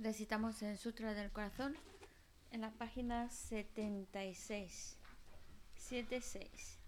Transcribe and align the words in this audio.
Recitamos 0.00 0.62
el 0.62 0.78
Sutra 0.78 1.12
del 1.12 1.32
Corazón 1.32 1.76
en 2.52 2.60
la 2.60 2.70
página 2.70 3.28
76. 3.30 4.96
76. 5.74 6.78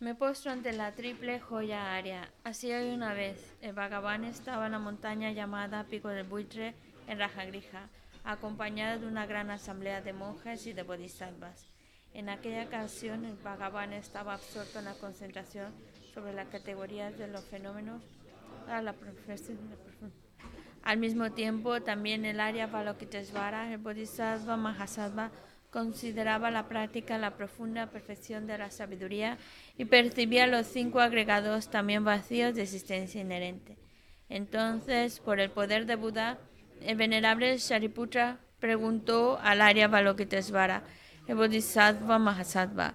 Me 0.00 0.16
postro 0.16 0.50
ante 0.50 0.72
la 0.72 0.90
triple 0.92 1.38
joya 1.38 1.94
área. 1.94 2.28
Así 2.42 2.72
hoy 2.72 2.92
una 2.92 3.14
vez, 3.14 3.54
el 3.60 3.74
Bhagavan 3.74 4.24
estaba 4.24 4.66
en 4.66 4.72
la 4.72 4.80
montaña 4.80 5.30
llamada 5.30 5.84
Pico 5.84 6.08
del 6.08 6.26
Buitre 6.26 6.74
en 7.06 7.20
Rajagrija, 7.20 7.90
acompañado 8.24 8.98
de 8.98 9.06
una 9.06 9.24
gran 9.24 9.50
asamblea 9.50 10.02
de 10.02 10.12
monjes 10.12 10.66
y 10.66 10.72
de 10.72 10.82
bodhisattvas. 10.82 11.68
En 12.12 12.28
aquella 12.28 12.64
ocasión, 12.64 13.24
el 13.24 13.36
Bhagavan 13.36 13.92
estaba 13.92 14.34
absorto 14.34 14.80
en 14.80 14.86
la 14.86 14.94
concentración 14.94 15.72
sobre 16.14 16.32
las 16.32 16.46
categorías 16.48 17.18
de 17.18 17.26
los 17.26 17.44
fenómenos 17.44 18.00
a 18.68 18.80
la 18.80 18.94
Al 20.82 20.98
mismo 20.98 21.32
tiempo, 21.32 21.82
también 21.82 22.24
el 22.24 22.40
área 22.40 22.68
Balokitesvara, 22.68 23.72
el 23.72 23.78
Bodhisattva 23.78 24.56
Mahasattva, 24.56 25.32
consideraba 25.70 26.52
la 26.52 26.68
práctica 26.68 27.18
la 27.18 27.32
profunda 27.32 27.90
perfección 27.90 28.46
de 28.46 28.58
la 28.58 28.70
sabiduría 28.70 29.38
y 29.76 29.86
percibía 29.86 30.46
los 30.46 30.68
cinco 30.68 31.00
agregados 31.00 31.68
también 31.68 32.04
vacíos 32.04 32.54
de 32.54 32.62
existencia 32.62 33.20
inherente. 33.20 33.76
Entonces, 34.28 35.18
por 35.18 35.40
el 35.40 35.50
poder 35.50 35.84
de 35.86 35.96
Buda, 35.96 36.38
el 36.80 36.96
venerable 36.96 37.58
Shariputra 37.58 38.38
preguntó 38.60 39.38
al 39.42 39.60
Arya 39.60 39.88
Balokitesvara, 39.88 40.84
el 41.26 41.34
Bodhisattva 41.34 42.20
Mahasattva, 42.20 42.94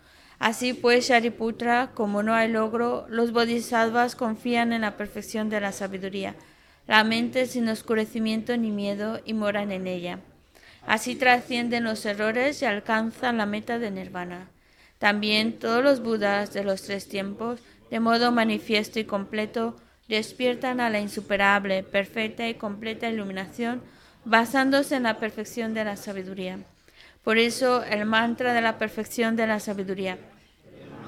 Así 0.41 0.73
pues, 0.73 1.07
Shariputra, 1.07 1.91
como 1.93 2.23
no 2.23 2.33
hay 2.33 2.49
logro, 2.49 3.05
los 3.09 3.31
bodhisattvas 3.31 4.15
confían 4.15 4.73
en 4.73 4.81
la 4.81 4.97
perfección 4.97 5.51
de 5.51 5.61
la 5.61 5.71
sabiduría. 5.71 6.33
La 6.87 7.03
mente 7.03 7.45
sin 7.45 7.69
oscurecimiento 7.69 8.57
ni 8.57 8.71
miedo 8.71 9.19
y 9.23 9.35
moran 9.35 9.71
en 9.71 9.85
ella. 9.85 10.17
Así 10.87 11.15
trascienden 11.15 11.83
los 11.83 12.03
errores 12.07 12.59
y 12.63 12.65
alcanzan 12.65 13.37
la 13.37 13.45
meta 13.45 13.77
de 13.77 13.91
nirvana. 13.91 14.49
También 14.97 15.59
todos 15.59 15.83
los 15.83 16.01
budas 16.01 16.53
de 16.53 16.63
los 16.63 16.81
tres 16.81 17.07
tiempos, 17.07 17.59
de 17.91 17.99
modo 17.99 18.31
manifiesto 18.31 18.99
y 18.99 19.03
completo, 19.03 19.75
despiertan 20.07 20.79
a 20.79 20.89
la 20.89 20.99
insuperable, 20.99 21.83
perfecta 21.83 22.49
y 22.49 22.55
completa 22.55 23.07
iluminación, 23.07 23.83
basándose 24.25 24.95
en 24.95 25.03
la 25.03 25.19
perfección 25.19 25.75
de 25.75 25.85
la 25.85 25.97
sabiduría. 25.97 26.65
Por 27.23 27.37
eso 27.37 27.83
el 27.83 28.05
mantra 28.05 28.53
de 28.53 28.61
la 28.61 28.77
perfección 28.77 29.35
de 29.35 29.47
la 29.47 29.59
sabiduría, 29.59 30.17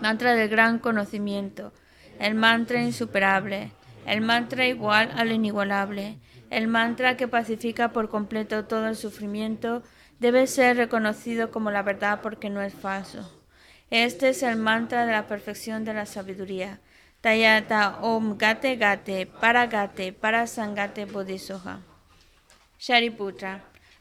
mantra 0.01 0.36
del 0.36 0.48
gran 0.48 0.80
conocimiento, 0.80 1.74
el 2.19 2.36
mantra 2.36 2.81
insuperable, 2.81 3.71
el 4.06 4.21
mantra 4.21 4.68
igual 4.68 5.12
al 5.15 5.31
inigualable, 5.31 6.19
el 6.50 6.68
mantra 6.68 7.18
que 7.18 7.27
pacifica 7.27 7.92
por 7.92 8.10
completo 8.10 8.65
todo 8.65 8.88
el 8.88 8.95
sufrimiento, 8.95 9.81
debe 10.19 10.45
ser 10.45 10.77
reconocido 10.77 11.50
como 11.50 11.71
la 11.71 11.81
verdad 11.81 12.19
porque 12.21 12.50
no 12.50 12.62
es 12.62 12.74
falso. 12.74 13.44
Este 13.89 14.30
es 14.30 14.44
el 14.44 14.57
mantra 14.57 15.06
de 15.06 15.12
la 15.12 15.27
perfección 15.27 15.83
de 15.83 15.94
la 15.94 16.06
sabiduría. 16.06 16.80
Tayata 17.21 18.00
Om 18.01 18.38
Gate 18.38 18.75
Gate 18.75 19.25
Para 19.25 19.68
Gate 19.68 20.13
Para 20.13 20.45
Sangate 20.45 21.06
Bodhisoha. 21.06 21.80
Shariputra. 22.77 23.72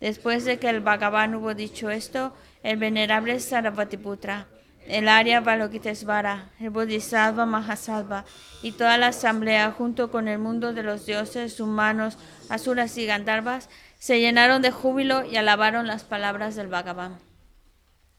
Después 0.00 0.44
de 0.44 0.58
que 0.58 0.68
el 0.68 0.80
Bhagavan 0.80 1.34
hubo 1.34 1.54
dicho 1.54 1.90
esto, 1.90 2.34
el 2.62 2.76
venerable 2.76 3.40
Sarvatiputra, 3.40 4.46
el 4.86 5.08
Arya 5.08 5.40
Balokitesvara, 5.40 6.50
el 6.60 6.70
Bodhisattva 6.70 7.46
Mahasattva 7.46 8.24
y 8.62 8.72
toda 8.72 8.98
la 8.98 9.08
asamblea, 9.08 9.72
junto 9.72 10.10
con 10.10 10.28
el 10.28 10.38
mundo 10.38 10.72
de 10.72 10.82
los 10.82 11.06
dioses, 11.06 11.60
humanos, 11.60 12.18
asuras 12.48 12.96
y 12.98 13.06
gandharvas, 13.06 13.68
se 13.98 14.20
llenaron 14.20 14.62
de 14.62 14.70
júbilo 14.70 15.24
y 15.24 15.36
alabaron 15.36 15.86
las 15.86 16.04
palabras 16.04 16.54
del 16.54 16.68
Bhagavan. 16.68 17.18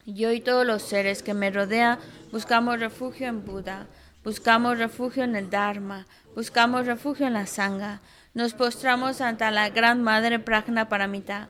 Yo 0.06 0.32
y 0.32 0.40
todos 0.40 0.66
los 0.66 0.84
seres 0.84 1.22
que 1.22 1.34
me 1.34 1.52
rodean 1.52 2.00
buscamos 2.32 2.80
refugio 2.80 3.28
en 3.28 3.46
Buda, 3.46 3.88
buscamos 4.24 4.78
refugio 4.78 5.24
en 5.24 5.36
el 5.36 5.50
Dharma, 5.50 6.08
buscamos 6.36 6.86
refugio 6.86 7.28
en 7.28 7.34
la 7.34 7.46
Sangha. 7.46 8.02
Nos 8.34 8.54
postramos 8.54 9.22
ante 9.22 9.50
la 9.52 9.70
Gran 9.70 10.02
Madre 10.02 10.40
Prajna 10.40 10.90
Paramita, 10.90 11.50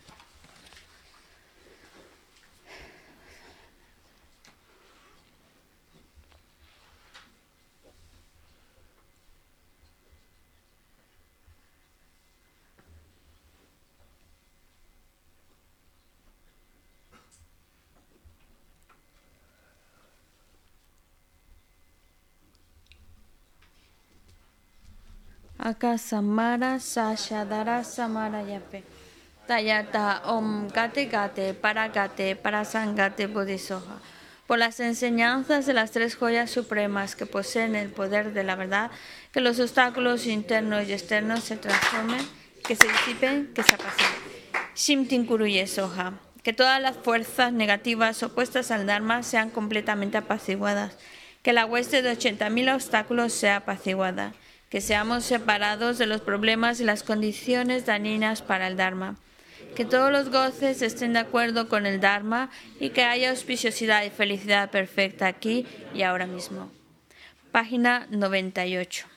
Aka 25.63 25.99
Samara 25.99 26.79
Sashadara 26.79 27.83
Samara 27.83 28.41
Yape. 28.41 28.83
Tayata 29.47 30.23
Om 30.25 30.67
Gate 30.69 31.05
Gate 31.05 31.53
Para 31.53 31.87
Gate 31.89 32.35
Para 32.35 32.65
Sangate 32.65 33.27
Bodhisoha. 33.27 33.99
Por 34.47 34.57
las 34.57 34.79
enseñanzas 34.79 35.67
de 35.67 35.73
las 35.73 35.91
tres 35.91 36.15
joyas 36.15 36.49
supremas 36.49 37.15
que 37.15 37.27
poseen 37.27 37.75
el 37.75 37.89
poder 37.89 38.33
de 38.33 38.43
la 38.43 38.55
verdad, 38.55 38.89
que 39.31 39.39
los 39.39 39.59
obstáculos 39.59 40.25
internos 40.25 40.87
y 40.87 40.93
externos 40.93 41.43
se 41.43 41.57
transformen, 41.57 42.27
que 42.67 42.75
se 42.75 42.87
disipen, 42.87 43.51
que 43.53 43.61
se 43.61 43.75
apaciguen. 43.75 44.11
Shimtin 44.75 45.27
Kuruye. 45.27 45.67
Que 46.41 46.53
todas 46.53 46.81
las 46.81 46.97
fuerzas 46.97 47.53
negativas 47.53 48.23
opuestas 48.23 48.71
al 48.71 48.87
Dharma 48.87 49.21
sean 49.21 49.51
completamente 49.51 50.17
apaciguadas. 50.17 50.97
Que 51.43 51.53
la 51.53 51.67
hueste 51.67 52.01
de 52.01 52.17
80.000 52.17 52.73
obstáculos 52.73 53.31
sea 53.31 53.57
apaciguada 53.57 54.33
que 54.71 54.79
seamos 54.79 55.25
separados 55.25 55.97
de 55.97 56.07
los 56.07 56.21
problemas 56.21 56.79
y 56.79 56.85
las 56.85 57.03
condiciones 57.03 57.85
dañinas 57.85 58.41
para 58.41 58.67
el 58.67 58.77
Dharma, 58.77 59.17
que 59.75 59.83
todos 59.83 60.11
los 60.11 60.29
goces 60.29 60.81
estén 60.81 61.11
de 61.11 61.19
acuerdo 61.19 61.67
con 61.67 61.85
el 61.85 61.99
Dharma 61.99 62.49
y 62.79 62.91
que 62.91 63.03
haya 63.03 63.31
auspiciosidad 63.31 64.03
y 64.05 64.09
felicidad 64.09 64.71
perfecta 64.71 65.27
aquí 65.27 65.67
y 65.93 66.03
ahora 66.03 66.25
mismo. 66.25 66.71
Página 67.51 68.07
98. 68.09 69.07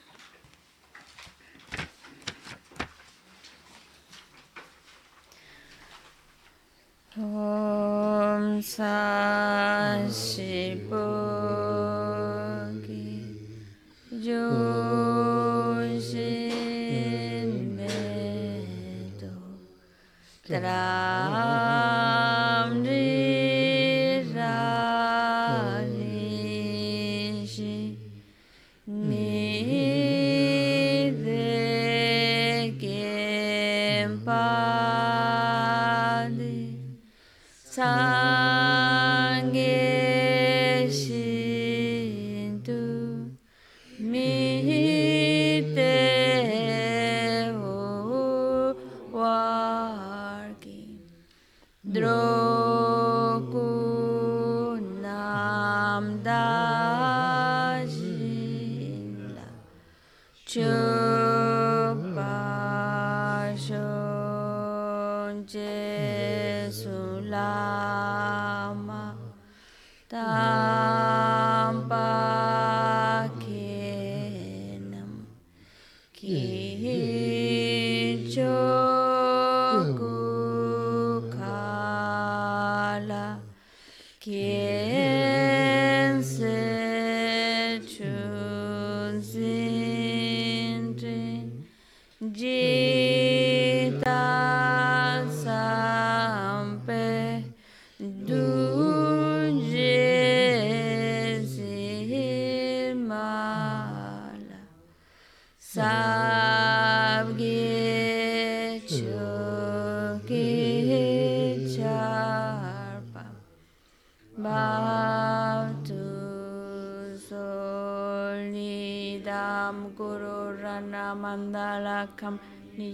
Joshimento. 14.25 15.85
Tra. 20.43 22.04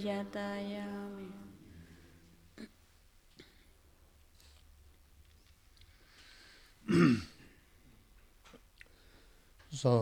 Nijatayami. 0.00 1.28
sanje 9.70 10.00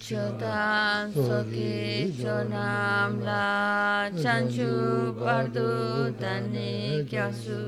Chodan 0.00 1.12
soki 1.12 2.12
chonam 2.20 3.20
la 3.22 4.10
chanchu 4.22 4.70
bardu 5.14 5.68
dani 6.18 7.04
kyasu 7.10 7.62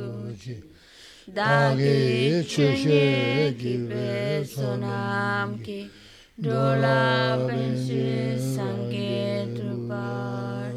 Dagi 1.34 2.44
chunye 2.50 3.54
gibe 3.56 4.44
sonam 4.44 5.62
ki 5.64 5.90
dola 6.36 7.38
pensi 7.46 8.34
sangye 8.34 9.46
trupa 9.54 10.74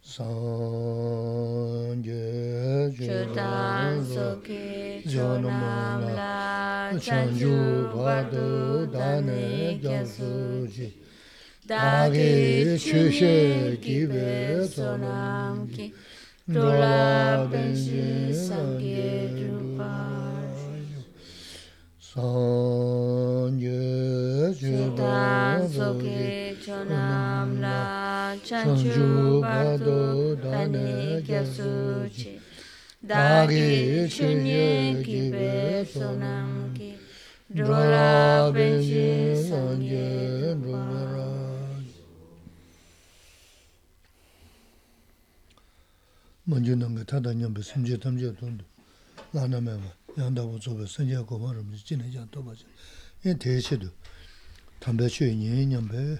sangye 0.00 1.34
chutan 2.94 4.04
soke 4.06 5.02
jonam 5.04 6.02
la 6.14 6.94
chanju 7.02 7.90
vadu 7.90 8.86
dane 8.92 9.74
gyasuji 9.82 10.88
dagi 11.66 12.78
chushe 12.78 13.76
gibe 13.82 14.62
sonam 14.70 15.66
ki 15.74 15.92
dola 16.46 17.48
pensi 17.50 18.30
sangye 18.30 19.34
trupa 19.34 19.65
sanje 22.15 23.81
Chodan 24.59 25.67
soki 25.69 26.55
chonam 26.63 27.61
la 27.61 28.35
chanchu 28.43 29.41
bardu 29.41 30.35
dani 30.43 31.21
kyasu 31.23 32.09
Dagi 33.03 34.07
chunye 34.07 35.01
gibe 35.03 35.85
sonam 35.85 36.73
ki 36.75 36.97
dola 37.49 38.51
pensi 38.53 39.35
sange 39.49 40.55
truparshu 40.61 41.21
먼저 46.43 46.75
넘게 46.75 47.03
타다 47.05 47.31
냠be 47.33 47.61
심제 47.61 47.97
탐제 47.97 48.35
돈도 48.35 48.65
나나매봐 49.31 49.83
양다고 50.17 50.59
저거 50.59 50.85
선제 50.85 51.17
고마름 51.17 51.73
지내자 51.75 52.27
또 52.31 52.43
봐줘 52.43 52.65
이 53.25 53.33
대체도 53.37 53.87
담배 54.79 55.07
취니 55.07 55.65
냠be 55.67 56.19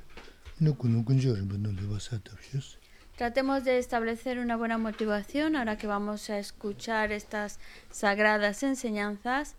너 0.60 0.74
군은 0.74 1.04
군저를 1.04 1.48
붙는 1.48 1.76
데 1.76 1.88
봐서 1.90 2.20
답시스 2.20 2.78
Tratemos 3.18 3.64
de 3.64 3.78
establecer 3.78 4.40
una 4.40 4.58
buena 4.58 4.80
motivación 4.80 5.56
ahora 5.56 5.78
que 5.78 5.86
vamos 5.86 6.30
a 6.32 6.40
escuchar 6.40 7.12
estas 7.12 7.60
sagradas 7.92 8.64
enseñanzas. 8.64 9.56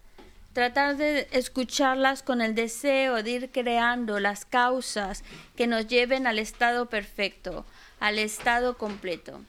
Tratar 0.52 0.96
de 0.96 1.28
escucharlas 1.30 2.24
con 2.24 2.40
el 2.40 2.56
deseo 2.56 3.22
de 3.22 3.30
ir 3.30 3.50
creando 3.52 4.18
las 4.18 4.44
causas 4.46 5.22
que 5.54 5.68
nos 5.68 5.86
lleven 5.86 6.26
al 6.26 6.40
estado 6.40 6.88
perfecto, 6.88 7.64
al 8.00 8.18
estado 8.18 8.76
completo, 8.76 9.40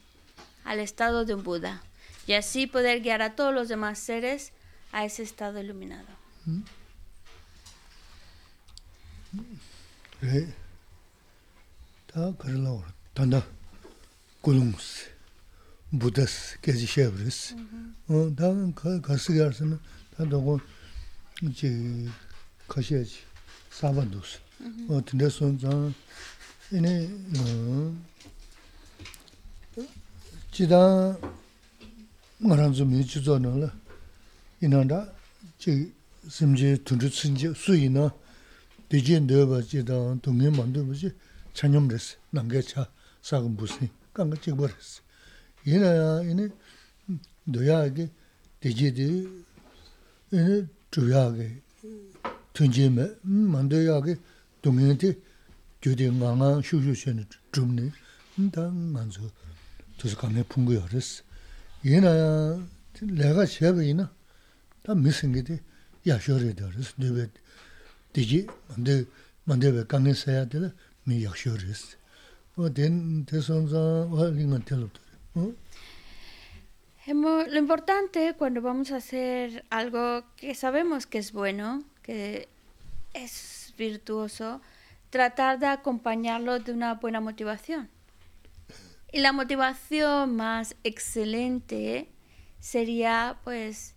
al 0.63 0.79
estado 0.79 1.25
de 1.25 1.33
un 1.33 1.43
Buda. 1.43 1.81
Y 2.27 2.33
así 2.33 2.67
poder 2.67 3.01
guiar 3.01 3.23
a 3.23 3.35
todos 3.35 3.53
los 3.53 3.67
demás 3.67 3.97
seres 3.97 4.53
a 4.91 5.05
ese 5.05 5.23
estado 5.23 5.59
iluminado. 5.59 6.07
그래 10.19 10.53
다 12.07 12.31
그러려고 12.37 12.83
단다 13.13 13.43
굴웅스 14.41 15.09
부다스 15.99 16.59
계지 16.61 16.85
쉐브르스 16.85 17.55
어다 18.07 19.01
가스가 19.01 19.45
알스는 19.45 19.79
다도 20.15 20.59
이제 21.41 22.07
가셔야지 22.67 23.19
사반도스 23.71 24.39
어 24.89 25.01
근데 25.05 25.27
손자 25.29 25.67
이네 26.71 27.09
어 27.39 27.95
지다 30.51 31.17
말한 32.37 32.73
좀 32.73 32.93
해주잖아 32.93 33.73
이나다 34.61 35.11
지 35.57 35.93
심지 36.29 36.77
둔주 36.83 37.09
친지 37.09 37.53
수이나 37.53 38.13
대진 38.87 39.27
너바 39.27 39.61
지다 39.61 40.15
동네 40.21 40.49
만들듯이 40.49 41.11
찬염레스 41.53 42.17
남게차 42.31 42.89
사금 43.21 43.55
무슨 43.55 43.89
깡가 44.13 44.39
찍버렸어 44.39 45.01
이나야 45.65 46.23
이네 46.23 46.49
너야게 47.45 48.09
대지디 48.59 49.43
이네 50.31 50.67
주야게 50.91 51.61
tunjime 52.53 53.15
만들야게 53.23 54.15
동네한테 54.61 55.19
교대 55.81 56.09
망아 56.09 56.61
슈슈션을 56.63 57.25
줍네 57.51 57.91
다 58.51 58.69
만서 58.69 59.21
도서 59.97 60.17
강에 60.17 60.43
풍부여 60.43 60.85
그랬어 60.87 61.23
얘나야 61.85 62.65
내가 63.01 63.45
제베이나 63.45 64.13
다 64.87 64.93
미슨 64.95 65.31
게데 65.33 65.59
야쇼레 66.05 66.53
그랬어 66.53 66.93
네베 66.97 67.29
디지 68.13 68.47
만데 68.69 69.05
만데 69.45 69.85
강에 69.85 70.13
써야 70.13 70.45
되나 70.45 70.73
미 71.03 71.23
야쇼레스 71.25 71.97
어된 72.55 73.25
대선자 73.25 73.77
활링은 74.11 74.63
telop도 74.65 75.01
어 75.35 75.53
Hemo- 77.05 77.45
Lo 77.47 77.57
importante 77.59 78.33
cuando 78.37 78.61
vamos 78.61 78.91
a 78.91 78.97
hacer 78.97 79.65
algo 79.69 80.23
que 80.37 80.55
sabemos 80.55 81.05
que 81.05 81.17
es 81.17 81.33
bueno, 81.33 81.83
que 82.01 82.47
es 83.13 83.73
virtuoso, 83.77 84.61
tratar 85.09 85.59
de 85.59 85.67
acompañarlo 85.67 86.59
de 86.59 86.71
una 86.71 86.93
buena 86.95 87.19
motivación. 87.19 87.89
Y 89.11 89.19
la 89.19 89.33
motivación 89.33 90.35
más 90.37 90.75
excelente 90.85 92.07
sería 92.61 93.37
pues 93.43 93.95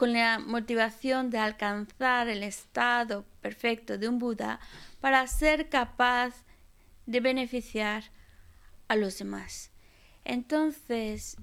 con 0.00 0.14
la 0.14 0.38
motivación 0.38 1.28
de 1.28 1.36
alcanzar 1.36 2.26
el 2.30 2.42
estado 2.42 3.26
perfecto 3.42 3.98
de 3.98 4.08
un 4.08 4.18
Buda 4.18 4.58
para 4.98 5.26
ser 5.26 5.68
capaz 5.68 6.46
de 7.04 7.20
beneficiar 7.20 8.04
a 8.88 8.96
los 8.96 9.18
demás. 9.18 9.70
Entonces, 10.24 11.36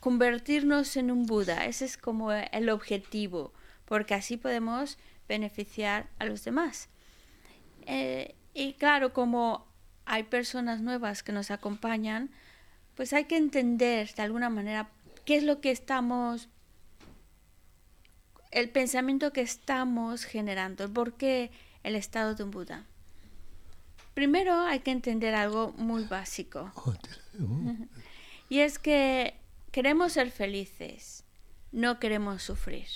convertirnos 0.00 0.98
en 0.98 1.10
un 1.10 1.24
Buda, 1.24 1.64
ese 1.64 1.86
es 1.86 1.96
como 1.96 2.30
el 2.30 2.68
objetivo, 2.68 3.54
porque 3.86 4.12
así 4.12 4.36
podemos 4.36 4.98
beneficiar 5.26 6.10
a 6.18 6.26
los 6.26 6.44
demás. 6.44 6.90
Eh, 7.86 8.34
y 8.52 8.74
claro, 8.74 9.14
como 9.14 9.66
hay 10.04 10.24
personas 10.24 10.82
nuevas 10.82 11.22
que 11.22 11.32
nos 11.32 11.50
acompañan, 11.50 12.28
pues 12.96 13.14
hay 13.14 13.24
que 13.24 13.38
entender 13.38 14.12
de 14.14 14.22
alguna 14.22 14.50
manera 14.50 14.90
qué 15.24 15.36
es 15.36 15.42
lo 15.42 15.62
que 15.62 15.70
estamos, 15.70 16.50
el 18.54 18.70
pensamiento 18.70 19.32
que 19.32 19.40
estamos 19.40 20.24
generando, 20.24 20.90
por 20.90 21.14
qué 21.14 21.50
el 21.82 21.96
estado 21.96 22.36
de 22.36 22.44
un 22.44 22.52
Buda. 22.52 22.86
Primero 24.14 24.60
hay 24.60 24.78
que 24.78 24.92
entender 24.92 25.34
algo 25.34 25.74
muy 25.76 26.04
básico. 26.04 26.72
Oh, 27.36 27.74
y 28.48 28.60
es 28.60 28.78
que 28.78 29.34
queremos 29.72 30.12
ser 30.12 30.30
felices, 30.30 31.24
no 31.72 31.98
queremos 31.98 32.44
sufrir. 32.44 32.86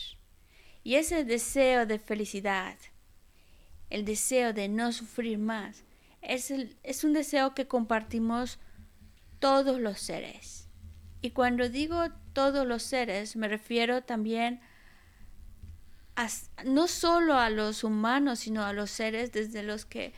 Y 0.85 0.95
ese 0.95 1.25
deseo 1.25 1.87
de 1.87 1.99
felicidad, 1.99 2.77
el 3.91 4.05
deseo 4.05 4.53
de 4.53 4.69
no 4.69 4.93
sufrir 4.93 5.39
más, 5.39 5.83
es, 6.23 6.53
el, 6.53 6.77
es 6.85 7.03
un 7.03 7.15
deseo 7.15 7.57
que 7.57 7.67
compartimos 7.67 8.61
todos 9.41 9.81
los 9.81 9.99
seres. 9.99 10.69
Y 11.21 11.31
cuando 11.31 11.69
digo 11.69 12.11
todos 12.33 12.65
los 12.65 12.85
seres, 12.85 13.35
me 13.35 13.49
refiero 13.49 14.05
también 14.05 14.61
a 14.61 14.69
no 16.65 16.89
solo 16.89 17.39
a 17.39 17.51
los 17.51 17.85
humanos, 17.85 18.41
sino 18.41 18.65
a 18.65 18.73
los 18.73 18.91
seres 18.91 19.33
desde 19.33 19.63
los 19.63 19.85
que 19.85 20.13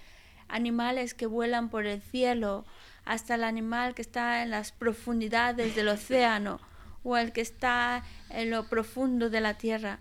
animales 0.48 1.14
que 1.14 1.26
vuelan 1.26 1.68
por 1.68 1.86
el 1.86 2.00
cielo 2.00 2.64
hasta 3.04 3.34
el 3.34 3.44
animal 3.44 3.94
que 3.94 4.02
está 4.02 4.42
en 4.42 4.50
las 4.50 4.72
profundidades 4.72 5.74
del 5.74 5.88
océano 5.88 6.60
o 7.02 7.16
el 7.16 7.32
que 7.32 7.40
está 7.40 8.04
en 8.30 8.50
lo 8.50 8.68
profundo 8.68 9.30
de 9.30 9.40
la 9.40 9.54
tierra. 9.54 10.00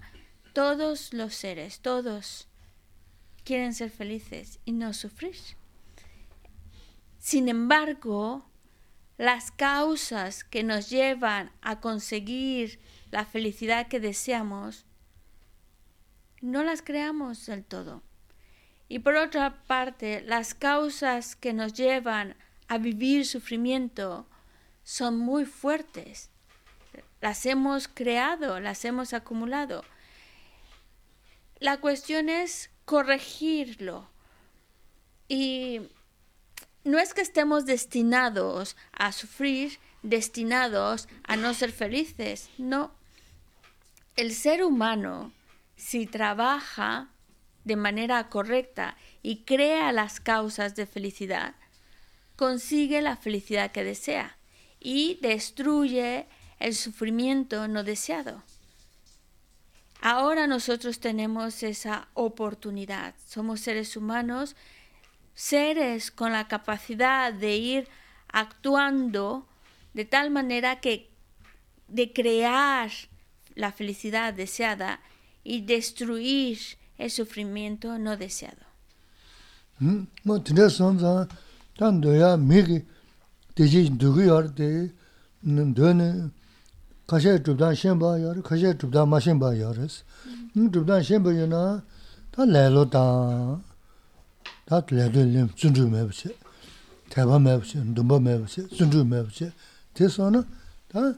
Todos 0.54 1.14
los 1.14 1.36
seres, 1.36 1.80
todos 1.80 2.48
quieren 3.44 3.74
ser 3.74 3.90
felices 3.90 4.60
y 4.66 4.72
no 4.74 4.94
sufrir. 4.94 5.36
Sin 7.20 7.50
embargo, 7.50 8.46
las 9.18 9.52
causas 9.52 10.44
que 10.44 10.64
nos 10.64 10.90
llevan 10.90 11.52
a 11.62 11.80
conseguir 11.80 12.80
la 13.12 13.26
felicidad 13.26 13.88
que 13.88 14.00
deseamos 14.00 14.86
no 16.42 16.64
las 16.64 16.82
creamos 16.82 17.46
del 17.46 17.64
todo. 17.64 18.04
Y 18.88 19.00
por 19.00 19.16
otra 19.16 19.62
parte, 19.68 20.22
las 20.22 20.54
causas 20.54 21.36
que 21.36 21.54
nos 21.54 21.74
llevan 21.74 22.36
a 22.68 22.78
vivir 22.78 23.26
sufrimiento 23.26 24.28
son 24.84 25.18
muy 25.18 25.46
fuertes. 25.46 26.30
Las 27.22 27.46
hemos 27.46 27.88
creado, 27.88 28.60
las 28.60 28.84
hemos 28.86 29.14
acumulado. 29.14 29.84
La 31.60 31.78
cuestión 31.80 32.30
es 32.30 32.72
corregirlo. 32.86 34.10
Y 35.28 35.82
no 36.84 36.98
es 36.98 37.14
que 37.14 37.22
estemos 37.22 37.66
destinados 37.66 38.76
a 38.92 39.12
sufrir, 39.12 39.78
destinados 40.02 41.08
a 41.24 41.36
no 41.36 41.54
ser 41.54 41.72
felices. 41.72 42.50
No. 42.58 42.92
El 44.16 44.34
ser 44.34 44.64
humano, 44.64 45.32
si 45.80 46.06
trabaja 46.06 47.08
de 47.64 47.78
manera 47.78 48.28
correcta 48.28 48.98
y 49.24 49.44
crea 49.46 49.94
las 49.94 50.20
causas 50.20 50.76
de 50.76 50.86
felicidad, 50.86 51.56
consigue 52.36 53.02
la 53.02 53.16
felicidad 53.16 53.72
que 53.72 53.86
desea 53.86 54.38
y 54.82 55.18
destruye 55.22 56.28
el 56.60 56.76
sufrimiento 56.76 57.70
no 57.70 57.86
deseado. 57.86 58.44
Ahora 60.02 60.48
nosotros 60.48 61.00
tenemos 61.00 61.64
esa 61.64 62.10
oportunidad. 62.14 63.16
Somos 63.26 63.62
seres 63.62 63.96
humanos, 63.96 64.58
seres 65.34 66.12
con 66.12 66.34
la 66.34 66.50
capacidad 66.50 67.32
de 67.34 67.56
ir 67.56 67.88
actuando 68.28 69.48
de 69.94 70.04
tal 70.04 70.30
manera 70.30 70.82
que 70.82 71.10
de 71.88 72.12
crear 72.12 72.92
la 73.56 73.72
felicidad 73.72 74.34
deseada 74.34 75.00
y 75.44 75.62
destruir 75.62 76.60
el 76.98 77.10
sufrimiento 77.10 77.98
no 77.98 78.18
deseado. 78.18 78.66
Hmm? 79.80 80.08
Mo 80.24 80.42
tene 80.42 80.70
sonza 80.70 81.28
tan 81.78 82.02
doya 82.02 82.38
migi 82.38 82.86
deji 83.56 83.90
dugu 84.00 84.22
yar 84.22 84.58
de 84.58 84.92
döne 85.76 86.30
kaşe 87.08 87.44
tübdan 87.44 87.74
şenba 87.74 88.18
yar, 88.18 88.44
kaşe 88.44 88.78
tübdan 88.78 89.08
maşenba 89.08 89.56
yarız. 89.56 90.04
Tübdan 90.54 90.94
hmm. 90.94 90.96
hmm, 90.96 91.04
şenba 91.04 91.34
yana 91.34 91.84
ta 92.32 92.44
lelo 92.44 92.90
ta 92.90 93.62
ta 94.66 94.86
lelo 94.92 95.34
lim 95.34 95.50
zündü 95.58 95.82
mebse, 95.82 96.30
teba 97.10 97.40
mebse, 97.40 97.80
dumba 97.96 98.20
mebse, 98.20 98.62
zündü 98.62 99.04
mebse. 99.04 99.52
Te 99.94 100.10
sonra 100.10 100.44
ta 100.90 101.16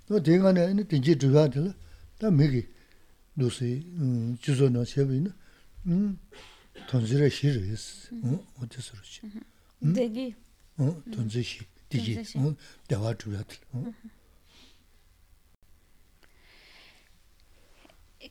또 0.09 0.22
대간에 0.22 0.70
이네 0.70 0.85
되지 0.85 1.16
주가들 1.18 1.72
다 2.18 2.31
미기 2.31 2.66
루시 3.37 3.83
음 3.94 4.37
주소나 4.40 4.85
세비는 4.85 5.33
음 5.87 6.18
돈지를 6.88 7.31
싫었어. 7.31 8.16
어 8.24 8.46
어디서 8.61 8.92
그렇지? 8.92 9.20
Degi. 9.94 10.35
어 10.78 11.02
돈지시 11.12 11.61
되지. 11.92 12.14
돈지시. 12.14 12.38
어 12.38 12.54
대화 12.87 13.14
주가들. 13.14 13.57
어 13.72 13.92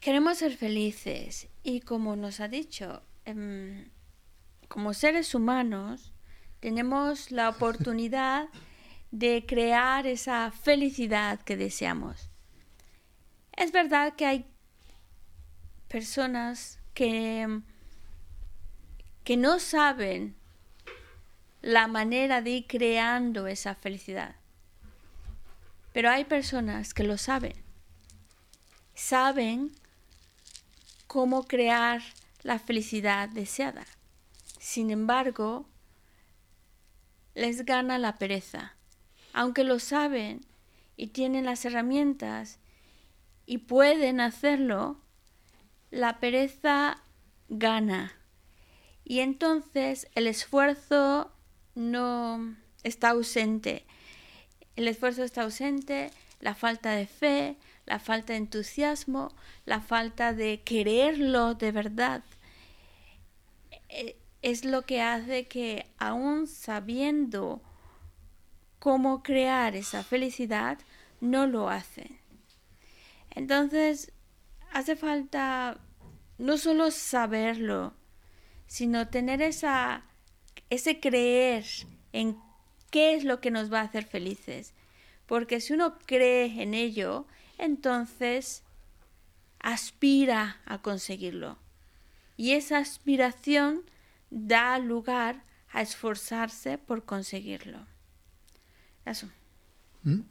Queremos 0.02 0.38
ser 0.38 0.56
felices 0.56 1.48
y 1.64 1.80
como 1.80 2.16
nos 2.16 2.40
ha 2.40 2.48
dicho, 2.48 3.02
em, 3.26 3.90
como 4.68 4.94
seres 4.94 5.34
humanos 5.34 6.14
tenemos 6.60 7.32
la 7.32 7.50
oportunidad 7.50 8.50
de 9.12 9.46
crear 9.48 10.06
esa 10.06 10.52
felicidad 10.52 11.40
que 11.42 11.56
deseamos. 11.56 12.30
Es 13.54 13.72
verdad 13.72 14.16
que 14.16 14.26
hay 14.26 14.46
personas 15.88 16.80
que, 16.94 17.62
que 19.24 19.38
no 19.38 19.60
saben 19.60 20.36
la 21.63 21.87
manera 21.87 22.43
de 22.43 22.51
ir 22.51 22.67
creando 22.67 23.47
esa 23.47 23.75
felicidad, 23.75 24.37
pero 25.93 26.11
hay 26.11 26.25
personas 26.25 26.93
que 26.93 27.05
lo 27.05 27.17
saben 27.17 27.63
saben 28.95 29.73
cómo 31.07 31.45
crear 31.45 32.03
la 32.43 32.59
felicidad 32.59 33.29
deseada. 33.29 33.87
Sin 34.59 34.91
embargo, 34.91 35.67
les 37.35 37.65
gana 37.65 37.99
la 37.99 38.19
pereza. 38.19 38.77
Aunque 39.33 39.65
lo 39.65 39.79
saben 39.79 40.43
y 40.97 41.09
tienen 41.09 41.47
las 41.47 41.65
herramientas 41.65 42.59
y 43.47 43.59
pueden 43.59 44.21
hacerlo, 44.21 45.01
la 45.91 46.21
pereza 46.21 47.03
gana. 47.49 48.13
Y 49.05 49.21
entonces 49.21 50.09
el 50.15 50.27
esfuerzo 50.27 51.33
no 51.75 52.57
está 52.83 53.11
ausente. 53.11 53.85
El 54.77 54.89
esfuerzo 54.89 55.23
está 55.25 55.43
ausente, 55.43 56.11
la 56.41 56.55
falta 56.55 56.93
de 56.93 57.07
fe, 57.07 57.57
la 57.87 57.99
falta 57.99 58.33
de 58.33 58.39
entusiasmo, 58.39 59.35
la 59.67 59.81
falta 59.81 60.33
de 60.33 60.63
quererlo 60.63 61.55
de 61.55 61.73
verdad. 61.73 62.23
Eh, 63.89 64.17
Es 64.43 64.65
lo 64.65 64.83
que 64.83 65.01
hace 65.03 65.47
que 65.47 65.87
aún 65.99 66.49
sabiendo 66.49 67.63
cómo 68.81 69.23
crear 69.23 69.77
esa 69.77 70.03
felicidad, 70.03 70.79
no 71.21 71.47
lo 71.47 71.69
hacen. 71.71 72.19
Entonces, 73.31 74.13
hace 74.73 74.97
falta 74.97 75.79
no 76.39 76.59
solo 76.59 76.91
saberlo, 76.91 77.95
sino 78.67 79.09
tener 79.09 79.43
esa, 79.43 80.05
ese 80.73 81.01
creer 81.01 81.67
en 82.15 82.39
qué 82.91 83.15
es 83.15 83.25
lo 83.25 83.43
que 83.43 83.51
nos 83.51 83.71
va 83.71 83.81
a 83.81 83.85
hacer 83.85 84.07
felices. 84.07 84.73
Porque 85.27 85.61
si 85.61 85.75
uno 85.75 85.99
cree 86.07 86.63
en 86.63 86.73
ello, 86.73 87.27
entonces 87.59 88.63
aspira 89.61 90.63
a 90.65 90.81
conseguirlo. 90.81 91.59
Y 92.39 92.53
esa 92.53 92.79
aspiración 92.79 93.83
da 94.31 94.79
lugar 94.79 95.45
a 95.71 95.83
esforzarse 95.83 96.79
por 96.79 97.05
conseguirlo. 97.05 97.87
Eso. 99.05 99.29
음? 100.07 100.25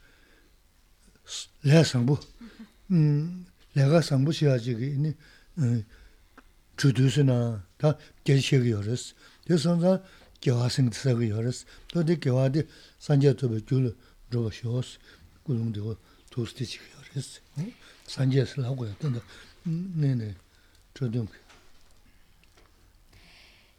레상부. 1.62 2.18
음, 2.90 3.46
내가 3.74 4.00
상부시야지 4.00 4.70
이니 4.70 5.14
음, 5.58 5.84
chudu 6.78 7.08
다 7.76 7.96
계시게 8.24 8.70
요레스 8.70 9.14
그래서 9.46 10.02
교화 10.40 10.68
생사가 10.68 11.28
요레스 11.28 11.66
또디 11.92 12.20
교화디 12.20 12.66
산제토베 12.98 13.66
줄 13.66 13.96
로쇼스 14.30 14.98
kulungdigo 15.48 15.96
tosti 16.30 16.66
chigiyaris. 16.66 17.40
Sanje 18.06 18.46
silago 18.46 18.84
ya 18.86 18.92
tanda, 19.00 19.20
nene, 19.20 19.24
chodung. 19.24 19.51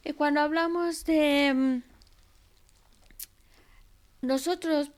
Y 0.04 0.12
cuando 0.12 0.40
hablamos 0.40 1.04
de 1.04 1.52
mm, 1.54 1.82
nosotros 4.26 4.90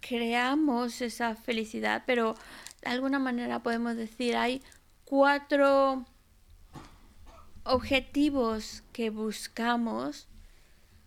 creamos 0.00 1.00
esa 1.00 1.36
felicidad, 1.36 2.04
pero 2.06 2.34
de 2.82 2.90
alguna 2.90 3.18
manera 3.18 3.62
podemos 3.62 3.96
decir 3.96 4.36
hay 4.36 4.62
cuatro 5.04 6.04
objetivos 7.64 8.82
que 8.92 9.10
buscamos 9.10 10.26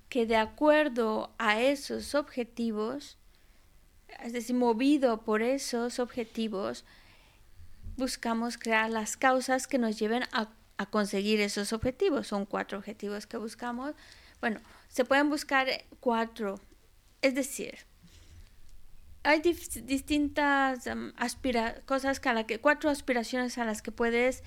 que 0.09 0.25
de 0.25 0.37
acuerdo 0.37 1.33
a 1.37 1.59
esos 1.59 2.15
objetivos 2.15 3.17
es 4.23 4.33
decir, 4.33 4.55
movido 4.55 5.21
por 5.21 5.41
esos 5.41 5.99
objetivos, 5.99 6.85
buscamos 7.97 8.57
crear 8.57 8.89
las 8.89 9.17
causas 9.17 9.67
que 9.67 9.77
nos 9.77 9.97
lleven 9.97 10.23
a, 10.31 10.49
conseguir 10.89 11.39
esos 11.39 11.71
objetivos. 11.71 12.27
Son 12.27 12.45
cuatro 12.45 12.77
objetivos 12.77 13.25
que 13.25 13.37
buscamos. 13.37 13.95
Bueno, 14.41 14.59
se 14.89 15.05
pueden 15.05 15.29
buscar 15.29 15.67
cuatro. 15.99 16.59
Es 17.21 17.33
decir, 17.33 17.77
hay 19.23 19.39
distintas 19.41 20.87
um, 20.87 21.11
cosas 21.85 22.19
que 22.19 22.29
a 22.29 22.33
la 22.33 22.45
que, 22.45 22.59
cuatro 22.59 22.89
aspiraciones 22.89 23.57
a 23.57 23.65
las 23.65 23.81
que 23.81 23.91
puedes, 23.91 24.43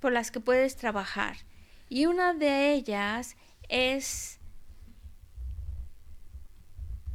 por 0.00 0.12
las 0.12 0.30
que 0.30 0.40
puedes 0.40 0.76
trabajar. 0.76 1.36
Y 1.90 2.06
una 2.06 2.32
de 2.32 2.72
ellas 2.72 3.36
es 3.68 4.38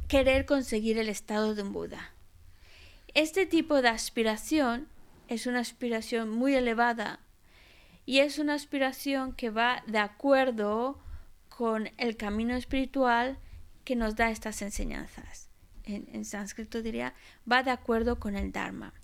querer 0.08 0.46
conseguir 0.46 0.98
el 0.98 1.08
estado 1.08 1.54
de 1.54 1.62
un 1.62 1.72
Buda. 1.72 2.14
Este 3.14 3.46
tipo 3.46 3.82
de 3.82 3.88
aspiración 3.88 4.88
es 5.34 5.46
una 5.46 5.60
aspiración 5.60 6.30
muy 6.30 6.54
elevada 6.54 7.20
y 8.06 8.20
es 8.20 8.38
una 8.38 8.54
aspiración 8.54 9.32
que 9.32 9.50
va 9.50 9.82
de 9.86 9.98
acuerdo 9.98 10.98
con 11.48 11.90
el 11.98 12.16
camino 12.16 12.54
espiritual 12.54 13.38
que 13.84 13.96
nos 13.96 14.16
da 14.16 14.30
estas 14.30 14.62
enseñanzas. 14.62 15.50
En, 15.84 16.24
sánscrito 16.24 16.80
diría, 16.80 17.14
va 17.50 17.62
de 17.62 17.70
acuerdo 17.70 18.18
con 18.18 18.36
el 18.36 18.52
Dharma. 18.52 18.94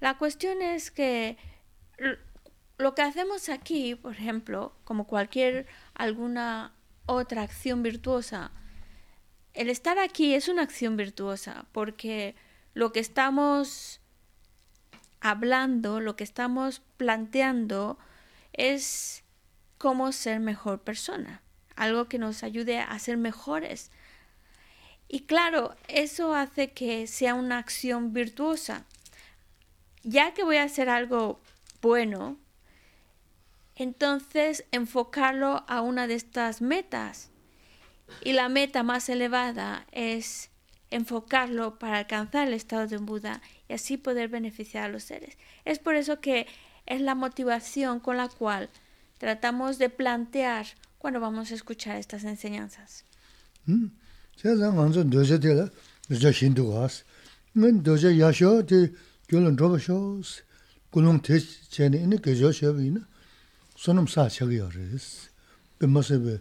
La 0.00 0.16
cuestión 0.16 0.62
es 0.62 0.90
que 0.90 1.36
lo 2.78 2.94
que 2.94 3.02
hacemos 3.02 3.48
aquí, 3.48 3.94
por 3.94 4.12
ejemplo, 4.12 4.74
como 4.84 5.06
cualquier 5.06 5.66
alguna 5.94 6.74
otra 7.04 7.42
acción 7.42 7.82
virtuosa, 7.82 8.52
el 9.52 9.70
estar 9.70 9.98
aquí 9.98 10.34
es 10.34 10.48
una 10.48 10.62
acción 10.62 10.96
virtuosa 10.96 11.66
porque 11.72 12.34
lo 12.74 12.92
que 12.92 13.00
estamos 13.00 14.00
hablando, 15.20 16.00
lo 16.00 16.16
que 16.16 16.24
estamos 16.24 16.82
planteando 16.96 17.98
es 18.52 19.24
cómo 19.78 20.12
ser 20.12 20.40
mejor 20.40 20.80
persona, 20.80 21.42
algo 21.74 22.08
que 22.08 22.18
nos 22.18 22.42
ayude 22.42 22.78
a 22.78 22.98
ser 22.98 23.16
mejores. 23.16 23.90
Y 25.08 25.20
claro, 25.20 25.76
eso 25.88 26.34
hace 26.34 26.72
que 26.72 27.06
sea 27.06 27.34
una 27.34 27.58
acción 27.58 28.12
virtuosa. 28.12 28.84
Ya 30.02 30.34
que 30.34 30.44
voy 30.44 30.56
a 30.56 30.64
hacer 30.64 30.88
algo 30.88 31.40
bueno, 31.80 32.36
entonces 33.76 34.64
enfocarlo 34.72 35.64
a 35.68 35.82
una 35.82 36.06
de 36.06 36.14
estas 36.14 36.62
metas 36.62 37.30
y 38.22 38.32
la 38.32 38.48
meta 38.48 38.82
más 38.82 39.08
elevada 39.08 39.86
es 39.92 40.50
enfocarlo 40.90 41.78
para 41.78 41.98
alcanzar 41.98 42.48
el 42.48 42.54
estado 42.54 42.86
de 42.86 42.96
Buda 42.98 43.42
y 43.68 43.74
así 43.74 43.96
poder 43.96 44.28
beneficiar 44.28 44.84
a 44.84 44.88
los 44.88 45.04
seres. 45.04 45.36
Es 45.64 45.78
por 45.78 45.94
eso 45.94 46.20
que 46.20 46.46
es 46.86 47.00
la 47.00 47.14
motivación 47.14 48.00
con 48.00 48.16
la 48.16 48.28
cual 48.28 48.70
tratamos 49.18 49.78
de 49.78 49.90
plantear 49.90 50.66
cuando 50.98 51.20
vamos 51.20 51.50
a 51.50 51.54
escuchar 51.54 51.96
estas 51.96 52.24
enseñanzas. 52.24 53.04
pēmāsēbē 65.80 66.38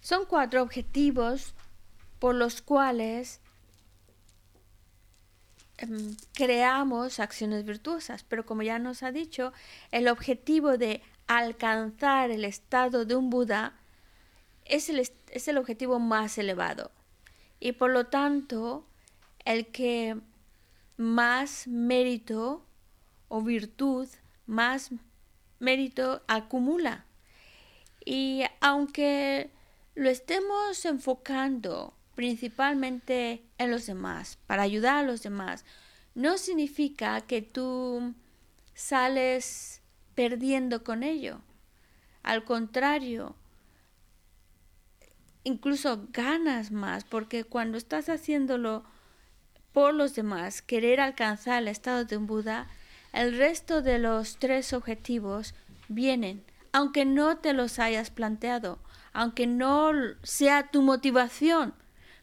Son 0.00 0.24
cuatro 0.26 0.62
objetivos 0.62 1.54
por 2.18 2.34
los 2.34 2.62
cuales 2.62 3.40
creamos 6.34 7.20
acciones 7.20 7.64
virtuosas, 7.64 8.24
pero 8.24 8.44
como 8.44 8.62
ya 8.62 8.78
nos 8.78 9.02
ha 9.02 9.12
dicho, 9.12 9.52
el 9.92 10.08
objetivo 10.08 10.76
de 10.76 11.02
alcanzar 11.26 12.30
el 12.30 12.44
estado 12.44 13.04
de 13.04 13.14
un 13.14 13.30
Buda 13.30 13.74
es 14.64 14.88
el, 14.88 14.98
es 14.98 15.48
el 15.48 15.58
objetivo 15.58 16.00
más 16.00 16.36
elevado. 16.38 16.90
Y 17.60 17.72
por 17.72 17.90
lo 17.90 18.06
tanto, 18.06 18.84
el 19.44 19.66
que 19.68 20.16
más 20.98 21.66
mérito 21.68 22.66
o 23.28 23.40
virtud, 23.40 24.08
más 24.46 24.90
mérito 25.60 26.22
acumula. 26.26 27.06
Y 28.04 28.42
aunque 28.60 29.50
lo 29.94 30.10
estemos 30.10 30.84
enfocando 30.84 31.94
principalmente 32.14 33.44
en 33.58 33.70
los 33.70 33.86
demás, 33.86 34.38
para 34.46 34.62
ayudar 34.62 34.96
a 34.96 35.06
los 35.06 35.22
demás, 35.22 35.64
no 36.14 36.36
significa 36.36 37.20
que 37.20 37.42
tú 37.42 38.14
sales 38.74 39.82
perdiendo 40.16 40.82
con 40.82 41.04
ello. 41.04 41.40
Al 42.24 42.44
contrario, 42.44 43.36
incluso 45.44 46.08
ganas 46.12 46.72
más, 46.72 47.04
porque 47.04 47.44
cuando 47.44 47.78
estás 47.78 48.08
haciéndolo 48.08 48.84
por 49.78 49.94
los 49.94 50.16
demás, 50.16 50.60
querer 50.60 51.00
alcanzar 51.00 51.62
el 51.62 51.68
estado 51.68 52.04
de 52.04 52.16
un 52.16 52.26
Buda, 52.26 52.66
el 53.12 53.38
resto 53.38 53.80
de 53.80 54.00
los 54.00 54.36
tres 54.40 54.72
objetivos 54.72 55.54
vienen, 55.86 56.42
aunque 56.72 57.04
no 57.04 57.36
te 57.36 57.52
los 57.52 57.78
hayas 57.78 58.10
planteado, 58.10 58.80
aunque 59.12 59.46
no 59.46 59.92
sea 60.24 60.72
tu 60.72 60.82
motivación, 60.82 61.74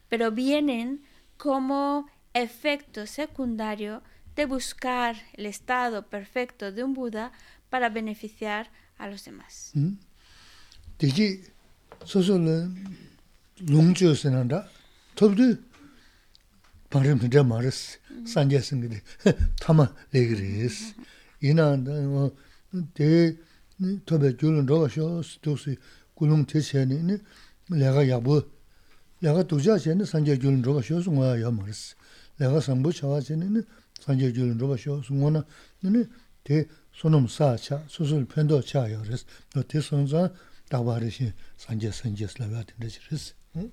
pero 0.10 0.32
vienen 0.32 1.06
como 1.38 2.10
efecto 2.34 3.08
secundario 3.08 4.04
de 4.36 4.46
buscar 4.48 5.15
el 5.36 5.46
estado 5.46 6.08
perfecto 6.08 6.74
de 6.74 6.84
un 6.84 6.94
Buda 6.94 7.32
para 7.70 7.88
beneficiar 7.88 8.70
a 8.98 9.08
los 9.08 9.24
demás. 9.24 9.72
Digi 11.00 11.39
방금 16.95 17.19
진짜 17.19 17.43
말았어. 17.43 17.97
산제 18.25 18.58
생기데 18.62 19.01
타마 19.60 19.93
레그리스. 20.13 20.93
이난다 21.41 21.91
뭐데 21.91 23.36
토베 24.05 24.38
줄은 24.38 24.65
로셔 24.65 25.21
스토스 25.21 25.75
군웅 26.13 26.45
대체니 26.45 27.17
내가 27.69 28.08
야부 28.08 28.49
내가 29.19 29.43
도자시는 29.43 30.05
산제 30.05 30.39
줄은 30.39 30.62
로셔 30.62 31.01
송아 31.01 31.41
야 31.41 31.51
말았어. 31.51 31.97
내가 32.38 32.62
삼부 32.62 32.93
차와지는 32.93 33.65
산제 33.99 34.31
줄은 34.31 34.58
로셔 34.58 35.01
송아나 35.01 35.45
너네 35.81 36.05
대 36.45 36.65
소놈 36.93 37.27
사차 37.27 37.84
수술 37.89 38.23
편도 38.23 38.62
차요. 38.62 39.01
그래서 39.03 39.25
너 39.53 39.62
대선자 39.63 40.31
다바르시 40.69 41.34
산제 41.58 41.91
산제스라고 41.91 42.55
하던데 42.55 42.88
그래서 43.05 43.34
응? 43.58 43.69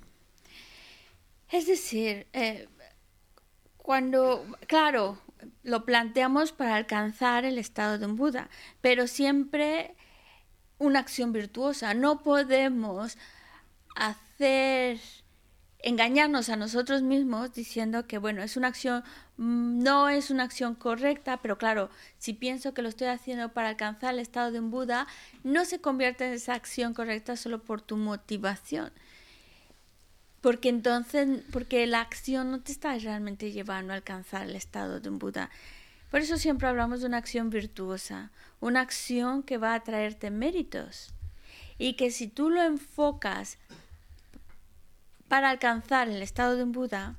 헤스실 1.53 2.25
에 2.35 2.65
cuando, 3.83 4.45
claro, 4.65 5.19
lo 5.61 5.85
planteamos 5.85 6.53
para 6.53 6.75
alcanzar 6.75 7.45
el 7.45 7.59
estado 7.59 7.99
de 7.99 8.07
un 8.07 8.15
Buda, 8.15 8.49
pero 8.81 9.07
siempre 9.07 9.95
una 10.79 10.99
acción 10.99 11.33
virtuosa. 11.33 11.93
No 11.93 12.23
podemos 12.23 13.17
hacer 13.95 14.99
engañarnos 15.79 16.47
a 16.47 16.55
nosotros 16.55 17.01
mismos 17.01 17.53
diciendo 17.53 18.07
que 18.07 18.17
bueno, 18.17 18.41
es 18.41 18.55
una 18.55 18.69
acción 18.69 19.03
mm, 19.35 19.83
no 19.83 20.07
es 20.07 20.31
una 20.31 20.43
acción 20.43 20.75
correcta, 20.75 21.41
pero 21.41 21.57
claro, 21.57 21.89
si 22.17 22.33
pienso 22.33 22.73
que 22.73 22.81
lo 22.81 22.87
estoy 22.87 23.07
haciendo 23.07 23.49
para 23.49 23.69
alcanzar 23.69 24.13
el 24.13 24.19
estado 24.19 24.51
de 24.51 24.59
un 24.61 24.71
Buda, 24.71 25.07
no 25.43 25.65
se 25.65 25.81
convierte 25.81 26.25
en 26.25 26.33
esa 26.33 26.53
acción 26.53 26.93
correcta 26.93 27.35
solo 27.35 27.61
por 27.61 27.81
tu 27.81 27.97
motivación. 27.97 28.93
Porque 30.43 30.67
entonces, 30.67 31.41
porque 31.53 31.87
la 31.87 32.01
acción 32.01 32.51
no 32.51 32.59
te 32.59 32.73
está 32.73 32.97
realmente 32.97 33.53
llevando 33.53 33.93
a 33.93 33.95
alcanzar 33.95 34.43
el 34.43 34.57
estado 34.57 34.99
de 34.99 35.07
un 35.07 35.17
Buda. 35.17 35.49
Por 36.11 36.19
eso 36.19 36.37
siempre 36.37 36.67
hablamos 36.67 36.99
de 36.99 37.07
una 37.07 37.15
acción 37.15 37.49
virtuosa, 37.49 38.29
una 38.59 38.81
acción 38.81 39.41
que 39.41 39.57
va 39.57 39.73
a 39.73 39.83
traerte 39.83 40.31
méritos. 40.31 41.13
Y 41.77 41.93
que 41.93 42.11
si 42.11 42.27
tú 42.27 42.49
lo 42.49 42.61
enfocas 42.61 43.57
para 45.29 45.49
alcanzar 45.49 46.09
el 46.09 46.21
estado 46.21 46.57
de 46.57 46.63
un 46.63 46.73
Buda, 46.73 47.15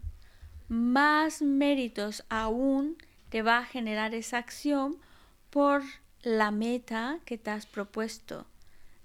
más 0.68 1.40
méritos 1.40 2.24
aún 2.28 2.98
te 3.30 3.40
va 3.40 3.56
a 3.56 3.64
generar 3.64 4.14
esa 4.14 4.36
acción 4.36 4.98
por 5.48 5.82
la 6.22 6.50
meta 6.50 7.20
que 7.24 7.38
te 7.38 7.50
has 7.50 7.64
propuesto 7.64 8.44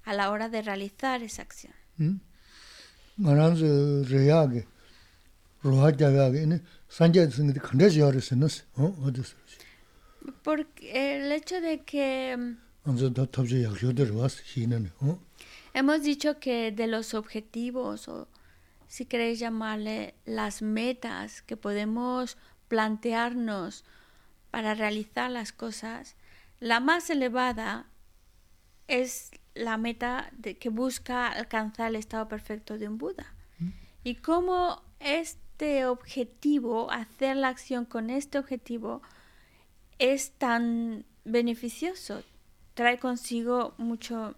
a 0.04 0.14
la 0.14 0.30
hora 0.30 0.50
de 0.50 0.62
realizar 0.62 1.24
esa 1.24 1.42
acción. 1.42 1.74
Porque 10.44 11.18
el 11.18 11.32
hecho 11.32 11.60
de 11.60 11.84
que 11.84 12.56
hemos 15.74 16.02
dicho 16.02 16.40
que 16.40 16.72
de 16.72 16.88
los 16.88 17.14
objetivos 17.14 18.08
o 18.08 18.28
si 18.88 19.06
queréis 19.06 19.40
llamarle, 19.40 20.16
las 20.26 20.62
metas 20.62 21.42
que 21.42 21.58
podemos 21.58 22.38
plantearnos 22.68 23.84
para 24.50 24.74
realizar 24.74 25.30
las 25.30 25.52
cosas, 25.52 26.16
la 26.60 26.80
más 26.80 27.10
elevada 27.10 27.86
es 28.88 29.32
la 29.56 29.78
meta 29.78 30.32
de, 30.38 30.58
que 30.58 30.70
busca 30.70 31.28
alcanzar 31.28 31.90
el 31.90 31.96
estado 31.96 32.28
perfecto 32.28 32.78
de 32.78 32.88
un 32.88 32.98
Buda. 32.98 33.34
Y 34.04 34.16
cómo 34.16 34.82
este 35.00 35.86
objetivo, 35.86 36.90
hacer 36.92 37.36
la 37.36 37.50
acción 37.50 37.86
con 37.86 38.10
este 38.10 38.40
objetivo, 38.40 39.02
es 39.98 40.32
tan 40.32 41.06
beneficioso, 41.26 42.24
trae 42.74 42.98
consigo 42.98 43.76
mucho, 43.78 44.36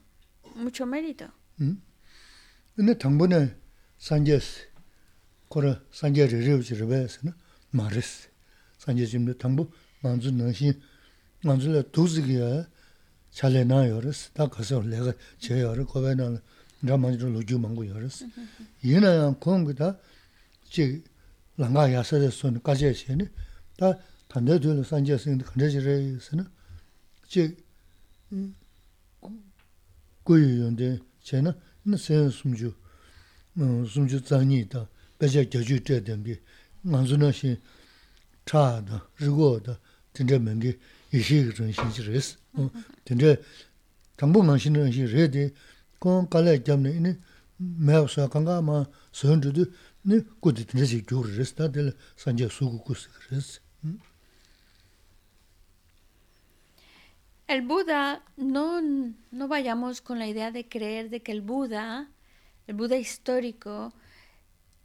mucho 0.55 0.85
mérito. 0.87 1.31
¿Mm? 1.57 1.73
chale 13.33 13.63
naa 13.63 13.85
yoris, 13.85 14.29
taa 14.33 14.47
kaso 14.47 14.81
lega 14.81 15.15
che 15.39 15.55
yoris, 15.55 15.85
kowe 15.85 16.13
naa 16.15 16.39
ra 16.83 16.97
manjiro 16.97 17.29
loju 17.29 17.57
mangu 17.59 17.83
yoris. 17.83 18.25
Yina 18.81 19.09
yaa 19.13 19.33
kongi 19.39 19.73
taa 19.73 19.97
chi 20.69 21.01
langa 21.57 21.87
yasade 21.87 22.29
suni 22.31 22.59
kache 22.61 22.93
sheni, 22.93 23.29
taa 23.77 23.97
tanda 24.27 24.57
tuyla 24.59 24.83
sanje 24.83 25.17
singi 25.17 25.43
kanda 25.43 25.67
jire 25.67 26.19
sini, 26.19 26.43
chi 27.27 27.55
kuyu 30.23 30.63
yonde 30.63 31.01
che 31.21 31.41
na, 31.41 31.55
ina 31.85 31.97
sen 31.97 32.29
sumju, 32.29 32.73
sumju 33.55 34.19
zanyi 34.23 34.67
taa, 34.67 34.87
beja 35.17 35.43
gyaju 35.43 35.81
tre 35.81 36.01
dengi, 36.01 36.39
nganzu 36.83 37.17
naa 37.17 37.31
shi 37.31 37.59
chaa 38.43 38.81
da, 38.81 39.01
rigo 39.19 39.59
da, 39.59 39.77
tinda 40.11 40.39
mengi, 40.39 40.77
ishi 41.11 41.51
kirin 41.51 41.71
shinji 41.73 42.03
resi. 42.03 42.35
Chi 42.53 42.61
res. 42.61 42.71
Tenze 43.03 43.39
tangpo 44.17 44.41
ma 44.43 44.57
xin 44.57 44.75
zheng 44.75 44.93
xin 44.93 45.07
re 45.07 45.27
de, 45.27 45.53
kong 45.99 46.29
kalay 46.29 46.59
gyamne 46.65 46.89
ini 46.99 47.11
maya 47.57 48.07
suwa 48.07 48.29
kanga 48.29 48.61
ma 48.61 48.85
suyon 49.11 49.41
zhudu, 49.41 49.65
ni 50.05 50.21
kudi 50.41 50.65
tenze 50.65 50.85
si 50.85 51.01
gyur 51.01 51.25
res, 51.37 51.53
ta 51.53 51.69
tila 51.69 51.91
sanje 52.15 52.49
suku 52.49 52.79
kusi 52.85 53.09
res. 53.29 53.59
El 57.47 57.61
Buda, 57.67 58.23
no, 58.37 58.79
no 59.31 59.47
vayamos 59.49 59.99
con 59.99 60.19
la 60.19 60.27
idea 60.27 60.51
de 60.51 60.69
creer 60.69 61.09
de 61.09 61.19
que 61.21 61.33
el 61.33 61.41
Buda 61.41 62.07
el 62.71 62.77
Buda 62.77 62.95
histórico, 62.95 63.93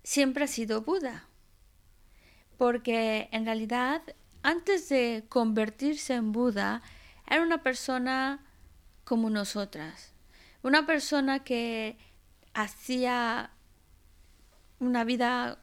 siempre 0.03 0.45
ha 0.45 0.49
sido 0.49 0.83
Buda. 0.83 1.29
Porque 2.59 3.29
en 3.31 3.45
realidad, 3.45 4.03
antes 4.43 4.89
de 4.89 5.25
convertirse 5.29 6.15
en 6.15 6.33
Buda, 6.33 6.83
era 7.27 7.43
una 7.43 7.63
persona 7.63 8.41
como 9.05 9.31
nosotras. 9.31 10.13
Una 10.63 10.87
persona 10.87 11.45
que 11.45 11.97
hacía 12.55 13.51
una 14.79 15.05
vida 15.05 15.59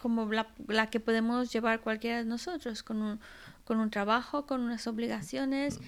como 0.00 0.30
la, 0.30 0.90
que 0.90 1.00
podemos 1.00 1.52
llevar 1.52 1.80
cualquiera 1.80 2.18
de 2.18 2.24
nosotros, 2.24 2.82
con 2.82 3.02
un, 3.02 3.20
con 3.64 3.80
un 3.80 3.90
trabajo, 3.90 4.46
con 4.46 4.60
unas 4.60 4.86
obligaciones 4.86 5.80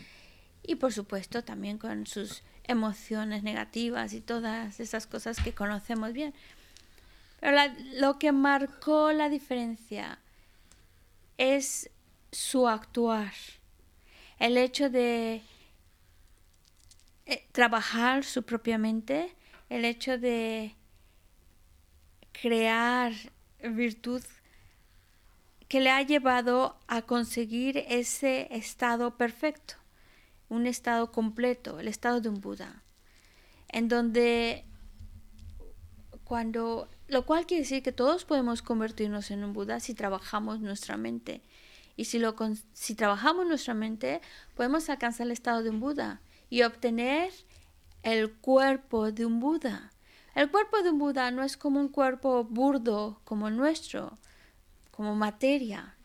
y 0.62 0.76
por 0.76 0.92
supuesto 0.92 1.42
también 1.42 1.78
con 1.78 2.06
sus 2.06 2.42
emociones 2.64 3.42
negativas 3.42 4.12
y 4.12 4.20
todas 4.20 4.80
esas 4.80 5.06
cosas 5.06 5.40
que 5.40 5.54
conocemos 5.54 6.12
bien. 6.12 6.34
Pero 7.40 7.56
lo 7.94 8.18
que 8.18 8.32
marcó 8.32 9.12
la 9.12 9.28
diferencia 9.28 10.18
es 11.38 11.90
su 12.32 12.68
actuar, 12.68 13.32
el 14.40 14.58
hecho 14.58 14.90
de 14.90 15.42
eh, 17.26 17.46
trabajar 17.52 18.24
su 18.24 18.42
propia 18.42 18.76
mente, 18.78 19.36
el 19.68 19.84
hecho 19.84 20.18
de 20.18 20.74
crear 22.32 23.12
virtud 23.62 24.22
que 25.68 25.80
le 25.80 25.90
ha 25.90 26.02
llevado 26.02 26.76
a 26.88 27.02
conseguir 27.02 27.84
ese 27.88 28.48
estado 28.50 29.16
perfecto 29.16 29.74
un 30.50 30.66
estado 30.66 31.12
completo, 31.12 31.80
el 31.80 31.88
estado 31.88 32.20
de 32.20 32.28
un 32.28 32.40
Buda, 32.40 32.82
en 33.68 33.88
donde 33.88 34.64
cuando, 36.24 36.88
lo 37.06 37.24
cual 37.24 37.46
quiere 37.46 37.62
decir 37.62 37.82
que 37.82 37.92
todos 37.92 38.24
podemos 38.24 38.60
convertirnos 38.60 39.30
en 39.30 39.44
un 39.44 39.52
Buda 39.52 39.80
si 39.80 39.94
trabajamos 39.94 40.60
nuestra 40.60 40.96
mente. 40.96 41.40
Y 41.96 42.04
si, 42.06 42.18
lo, 42.18 42.34
si 42.72 42.94
trabajamos 42.94 43.46
nuestra 43.46 43.74
mente, 43.74 44.20
podemos 44.54 44.88
alcanzar 44.88 45.26
el 45.26 45.32
estado 45.32 45.62
de 45.62 45.70
un 45.70 45.80
Buda 45.80 46.20
y 46.48 46.62
obtener 46.62 47.32
el 48.02 48.32
cuerpo 48.32 49.12
de 49.12 49.26
un 49.26 49.40
Buda. 49.40 49.92
El 50.34 50.50
cuerpo 50.50 50.82
de 50.82 50.90
un 50.90 50.98
Buda 50.98 51.30
no 51.30 51.42
es 51.42 51.56
como 51.56 51.80
un 51.80 51.88
cuerpo 51.88 52.44
burdo 52.44 53.20
como 53.24 53.48
el 53.48 53.56
nuestro, 53.56 54.18
como 54.90 55.14
materia. 55.14 55.96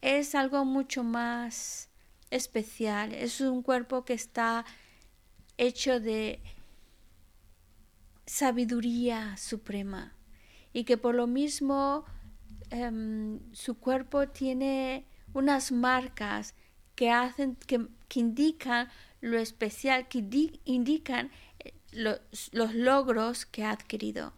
Es 0.00 0.34
algo 0.34 0.64
mucho 0.64 1.02
más 1.02 1.88
especial, 2.30 3.14
es 3.14 3.40
un 3.40 3.62
cuerpo 3.62 4.04
que 4.04 4.12
está 4.12 4.64
hecho 5.56 6.00
de 6.00 6.42
sabiduría 8.26 9.36
suprema 9.36 10.14
y 10.72 10.84
que 10.84 10.96
por 10.96 11.14
lo 11.14 11.26
mismo 11.26 12.04
em, 12.70 13.40
su 13.52 13.78
cuerpo 13.78 14.28
tiene 14.28 15.06
unas 15.34 15.72
marcas 15.72 16.54
que 16.94 17.10
hacen 17.10 17.56
que, 17.66 17.86
indican 18.14 18.88
lo 19.20 19.38
especial 19.38 20.06
que 20.06 20.18
indican 20.64 21.30
eh, 21.58 21.72
los, 21.90 22.20
los, 22.52 22.74
logros 22.74 23.44
que 23.44 23.64
ha 23.64 23.70
adquirido. 23.70 24.32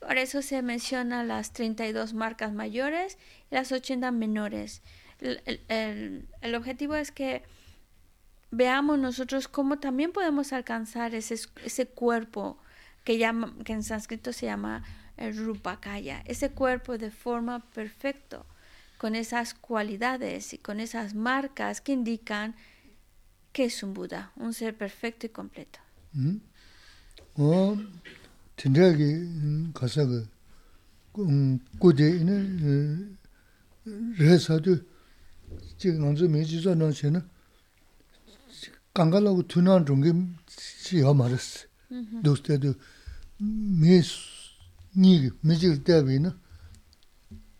Por 0.00 0.16
eso 0.16 0.40
se 0.40 0.62
mencionan 0.62 1.28
las 1.28 1.52
32 1.52 2.14
marcas 2.14 2.52
mayores 2.52 3.18
y 3.50 3.54
las 3.54 3.72
80 3.72 4.10
menores. 4.12 4.82
El, 5.20 6.54
objetivo 6.54 6.94
es 6.94 7.10
que 7.10 7.42
veamos 8.50 8.98
nosotros 8.98 9.48
cómo 9.48 9.78
también 9.78 10.12
podemos 10.12 10.52
alcanzar 10.52 11.14
ese, 11.14 11.34
ese 11.64 11.86
cuerpo 11.86 12.58
que, 13.04 13.18
llama, 13.18 13.54
que 13.64 13.72
en 13.72 13.82
sánscrito 13.82 14.32
se 14.32 14.46
llama 14.46 14.84
el 15.16 15.36
Rupakaya, 15.36 16.22
ese 16.26 16.50
cuerpo 16.50 16.98
de 16.98 17.10
forma 17.10 17.60
perfecta, 17.70 18.44
con 18.97 19.15
esas 19.15 19.53
cualidades 19.53 20.53
y 20.53 20.57
con 20.57 20.79
esas 20.79 21.15
marcas 21.15 21.81
que 21.81 21.93
indican 21.93 22.55
que 23.51 23.65
es 23.65 23.83
un 23.83 23.93
Buda, 23.93 24.31
un 24.35 24.53
ser 24.53 24.77
perfecto 24.77 25.25
y 25.25 25.29
completo. 25.29 25.79
Mm. 26.13 26.37
Oh, 27.37 27.77
지금 35.77 36.01
먼저 36.01 36.27
메지 36.27 36.61
전화 36.61 36.91
전화 36.91 37.25
강가라고 38.93 39.47
투난 39.47 39.85
중에 39.85 40.13
시어 40.47 41.13
말았어. 41.13 41.65
도스테도 42.23 42.75
미스 43.37 44.19
니 44.95 45.29
메지 45.41 45.83
때비 45.83 46.19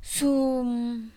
su 0.00 1.10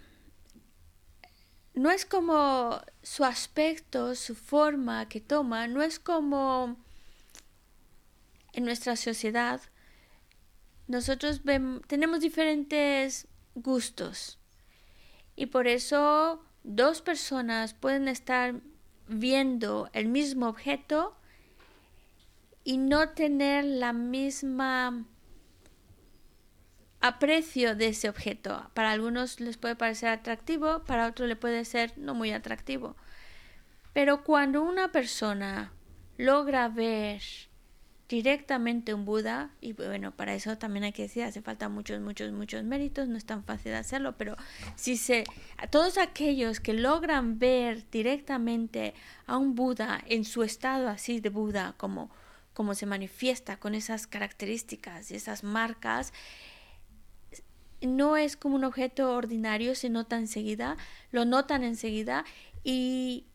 no 1.74 1.89
es 1.89 2.06
como 2.06 2.82
su 3.02 3.24
aspecto, 3.26 4.15
su 4.15 4.36
forma 4.36 5.10
que 5.10 5.22
toma, 5.22 5.67
no 5.67 5.82
es 5.82 6.00
como 6.00 6.78
en 8.54 8.65
nuestra 8.65 8.96
sociedad 8.96 9.62
nosotros 10.88 11.41
tenemos 11.88 12.19
diferentes 12.19 13.28
gustos. 13.56 14.39
Y 15.36 15.48
por 15.48 15.67
eso 15.67 16.43
dos 16.63 17.02
personas 17.02 17.74
pueden 17.74 18.08
estar 18.08 18.62
viendo 19.08 19.89
el 19.93 20.08
mismo 20.08 20.48
objeto 20.48 21.15
y 22.63 22.78
no 22.78 23.10
tener 23.10 23.65
la 23.65 23.93
misma 23.93 25.06
aprecio 27.04 27.76
de 27.76 27.89
ese 27.89 28.08
objeto. 28.08 28.72
Para 28.74 28.92
algunos 28.92 29.42
les 29.42 29.58
puede 29.58 29.76
parecer 29.76 30.08
atractivo, 30.08 30.86
para 30.86 31.06
otros 31.06 31.28
le 31.28 31.36
puede 31.36 31.66
ser 31.66 31.98
no 31.98 32.16
muy 32.16 32.32
atractivo. 32.32 32.96
Pero 33.92 34.24
cuando 34.24 34.63
una 34.63 34.94
persona 34.94 35.74
logra 36.18 36.70
ver 36.70 37.22
directamente 38.08 38.94
un 38.94 39.04
Buda, 39.04 39.52
y 39.60 39.74
bueno, 39.74 40.16
para 40.16 40.34
eso 40.34 40.58
también 40.58 40.86
hay 40.86 40.94
que 40.94 41.02
decir, 41.02 41.24
hace 41.24 41.42
falta 41.42 41.68
muchos, 41.68 42.00
muchos, 42.00 42.32
muchos 42.32 42.63
méritos, 42.63 43.10
no 43.10 43.18
es 43.18 43.26
tan 43.26 43.44
fácil 43.44 43.74
hacerlo, 43.74 44.16
pero 44.18 44.38
si 44.78 44.96
se, 44.96 45.26
todos 45.72 45.98
aquellos 45.98 46.62
que 46.62 46.72
logran 46.72 47.38
ver 47.38 47.84
directamente 47.92 48.94
a 49.26 49.36
un 49.36 49.56
Buda 49.56 50.02
en 50.08 50.24
su 50.24 50.44
estado 50.44 50.88
así 50.88 51.20
de 51.20 51.30
Buda, 51.30 51.74
como, 51.76 52.10
como 52.54 52.76
se 52.76 52.86
manifiesta 52.86 53.58
con 53.58 53.76
esas 53.76 54.08
características 54.08 55.12
y 55.12 55.16
esas 55.16 55.44
marcas, 55.44 56.13
no 57.86 58.17
es 58.17 58.38
como 58.38 58.56
un 58.56 58.63
objeto 58.63 59.13
ordinario, 59.13 59.76
se 59.76 59.89
nota 59.89 60.17
enseguida, 60.17 60.78
lo 61.12 61.26
notan 61.26 61.63
enseguida 61.63 62.26
y, 62.63 63.26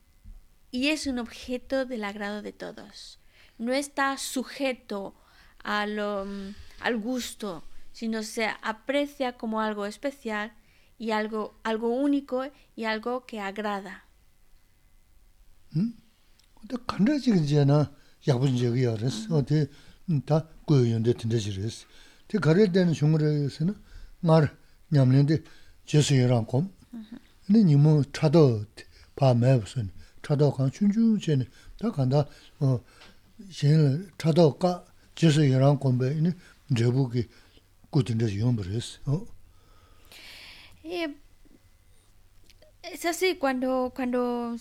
es 0.73 1.07
un 1.07 1.19
objeto 1.19 1.87
del 1.87 2.05
agrado 2.05 2.43
de 2.43 2.53
todos. 2.53 3.19
No 3.59 3.73
está 3.73 4.17
sujeto 4.19 5.15
al 5.65 6.97
gusto, 7.01 7.65
sino 7.93 8.23
se 8.23 8.49
aprecia 8.63 9.37
como 9.37 9.61
algo 9.61 9.87
especial 9.87 10.53
y 10.99 11.11
algo, 11.13 11.59
algo 11.65 11.89
único 11.89 12.45
y 12.77 12.85
algo 12.85 13.27
que 13.27 13.41
agrada. 13.41 14.05
¿Mm? 15.71 15.93
Ngar 24.23 24.51
nyamlen 24.91 25.27
de 25.27 25.43
jesu 25.87 26.15
yiran 26.15 26.45
kom. 26.47 26.71
Ni 27.49 27.65
nimu 27.65 28.05
chado 28.13 28.67
pa 29.15 29.35
mabu 29.35 29.67
sun, 29.67 29.91
chado 30.23 30.51
kan 30.57 30.71
chun 30.71 30.93
chun 30.93 31.19
chen, 31.19 31.47
da 31.79 31.91
kanda 31.91 32.29
shen 33.51 34.11
chado 34.19 34.53
ka 34.59 34.85
jesu 35.17 35.41
yiran 35.41 35.79
kom 35.81 35.99
be, 35.99 36.15
ni 36.15 36.33
drebu 36.71 37.11
ki 37.13 37.29
kutin 37.91 38.19
de 38.19 38.27
yombo 38.27 38.63
res. 38.63 38.99
Es 42.83 43.05
así, 43.05 43.37
cuando, 43.37 43.93
cuando 43.95 44.57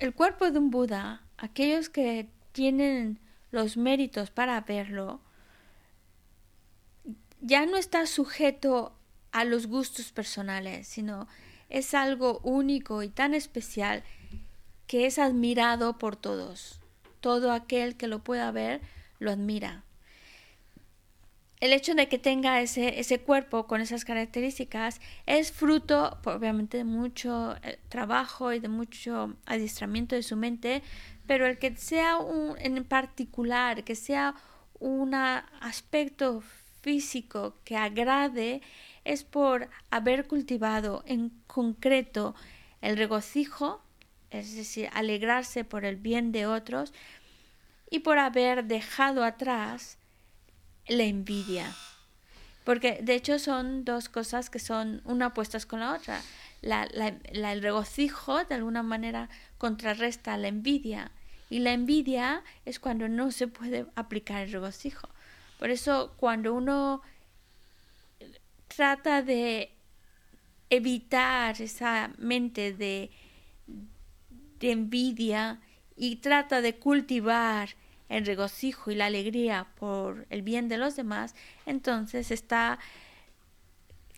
el 0.00 0.12
cuerpo 0.12 0.50
de 0.50 0.58
un 0.58 0.70
Buda, 0.70 1.22
aquellos 1.36 1.88
que 1.88 2.28
tienen 2.52 3.20
los 3.52 3.76
méritos 3.76 4.30
para 4.30 4.60
verlo, 4.62 5.20
ya 7.40 7.66
no 7.66 7.76
está 7.76 8.06
sujeto 8.06 8.92
a 9.32 9.44
los 9.44 9.66
gustos 9.66 10.12
personales, 10.12 10.88
sino 10.88 11.28
es 11.68 11.94
algo 11.94 12.40
único 12.42 13.02
y 13.02 13.08
tan 13.08 13.34
especial 13.34 14.02
que 14.86 15.06
es 15.06 15.18
admirado 15.18 15.98
por 15.98 16.16
todos. 16.16 16.80
Todo 17.20 17.52
aquel 17.52 17.96
que 17.96 18.08
lo 18.08 18.20
pueda 18.20 18.50
ver 18.50 18.80
lo 19.18 19.30
admira. 19.30 19.84
El 21.60 21.72
hecho 21.72 21.94
de 21.94 22.08
que 22.08 22.18
tenga 22.18 22.60
ese, 22.60 23.00
ese 23.00 23.20
cuerpo 23.20 23.66
con 23.66 23.80
esas 23.80 24.04
características 24.04 25.00
es 25.26 25.50
fruto, 25.50 26.16
obviamente, 26.24 26.78
de 26.78 26.84
mucho 26.84 27.56
eh, 27.64 27.80
trabajo 27.88 28.52
y 28.52 28.60
de 28.60 28.68
mucho 28.68 29.34
adiestramiento 29.44 30.14
de 30.14 30.22
su 30.22 30.36
mente, 30.36 30.82
pero 31.26 31.46
el 31.46 31.58
que 31.58 31.74
sea 31.76 32.16
un, 32.18 32.56
en 32.58 32.84
particular, 32.84 33.82
que 33.82 33.96
sea 33.96 34.36
un 34.78 35.14
aspecto 35.14 36.44
físico 36.88 37.54
que 37.64 37.76
agrade 37.76 38.62
es 39.04 39.22
por 39.22 39.68
haber 39.90 40.26
cultivado 40.26 41.04
en 41.06 41.28
concreto 41.46 42.34
el 42.80 42.96
regocijo, 42.96 43.82
es 44.30 44.56
decir, 44.56 44.88
alegrarse 44.94 45.64
por 45.64 45.84
el 45.84 45.96
bien 45.96 46.32
de 46.32 46.46
otros, 46.46 46.94
y 47.90 47.98
por 47.98 48.18
haber 48.18 48.64
dejado 48.64 49.22
atrás 49.22 49.98
la 50.86 51.04
envidia. 51.04 51.76
Porque 52.64 53.00
de 53.02 53.16
hecho 53.16 53.38
son 53.38 53.84
dos 53.84 54.08
cosas 54.08 54.48
que 54.48 54.58
son 54.58 55.02
una 55.04 55.26
opuestas 55.26 55.66
con 55.66 55.80
la 55.80 55.92
otra. 55.92 56.22
el 56.62 57.60
regocijo 57.60 58.44
de 58.44 58.54
alguna 58.54 58.82
manera 58.82 59.28
contrarresta 59.58 60.38
la 60.38 60.48
envidia 60.48 61.10
y 61.50 61.58
la 61.58 61.72
envidia 61.74 62.44
es 62.64 62.80
cuando 62.80 63.08
no 63.08 63.30
se 63.30 63.46
puede 63.46 63.84
aplicar 63.94 64.40
el 64.42 64.52
regocijo. 64.52 65.10
Por 65.58 65.70
eso 65.70 66.14
cuando 66.16 66.54
uno 66.54 67.02
trata 68.68 69.22
de 69.22 69.72
evitar 70.70 71.60
esa 71.60 72.12
mente 72.18 72.72
de, 72.72 73.10
envidia 74.60 75.60
y 75.96 76.16
trata 76.16 76.60
de 76.60 76.76
cultivar 76.76 77.70
el 78.08 78.24
regocijo 78.24 78.90
y 78.90 78.94
la 78.94 79.06
alegría 79.06 79.66
por 79.78 80.26
el 80.30 80.42
bien 80.42 80.68
de 80.68 80.78
los 80.78 80.96
demás, 80.96 81.34
entonces 81.66 82.30
está 82.30 82.78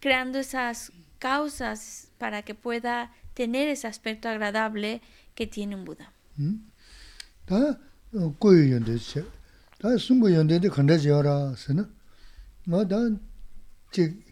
creando 0.01 0.39
esas 0.39 0.93
causas 1.19 2.11
para 2.19 2.43
que 2.43 2.55
pueda 2.55 3.13
tener 3.35 3.69
ese 3.69 3.87
aspecto 3.87 4.29
agradable 4.29 5.03
que 5.35 5.47
tiene 5.47 5.75
un 5.75 5.85
Buda. 5.85 6.13
¿Mm? 6.37 6.57
다 9.81 9.97
숨고 9.97 10.35
연대데 10.35 10.69
건데지어라 10.69 11.55
쓰는 11.57 11.91
뭐다 12.67 12.97
지 13.91 14.23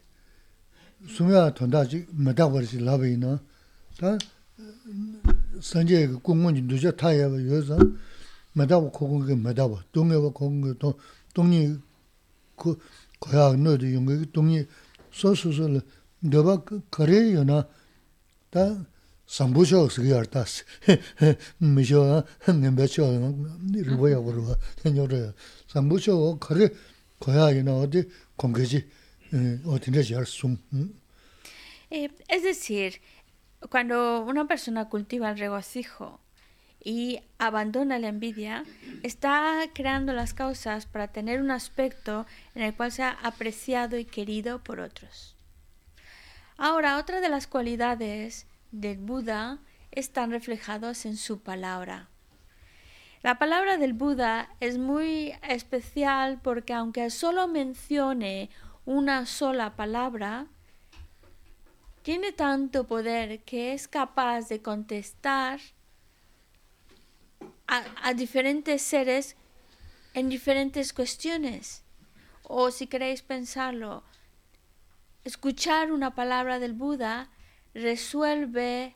숨야 1.09 1.55
돈다지 1.55 2.07
뭐다 2.11 2.51
버지 2.51 2.84
라베이나? 2.84 3.40
다 3.99 4.18
산제 5.61 6.09
공문지 6.22 6.62
누저 6.62 6.90
타야 6.92 7.24
요서. 7.24 7.78
뭐다 8.53 8.78
고공게 8.78 9.36
뭐다 9.36 9.66
동해와 9.92 10.32
공게 10.32 10.76
동 10.78 10.92
동이 11.32 11.78
그 12.55 12.78
거야 13.18 13.53
너도 13.57 13.90
용게 13.90 14.30
동이 14.32 14.66
소소소 15.11 15.80
너바 16.20 16.64
거래요나? 16.90 17.66
다 18.51 18.84
es 31.91 32.43
decir 32.43 33.03
cuando 33.70 34.22
una 34.22 34.47
persona 34.47 34.89
cultiva 34.89 35.31
el 35.31 35.39
regocijo 35.39 36.20
y 36.83 37.20
abandona 37.39 37.99
la 37.99 38.09
envidia, 38.09 38.64
está 39.03 39.62
creando 39.74 40.14
las 40.14 40.33
causas 40.33 40.87
para 40.87 41.09
tener 41.09 41.43
un 41.43 41.51
aspecto 41.51 42.24
en 42.55 42.62
el 42.62 42.74
cual 42.74 42.93
sea 42.93 43.18
apreciado 43.22 43.99
y 43.99 44.05
querido 44.05 44.62
por 44.62 44.81
otros. 44.81 45.37
Ahora, 46.57 46.99
otra 46.99 47.20
de 47.20 47.29
las 47.29 47.47
cualidades 47.47 48.47
del 48.70 48.98
Buda 48.98 49.58
están 49.90 50.30
reflejados 50.30 51.06
en 51.06 51.16
su 51.16 51.40
palabra. 51.40 52.08
La 53.22 53.38
palabra 53.38 53.78
del 53.78 53.94
Buda 53.94 54.48
es 54.60 54.78
muy 54.78 55.34
especial 55.42 56.40
porque 56.42 56.72
aunque 56.72 57.10
solo 57.10 57.48
mencione 57.48 58.50
una 58.84 59.26
sola 59.26 59.74
palabra, 59.74 60.46
tiene 62.02 62.32
tanto 62.32 62.86
poder 62.86 63.40
que 63.40 63.72
es 63.72 63.88
capaz 63.88 64.48
de 64.48 64.62
contestar 64.62 65.60
a, 67.66 67.82
a 68.02 68.14
diferentes 68.14 68.82
seres 68.82 69.36
en 70.14 70.28
diferentes 70.28 70.92
cuestiones. 70.92 71.82
O 72.44 72.70
si 72.70 72.86
queréis 72.86 73.22
pensarlo, 73.22 74.04
escuchar 75.24 75.92
una 75.92 76.14
palabra 76.14 76.58
del 76.60 76.72
Buda 76.72 77.28
resuelve 77.79 78.95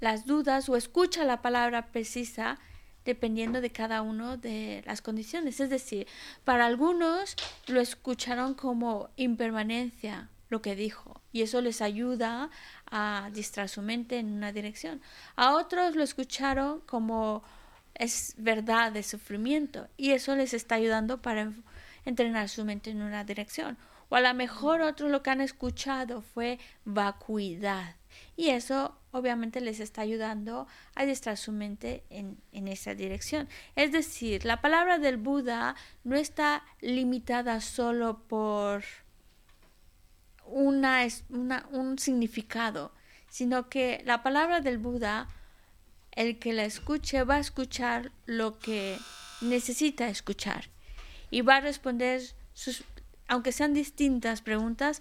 las 0.00 0.26
dudas 0.26 0.68
o 0.68 0.76
escucha 0.76 1.24
la 1.24 1.42
palabra 1.42 1.92
precisa 1.92 2.58
dependiendo 3.04 3.60
de 3.60 3.70
cada 3.70 4.02
uno 4.02 4.36
de 4.36 4.82
las 4.86 5.02
condiciones. 5.02 5.60
Es 5.60 5.70
decir, 5.70 6.06
para 6.44 6.66
algunos 6.66 7.36
lo 7.66 7.80
escucharon 7.80 8.54
como 8.54 9.10
impermanencia, 9.16 10.28
lo 10.50 10.62
que 10.62 10.76
dijo, 10.76 11.20
y 11.32 11.42
eso 11.42 11.60
les 11.60 11.80
ayuda 11.80 12.50
a 12.90 13.30
distraer 13.32 13.68
su 13.68 13.82
mente 13.82 14.18
en 14.18 14.32
una 14.32 14.52
dirección. 14.52 15.00
A 15.34 15.54
otros 15.54 15.96
lo 15.96 16.02
escucharon 16.02 16.80
como 16.80 17.42
es 17.94 18.34
verdad 18.36 18.92
de 18.92 19.02
sufrimiento, 19.02 19.88
y 19.96 20.10
eso 20.10 20.36
les 20.36 20.54
está 20.54 20.74
ayudando 20.76 21.22
para 21.22 21.52
entrenar 22.04 22.48
su 22.48 22.64
mente 22.64 22.90
en 22.90 23.02
una 23.02 23.24
dirección. 23.24 23.78
O 24.12 24.14
a 24.14 24.20
lo 24.20 24.34
mejor 24.34 24.82
otros 24.82 25.10
lo 25.10 25.22
que 25.22 25.30
han 25.30 25.40
escuchado 25.40 26.20
fue 26.20 26.58
vacuidad, 26.84 27.96
y 28.36 28.50
eso 28.50 28.94
obviamente 29.10 29.62
les 29.62 29.80
está 29.80 30.02
ayudando 30.02 30.66
a 30.94 31.06
distraer 31.06 31.38
su 31.38 31.50
mente 31.50 32.04
en, 32.10 32.36
esa 32.68 32.94
dirección. 32.94 33.48
Es 33.74 33.90
decir, 33.90 34.44
la 34.44 34.60
palabra 34.60 34.98
del 34.98 35.16
Buda 35.16 35.76
no 36.04 36.14
está 36.16 36.62
limitada 36.82 37.62
solo 37.62 38.18
por 38.28 38.84
una, 40.44 41.06
un 41.70 41.98
significado, 41.98 42.92
sino 43.30 43.70
que 43.70 44.02
la 44.04 44.22
palabra 44.22 44.60
del 44.60 44.76
Buda, 44.76 45.26
el 46.10 46.38
que 46.38 46.52
la 46.52 46.66
escuche 46.66 47.24
va 47.24 47.36
a 47.36 47.40
escuchar 47.40 48.12
lo 48.26 48.58
que 48.58 48.98
necesita 49.40 50.10
escuchar 50.10 50.68
y 51.30 51.40
va 51.40 51.56
a 51.56 51.60
responder 51.62 52.20
sus, 52.52 52.84
aunque 53.32 53.52
sean 53.52 53.72
distintas 53.72 54.42
preguntas, 54.42 55.00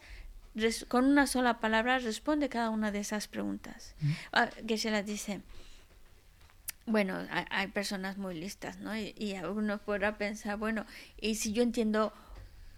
con 0.88 1.04
una 1.04 1.28
sola 1.28 1.60
palabra 1.60 2.00
responde 2.00 2.48
cada 2.48 2.70
una 2.70 2.90
de 2.90 3.00
esas 3.00 3.28
preguntas. 3.28 3.94
Ah, 4.32 4.50
que 4.66 4.78
se 4.78 4.90
las 4.90 5.06
dice, 5.06 5.42
bueno, 6.86 7.28
hay, 7.50 7.68
personas 7.68 8.18
muy 8.18 8.40
listas, 8.40 8.78
¿no? 8.78 8.96
Y, 8.96 9.14
y, 9.18 9.36
uno 9.44 9.80
podrá 9.80 10.18
pensar, 10.18 10.56
bueno, 10.58 10.86
y 11.20 11.36
si 11.36 11.52
yo 11.52 11.62
entiendo 11.62 12.14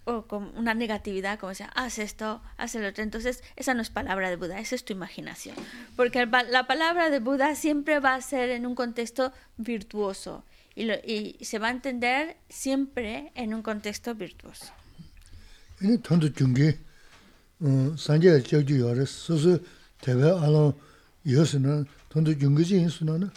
o 0.05 0.23
con 0.23 0.57
una 0.57 0.73
negatividad, 0.73 1.37
como 1.37 1.53
sea, 1.53 1.67
haz 1.75 1.99
esto, 1.99 2.41
haz 2.57 2.73
el 2.73 2.85
otro, 2.85 3.03
entonces 3.03 3.43
esa 3.55 3.75
no 3.75 3.83
es 3.83 3.91
palabra 3.91 4.31
de 4.31 4.37
Buda, 4.37 4.59
esa 4.59 4.73
es 4.73 4.83
tu 4.83 4.93
imaginación. 4.93 5.55
Porque 5.95 6.25
la 6.25 6.65
palabra 6.65 7.11
de 7.11 7.19
Buda 7.19 7.53
siempre 7.53 7.99
va 7.99 8.15
a 8.15 8.21
ser 8.21 8.49
en 8.49 8.65
un 8.65 8.73
contexto 8.73 9.31
virtuoso 9.57 10.45
y, 10.73 10.91
y 11.05 11.45
se 11.45 11.59
va 11.59 11.67
a 11.67 11.71
entender 11.71 12.37
siempre 12.49 13.31
en 13.35 13.53
un 13.53 13.61
contexto 13.61 14.15
virtuoso. 14.15 14.73
이니 15.83 16.01
tonto 16.01 16.31
chungi 16.31 16.73
sanje 17.97 18.41
chakju 18.41 18.75
yore, 18.77 19.05
susu 19.05 19.59
tewe 19.99 20.31
alo 20.31 20.73
yose 21.23 21.59
na, 21.59 21.83
tonto 22.07 22.33
chungi 22.33 22.63
chi 22.63 22.75
insu 22.77 23.03
na, 23.03 23.29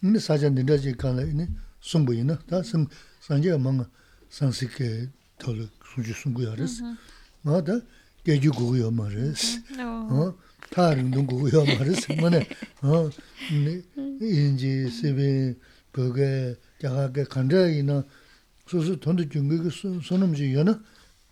ini 0.00 0.18
sacha 0.18 0.48
ninda 0.48 0.74
chi 0.78 0.96
kala 0.96 1.22
ini 1.22 1.46
sumbu 1.80 2.12
ina, 2.12 2.34
ta 2.46 2.62
sanje 2.62 3.56
manga 3.58 3.86
sansi 4.28 4.66
ke 4.68 5.10
tolo 5.36 5.68
suju 5.84 6.14
sungu 6.14 6.40
yore, 6.40 6.64
mm-hmm. 6.64 6.96
nga 7.44 7.62
ta 7.62 7.82
geju 8.24 8.50
gugu 8.52 8.76
yo 8.76 8.90
ma 8.90 9.06
res, 9.08 9.60
mm-hmm. 9.76 10.16
oh. 10.16 10.34
ta 10.70 10.94
rindung 10.94 11.26
gugu 11.26 11.48
yo 11.52 11.62
ma 11.62 11.84
res, 11.84 12.08
mwane, 12.08 12.46
mm-hmm. 12.80 14.16
inji, 14.18 14.88
sibi, 14.88 15.54
goge, 15.92 16.56
jaga 16.80 17.12
ke 17.12 17.28
kanda 17.28 17.68
ina, 17.68 18.02
susu 18.64 18.96
tonto 18.96 19.24
chungi 19.28 19.60
ki 19.60 20.00
sunumji 20.00 20.52
yo 20.52 20.64
na, 20.64 20.80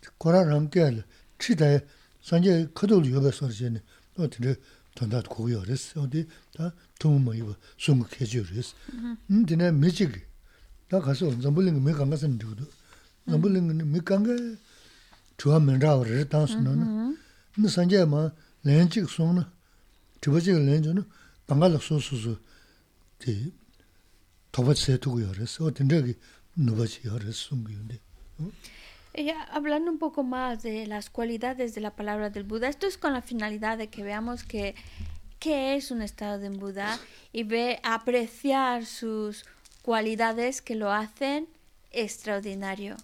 ji 0.00 0.08
yona, 0.08 0.16
kora 0.18 0.44
ramke 0.44 0.82
ala, 0.82 1.04
chidaya, 1.38 1.82
산제 2.26 2.70
커돌 2.74 3.06
요베 3.06 3.30
서지네 3.30 3.80
어디를 4.18 4.56
돈다 4.96 5.22
고요레스 5.22 6.00
어디 6.00 6.26
다 6.56 6.74
도움을 6.98 7.36
이거 7.36 7.54
숨을 7.78 8.04
해주레스 8.20 8.74
음 9.30 9.46
디네 9.46 9.70
미직 9.70 10.10
다 10.88 10.98
가서 10.98 11.30
잠불링 11.40 11.84
매 11.84 11.92
간가선 11.92 12.38
되고도 12.38 12.64
잠불링 13.30 13.92
매 13.92 14.00
간가 14.00 14.34
좋아면 15.38 15.78
라오르 15.78 16.28
당선은 16.28 17.16
근데 17.54 17.68
산제 17.68 18.04
뭐 18.06 18.32
렌직 18.64 19.08
송은 19.08 19.44
저버지 20.20 20.50
렌저는 20.50 21.04
방갈 21.46 21.78
소소소 21.78 22.38
디 23.20 23.54
도버세 24.50 24.98
두고 24.98 25.22
요레스 25.22 25.62
어디 25.62 25.86
저기 25.86 26.14
누버지 26.56 27.02
요레스 27.06 27.54
숨기는데 27.54 28.00
hablando 29.51 29.91
un 29.91 29.97
poco 29.97 30.23
más 30.23 30.63
de 30.63 30.87
las 30.87 31.09
cualidades 31.09 31.75
de 31.75 31.81
la 31.81 31.95
palabra 31.95 32.29
del 32.29 32.43
Buda, 32.43 32.69
esto 32.69 32.87
es 32.87 32.97
con 32.97 33.13
la 33.13 33.21
finalidad 33.21 33.77
de 33.77 33.87
que 33.87 34.03
veamos 34.03 34.43
que 34.43 34.75
qué 35.39 35.75
es 35.75 35.91
un 35.91 36.01
estado 36.01 36.39
de 36.39 36.49
Buda 36.49 36.99
y 37.33 37.43
ve 37.43 37.79
apreciar 37.83 38.85
sus 38.85 39.45
cualidades 39.81 40.61
que 40.61 40.75
lo 40.75 40.91
hacen 40.91 41.47
extraordinario. 41.91 42.95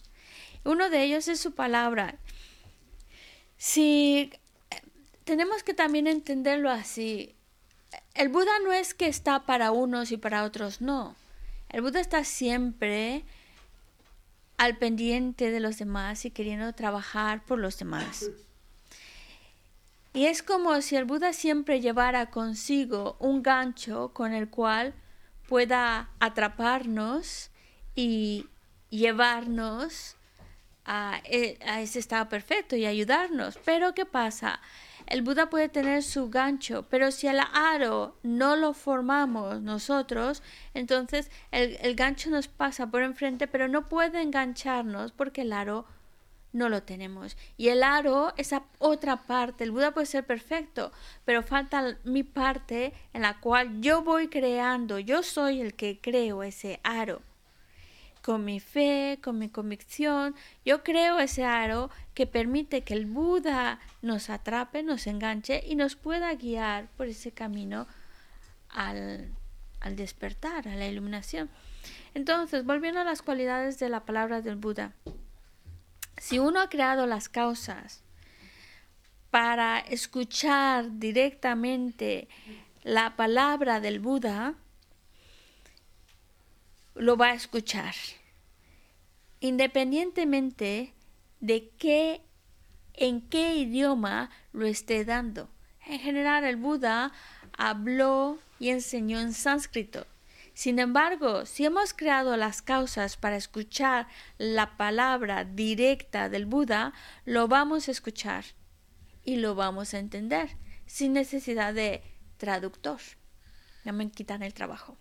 Uno 0.64 0.90
de 0.90 1.04
ellos 1.04 1.28
es 1.28 1.40
su 1.40 1.54
palabra. 1.54 2.16
Si 3.58 4.32
tenemos 5.24 5.64
que 5.64 5.74
también 5.74 6.08
entenderlo 6.08 6.70
así, 6.70 7.36
el 8.14 8.30
Buda 8.30 8.52
no 8.64 8.72
es 8.72 8.94
que 8.94 9.08
está 9.08 9.46
para 9.46 9.72
unos 9.72 10.12
y 10.12 10.18
para 10.18 10.44
otros, 10.44 10.80
no. 10.80 11.16
El 11.70 11.82
Buda 11.82 12.00
está 12.00 12.24
siempre 12.24 13.24
al 14.58 14.78
pendiente 14.78 15.52
de 15.52 15.60
los 15.60 15.78
demás 15.78 16.26
y 16.26 16.32
queriendo 16.32 16.74
trabajar 16.74 17.44
por 17.46 17.60
los 17.60 17.78
demás. 17.78 18.30
Y 20.14 20.26
es 20.26 20.42
como 20.42 20.82
si 20.82 20.96
el 20.96 21.06
Buda 21.06 21.32
siempre 21.32 21.80
llevara 21.80 22.32
consigo 22.32 23.18
un 23.20 23.44
gancho 23.44 24.12
con 24.14 24.34
el 24.34 24.50
cual 24.50 24.96
pueda 25.48 26.10
atraparnos 26.20 27.52
y 27.94 28.48
llevarnos 28.90 30.16
a, 30.86 31.22
e, 31.24 31.60
ese 31.80 32.00
estado 32.00 32.28
perfecto 32.30 32.76
y 32.76 32.86
ayudarnos. 32.86 33.60
Pero 33.64 33.94
¿qué 33.94 34.06
pasa? 34.06 34.60
El 35.08 35.22
Buda 35.22 35.50
puede 35.50 35.70
tener 35.70 36.04
su 36.04 36.30
gancho, 36.30 36.86
pero 36.90 37.12
si 37.12 37.28
el 37.28 37.40
aro 37.54 38.18
no 38.24 38.58
lo 38.58 38.74
formamos 38.74 39.62
nosotros, 39.62 40.44
entonces 40.74 41.32
el, 41.52 41.96
gancho 41.96 42.30
nos 42.30 42.50
pasa 42.50 42.88
por 42.88 43.04
enfrente, 43.04 43.48
pero 43.48 43.70
no 43.70 43.88
puede 43.88 44.22
engancharnos 44.22 45.14
porque 45.14 45.44
el 45.44 45.54
aro 45.54 45.86
no 46.52 46.68
lo 46.68 46.84
tenemos. 46.84 47.38
Y 47.56 47.70
el 47.70 47.84
aro, 47.84 48.34
esa 48.36 48.64
otra 48.80 49.16
parte, 49.16 49.64
el 49.64 49.72
Buda 49.72 49.94
puede 49.94 50.08
ser 50.08 50.26
perfecto, 50.26 50.92
pero 51.24 51.42
falta 51.42 51.98
mi 52.04 52.24
parte 52.24 52.92
en 53.14 53.22
la 53.22 53.40
cual 53.40 53.80
yo 53.80 54.02
voy 54.02 54.28
creando, 54.28 55.00
yo 55.00 55.24
soy 55.24 55.62
el 55.62 55.74
que 55.76 56.02
creo 56.02 56.44
ese 56.44 56.82
aro 56.84 57.22
con 58.28 58.44
mi 58.44 58.60
fe, 58.60 59.20
con 59.24 59.40
mi 59.40 59.48
convicción, 59.48 60.36
yo 60.66 60.84
creo 60.84 61.18
ese 61.18 61.46
aro 61.46 61.90
que 62.14 62.28
permite 62.28 62.84
que 62.84 62.94
el 62.94 63.06
Buda 63.06 63.80
nos 64.02 64.30
atrape, 64.30 64.84
nos 64.84 65.08
enganche 65.08 65.64
y 65.66 65.76
nos 65.76 65.96
pueda 65.96 66.36
guiar 66.36 66.90
por 66.98 67.08
ese 67.08 67.32
camino 67.32 67.88
al, 68.68 69.34
despertar, 69.92 70.68
a 70.68 70.76
la 70.76 70.88
iluminación. 70.88 71.50
Entonces, 72.16 72.66
volviendo 72.66 73.00
a 73.00 73.06
las 73.06 73.22
cualidades 73.22 73.80
de 73.80 73.88
la 73.88 74.04
palabra 74.04 74.42
del 74.42 74.58
Buda, 74.58 74.92
si 76.18 76.38
uno 76.38 76.60
ha 76.60 76.68
creado 76.68 77.08
las 77.08 77.30
causas 77.30 78.04
para 79.32 79.80
escuchar 79.80 81.00
directamente 81.00 82.28
la 82.84 83.16
palabra 83.16 83.80
del 83.80 84.02
Buda, 84.02 84.56
lo 86.98 87.18
va 87.18 87.28
a 87.28 87.34
escuchar 87.34 87.94
independientemente 89.40 90.94
de 91.40 91.70
qué, 91.78 92.22
en 92.94 93.22
qué 93.22 93.56
idioma 93.56 94.30
lo 94.54 94.66
esté 94.66 95.06
dando. 95.06 95.50
En 95.86 96.00
general, 96.00 96.44
el 96.44 96.58
Buda 96.58 97.12
habló 97.58 98.40
y 98.60 98.70
enseñó 98.70 99.20
en 99.20 99.34
sánscrito. 99.34 100.06
Sin 100.54 100.80
embargo, 100.80 101.46
si 101.46 101.66
hemos 101.66 101.94
creado 101.94 102.36
las 102.36 102.64
causas 102.64 103.16
para 103.16 103.36
escuchar 103.36 104.08
la 104.40 104.76
palabra 104.76 105.44
directa 105.44 106.30
del 106.30 106.48
Buda, 106.48 106.94
lo 107.26 107.48
vamos 107.48 107.88
a 107.88 107.92
escuchar 107.92 108.44
y 109.24 109.36
lo 109.36 109.54
vamos 109.54 109.94
a 109.94 110.00
entender 110.00 110.58
sin 110.88 111.14
necesidad 111.14 111.76
de 111.76 112.02
traductor. 112.38 113.00
Ya 113.86 113.92
me 113.92 114.10
quitan 114.10 114.42
el 114.42 114.56
trabajo. 114.56 114.98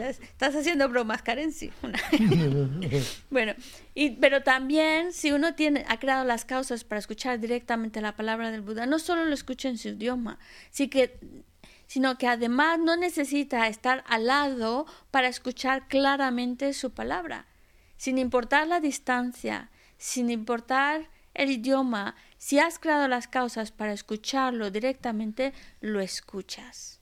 Estás 0.00 0.54
haciendo 0.54 0.88
bromas, 0.88 1.22
Karen, 1.22 1.52
sí. 1.52 1.70
bueno, 3.30 3.54
y, 3.94 4.10
pero 4.10 4.42
también 4.42 5.12
si 5.12 5.32
uno 5.32 5.54
tiene, 5.54 5.84
ha 5.88 5.98
creado 5.98 6.24
las 6.24 6.44
causas 6.44 6.84
para 6.84 6.98
escuchar 6.98 7.40
directamente 7.40 8.00
la 8.00 8.16
palabra 8.16 8.50
del 8.50 8.62
Buda, 8.62 8.86
no 8.86 8.98
solo 8.98 9.24
lo 9.24 9.34
escucha 9.34 9.68
en 9.68 9.78
su 9.78 9.88
idioma, 9.88 10.38
sí 10.70 10.88
que, 10.88 11.18
sino 11.86 12.18
que 12.18 12.28
además 12.28 12.78
no 12.78 12.96
necesita 12.96 13.68
estar 13.68 14.04
al 14.06 14.26
lado 14.26 14.86
para 15.10 15.28
escuchar 15.28 15.88
claramente 15.88 16.72
su 16.72 16.92
palabra, 16.92 17.46
sin 17.96 18.18
importar 18.18 18.66
la 18.66 18.80
distancia, 18.80 19.70
sin 19.96 20.30
importar 20.30 21.08
el 21.34 21.50
idioma, 21.50 22.16
si 22.36 22.58
has 22.58 22.78
creado 22.78 23.08
las 23.08 23.28
causas 23.28 23.72
para 23.72 23.92
escucharlo 23.92 24.70
directamente, 24.70 25.52
lo 25.80 26.00
escuchas. 26.00 27.00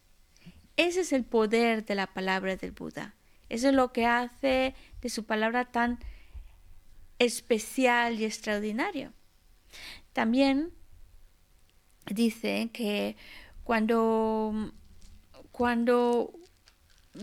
Ese 0.76 1.00
es 1.00 1.12
el 1.12 1.24
poder 1.24 1.84
de 1.84 1.94
la 1.94 2.06
palabra 2.06 2.56
del 2.56 2.72
Buda. 2.72 3.14
Eso 3.48 3.68
es 3.68 3.74
lo 3.74 3.92
que 3.92 4.06
hace 4.06 4.74
de 5.00 5.08
su 5.08 5.24
palabra 5.24 5.64
tan 5.64 5.98
especial 7.18 8.20
y 8.20 8.24
extraordinario. 8.24 9.12
También 10.12 10.72
dice 12.06 12.70
que 12.72 13.16
cuando, 13.64 14.72
cuando 15.50 16.32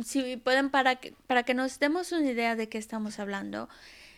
si 0.04 0.38
pueden, 0.38 0.70
para 0.70 0.96
que, 0.96 1.14
para 1.28 1.44
que 1.44 1.54
nos 1.54 1.80
demos 1.80 2.12
una 2.12 2.30
idea 2.30 2.56
de 2.56 2.70
qué 2.70 2.78
estamos 2.78 3.20
hablando, 3.20 3.70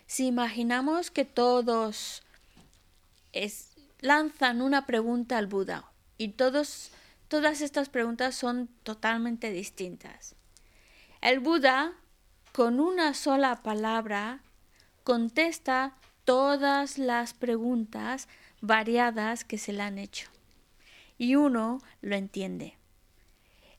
si 0.08 0.28
imaginamos 0.28 1.12
que 1.12 1.26
todos 1.26 2.24
lanzan 4.00 4.62
una 4.62 4.86
pregunta 4.86 5.38
al 5.38 5.48
Buda 5.48 5.92
y 6.18 6.30
todos, 6.30 6.92
todas 7.28 7.62
estas 7.62 7.90
preguntas 7.90 8.36
son 8.36 8.70
totalmente 8.84 9.52
distintas. 9.52 10.36
El 11.22 11.40
Buda, 11.40 11.94
con 12.54 12.80
una 12.80 13.14
sola 13.14 13.62
palabra, 13.64 14.42
contesta 15.04 15.96
todas 16.24 16.98
las 16.98 17.34
preguntas 17.34 18.28
variadas 18.62 19.44
que 19.44 19.58
se 19.58 19.74
le 19.74 19.84
han 19.84 19.98
hecho. 19.98 20.30
Y 21.18 21.36
uno 21.36 21.82
lo 22.02 22.16
entiende. 22.16 22.78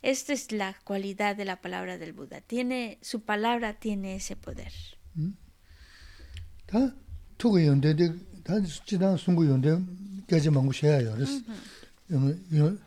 Esta 0.03 0.33
es 0.33 0.53
la 0.53 0.77
cualidad 0.85 1.37
de 1.37 1.45
la 1.45 1.61
palabra 1.61 1.99
del 1.99 2.13
Buda. 2.13 2.41
Tiene, 2.41 2.99
su 3.03 3.23
palabra 3.23 3.75
tiene 3.75 4.17
ese 4.17 4.37
poder. 4.37 4.73
¿Mm? 5.15 5.31
다 8.47 8.55
지난 8.87 9.17
송구 9.17 9.49
연대 9.49 9.77
깨지 10.29 10.51
망고 10.51 10.71
셔야요. 10.71 11.15
그래서 11.15 11.33
요 12.55 12.79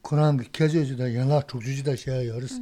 코랑 0.00 0.38
깨져지다 0.50 1.14
연락 1.14 1.46
죽주지다 1.46 1.94
셔야요. 1.94 2.32
그래서 2.34 2.54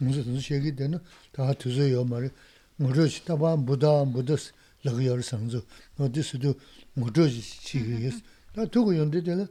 무슨 0.00 0.32
무슨 0.32 0.56
얘기 0.56 0.76
되는 0.76 1.00
다 1.32 1.52
드세요 1.54 2.04
말이 2.04 2.30
모르시다 2.76 3.36
봐 3.36 3.56
무다 3.56 4.04
무더스 4.04 4.52
러기요 4.84 5.20
상주 5.20 5.66
어디서도 5.98 6.54
모르지 6.94 7.40
시기에서 7.40 8.18
다 8.54 8.64
두고 8.66 8.96
연대 8.96 9.20
되는 9.24 9.48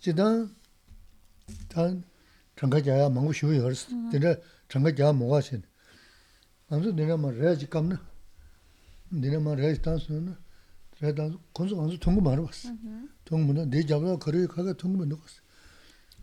지난 0.00 0.48
단 1.68 2.02
정가자야 2.56 3.10
망고 3.10 3.34
쉬어요. 3.34 3.62
그래서 3.62 3.92
내가 4.10 4.36
정가자 4.70 5.12
뭐가 5.12 5.42
신. 5.42 5.62
아무튼 6.70 6.96
내가 6.96 7.18
뭐 7.18 7.30
레지 7.30 7.68
감나 7.68 8.00
내가 9.10 9.38
뭐 9.38 9.54
레지 9.54 9.82
탄스는 9.82 10.34
건설 11.53 11.77
건설 11.77 11.99
통고 11.99 12.21
말어 12.21 12.45
봤어. 12.45 12.69
통문은 13.25 13.69
내 13.69 13.85
잡아 13.85 14.17
거리 14.17 14.47
가가 14.47 14.73
통문 14.73 15.09
넣었어. 15.09 15.41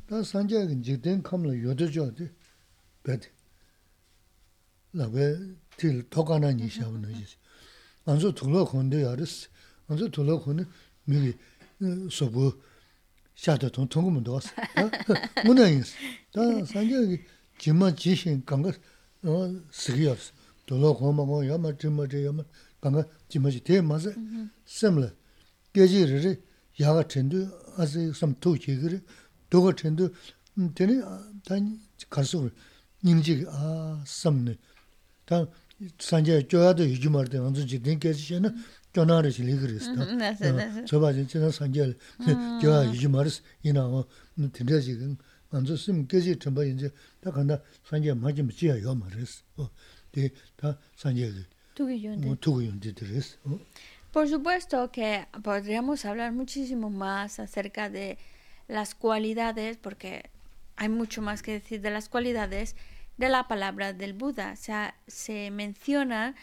나 0.08 0.22
산지에 0.22 0.66
이제 0.80 1.00
된 1.00 1.22
컴을 1.22 1.64
여도줘 1.64 2.14
돼. 2.14 2.32
배드. 3.02 3.28
나왜 4.90 5.36
딜 5.76 6.08
도가나 6.08 6.52
니샤는 6.52 7.10
이제. 7.12 7.36
안서 8.04 8.32
둘러 8.32 8.64
건데 8.64 9.04
알았어. 9.04 9.48
안서 9.88 10.08
둘러 10.08 10.40
건데 10.40 10.64
미리 11.04 11.36
소부 12.10 12.60
샤도 13.36 13.70
통 13.70 13.88
통문 13.88 14.22
넣었어. 14.22 14.50
문은 15.44 15.82
다 16.32 16.64
산지에 16.66 17.24
김만 17.58 17.96
지신 17.96 18.44
간거 18.44 18.72
어 19.22 19.60
쓰기였어. 19.70 20.32
둘러 20.66 20.94
건뭐 20.94 21.46
야마 21.48 21.76
좀 21.76 21.94
뭐지 21.96 22.24
야마 22.26 22.42
강가 22.80 23.04
지머지 23.28 23.60
대 23.60 23.80
맞아 23.80 24.12
semla 24.66 25.12
geji 25.74 26.06
riri 26.06 26.38
yaga 26.78 27.08
chendu 27.08 27.48
azi 27.76 28.14
sam 28.14 28.34
tu 28.40 28.54
chi 28.56 28.80
giri 28.80 29.00
doga 29.50 29.76
chendu 29.76 30.14
teni 30.74 31.02
tani 31.44 31.80
karsu 32.10 32.50
nyingji 33.02 33.46
a 33.48 33.98
samni 34.06 34.58
ta 35.26 35.48
sanje 35.98 36.48
joya 36.48 36.72
do 36.76 36.84
yuji 36.84 37.08
marde 37.08 37.38
anzu 37.38 37.66
ji 37.66 37.84
den 37.84 37.98
geji 37.98 38.22
shena 38.22 38.54
jona 38.94 39.20
ri 39.22 39.30
chi 39.32 39.42
ligiri 39.42 39.76
isi 39.76 39.94
ta 39.94 40.86
soba 40.86 41.12
jen 41.12 41.26
chena 41.26 41.50
sanje 41.52 41.96
joya 42.62 42.84
yuji 42.84 43.08
maris 43.08 43.42
ina 43.62 43.82
o 43.86 44.06
tenda 44.52 44.78
ji 44.80 44.96
gen 44.98 45.18
anzu 45.50 45.76
sim 45.76 46.06
geji 46.06 46.38
chenpa 46.38 46.64
yinze 46.64 46.92
ta 47.20 47.32
kanda 47.32 47.62
sanje 47.88 48.14
maji 48.14 48.42
mi 48.42 48.52
jiya 48.52 48.76
yo 48.76 48.94
maris 48.94 49.42
de 50.12 50.32
ta 50.56 50.78
sanje 50.96 51.26
tugu 51.26 51.34
yundi 51.34 51.42
diris 51.42 51.57
Por 54.11 54.27
supuesto 54.27 54.91
que 54.91 55.27
podríamos 55.43 56.05
hablar 56.05 56.31
muchísimo 56.31 56.89
más 56.89 57.39
acerca 57.39 57.89
de 57.89 58.17
las 58.67 58.95
cualidades, 58.95 59.77
porque 59.77 60.29
hay 60.75 60.89
mucho 60.89 61.21
más 61.21 61.43
que 61.43 61.53
decir 61.53 61.81
de 61.81 61.91
las 61.91 62.09
cualidades 62.09 62.75
de 63.17 63.29
la 63.29 63.47
palabra 63.47 63.93
del 63.93 64.13
Buda. 64.13 64.53
O 64.53 64.55
sea, 64.55 64.95
se 65.07 65.51
mencionan 65.51 66.35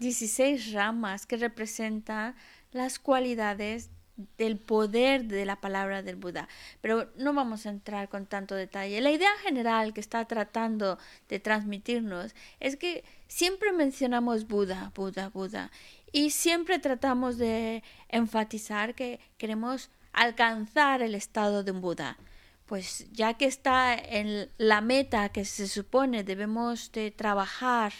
16 0.00 0.72
ramas 0.72 1.26
que 1.26 1.36
representan 1.36 2.34
las 2.72 2.98
cualidades 2.98 3.90
del 4.36 4.58
poder 4.58 5.24
de 5.24 5.44
la 5.44 5.60
palabra 5.60 6.02
del 6.02 6.16
Buda. 6.16 6.48
Pero 6.80 7.08
no 7.16 7.32
vamos 7.32 7.66
a 7.66 7.70
entrar 7.70 8.08
con 8.08 8.26
tanto 8.26 8.54
detalle. 8.54 9.00
La 9.00 9.12
idea 9.12 9.30
general 9.44 9.94
que 9.94 10.00
está 10.00 10.24
tratando 10.24 10.98
de 11.28 11.38
transmitirnos 11.38 12.34
es 12.58 12.76
que 12.76 13.04
siempre 13.28 13.72
mencionamos 13.72 14.48
Buda, 14.48 14.90
Buda, 14.94 15.28
Buda. 15.28 15.70
Y 16.10 16.30
siempre 16.30 16.78
tratamos 16.78 17.38
de 17.38 17.82
enfatizar 18.08 18.94
que 18.94 19.20
queremos 19.36 19.90
alcanzar 20.12 21.02
el 21.02 21.14
estado 21.14 21.62
de 21.62 21.70
un 21.70 21.80
Buda. 21.80 22.18
Pues 22.66 23.06
ya 23.12 23.34
que 23.34 23.46
está 23.46 23.94
en 23.94 24.50
la 24.58 24.80
meta 24.80 25.30
que 25.30 25.44
se 25.44 25.68
supone 25.68 26.24
debemos 26.24 26.92
de 26.92 27.10
trabajar 27.10 27.92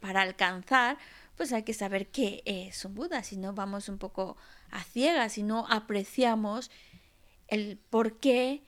para 0.00 0.22
alcanzar, 0.22 0.98
pues 1.36 1.52
hay 1.52 1.62
que 1.62 1.72
saber 1.74 2.08
qué 2.08 2.42
es 2.44 2.84
un 2.84 2.94
Buda, 2.94 3.22
si 3.22 3.36
no 3.36 3.54
vamos 3.54 3.88
un 3.88 3.98
poco 3.98 4.36
a 4.70 4.82
ciegas, 4.82 5.34
si 5.34 5.42
no 5.42 5.66
apreciamos 5.68 6.70
el 7.48 7.78
por 7.78 8.18
qué 8.18 8.62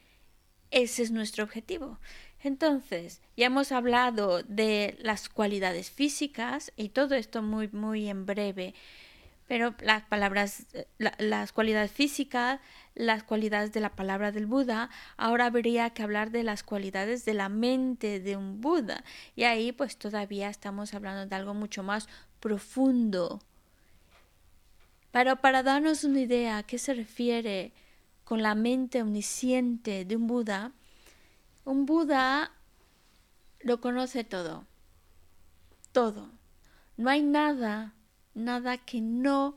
ese 0.70 1.02
es 1.02 1.10
nuestro 1.10 1.44
objetivo. 1.44 1.98
Entonces, 2.44 3.22
ya 3.38 3.46
hemos 3.46 3.72
hablado 3.72 4.42
de 4.42 4.98
las 5.00 5.30
cualidades 5.30 5.90
físicas 5.90 6.72
y 6.76 6.90
todo 6.90 7.14
esto 7.14 7.40
muy, 7.40 7.68
muy 7.68 8.10
en 8.10 8.26
breve, 8.26 8.74
pero 9.48 9.74
las 9.80 10.02
palabras, 10.02 10.66
las 10.98 11.52
cualidades 11.52 11.90
físicas, 11.90 12.60
las 12.94 13.22
cualidades 13.22 13.72
de 13.72 13.80
la 13.80 13.96
palabra 13.96 14.30
del 14.30 14.44
Buda, 14.44 14.90
ahora 15.16 15.46
habría 15.46 15.88
que 15.90 16.02
hablar 16.02 16.30
de 16.32 16.42
las 16.42 16.62
cualidades 16.62 17.24
de 17.24 17.32
la 17.32 17.48
mente 17.48 18.20
de 18.20 18.36
un 18.36 18.60
Buda. 18.60 19.04
Y 19.34 19.44
ahí 19.44 19.72
pues 19.72 19.96
todavía 19.96 20.50
estamos 20.50 20.92
hablando 20.92 21.24
de 21.24 21.34
algo 21.34 21.54
mucho 21.54 21.82
más 21.82 22.08
profundo. 22.40 23.40
Pero 25.12 25.36
para 25.36 25.62
darnos 25.62 26.04
una 26.04 26.20
idea 26.20 26.58
a 26.58 26.62
qué 26.62 26.76
se 26.76 26.92
refiere 26.92 27.72
con 28.22 28.42
la 28.42 28.54
mente 28.54 29.00
omnisciente 29.00 30.04
de 30.04 30.16
un 30.16 30.26
Buda, 30.26 30.72
un 31.64 31.86
Buda 31.86 32.52
lo 33.60 33.80
conoce 33.80 34.24
todo, 34.24 34.66
todo. 35.92 36.30
No 36.96 37.10
hay 37.10 37.22
nada, 37.22 37.94
nada 38.34 38.78
que 38.78 39.00
no 39.00 39.56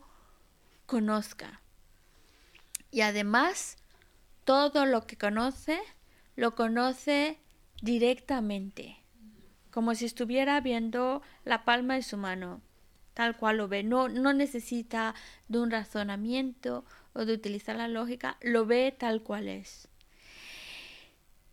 conozca. 0.86 1.60
Y 2.90 3.02
además, 3.02 3.76
todo 4.44 4.86
lo 4.86 5.06
que 5.06 5.18
conoce, 5.18 5.78
lo 6.36 6.54
conoce 6.54 7.38
directamente, 7.82 8.96
como 9.70 9.94
si 9.94 10.06
estuviera 10.06 10.60
viendo 10.60 11.20
la 11.44 11.64
palma 11.64 11.94
de 11.94 12.02
su 12.02 12.16
mano, 12.16 12.62
tal 13.12 13.36
cual 13.36 13.58
lo 13.58 13.68
ve. 13.68 13.82
No, 13.82 14.08
no 14.08 14.32
necesita 14.32 15.14
de 15.48 15.58
un 15.58 15.70
razonamiento 15.70 16.86
o 17.12 17.26
de 17.26 17.34
utilizar 17.34 17.76
la 17.76 17.88
lógica, 17.88 18.38
lo 18.40 18.64
ve 18.64 18.96
tal 18.98 19.22
cual 19.22 19.48
es. 19.48 19.88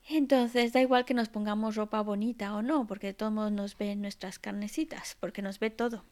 Entonces 0.08 0.72
da 0.72 0.82
igual 0.82 1.06
que 1.06 1.16
nos 1.16 1.30
pongamos 1.30 1.76
ropa 1.76 2.02
bonita 2.02 2.56
o 2.56 2.62
no, 2.62 2.86
porque 2.86 3.14
todos 3.14 3.52
nos 3.52 3.78
ven 3.78 4.02
nuestras 4.02 4.38
carnecitas, 4.38 5.18
porque 5.20 5.42
nos 5.42 5.60
ve 5.60 5.72
todo. 5.72 6.06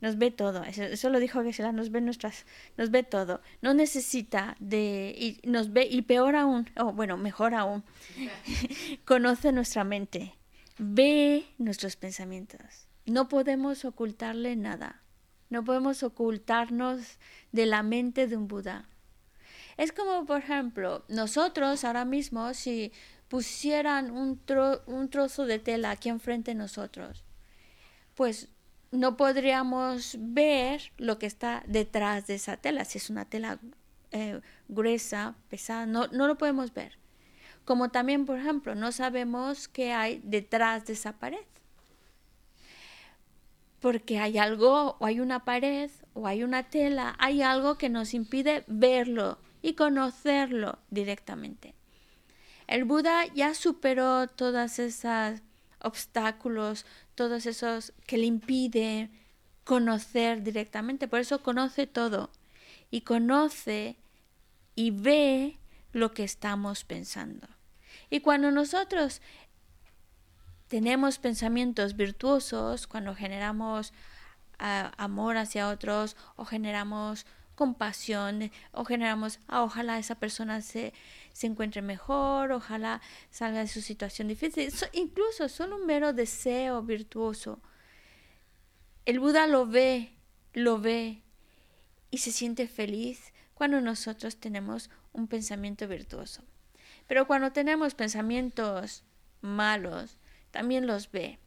nos 0.00 0.16
ve 0.16 0.30
todo. 0.30 0.62
Eso, 0.64 1.10
lo 1.10 1.18
dijo 1.18 1.42
Geshe-la, 1.42 1.72
nos 1.72 1.90
ve 1.90 2.00
nuestras, 2.00 2.46
nos 2.76 2.90
ve 2.90 3.02
todo. 3.02 3.40
No 3.60 3.74
necesita 3.74 4.56
de, 4.60 5.14
y 5.16 5.48
nos 5.48 5.72
ve, 5.72 5.86
y 5.90 6.02
peor 6.02 6.36
aún, 6.36 6.70
o 6.76 6.92
bueno, 6.92 7.16
mejor 7.16 7.54
aún, 7.54 7.82
conoce 9.04 9.50
nuestra 9.50 9.82
mente, 9.82 10.34
ve 10.78 11.44
nuestros 11.58 11.96
pensamientos. 11.96 12.88
No 13.06 13.28
podemos 13.28 13.84
ocultarle 13.84 14.54
nada. 14.54 15.02
No 15.50 15.64
podemos 15.64 16.02
ocultarnos 16.02 17.18
de 17.50 17.66
la 17.66 17.82
mente 17.82 18.26
de 18.26 18.36
un 18.36 18.48
Buda. 18.48 18.88
Es 19.76 19.92
como, 19.92 20.24
por 20.26 20.38
ejemplo, 20.38 21.04
nosotros 21.08 21.84
ahora 21.84 22.04
mismo, 22.04 22.54
si 22.54 22.92
pusieran 23.32 24.10
un, 24.10 24.38
un 24.84 25.08
trozo 25.08 25.46
de 25.46 25.58
tela 25.58 25.92
aquí 25.92 26.10
enfrente 26.10 26.50
de 26.50 26.54
nosotros, 26.54 27.24
pues 28.14 28.50
no 28.90 29.16
podríamos 29.16 30.16
ver 30.18 30.92
lo 30.98 31.18
que 31.18 31.24
está 31.24 31.62
detrás 31.66 32.26
de 32.26 32.34
esa 32.34 32.58
tela. 32.58 32.84
Si 32.84 32.98
es 32.98 33.08
una 33.08 33.24
tela 33.24 33.58
eh, 34.10 34.42
gruesa, 34.68 35.34
pesada, 35.48 35.86
no, 35.86 36.08
no 36.08 36.26
lo 36.26 36.36
podemos 36.36 36.74
ver. 36.74 36.98
Como 37.64 37.88
también, 37.88 38.26
por 38.26 38.38
ejemplo, 38.38 38.74
no 38.74 38.92
sabemos 38.92 39.66
qué 39.66 39.94
hay 39.94 40.20
detrás 40.24 40.84
de 40.84 40.92
esa 40.92 41.14
pared. 41.14 41.46
Porque 43.80 44.18
hay 44.18 44.36
algo, 44.36 44.98
o 45.00 45.06
hay 45.06 45.20
una 45.20 45.46
pared, 45.46 45.90
o 46.12 46.26
hay 46.26 46.44
una 46.44 46.64
tela, 46.64 47.16
hay 47.18 47.40
algo 47.40 47.78
que 47.78 47.88
nos 47.88 48.12
impide 48.12 48.62
verlo 48.66 49.38
y 49.62 49.72
conocerlo 49.72 50.80
directamente. 50.90 51.74
El 52.72 52.84
Buda 52.84 53.26
ya 53.34 53.52
superó 53.52 54.28
todas 54.28 54.78
esas 54.78 55.42
obstáculos, 55.80 56.86
todos 57.14 57.44
esos 57.44 57.92
que 58.06 58.16
le 58.16 58.24
impide 58.24 59.10
conocer 59.64 60.42
directamente. 60.42 61.06
Por 61.06 61.20
eso 61.20 61.42
conoce 61.42 61.86
todo 61.86 62.30
y 62.90 63.02
conoce 63.02 63.98
y 64.74 64.90
ve 64.90 65.58
lo 65.92 66.14
que 66.14 66.24
estamos 66.24 66.84
pensando. 66.84 67.46
Y 68.08 68.20
cuando 68.20 68.50
nosotros 68.50 69.20
tenemos 70.68 71.18
pensamientos 71.18 71.94
virtuosos, 71.94 72.86
cuando 72.86 73.14
generamos 73.14 73.92
ah, 74.58 74.92
amor 74.96 75.36
hacia 75.36 75.68
otros 75.68 76.16
o 76.36 76.46
generamos 76.46 77.26
compasión 77.54 78.50
o 78.72 78.86
generamos, 78.86 79.40
ah, 79.46 79.62
ojalá 79.62 79.98
esa 79.98 80.14
persona 80.14 80.62
se, 80.62 80.94
se 81.32 81.46
encuentre 81.46 81.82
mejor, 81.82 82.52
ojalá 82.52 83.00
salga 83.30 83.60
de 83.60 83.68
su 83.68 83.80
situación 83.80 84.28
difícil, 84.28 84.72
incluso 84.92 85.48
solo 85.48 85.76
un 85.76 85.86
mero 85.86 86.12
deseo 86.12 86.82
virtuoso. 86.82 87.60
El 89.04 89.18
Buda 89.18 89.46
lo 89.46 89.66
ve, 89.66 90.12
lo 90.52 90.78
ve 90.78 91.22
y 92.10 92.18
se 92.18 92.32
siente 92.32 92.68
feliz 92.68 93.32
cuando 93.54 93.80
nosotros 93.80 94.36
tenemos 94.36 94.90
un 95.12 95.26
pensamiento 95.26 95.88
virtuoso. 95.88 96.42
Pero 97.06 97.26
cuando 97.26 97.52
tenemos 97.52 97.94
pensamientos 97.94 99.04
malos, 99.40 100.18
también 100.50 100.86
los 100.86 101.10
ve 101.10 101.38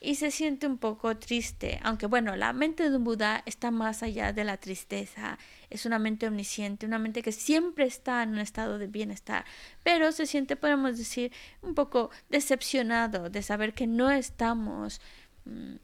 y 0.00 0.14
se 0.14 0.30
siente 0.30 0.66
un 0.66 0.78
poco 0.78 1.16
triste, 1.16 1.80
aunque 1.82 2.06
bueno, 2.06 2.36
la 2.36 2.52
mente 2.52 2.88
de 2.88 2.96
un 2.96 3.04
Buda 3.04 3.42
está 3.46 3.70
más 3.70 4.02
allá 4.02 4.32
de 4.32 4.44
la 4.44 4.56
tristeza, 4.56 5.38
es 5.70 5.86
una 5.86 5.98
mente 5.98 6.28
omnisciente, 6.28 6.86
una 6.86 7.00
mente 7.00 7.22
que 7.22 7.32
siempre 7.32 7.84
está 7.84 8.22
en 8.22 8.30
un 8.30 8.38
estado 8.38 8.78
de 8.78 8.86
bienestar, 8.86 9.44
pero 9.82 10.12
se 10.12 10.26
siente, 10.26 10.54
podemos 10.54 10.98
decir, 10.98 11.32
un 11.62 11.74
poco 11.74 12.10
decepcionado 12.28 13.28
de 13.28 13.42
saber 13.42 13.74
que 13.74 13.88
no 13.88 14.10
estamos 14.10 15.00
mm, 15.44 15.76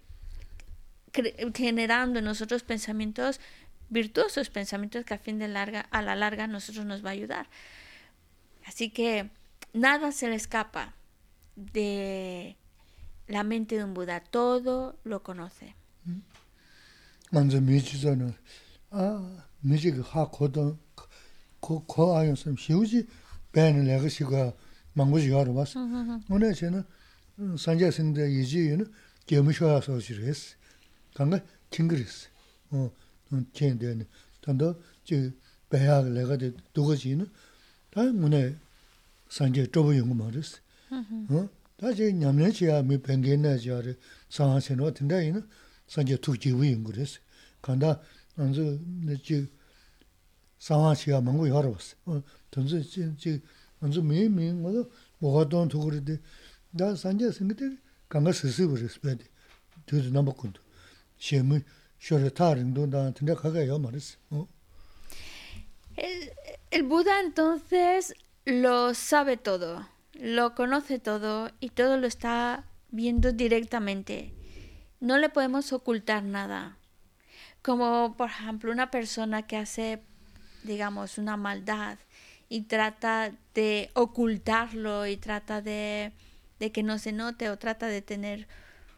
generando 1.55 2.21
en 2.21 2.25
nosotros 2.25 2.63
pensamientos 2.63 3.41
virtuosos, 3.89 4.49
pensamientos 4.49 5.05
que 5.05 5.15
a 5.15 5.19
fin 5.19 5.39
de 5.39 5.49
larga, 5.49 5.81
a 5.91 6.03
la 6.03 6.15
larga 6.15 6.47
nosotros 6.47 6.85
nos 6.87 7.05
va 7.05 7.11
a 7.11 7.13
ayudar. 7.13 7.49
Así 8.65 8.91
que 8.91 9.31
nada 9.73 10.13
se 10.13 10.29
le 10.29 10.37
escapa 10.37 10.95
de 11.57 12.57
la 13.29 13.43
mente 13.43 13.77
de 13.77 13.85
un 13.85 13.95
Buda 13.95 14.21
todo 14.21 14.99
lo 15.05 15.23
conoce. 15.23 15.75
먼저 17.31 17.61
미치서는 17.61 18.35
아 18.91 19.45
미지가 19.61 20.03
하거든 20.03 20.79
그 21.61 21.85
거아요 21.87 22.35
좀 22.35 22.57
쉬우지 22.57 23.07
배는 23.53 23.85
내가 23.87 24.09
시가 24.09 24.53
망고지 24.93 25.31
가로 25.31 25.55
봤어. 25.55 25.81
오늘 26.31 26.55
제는 26.55 26.85
산재생대 27.59 28.31
이지유는 28.31 28.93
겸셔서 29.27 29.99
지레스. 29.99 30.57
강가 31.15 31.41
팅그리스. 31.71 32.29
어 32.71 32.91
팅데는 33.53 34.07
단도 34.43 34.81
저 35.05 35.17
배야 35.71 36.03
내가 36.03 36.37
두고지는 36.73 37.29
다 37.91 38.03
문에 38.05 38.57
산재 39.31 39.69
좁은 39.73 39.97
연구 39.97 40.15
말했어. 40.15 40.59
어? 41.31 41.49
제 41.96 42.12
냠내지야 42.12 42.84
미 42.84 43.02
뱅게나지야레 43.02 43.96
상하세노 44.30 44.94
된다이나 44.94 45.42
산제 45.88 46.18
투지 46.18 46.54
위인 46.54 46.84
그랬어. 46.84 47.20
간다 47.62 48.02
안저 48.36 48.78
내지 49.06 49.48
상하시야 50.60 51.22
망고 51.22 51.48
열어봤어. 51.50 51.96
어 52.06 52.24
던저 52.52 52.82
지 52.82 53.42
안저 53.80 54.02
메미 54.02 54.54
뭐 54.54 54.90
뭐가 55.20 55.48
돈 55.50 55.68
두그리데 55.70 56.20
나 56.72 56.96
산제 56.96 57.32
생기데 57.32 57.78
강가 58.10 58.32
스스 58.32 58.68
그랬어. 58.68 59.00
베디 59.00 59.24
두드 59.86 60.08
남고도 60.10 60.62
셰미 61.18 61.62
쇼르 62.00 62.30
타링도 62.30 62.88
나 62.88 63.12
된다 63.12 63.36
가가요 63.36 63.80
말했어. 63.80 64.18
어 64.32 64.48
El, 65.98 66.32
el 66.72 66.84
Buda 66.88 67.20
entonces 67.20 68.14
lo 68.46 68.92
sabe 68.92 69.36
todo. 69.36 69.86
Lo 70.15 70.55
conoce 70.55 70.99
todo 70.99 71.51
y 71.61 71.71
todo 71.71 71.97
lo 71.97 72.07
está 72.07 72.65
viendo 72.91 73.33
directamente. 73.33 74.33
No 75.01 75.19
le 75.19 75.29
podemos 75.29 75.73
ocultar 75.73 76.23
nada. 76.23 76.79
Como 77.63 78.17
por 78.17 78.31
ejemplo 78.31 78.71
una 78.71 78.91
persona 78.91 79.47
que 79.47 79.57
hace, 79.57 80.03
digamos, 80.63 81.19
una 81.19 81.37
maldad 81.37 81.99
y 82.49 82.63
trata 82.63 83.33
de 83.55 83.91
ocultarlo 83.95 85.07
y 85.07 85.17
trata 85.17 85.63
de, 85.63 86.13
de 86.59 86.73
que 86.73 86.83
no 86.83 86.99
se 86.99 87.13
note 87.13 87.51
o 87.51 87.59
trata 87.59 87.87
de 87.87 88.03
tener 88.03 88.47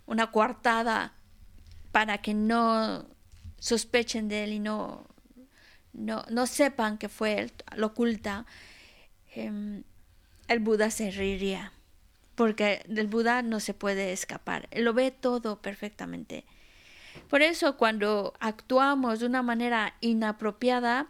una 0.06 0.30
coartada 0.30 1.14
para 1.92 2.18
que 2.18 2.34
no 2.34 3.06
sospechen 3.58 4.28
de 4.28 4.44
él 4.44 4.52
y 4.52 4.58
no, 4.58 5.06
no, 5.92 6.24
no 6.30 6.46
sepan 6.46 6.98
que 6.98 7.08
fue 7.08 7.38
él, 7.38 7.52
lo 7.76 7.88
oculta. 7.88 8.46
Em, 9.34 9.82
el 10.48 10.60
Buda 10.60 10.90
se 10.90 11.10
reiría, 11.10 11.72
porque 12.34 12.84
del 12.88 13.06
Buda 13.06 13.42
no 13.42 13.60
se 13.60 13.74
puede 13.74 14.12
escapar, 14.12 14.68
lo 14.72 14.94
ve 14.94 15.10
todo 15.10 15.60
perfectamente. 15.60 16.44
Por 17.28 17.42
eso 17.42 17.76
cuando 17.76 18.34
actuamos 18.40 19.20
de 19.20 19.26
una 19.26 19.42
manera 19.42 19.94
inapropiada, 20.00 21.08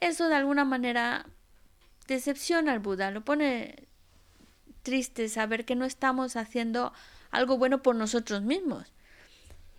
eso 0.00 0.28
de 0.28 0.34
alguna 0.34 0.64
manera 0.64 1.26
decepciona 2.08 2.72
al 2.72 2.80
Buda, 2.80 3.10
lo 3.10 3.24
pone 3.24 3.86
triste 4.82 5.28
saber 5.28 5.64
que 5.64 5.76
no 5.76 5.84
estamos 5.84 6.36
haciendo 6.36 6.92
algo 7.30 7.58
bueno 7.58 7.82
por 7.82 7.94
nosotros 7.94 8.42
mismos. 8.42 8.92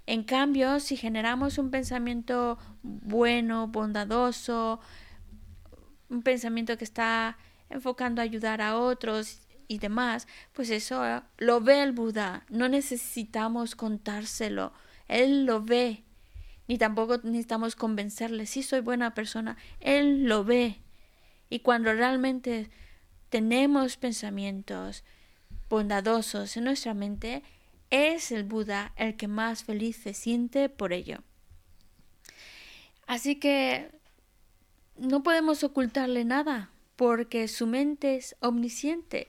En 0.05 0.24
cambio, 0.24 0.80
si 0.80 0.97
generamos 0.97 1.57
un 1.57 1.72
pensamiento 1.72 2.57
bueno, 2.84 3.67
bondadoso, 3.67 4.80
un 6.09 6.24
pensamiento 6.24 6.78
que 6.78 6.84
está 6.84 7.38
enfocando 7.72 8.22
a 8.22 8.24
ayudar 8.24 8.61
a 8.61 8.78
otros 8.78 9.41
y 9.67 9.80
demás, 9.80 10.28
pues 10.53 10.69
eso 10.69 11.05
eh, 11.05 11.22
lo 11.38 11.61
ve 11.61 11.84
el 11.84 11.91
Buda, 11.91 12.45
no 12.49 12.67
necesitamos 12.67 13.76
contárselo, 13.76 14.74
él 15.07 15.45
lo 15.45 15.61
ve, 15.61 16.03
ni 16.67 16.78
tampoco 16.78 17.17
necesitamos 17.24 17.76
convencerle, 17.76 18.45
si 18.45 18.63
soy 18.63 18.82
buena 18.82 19.13
persona, 19.13 19.57
él 19.80 20.26
lo 20.26 20.43
ve. 20.43 20.80
Y 21.49 21.59
cuando 21.59 21.93
realmente 21.93 22.69
tenemos 23.30 23.97
pensamientos 23.97 25.03
bondadosos 25.69 26.55
en 26.57 26.65
nuestra 26.65 26.93
mente, 26.93 27.43
es 27.89 28.32
el 28.32 28.43
Buda 28.43 28.93
el 28.95 29.15
que 29.17 29.28
más 29.28 29.63
feliz 29.63 29.97
se 29.97 30.13
siente 30.13 30.69
por 30.69 30.93
ello. 30.93 31.19
Así 33.07 33.36
que 33.36 33.91
no 34.97 35.24
podemos 35.24 35.63
ocultarle 35.63 36.24
nada, 36.26 36.70
porque 37.02 37.47
su 37.47 37.66
mente 37.66 38.16
es 38.16 38.36
omnisciente, 38.41 39.28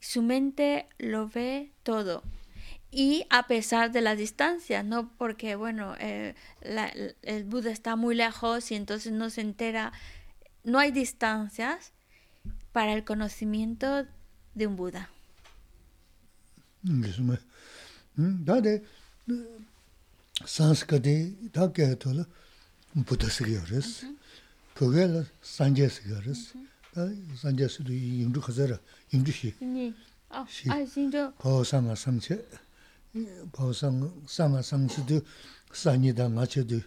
su 0.00 0.22
mente 0.22 0.88
lo 0.96 1.28
ve 1.28 1.70
todo. 1.82 2.22
Y 2.90 3.26
a 3.28 3.46
pesar 3.46 3.92
de 3.92 4.00
la 4.00 4.16
distancia, 4.16 4.82
no 4.82 5.12
porque, 5.18 5.54
bueno, 5.54 5.94
eh, 6.00 6.34
el 7.20 7.44
Buda 7.44 7.70
está 7.72 7.96
muy 7.96 8.14
lejos 8.14 8.70
y 8.70 8.74
entonces 8.76 9.12
no 9.12 9.28
se 9.28 9.42
entera, 9.42 9.92
no 10.62 10.78
hay 10.78 10.92
distancias 10.92 11.92
para 12.72 12.94
el 12.94 13.04
conocimiento 13.04 14.06
de 14.54 14.66
un 14.66 14.76
Buda. 14.76 15.10
산스 20.46 20.84
산제 27.36 27.68
수도 27.68 27.92
인도 27.92 28.40
가자라. 28.40 28.78
인도시 29.12 29.54
아 30.30 30.84
진짜. 30.84 31.32
거상아 31.38 31.94
상체. 31.94 32.44
보상 33.52 34.22
상아 34.26 34.60
상치도 34.62 35.20
산이다 35.72 36.28
마체도 36.30 36.80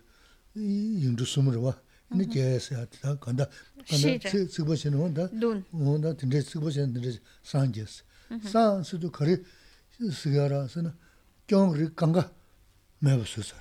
인도 0.56 1.24
숨으로 1.26 1.62
와. 1.64 1.82
근데 2.10 2.26
제가 2.60 2.86
다 3.02 3.16
간다. 3.20 3.48
간다. 3.88 4.30
쓰보시는 4.50 4.98
온다. 5.00 5.30
온다. 5.72 6.14
근데 6.14 6.42
쓰보시는 6.42 6.94
근데 6.94 7.18
산제스. 7.44 8.04
산스도 8.44 9.12
거리 9.12 9.38
쓰가라서는 10.12 10.92
경리 11.48 11.88
강가 11.96 12.32
매버스서 13.00 13.56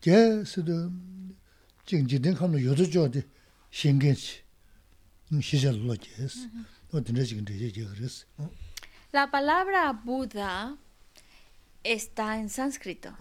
제스도 0.00 0.90
징지된 1.86 2.34
감로 2.34 2.60
요조조디 2.62 3.22
신경치. 3.70 4.42
La 9.12 9.30
palabra 9.30 9.92
Buda 9.92 10.76
está 11.84 12.38
en 12.38 12.48
sánscrito. 12.48 13.16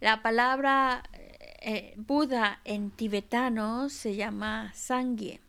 La 0.00 0.22
palabra 0.22 1.02
eh, 1.60 1.94
Buda 1.96 2.60
en 2.64 2.90
tibetano 2.90 3.88
se 3.88 4.16
llama 4.16 4.72
Sangye. 4.74 5.40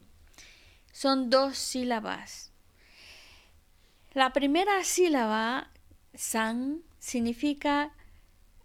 Son 0.92 1.30
dos 1.30 1.58
sílabas. 1.58 2.52
La 4.14 4.34
primera 4.34 4.84
sílaba, 4.84 5.70
Sang, 6.14 6.82
significa 7.00 7.92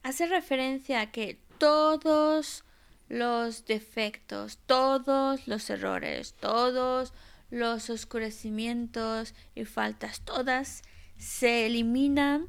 hace 0.03 0.27
referencia 0.27 1.01
a 1.01 1.11
que 1.13 1.39
todos 1.59 2.64
los 3.09 3.65
defectos, 3.67 4.59
todos 4.67 5.47
los 5.47 5.69
errores, 5.71 6.35
todos 6.35 7.13
los 7.51 7.91
oscurecimientos 7.91 9.35
y 9.55 9.65
faltas, 9.65 10.21
todas 10.21 10.83
se 11.17 11.67
eliminan 11.67 12.49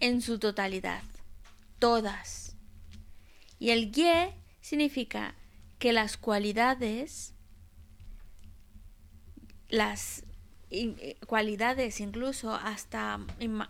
en 0.00 0.20
su 0.20 0.38
totalidad. 0.38 1.02
Todas. 1.78 2.56
Y 3.58 3.70
el 3.70 3.92
Ye 3.92 4.34
significa 4.60 5.34
que 5.78 5.92
las 5.92 6.16
cualidades, 6.16 7.34
las 9.68 10.24
cualidades 11.26 12.00
incluso 12.00 12.54
hasta 12.54 13.20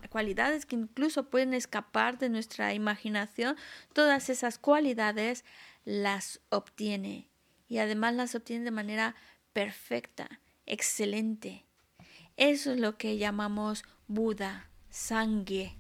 cualidades 0.09 0.65
que 0.65 0.77
incluso 0.77 1.29
pueden 1.29 1.53
escapar 1.53 2.19
de 2.19 2.31
nuestra 2.31 2.75
imaginación, 2.75 3.57
todas 3.93 4.31
esas 4.31 4.59
cualidades 4.59 5.45
las 5.87 6.41
obtiene. 6.51 7.31
Y 7.69 7.79
además 7.79 8.15
las 8.15 8.35
obtiene 8.35 8.65
de 8.65 8.71
manera 8.71 9.15
perfecta, 9.55 10.29
excelente. 10.67 11.65
Eso 12.37 12.73
es 12.73 12.79
lo 12.79 12.99
que 12.99 13.17
llamamos 13.17 13.85
Buda, 14.07 14.69
Sangye. 14.91 15.79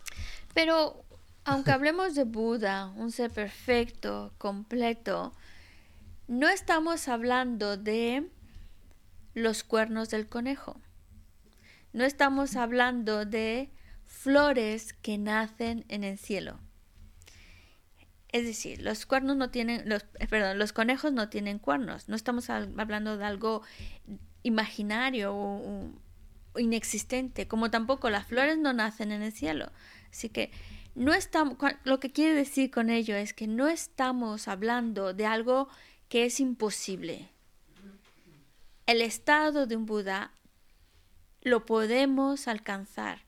Pero 0.54 1.04
aunque 1.44 1.70
hablemos 1.70 2.14
de 2.14 2.24
Buda, 2.24 2.88
un 2.96 3.12
ser 3.12 3.30
perfecto, 3.30 4.32
completo, 4.38 5.32
no 6.28 6.48
estamos 6.48 7.08
hablando 7.08 7.76
de 7.76 8.28
los 9.34 9.64
cuernos 9.64 10.10
del 10.10 10.28
conejo. 10.28 10.80
No 11.92 12.04
estamos 12.04 12.56
hablando 12.56 13.24
de 13.24 13.70
flores 14.06 14.92
que 14.92 15.18
nacen 15.18 15.84
en 15.88 16.04
el 16.04 16.18
cielo. 16.18 16.60
Es 18.32 18.44
decir, 18.44 18.80
los 18.80 19.06
cuernos 19.06 19.36
no 19.36 19.50
tienen, 19.50 19.88
los, 19.88 20.04
eh, 20.20 20.28
perdón, 20.28 20.58
los 20.58 20.72
conejos 20.72 21.12
no 21.12 21.28
tienen 21.28 21.58
cuernos. 21.58 22.08
No 22.08 22.14
estamos 22.14 22.48
hab- 22.48 22.80
hablando 22.80 23.16
de 23.16 23.24
algo 23.24 23.62
imaginario 24.44 25.34
o, 25.34 25.90
o 26.52 26.58
inexistente, 26.60 27.48
como 27.48 27.70
tampoco 27.72 28.08
las 28.08 28.26
flores 28.26 28.56
no 28.56 28.72
nacen 28.72 29.10
en 29.10 29.22
el 29.22 29.32
cielo. 29.32 29.72
Así 30.12 30.28
que 30.28 30.52
no 30.94 31.14
estamos, 31.14 31.56
lo 31.84 32.00
que 32.00 32.10
quiere 32.10 32.34
decir 32.34 32.70
con 32.70 32.90
ello 32.90 33.16
es 33.16 33.32
que 33.32 33.46
no 33.46 33.68
estamos 33.68 34.48
hablando 34.48 35.14
de 35.14 35.26
algo 35.26 35.68
que 36.08 36.24
es 36.24 36.40
imposible. 36.40 37.30
El 38.86 39.00
estado 39.00 39.66
de 39.66 39.76
un 39.76 39.86
Buda 39.86 40.32
lo 41.42 41.64
podemos 41.64 42.48
alcanzar. 42.48 43.20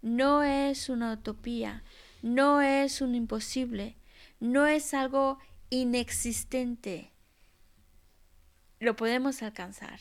No 0.00 0.42
es 0.42 0.88
una 0.88 1.12
utopía, 1.12 1.84
no 2.22 2.60
es 2.60 3.00
un 3.00 3.14
imposible, 3.14 3.96
no 4.40 4.66
es 4.66 4.94
algo 4.94 5.38
inexistente. 5.70 7.12
Lo 8.80 8.96
podemos 8.96 9.42
alcanzar 9.42 10.00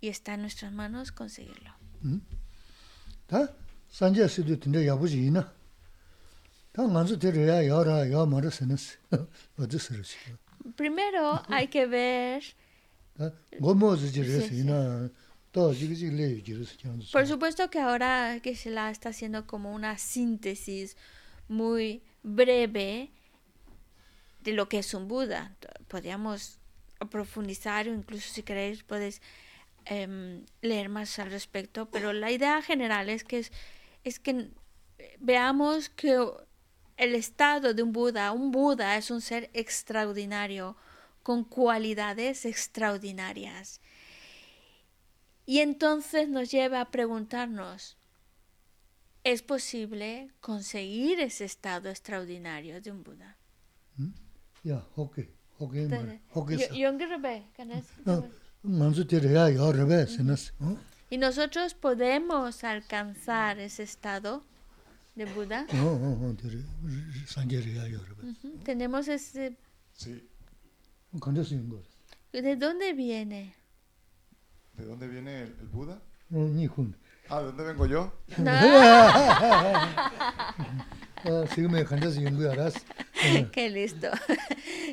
y 0.00 0.08
está 0.08 0.34
en 0.34 0.42
nuestras 0.42 0.72
manos 0.72 1.12
conseguirlo. 1.12 1.72
다 3.26 3.48
Primero 10.76 11.42
hay 11.48 11.68
que 11.68 11.86
ver... 11.86 12.42
Por 17.12 17.26
supuesto 17.26 17.68
que 17.68 17.78
ahora 17.78 18.40
que 18.42 18.56
se 18.56 18.70
la 18.70 18.90
está 18.90 19.10
haciendo 19.10 19.46
como 19.46 19.72
una 19.72 19.98
síntesis 19.98 20.96
muy 21.46 22.02
breve 22.22 23.10
de 24.40 24.52
lo 24.52 24.68
que 24.68 24.78
es 24.78 24.94
un 24.94 25.08
Buda. 25.08 25.54
Podríamos 25.88 26.58
profundizar 27.10 27.88
o 27.88 27.94
incluso 27.94 28.32
si 28.32 28.42
queréis 28.42 28.82
podéis 28.82 29.20
eh, 29.84 30.02
em, 30.02 30.44
leer 30.62 30.88
más 30.88 31.18
al 31.18 31.30
respecto, 31.30 31.90
pero 31.90 32.12
la 32.12 32.30
idea 32.30 32.62
general 32.62 33.08
es 33.08 33.24
que 33.24 33.40
es, 33.40 33.52
es 34.04 34.18
que 34.20 34.48
veamos 35.18 35.90
que 35.90 36.16
el 37.02 37.16
estado 37.16 37.74
de 37.74 37.82
un 37.82 37.92
Buda. 37.92 38.30
Un 38.30 38.52
Buda 38.52 38.96
es 38.96 39.10
un 39.10 39.20
ser 39.20 39.50
extraordinario, 39.54 40.76
con 41.24 41.44
cualidades 41.44 42.44
extraordinarias. 42.44 43.80
Y 45.44 45.58
entonces 45.58 46.28
nos 46.28 46.50
lleva 46.50 46.80
a 46.80 46.90
preguntarnos, 46.90 47.96
¿es 49.24 49.42
posible 49.42 50.30
conseguir 50.40 51.18
ese 51.20 51.44
estado 51.44 51.88
extraordinario 51.90 52.80
de 52.80 52.92
un 52.92 53.02
Buda? 53.02 53.36
Ya, 54.62 54.86
ok, 54.94 55.18
ok, 55.58 55.74
ok. 56.34 56.52
Y 61.10 61.18
nosotros 61.18 61.74
podemos 61.74 62.62
alcanzar 62.62 63.58
ese 63.58 63.82
estado 63.82 64.44
de 65.14 65.24
Buda. 65.26 65.66
No, 65.72 65.98
no, 65.98 66.16
no, 66.16 66.32
de 66.32 67.26
Sanjeriya 67.26 67.84
Tenemos 68.64 69.08
ese 69.08 69.56
Sí. 69.92 70.28
¿De 72.32 72.56
dónde 72.56 72.94
viene? 72.94 73.54
¿De 74.74 74.84
dónde 74.84 75.06
viene 75.06 75.42
el, 75.42 75.68
Buda? 75.70 76.00
No, 76.30 76.48
Nihun. 76.48 76.96
Ah, 77.28 77.40
¿de 77.40 77.46
dónde 77.46 77.64
vengo 77.64 77.86
yo? 77.86 78.12
Qué 83.52 83.70
listo. 83.70 84.08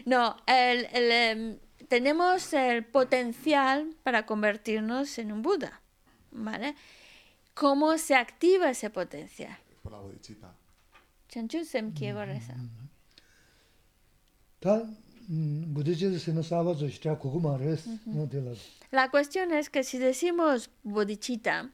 No, 0.05 0.37
el, 0.47 0.87
el, 0.93 1.11
em, 1.11 1.59
tenemos 1.87 2.53
el 2.53 2.83
potencial 2.85 3.95
para 4.01 4.25
convertirnos 4.25 5.19
en 5.19 5.31
un 5.31 5.41
Buda, 5.43 5.81
¿vale? 6.31 6.75
¿Cómo 7.53 7.97
se 7.97 8.15
activa 8.15 8.71
ese 8.71 8.89
potencial? 8.89 9.55
Por 9.82 9.92
la 9.92 9.98
bodichita. 9.98 10.48
Chanchu 11.28 11.64
sem 11.64 11.92
kiego 11.92 12.24
reza. 12.24 12.54
다 14.60 14.80
부대제스는 15.74 16.42
사바조 16.42 16.88
시작 16.88 17.20
그거 17.20 17.38
말했어 17.38 17.90
뭐 18.04 18.28
될라 18.28 18.52
La 18.92 19.10
cuestión 19.10 19.52
es 19.52 19.68
que 19.70 19.82
si 19.82 19.98
decimos 19.98 20.70
bodhicitta, 20.82 21.70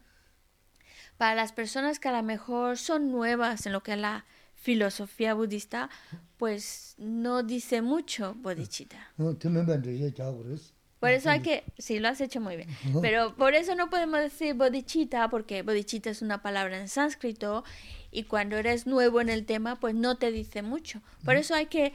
para 1.17 1.35
las 1.35 1.51
personas 1.53 1.99
que 1.99 2.09
a 2.09 2.13
lo 2.13 2.23
mejor 2.23 2.77
son 2.77 3.11
nuevas 3.11 3.65
en 3.65 3.73
lo 3.73 3.81
que 3.83 3.93
es 3.93 3.99
la 3.99 4.25
filosofía 4.55 5.33
budista, 5.35 5.89
pues 6.37 6.95
no 6.97 7.43
dice 7.43 7.81
mucho 7.81 8.33
bodhicitta. 8.35 8.97
어 9.19 9.37
되면반데 9.37 9.99
얘 10.01 10.11
자고 10.13 10.43
그랬어 10.43 10.71
Por 11.06 11.12
eso 11.12 11.30
hay 11.30 11.38
que, 11.38 11.62
sí, 11.78 12.00
lo 12.00 12.08
has 12.08 12.20
hecho 12.20 12.40
muy 12.40 12.56
bien. 12.56 12.68
Pero 13.00 13.36
por 13.36 13.54
eso 13.54 13.76
no 13.76 13.88
podemos 13.90 14.18
decir 14.18 14.54
bodhicitta, 14.54 15.30
porque 15.30 15.62
bodhicitta 15.62 16.10
es 16.10 16.20
una 16.20 16.42
palabra 16.42 16.80
en 16.80 16.88
sánscrito 16.88 17.62
y 18.10 18.24
cuando 18.24 18.56
eres 18.56 18.88
nuevo 18.88 19.20
en 19.20 19.28
el 19.28 19.46
tema, 19.46 19.78
pues 19.78 19.94
no 19.94 20.16
te 20.16 20.32
dice 20.32 20.62
mucho. 20.62 21.02
Por 21.24 21.36
eso 21.36 21.54
hay 21.54 21.66
que 21.66 21.94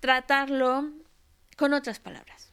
tratarlo 0.00 0.90
con 1.56 1.74
otras 1.74 2.00
palabras. 2.00 2.50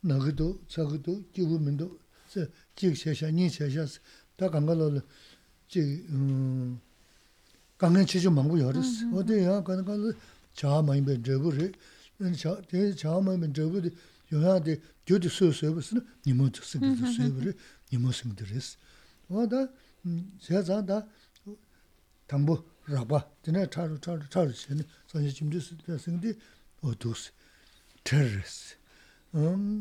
나기도 0.01 0.61
자기도 0.67 1.23
기부민도 1.31 1.97
제 2.29 2.51
지역세샤 2.75 3.31
니세샤 3.31 3.87
다 4.37 4.51
간가로 4.51 5.01
지 5.69 6.05
강한 7.79 8.05
치주 8.05 8.33
망고 8.33 8.59
열었어 8.59 9.15
어디야 9.15 9.63
간가로 9.63 10.13
자 10.53 10.83
많이 10.83 11.05
배 11.05 11.23
저거리 11.23 11.71
자 12.37 12.61
대자 12.69 13.21
많이 13.21 13.41
배 13.41 13.53
저거리 13.53 13.95
요나데 14.33 14.81
교디 15.07 15.29
수수버스는 15.29 16.05
니모 16.27 16.51
쓰기도 16.53 17.07
수버리 17.07 17.53
니모 17.93 18.11
쓰기도레스 18.11 18.77
와다 19.29 19.69
제자다 20.41 21.07
담보 22.27 22.65
라바 22.87 23.31
드네 23.43 23.71
차로 23.71 24.01
차로 24.01 24.29
차로 24.29 24.53
전에 24.53 24.83
선생님 25.07 25.61
좀 25.61 25.97
쓰는데 25.97 26.35
어두스 26.83 27.31
terrorist. 28.09 28.77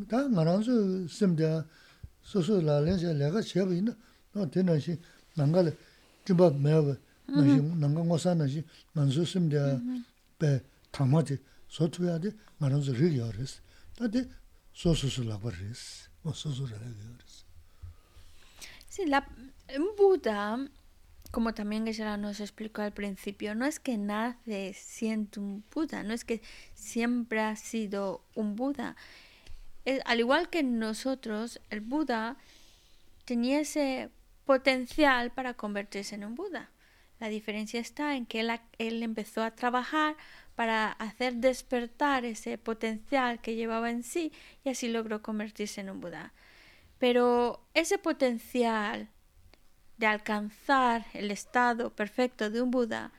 다 0.09 0.28
나라서 0.28 1.07
심자 1.07 1.65
소소 2.21 2.59
라렌세 2.59 3.13
내가 3.13 3.41
제가 3.41 3.73
있나 3.73 3.95
너 4.34 4.49
되는시 4.49 4.99
난가를 5.36 5.78
좀봐 6.25 6.49
매워 6.59 6.97
나시 7.25 7.61
난가 7.61 8.01
고사나시 8.03 8.65
만수 8.91 9.23
심자 9.23 9.80
배 10.38 10.61
담아지 10.91 11.38
소투야데 11.69 12.32
나라서 12.57 12.91
리어레스 12.91 13.61
다데 13.95 14.28
소소소 14.73 15.23
라버레스 15.23 16.09
소소소 16.23 16.65
라버레스 16.67 17.45
시 18.89 19.05
라부담 19.05 20.67
como 21.30 21.53
también 21.53 21.86
Geshe-la 21.86 22.17
nos 22.17 22.39
explicó 22.39 22.82
al 22.82 22.93
principio, 22.93 23.55
no 23.55 23.65
es 23.65 23.80
que 23.80 23.97
nace 23.97 24.73
siendo 24.73 25.41
un 25.41 25.63
Buda, 25.73 26.03
no 26.03 26.13
es 26.13 26.25
que 26.25 26.41
siempre 26.73 27.41
ha 27.41 27.55
sido 27.55 28.23
un 28.36 28.55
Buda. 28.55 28.95
Es- 29.86 30.01
al 30.05 30.19
igual 30.19 30.49
que 30.49 30.63
nosotros, 30.63 31.61
el 31.69 31.82
Buda 31.82 32.38
tenía 33.25 33.59
ese 33.59 34.09
potencial 34.45 35.32
para 35.32 35.53
convertirse 35.53 36.15
en 36.15 36.23
un 36.25 36.36
Buda. 36.36 36.69
La 37.19 37.30
diferencia 37.30 37.80
está 37.80 38.15
en 38.15 38.25
que 38.25 38.39
él, 38.41 38.51
él 38.78 39.03
empezó 39.03 39.43
a 39.43 39.51
trabajar 39.51 40.15
para 40.55 40.91
hacer 40.91 41.36
despertar 41.36 42.25
ese 42.25 42.57
potencial 42.57 43.41
que 43.41 43.55
llevaba 43.55 43.89
en 43.89 44.03
sí 44.03 44.32
y 44.63 44.69
así 44.69 44.88
logró 44.88 45.21
convertirse 45.21 45.82
en 45.82 45.89
un 45.89 45.99
Buda. 45.99 46.34
Pero 46.99 47.61
ese 47.73 47.97
potencial 47.97 49.09
de 49.98 50.08
alcanzar 50.08 51.06
el 51.14 51.32
estado 51.32 51.89
perfecto 51.89 52.50
de 52.50 52.62
un 52.62 52.72
Buda 52.72 53.12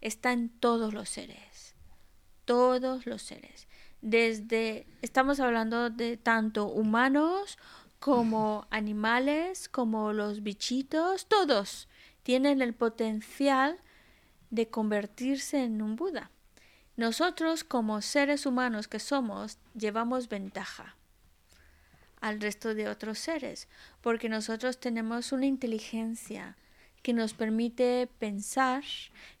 está 0.00 0.32
en 0.32 0.48
todos 0.48 0.92
los 0.94 1.08
seres. 1.08 1.74
Todos 2.44 3.06
los 3.06 3.22
seres. 3.22 3.68
Desde, 4.00 4.86
estamos 5.02 5.40
hablando 5.40 5.90
de 5.90 6.16
tanto 6.16 6.66
humanos 6.66 7.58
como 7.98 8.66
animales, 8.70 9.68
como 9.68 10.12
los 10.12 10.42
bichitos, 10.42 11.26
todos 11.26 11.88
tienen 12.22 12.60
el 12.60 12.74
potencial 12.74 13.78
de 14.50 14.68
convertirse 14.68 15.64
en 15.64 15.80
un 15.80 15.96
Buda. 15.96 16.30
Nosotros 16.96 17.64
como 17.64 18.02
seres 18.02 18.46
humanos 18.46 18.88
que 18.88 18.98
somos 18.98 19.58
llevamos 19.74 20.28
ventaja 20.28 20.96
al 22.24 22.40
resto 22.40 22.74
de 22.74 22.88
otros 22.88 23.18
seres, 23.18 23.68
porque 24.00 24.30
nosotros 24.30 24.80
tenemos 24.80 25.30
una 25.30 25.44
inteligencia 25.44 26.56
que 27.02 27.12
nos 27.12 27.34
permite 27.34 28.08
pensar, 28.18 28.82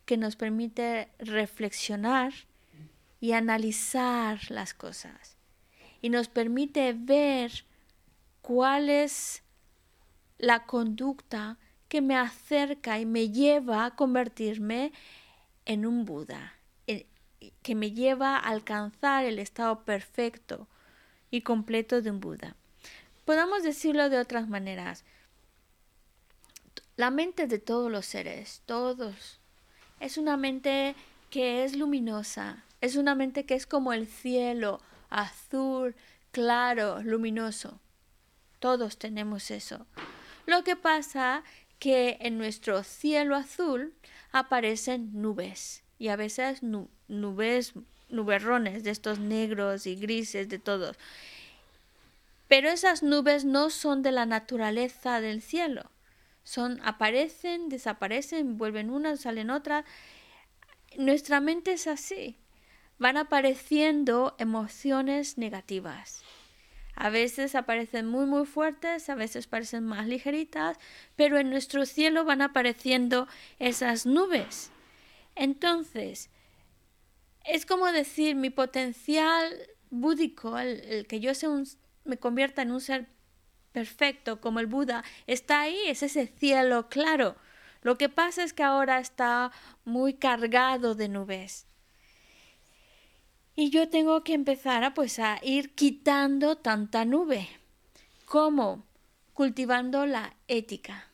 que 0.04 0.18
nos 0.18 0.36
permite 0.36 1.08
reflexionar 1.18 2.34
y 3.22 3.32
analizar 3.32 4.38
las 4.50 4.74
cosas, 4.74 5.38
y 6.02 6.10
nos 6.10 6.28
permite 6.28 6.92
ver 6.92 7.64
cuál 8.42 8.90
es 8.90 9.42
la 10.36 10.66
conducta 10.66 11.56
que 11.88 12.02
me 12.02 12.18
acerca 12.18 12.98
y 13.00 13.06
me 13.06 13.30
lleva 13.30 13.86
a 13.86 13.96
convertirme 13.96 14.92
en 15.64 15.86
un 15.86 16.04
Buda, 16.04 16.52
que 17.62 17.74
me 17.74 17.92
lleva 17.92 18.36
a 18.36 18.50
alcanzar 18.50 19.24
el 19.24 19.38
estado 19.38 19.86
perfecto 19.86 20.68
y 21.30 21.40
completo 21.40 22.02
de 22.02 22.10
un 22.10 22.20
Buda. 22.20 22.56
Podemos 23.24 23.62
decirlo 23.62 24.10
de 24.10 24.18
otras 24.18 24.48
maneras. 24.48 25.04
La 26.96 27.10
mente 27.10 27.46
de 27.46 27.58
todos 27.58 27.90
los 27.90 28.06
seres, 28.06 28.62
todos, 28.66 29.40
es 30.00 30.18
una 30.18 30.36
mente 30.36 30.94
que 31.30 31.64
es 31.64 31.76
luminosa, 31.76 32.64
es 32.80 32.96
una 32.96 33.14
mente 33.14 33.44
que 33.46 33.54
es 33.54 33.66
como 33.66 33.92
el 33.92 34.06
cielo, 34.06 34.80
azul, 35.10 35.96
claro, 36.30 37.02
luminoso. 37.02 37.80
Todos 38.60 38.98
tenemos 38.98 39.50
eso. 39.50 39.86
Lo 40.46 40.62
que 40.62 40.76
pasa 40.76 41.42
que 41.78 42.18
en 42.20 42.38
nuestro 42.38 42.84
cielo 42.84 43.34
azul 43.34 43.94
aparecen 44.30 45.10
nubes 45.20 45.82
y 45.98 46.08
a 46.08 46.16
veces 46.16 46.62
nu- 46.62 46.88
nubes, 47.08 47.72
nuberrones 48.08 48.84
de 48.84 48.90
estos 48.90 49.18
negros 49.18 49.86
y 49.86 49.96
grises 49.96 50.48
de 50.48 50.58
todos. 50.58 50.96
Pero 52.48 52.68
esas 52.68 53.02
nubes 53.02 53.44
no 53.44 53.70
son 53.70 54.02
de 54.02 54.12
la 54.12 54.26
naturaleza 54.26 55.20
del 55.20 55.42
cielo. 55.42 55.90
Son 56.42 56.80
aparecen, 56.84 57.68
desaparecen, 57.68 58.58
vuelven 58.58 58.90
unas, 58.90 59.20
salen 59.22 59.50
otras. 59.50 59.84
Nuestra 60.96 61.40
mente 61.40 61.72
es 61.72 61.86
así. 61.86 62.36
Van 62.98 63.16
apareciendo 63.16 64.36
emociones 64.38 65.38
negativas. 65.38 66.22
A 66.96 67.10
veces 67.10 67.56
aparecen 67.56 68.06
muy 68.06 68.24
muy 68.26 68.46
fuertes, 68.46 69.08
a 69.08 69.16
veces 69.16 69.48
parecen 69.48 69.84
más 69.84 70.06
ligeritas, 70.06 70.78
pero 71.16 71.38
en 71.38 71.50
nuestro 71.50 71.86
cielo 71.86 72.24
van 72.24 72.40
apareciendo 72.40 73.26
esas 73.58 74.06
nubes. 74.06 74.70
Entonces, 75.34 76.30
es 77.44 77.66
como 77.66 77.86
decir, 77.90 78.36
mi 78.36 78.50
potencial 78.50 79.52
búdico, 79.90 80.56
el, 80.58 80.80
el 80.82 81.06
que 81.06 81.18
yo 81.20 81.34
sea 81.34 81.50
un- 81.50 81.66
me 82.04 82.18
convierta 82.18 82.62
en 82.62 82.72
un 82.72 82.80
ser 82.80 83.08
perfecto 83.72 84.40
como 84.40 84.60
el 84.60 84.66
Buda, 84.66 85.04
está 85.26 85.62
ahí, 85.62 85.78
es 85.86 86.02
ese 86.02 86.26
cielo 86.26 86.88
claro. 86.88 87.36
Lo 87.82 87.98
que 87.98 88.08
pasa 88.08 88.44
es 88.44 88.52
que 88.52 88.62
ahora 88.62 88.98
está 88.98 89.50
muy 89.84 90.14
cargado 90.14 90.94
de 90.94 91.08
nubes. 91.08 91.66
Y 93.56 93.70
yo 93.70 93.88
tengo 93.88 94.24
que 94.24 94.34
empezar 94.34 94.84
a, 94.84 94.94
pues, 94.94 95.18
a 95.18 95.38
ir 95.42 95.74
quitando 95.74 96.56
tanta 96.56 97.04
nube. 97.04 97.48
¿Cómo? 98.24 98.84
Cultivando 99.32 100.06
la 100.06 100.34
ética, 100.48 101.08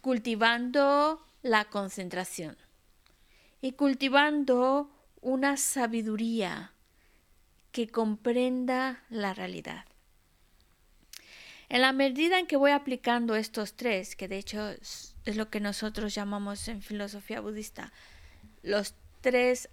cultivando 0.00 1.24
la 1.42 1.64
concentración 1.64 2.56
y 3.60 3.72
cultivando 3.72 4.90
una 5.20 5.56
sabiduría 5.56 6.71
que 7.72 7.88
comprenda 7.88 9.02
la 9.08 9.34
realidad. 9.34 9.86
En 11.68 11.80
la 11.80 11.92
medida 11.92 12.38
en 12.38 12.46
que 12.46 12.56
voy 12.56 12.70
aplicando 12.70 13.34
estos 13.34 13.74
tres, 13.74 14.14
que 14.14 14.28
de 14.28 14.36
hecho 14.36 14.68
es, 14.68 15.14
lo 15.24 15.48
que 15.48 15.58
nosotros 15.58 16.14
llamamos 16.14 16.68
en 16.68 16.82
filosofía 16.82 17.40
budista 17.40 17.92
los 18.62 18.94
tres 19.22 19.70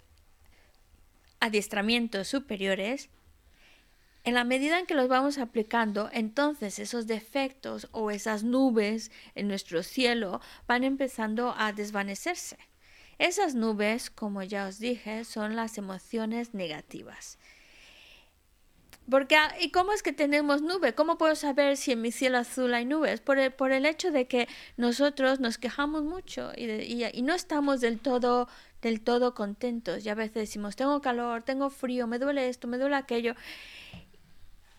adiestramientos 1.42 2.28
superiores, 2.30 3.10
en 4.24 4.34
la 4.34 4.44
medida 4.44 4.80
en 4.80 4.86
que 4.86 4.94
los 4.94 5.10
vamos 5.10 5.38
aplicando, 5.38 6.10
entonces 6.14 6.80
esos 6.80 7.08
defectos 7.08 7.90
o 7.92 8.12
esas 8.12 8.44
nubes 8.44 9.12
en 9.36 9.48
nuestro 9.48 9.84
cielo 9.84 10.40
van 10.68 10.84
empezando 10.84 11.54
a 11.58 11.74
desvanecerse. 11.74 12.58
Esas 13.18 13.56
nubes, 13.56 14.10
como 14.10 14.44
ya 14.44 14.68
os 14.68 14.80
dije, 14.80 15.26
son 15.26 15.58
las 15.58 15.78
emociones 15.78 16.54
negativas. 16.54 17.39
Porque, 19.10 19.36
ah, 19.36 19.56
¿y 19.60 19.72
cómo 19.72 19.92
es 19.94 20.04
que 20.04 20.14
tenemos 20.14 20.62
nube? 20.62 20.94
¿Cómo 20.94 21.18
puedo 21.18 21.36
saber 21.36 21.78
si 21.78 21.92
en 21.94 22.02
mi 22.02 22.12
cielo 22.12 22.38
azul 22.38 22.74
hay 22.74 22.86
nubes? 22.86 23.22
Por 23.22 23.40
el, 23.40 23.52
por 23.52 23.72
el 23.72 23.86
hecho 23.86 24.12
de 24.12 24.28
que 24.28 24.48
nosotros 24.78 25.40
nos 25.40 25.58
quejamos 25.58 26.04
mucho 26.04 26.52
y, 26.56 26.70
y, 27.06 27.22
no 27.22 27.34
estamos 27.34 27.82
del 27.82 28.00
todo, 28.00 28.48
del 28.82 29.02
todo 29.02 29.34
contentos. 29.34 30.06
Y 30.06 30.10
a 30.10 30.16
veces 30.16 30.36
decimos, 30.36 30.76
tengo 30.76 31.02
calor, 31.02 31.42
tengo 31.44 31.70
frío, 31.70 32.08
me 32.08 32.20
duele 32.20 32.50
esto, 32.50 32.68
me 32.68 32.78
duele 32.78 32.96
aquello. 32.96 33.36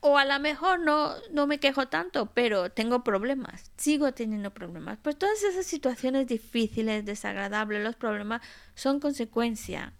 O 0.00 0.16
a 0.16 0.24
lo 0.24 0.38
mejor 0.38 0.80
no, 0.80 1.14
no 1.32 1.46
me 1.46 1.58
quejo 1.58 1.88
tanto, 1.88 2.26
pero 2.32 2.70
tengo 2.70 3.02
problemas, 3.04 3.70
sigo 3.76 4.12
teniendo 4.12 4.52
problemas. 4.52 4.98
Pues 5.02 5.18
todas 5.18 5.42
esas 5.42 5.66
situaciones 5.66 6.26
difíciles, 6.26 7.04
desagradables, 7.04 7.82
los 7.82 7.96
problemas 7.96 8.42
son 8.74 9.00
consecuencia 9.00 9.92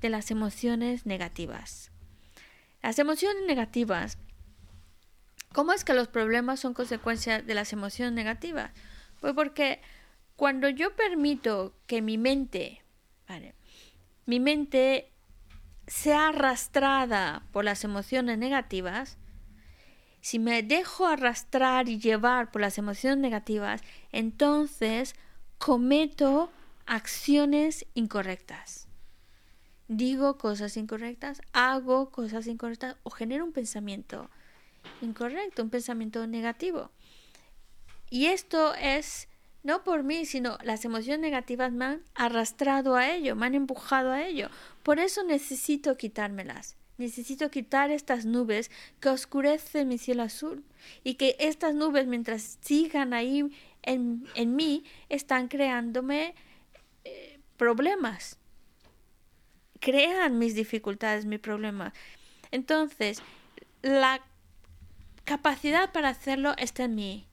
de 0.00 0.10
las 0.10 0.30
emociones 0.30 1.06
negativas. 1.06 1.91
Las 2.82 2.98
emociones 2.98 3.44
negativas. 3.46 4.18
¿Cómo 5.52 5.72
es 5.72 5.84
que 5.84 5.94
los 5.94 6.08
problemas 6.08 6.60
son 6.60 6.74
consecuencia 6.74 7.40
de 7.40 7.54
las 7.54 7.72
emociones 7.72 8.12
negativas? 8.12 8.72
Pues 9.20 9.34
porque 9.34 9.80
cuando 10.34 10.68
yo 10.68 10.96
permito 10.96 11.74
que 11.86 12.02
mi 12.02 12.18
mente, 12.18 12.82
mi 14.26 14.40
mente 14.40 15.12
sea 15.86 16.28
arrastrada 16.28 17.44
por 17.52 17.64
las 17.64 17.84
emociones 17.84 18.38
negativas, 18.38 19.18
si 20.20 20.38
me 20.38 20.62
dejo 20.62 21.06
arrastrar 21.06 21.88
y 21.88 21.98
llevar 21.98 22.50
por 22.50 22.62
las 22.62 22.78
emociones 22.78 23.18
negativas, 23.18 23.82
entonces 24.10 25.14
cometo 25.58 26.50
acciones 26.86 27.86
incorrectas 27.94 28.88
digo 29.96 30.38
cosas 30.38 30.76
incorrectas, 30.76 31.40
hago 31.52 32.10
cosas 32.10 32.46
incorrectas 32.46 32.96
o 33.02 33.10
genero 33.10 33.44
un 33.44 33.52
pensamiento 33.52 34.30
incorrecto, 35.00 35.62
un 35.62 35.70
pensamiento 35.70 36.26
negativo. 36.26 36.90
Y 38.10 38.26
esto 38.26 38.74
es 38.74 39.28
no 39.62 39.84
por 39.84 40.02
mí, 40.02 40.26
sino 40.26 40.58
las 40.64 40.84
emociones 40.84 41.20
negativas 41.20 41.72
me 41.72 41.84
han 41.84 42.02
arrastrado 42.14 42.96
a 42.96 43.10
ello, 43.10 43.36
me 43.36 43.46
han 43.46 43.54
empujado 43.54 44.10
a 44.10 44.26
ello. 44.26 44.48
Por 44.82 44.98
eso 44.98 45.22
necesito 45.22 45.96
quitármelas. 45.96 46.76
Necesito 46.98 47.50
quitar 47.50 47.90
estas 47.90 48.26
nubes 48.26 48.70
que 49.00 49.08
oscurecen 49.08 49.88
mi 49.88 49.98
cielo 49.98 50.24
azul 50.24 50.64
y 51.04 51.14
que 51.14 51.36
estas 51.38 51.74
nubes 51.74 52.06
mientras 52.06 52.58
sigan 52.60 53.12
ahí 53.14 53.50
en, 53.82 54.26
en 54.34 54.56
mí 54.56 54.84
están 55.08 55.48
creándome 55.48 56.34
eh, 57.04 57.40
problemas 57.56 58.38
crean 59.82 60.38
mis 60.38 60.54
dificultades, 60.54 61.26
mi 61.26 61.38
problema. 61.38 61.92
Entonces, 62.52 63.20
la 63.82 64.22
capacidad 65.24 65.92
para 65.92 66.10
hacerlo 66.10 66.54
está 66.56 66.84
en 66.84 66.94
mí. 66.94 67.26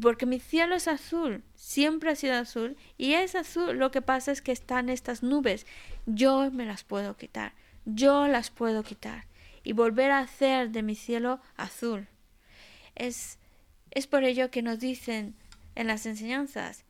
Porque 0.00 0.24
mi 0.24 0.40
cielo 0.40 0.74
es 0.74 0.88
azul, 0.88 1.44
siempre 1.54 2.10
ha 2.10 2.16
sido 2.16 2.34
azul, 2.34 2.76
y 2.96 3.12
es 3.12 3.36
azul, 3.36 3.76
lo 3.76 3.90
que 3.90 4.02
pasa 4.02 4.32
es 4.32 4.40
que 4.42 4.50
están 4.50 4.88
estas 4.88 5.22
nubes. 5.22 5.66
Yo 6.06 6.50
me 6.50 6.64
las 6.64 6.82
puedo 6.82 7.16
quitar, 7.16 7.52
yo 7.84 8.26
las 8.26 8.50
puedo 8.50 8.82
quitar 8.82 9.26
y 9.62 9.74
volver 9.74 10.10
a 10.10 10.20
hacer 10.20 10.70
de 10.70 10.82
mi 10.82 10.94
cielo 10.94 11.40
azul. 11.56 12.08
Es, 12.94 13.38
es 13.90 14.06
por 14.06 14.24
ello 14.24 14.50
que 14.50 14.62
nos 14.62 14.80
dicen 14.80 15.36
en 15.74 15.86
las 15.86 16.06
enseñanzas, 16.06 16.84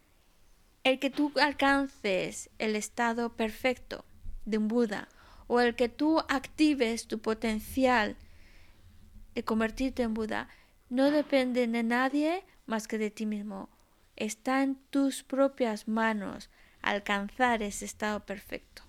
el 0.85 1.01
que 1.01 1.11
tú 1.11 1.33
alcances 1.35 2.49
el 2.59 2.77
estado 2.77 3.35
perfecto 3.35 4.05
de 4.47 4.59
un 4.59 4.69
Buda 4.69 5.09
o 5.47 5.61
el 5.61 5.77
que 5.77 5.89
tú 5.89 6.21
actives 6.29 7.07
tu 7.07 7.19
potencial 7.19 8.17
de 9.35 9.45
convertirte 9.45 10.03
en 10.03 10.15
Buda 10.15 10.49
no 10.89 11.11
depende 11.11 11.67
de 11.67 11.83
nadie 11.83 12.45
más 12.67 12.89
que 12.89 12.99
de 12.99 13.11
ti 13.11 13.27
mismo. 13.27 13.69
Está 14.17 14.63
en 14.63 14.77
tus 14.91 15.23
propias 15.23 15.89
manos 15.89 16.49
alcanzar 16.81 17.63
ese 17.63 17.85
estado 17.85 18.21
perfecto. 18.21 18.83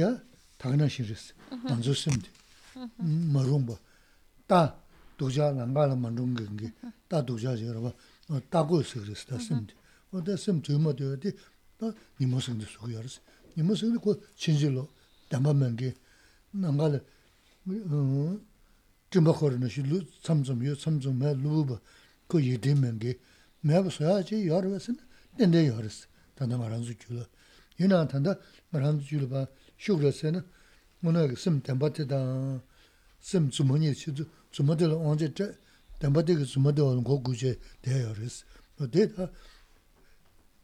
야 0.00 0.22
당연한 0.56 0.88
실이스 0.88 1.34
안조 1.64 1.92
쓰면 1.92 2.22
마롱바 3.32 3.76
다 4.46 4.76
도자 5.18 5.52
난가라 5.52 5.96
만든 5.96 6.34
게다 6.56 7.26
도자 7.26 7.60
여러분 7.60 7.92
따고 8.48 8.82
쓰그스 8.82 9.26
다 9.26 9.38
쓰면 9.38 9.66
어디 10.12 10.36
쓰면 10.36 10.62
주면 10.62 10.96
되어디 10.96 11.32
또 11.78 11.92
니모스도 12.20 12.64
소요스 12.64 13.20
니모스도 13.56 14.00
그 14.00 14.20
진실로 14.36 14.88
담바면 15.28 15.76
게 15.76 15.94
난가라 16.52 17.00
어 17.66 18.40
좀바거는 19.10 19.68
실로 19.68 20.00
삼점 20.22 20.64
요 20.64 20.74
삼점 20.74 21.18
매 21.18 21.34
루브 21.34 21.78
그 22.28 22.42
예되면 22.42 22.98
게 22.98 23.18
내가 23.60 23.90
써야지 23.90 24.48
여러분 24.48 24.78
근데 25.36 25.66
여러스 25.68 26.06
단다 26.34 26.56
말한 26.56 26.82
줄 26.82 26.96
줄어 26.98 27.26
유나 27.78 28.06
단다 28.08 28.38
말한 28.70 29.00
줄 29.00 29.28
봐. 29.28 29.46
슈그러세나 29.82 30.44
문어 31.00 31.34
심 31.34 31.60
담바티다 31.60 32.62
심 33.18 33.50
주머니 33.50 33.92
시주 33.92 34.28
주머들 34.52 34.92
언제 34.92 35.34
때 35.34 35.50
담바티 35.98 36.34
그 36.36 36.44
주머들 36.44 36.84
오는 36.84 37.02
거 37.02 37.20
구제 37.20 37.58
대여스 37.82 38.44
데이터 38.92 39.28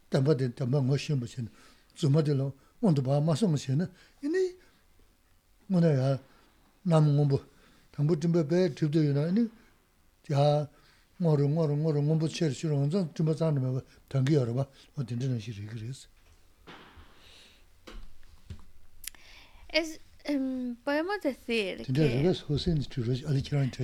담바티 0.09 0.55
담바 0.55 0.83
멋심 0.83 1.19
무슨 1.19 1.49
주머들 1.95 2.39
온도 2.81 3.03
봐 3.03 3.21
마성 3.21 3.51
무슨 3.51 3.85
이니 4.23 4.57
문어야 5.66 6.23
남은 6.83 7.16
공부 7.16 7.45
당부 7.91 8.21
준비 8.21 8.47
배 8.47 8.73
듭도 8.73 9.05
유나니 9.05 9.51
야 10.31 10.69
ngoro 11.21 11.49
ngoro 11.49 11.75
ngoro 11.77 12.03
ngombo 12.03 12.29
cher 12.29 12.55
shiro 12.55 12.77
onzo 12.77 13.11
tumba 13.12 13.35
tsanima 13.35 13.73
ba 13.73 13.83
tangi 14.07 14.35
yorwa 14.35 14.69
o 14.95 15.03
dindina 15.03 15.37
shiri 15.41 15.66
kiris 15.66 16.07
Es, 19.69 20.01
um, 20.29 20.77
podemos 20.77 21.21
decir 21.23 21.87
que... 21.87 22.35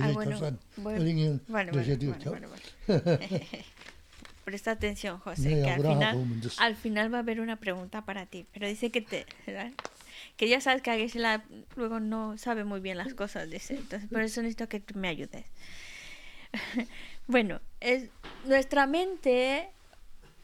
Ah, 0.01 0.11
bueno, 0.11 0.39
bueno, 0.77 1.39
bueno, 1.47 1.71
bueno, 1.71 2.47
Presta 4.45 4.71
atención, 4.71 5.17
José, 5.19 5.61
que 5.63 5.69
al 5.71 5.81
final, 5.81 6.27
al 6.59 6.75
final 6.75 7.11
va 7.11 7.17
a 7.17 7.21
haber 7.21 7.39
una 7.41 7.55
pregunta 7.55 8.05
para 8.05 8.27
ti, 8.27 8.45
pero 8.53 8.67
dice 8.67 8.91
que 8.91 9.01
te... 9.01 9.25
Que 10.37 10.49
ya 10.49 10.61
sabes 10.61 10.81
que 10.81 10.91
a 10.91 10.97
Gisela 10.97 11.43
luego 11.75 11.99
no 11.99 12.37
sabe 12.37 12.63
muy 12.63 12.79
bien 12.79 12.97
las 12.97 13.13
cosas, 13.13 13.49
dice. 13.49 13.75
Entonces, 13.75 14.09
por 14.09 14.21
eso 14.21 14.41
necesito 14.41 14.67
que 14.67 14.79
tú 14.79 14.99
me 14.99 15.07
ayudes. 15.07 15.45
bueno, 17.27 17.61
es, 17.79 18.09
nuestra 18.45 18.85
mente, 18.85 19.69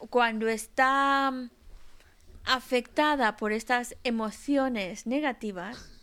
cuando 0.10 0.48
está 0.48 1.34
afectada 2.46 3.38
por 3.38 3.52
estas 3.52 3.96
emociones 4.04 5.06
negativas, 5.06 6.02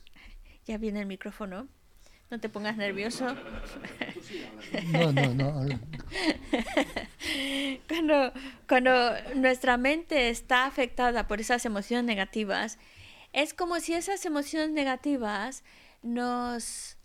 ya 0.66 0.78
viene 0.78 1.00
el 1.00 1.06
micrófono, 1.06 1.68
no 2.30 2.40
te 2.40 2.48
pongas 2.48 2.76
nervioso. 2.76 3.26
No, 4.92 5.12
no, 5.12 5.34
no. 5.34 5.66
cuando, 7.88 8.32
cuando 8.68 9.12
nuestra 9.34 9.78
mente 9.78 10.28
está 10.28 10.66
afectada 10.66 11.26
por 11.26 11.40
esas 11.40 11.64
emociones 11.64 12.04
negativas, 12.04 12.78
es 13.32 13.54
como 13.54 13.80
si 13.80 13.94
esas 13.94 14.26
emociones 14.26 14.70
negativas 14.70 15.64
nos 16.02 16.98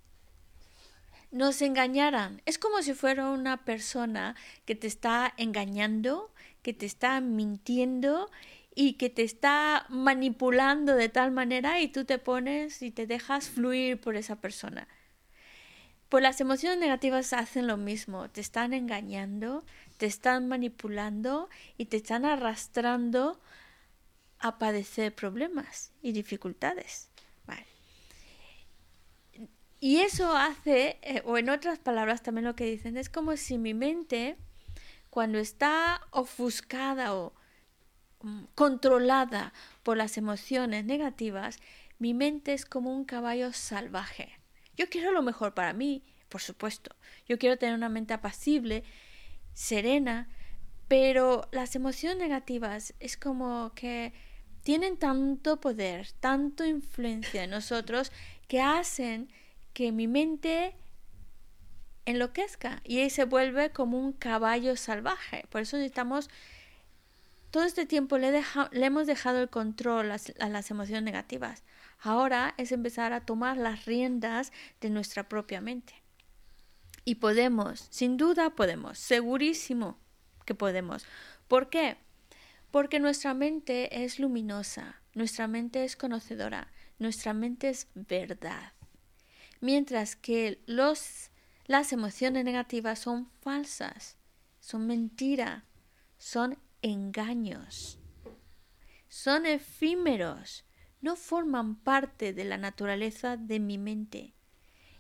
nos 1.32 1.64
engañaran. 1.64 2.42
Es 2.46 2.60
como 2.60 2.84
si 2.84 2.94
fuera 2.94 3.30
una 3.30 3.66
persona 3.66 4.36
que 4.66 4.76
te 4.76 4.86
está 4.86 5.34
engañando, 5.38 6.32
que 6.62 6.74
te 6.74 6.86
está 6.86 7.20
mintiendo 7.22 8.30
y 8.76 8.94
que 8.94 9.10
te 9.10 9.24
está 9.24 9.86
manipulando 9.90 10.96
de 10.96 11.10
tal 11.10 11.32
manera 11.32 11.80
y 11.82 11.88
tú 11.88 12.06
te 12.06 12.18
pones 12.18 12.82
y 12.82 12.92
te 12.92 13.08
dejas 13.08 13.50
fluir 13.50 14.00
por 14.00 14.16
esa 14.16 14.38
persona. 14.38 14.88
Pues 16.10 16.22
las 16.22 16.42
emociones 16.42 16.80
negativas 16.80 17.34
hacen 17.34 17.68
lo 17.68 17.78
mismo, 17.78 18.30
te 18.30 18.42
están 18.42 18.74
engañando, 18.74 19.66
te 19.98 20.06
están 20.06 20.48
manipulando 20.48 21.50
y 21.78 21.86
te 21.86 21.98
están 21.98 22.26
arrastrando 22.26 23.40
a 24.40 24.60
padecer 24.60 25.16
problemas 25.16 25.92
y 26.02 26.12
dificultades. 26.12 27.10
Y 29.84 29.98
eso 29.98 30.34
hace, 30.38 30.98
eh, 31.02 31.22
o 31.26 31.38
en 31.38 31.50
otras 31.50 31.78
palabras 31.78 32.24
también 32.24 32.46
lo 32.46 32.56
que 32.56 32.64
dicen, 32.64 32.96
es 32.96 33.10
como 33.10 33.36
si 33.36 33.58
mi 33.58 33.74
mente, 33.74 34.38
cuando 35.10 35.40
está 35.40 36.00
ofuscada 36.12 37.14
o 37.14 37.34
controlada 38.56 39.54
por 39.84 39.98
las 39.98 40.18
emociones 40.18 40.86
negativas, 40.86 41.60
mi 42.00 42.14
mente 42.14 42.54
es 42.54 42.66
como 42.66 42.96
un 42.96 43.06
caballo 43.06 43.54
salvaje. 43.54 44.40
Yo 44.76 44.90
quiero 44.90 45.12
lo 45.12 45.22
mejor 45.22 45.54
para 45.54 45.74
mí, 45.74 46.04
por 46.30 46.42
supuesto. 46.42 46.96
Yo 47.28 47.38
quiero 47.38 47.58
tener 47.58 47.76
una 47.76 47.90
mente 47.90 48.14
apacible, 48.14 48.84
serena, 49.54 50.30
pero 50.88 51.48
las 51.52 51.76
emociones 51.76 52.18
negativas 52.18 52.94
es 53.00 53.18
como 53.18 53.72
que 53.76 54.14
tienen 54.64 54.98
tanto 54.98 55.60
poder, 55.60 56.12
tanto 56.20 56.66
influencia 56.66 57.44
en 57.44 57.50
nosotros 57.50 58.12
que 58.48 58.62
hacen 58.62 59.32
que 59.74 59.92
mi 59.92 60.08
mente 60.08 60.76
enloquezca 62.06 62.82
y 62.84 63.00
ahí 63.00 63.10
se 63.10 63.26
vuelve 63.26 63.72
como 63.72 63.98
un 64.00 64.14
caballo 64.14 64.76
salvaje. 64.76 65.46
Por 65.50 65.62
eso 65.62 65.78
necesitamos, 65.78 66.30
todo 67.54 67.64
este 67.64 67.86
tiempo 67.86 68.18
le, 68.18 68.44
hemos 68.74 69.08
dejado 69.08 69.40
el 69.40 69.50
control 69.50 70.12
a, 70.12 70.18
a 70.42 70.50
las 70.50 70.72
emociones 70.72 71.04
negativas. 71.04 71.64
Ahora 72.02 72.54
es 72.58 72.74
empezar 72.74 73.14
a 73.14 73.26
tomar 73.26 73.56
las 73.56 73.86
riendas 73.86 74.52
de 74.82 74.90
nuestra 74.90 75.30
propia 75.30 75.62
mente. 75.62 75.94
Y 77.06 77.16
podemos, 77.16 77.88
sin 77.92 78.18
duda 78.18 78.50
podemos, 78.50 79.00
segurísimo 79.00 79.98
que 80.46 80.56
podemos. 80.56 81.06
¿Por 81.48 81.70
qué? 81.70 81.96
Porque 82.72 83.00
nuestra 83.00 83.34
mente 83.34 84.04
es 84.04 84.20
luminosa, 84.20 85.02
nuestra 85.14 85.48
mente 85.48 85.86
es 85.86 85.96
conocedora, 85.96 86.74
nuestra 86.98 87.34
mente 87.34 87.70
es 87.70 87.88
verdad 87.94 88.74
mientras 89.64 90.18
que 90.18 90.62
los, 90.66 91.32
las 91.68 91.94
emociones 91.94 92.44
negativas 92.44 93.00
son 93.00 93.30
falsas, 93.40 94.18
son 94.60 94.88
mentira, 94.88 95.64
son 96.18 96.58
engaños, 96.84 97.98
son 99.08 99.48
efímeros, 99.48 100.66
no 101.02 101.16
forman 101.16 101.76
parte 101.76 102.32
de 102.32 102.44
la 102.44 102.58
naturaleza 102.58 103.36
de 103.38 103.60
mi 103.60 103.80
mente. 103.80 104.36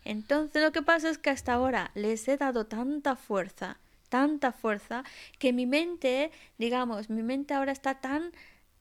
Entonces 0.03 0.63
lo 0.63 0.71
que 0.71 0.81
pasa 0.81 1.11
es 1.11 1.19
que 1.19 1.29
hasta 1.29 1.53
ahora 1.53 1.91
les 1.93 2.27
he 2.27 2.37
dado 2.37 2.65
tanta 2.65 3.15
fuerza, 3.15 3.77
tanta 4.09 4.51
fuerza, 4.51 5.03
que 5.37 5.53
mi 5.53 5.67
mente, 5.67 6.31
digamos, 6.57 7.11
mi 7.11 7.21
mente 7.21 7.53
ahora 7.53 7.71
está 7.71 8.01
tan, 8.01 8.31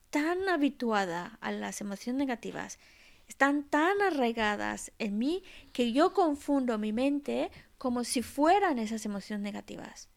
tan 0.09 0.49
habituada 0.49 1.37
a 1.41 1.51
las 1.51 1.79
emociones 1.79 2.17
negativas 2.17 2.79
están 3.27 3.63
tan 3.63 4.01
arraigadas 4.01 4.91
en 4.99 5.17
mí 5.17 5.43
que 5.71 5.91
yo 5.91 6.13
confundo 6.13 6.77
mi 6.77 6.93
mente 6.93 7.51
como 7.77 8.03
si 8.03 8.21
fueran 8.21 8.79
esas 8.79 9.05
emociones 9.05 9.43
negativas. 9.43 10.09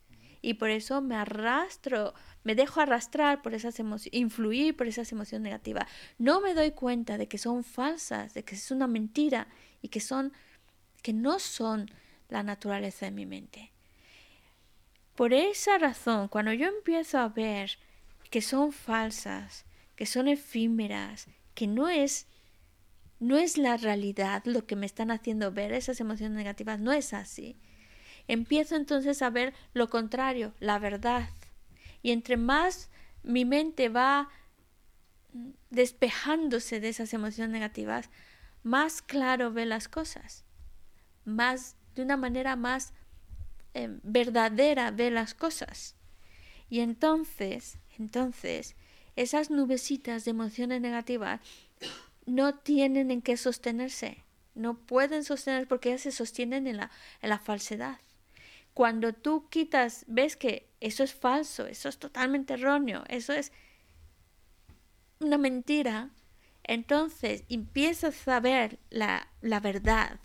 Y 0.43 0.55
por 0.55 0.71
eso 0.71 1.01
me 1.01 1.17
arrastro, 1.17 2.15
me 2.45 2.55
dejo 2.55 2.81
arrastrar 2.81 3.43
por 3.43 3.55
esas 3.55 3.79
emociones, 3.79 4.19
influir 4.19 4.77
por 4.77 4.87
esas 4.87 5.11
emociones 5.13 5.43
negativas. 5.43 5.87
No 6.19 6.41
me 6.41 6.55
doy 6.55 6.73
cuenta 6.73 7.19
de 7.19 7.29
que 7.29 7.39
son 7.39 7.65
falsas, 7.65 8.35
de 8.35 8.45
que 8.45 8.55
es 8.55 8.71
una 8.71 8.87
mentira 8.87 9.49
y 9.83 9.89
que 9.89 10.01
son 10.01 10.33
que 11.03 11.13
no 11.13 11.39
son 11.39 11.91
la 12.29 12.43
naturaleza 12.43 13.07
de 13.07 13.13
mi 13.13 13.27
mente. 13.27 13.73
Por 15.15 15.33
esa 15.33 15.79
razón, 15.79 16.29
cuando 16.29 16.53
yo 16.53 16.67
empiezo 16.67 17.19
a 17.19 17.29
ver 17.29 17.79
que 18.31 18.43
son 18.43 18.73
falsas, 18.73 19.65
que 19.95 20.05
son 20.05 20.29
efímeras, 20.29 21.29
que 21.55 21.67
no 21.67 21.89
es 21.89 22.27
no 23.19 23.39
es 23.39 23.57
la 23.57 23.77
realidad 23.77 24.43
lo 24.45 24.67
que 24.67 24.77
me 24.77 24.85
están 24.85 25.11
haciendo 25.11 25.51
ver 25.51 25.73
esas 25.73 26.01
emociones 26.01 26.37
negativas, 26.37 26.79
no 26.79 26.93
es 26.93 27.15
así. 27.15 27.57
Empiezo 28.29 28.77
entonces 28.77 29.23
a 29.23 29.31
ver 29.31 29.55
lo 29.73 29.89
contrario, 29.89 30.53
la 30.61 30.79
verdad. 30.79 31.29
Y 32.03 32.11
entre 32.11 32.37
más 32.37 32.91
mi 33.23 33.45
mente 33.45 33.89
va 33.89 34.29
despejándose 35.71 36.81
de 36.81 36.89
esas 36.89 37.13
emociones 37.13 37.53
negativas, 37.53 38.11
más 38.63 39.03
claro 39.03 39.53
ve 39.53 39.67
las 39.67 39.89
cosas, 39.89 40.45
más 41.25 41.77
de 41.95 42.03
una 42.03 42.17
manera 42.17 42.57
más 42.57 42.93
eh, 43.75 43.99
verdadera 44.03 44.91
ve 44.91 45.11
las 45.11 45.35
cosas. 45.35 45.95
Y 46.69 46.81
entonces, 46.81 47.79
entonces, 47.99 48.75
esas 49.15 49.51
nubecitas 49.51 50.25
de 50.25 50.33
emociones 50.33 50.81
negativas 50.81 51.41
no 52.27 52.55
tienen 52.55 53.11
en 53.11 53.23
qué 53.23 53.37
sostenerse, 53.37 54.25
no 54.55 54.75
pueden 54.75 55.25
sostener 55.25 55.69
porque 55.69 55.91
ellas 55.91 56.03
se 56.03 56.13
sostienen 56.13 56.67
en 56.67 56.79
la, 56.79 56.91
en 57.23 57.31
la 57.31 57.39
falsedad. 57.39 57.99
Cuando 58.77 59.15
tú 59.15 59.49
quitas, 59.49 60.05
ves 60.07 60.37
que 60.37 60.69
eso 60.81 61.03
es 61.03 61.15
falso, 61.15 61.67
eso 61.67 61.89
es 61.89 61.97
totalmente 61.97 62.53
erróneo, 62.53 63.05
eso 63.09 63.33
es 63.33 63.51
una 65.19 65.39
mentira, 65.39 66.11
entonces 66.63 67.45
empiezas 67.49 68.29
a 68.29 68.39
ver 68.39 68.79
la, 68.91 69.29
la 69.41 69.61
verdad. 69.61 70.21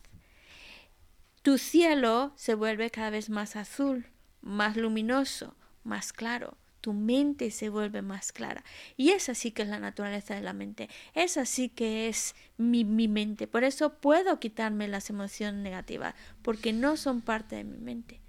Tu 1.43 1.57
cielo 1.57 2.33
se 2.35 2.53
vuelve 2.53 2.91
cada 2.91 3.09
vez 3.09 3.29
más 3.29 3.55
azul, 3.55 4.07
más 4.41 4.75
luminoso, 4.75 5.55
más 5.85 6.11
claro 6.11 6.57
tu 6.81 6.93
mente 6.93 7.51
se 7.51 7.69
vuelve 7.69 8.01
más 8.01 8.31
clara. 8.31 8.63
Y 8.97 9.11
es 9.11 9.29
así 9.29 9.51
que 9.51 9.61
es 9.61 9.67
la 9.67 9.79
naturaleza 9.79 10.33
de 10.33 10.41
la 10.41 10.51
mente. 10.51 10.89
Es 11.13 11.37
así 11.37 11.69
que 11.69 12.09
es 12.09 12.33
mi, 12.57 12.85
mi, 12.85 13.07
mente. 13.07 13.45
Por 13.45 13.63
eso 13.63 13.99
puedo 13.99 14.39
quitarme 14.39 14.87
las 14.87 15.11
emociones 15.11 15.61
negativas, 15.61 16.15
porque 16.41 16.73
no 16.73 16.97
son 16.97 17.21
parte 17.21 17.57
de 17.57 17.65
mi 17.65 17.77
mente. 17.77 18.20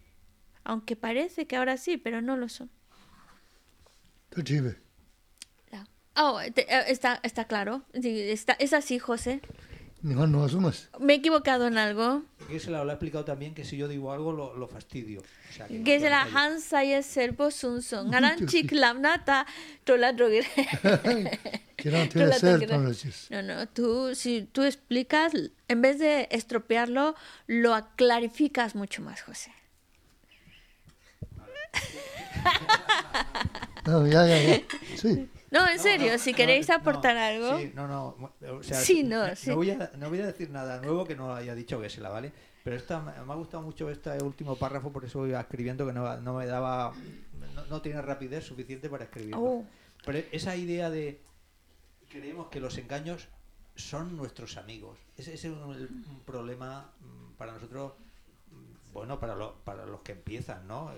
Aunque 0.65 0.97
parece 0.97 1.47
que 1.47 1.57
ahora 1.57 1.77
sí, 1.77 1.97
pero 1.97 2.23
no 2.23 2.37
lo 2.37 2.49
son. 2.49 2.71
Oh, 6.15 6.41
está, 6.41 7.21
está 7.23 7.47
claro. 7.47 7.83
Está, 7.95 8.53
es 8.55 8.73
así, 8.73 8.99
José. 8.99 9.41
¿Me 10.99 11.15
he 11.15 11.17
equivocado 11.17 11.69
en 11.69 11.79
algo? 11.79 12.25
Que 12.49 12.59
se 12.59 12.71
lo 12.71 12.83
ha 12.83 12.93
explicado 12.93 13.25
también 13.25 13.55
que 13.55 13.65
si 13.65 13.77
yo 13.77 13.87
digo 13.87 14.13
algo 14.13 14.33
lo, 14.33 14.57
lo 14.57 14.67
fastidio. 14.67 15.21
O 15.21 15.53
sea, 15.53 15.69
que, 15.69 15.85
que 15.85 16.01
se 16.01 16.11
la 16.11 16.23
hansa 16.23 16.85
y 16.85 16.93
el 16.93 17.05
servo 17.05 17.51
sun 17.51 17.83
son. 17.83 18.11
Garan 18.11 18.47
chik 18.47 18.73
lamnata 18.73 19.47
tola 19.85 20.13
drogir. 20.13 20.45
No, 23.31 23.43
no, 23.43 23.69
tú, 23.69 24.15
si 24.15 24.43
tú 24.43 24.63
explicas, 24.63 25.33
en 25.67 25.83
vez 25.83 25.99
de 25.99 26.29
estropearlo, 26.31 27.17
lo 27.49 27.75
clarificas 27.97 28.77
mucho 28.77 29.03
más, 29.03 29.23
José. 29.23 29.53
No, 33.85 34.07
ya, 34.07 34.27
ya, 34.27 34.41
ya. 34.41 34.63
Sí. 34.97 35.29
No, 35.51 35.69
en 35.69 35.79
serio, 35.79 36.19
si 36.19 36.33
queréis 36.33 36.71
aportar 36.71 37.17
algo. 37.17 37.59
Sí, 37.59 37.73
no, 37.75 37.89
no. 37.89 38.33
O 38.59 38.63
sea, 38.63 38.79
sí, 38.79 39.03
no, 39.03 39.35
sí. 39.35 39.51
no, 39.51 39.57
voy 39.57 39.71
a, 39.71 39.91
no 39.99 40.09
voy 40.09 40.21
a 40.21 40.27
decir 40.27 40.51
nada 40.51 40.81
nuevo 40.81 41.05
que 41.05 41.17
no 41.17 41.35
haya 41.35 41.55
dicho 41.55 41.81
Gesela, 41.81 42.09
¿vale? 42.09 42.33
Pero 42.63 42.77
esta, 42.77 43.01
me 43.01 43.11
ha 43.11 43.35
gustado 43.35 43.63
mucho 43.63 43.91
este 43.91 44.11
último 44.23 44.57
párrafo, 44.57 44.93
por 44.93 45.05
eso 45.05 45.27
iba 45.27 45.41
escribiendo 45.41 45.85
que 45.85 45.93
no, 45.93 46.17
no 46.21 46.35
me 46.35 46.47
daba. 46.47 46.93
No, 47.57 47.67
no, 47.67 47.83
tiene 47.83 48.01
rapidez 48.01 48.45
suficiente 48.45 48.89
para 48.89 49.05
escribirlo. 49.05 49.43
Oh. 49.43 49.65
Pero 50.07 50.19
esa 50.31 50.57
idea 50.57 50.89
de. 50.89 51.21
Creemos 52.09 52.49
que 52.49 52.61
los 52.61 52.79
engaños 52.79 53.29
son 53.75 54.17
nuestros 54.17 54.57
amigos. 54.57 54.99
Ese, 55.17 55.35
ese 55.35 55.49
es 55.49 55.55
un, 55.55 55.65
un 55.65 56.23
problema 56.25 56.93
mm, 57.01 57.33
para 57.37 57.53
nosotros 57.53 57.93
bueno, 58.93 59.19
para, 59.19 59.35
lo, 59.35 59.55
para 59.65 59.87
los 59.87 60.03
que 60.03 60.13
empiezan, 60.13 60.67
¿no? 60.69 60.91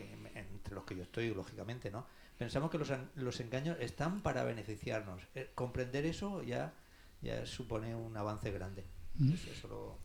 Entre 0.64 0.74
los 0.74 0.84
que 0.84 0.96
yo 0.96 1.02
estoy, 1.02 1.34
lógicamente, 1.34 1.90
¿no? 1.90 2.06
Pensamos 2.38 2.70
que 2.70 2.78
los, 2.78 2.90
los 3.16 3.38
engaños 3.40 3.76
están 3.80 4.22
para 4.22 4.44
beneficiarnos. 4.44 5.20
Eh, 5.34 5.50
comprender 5.54 6.06
eso 6.06 6.42
ya, 6.42 6.72
ya 7.20 7.44
supone 7.44 7.94
un 7.94 8.16
avance 8.16 8.50
grande. 8.50 8.86
Eso, 9.20 9.50
eso 9.52 9.68
lo... 9.68 9.98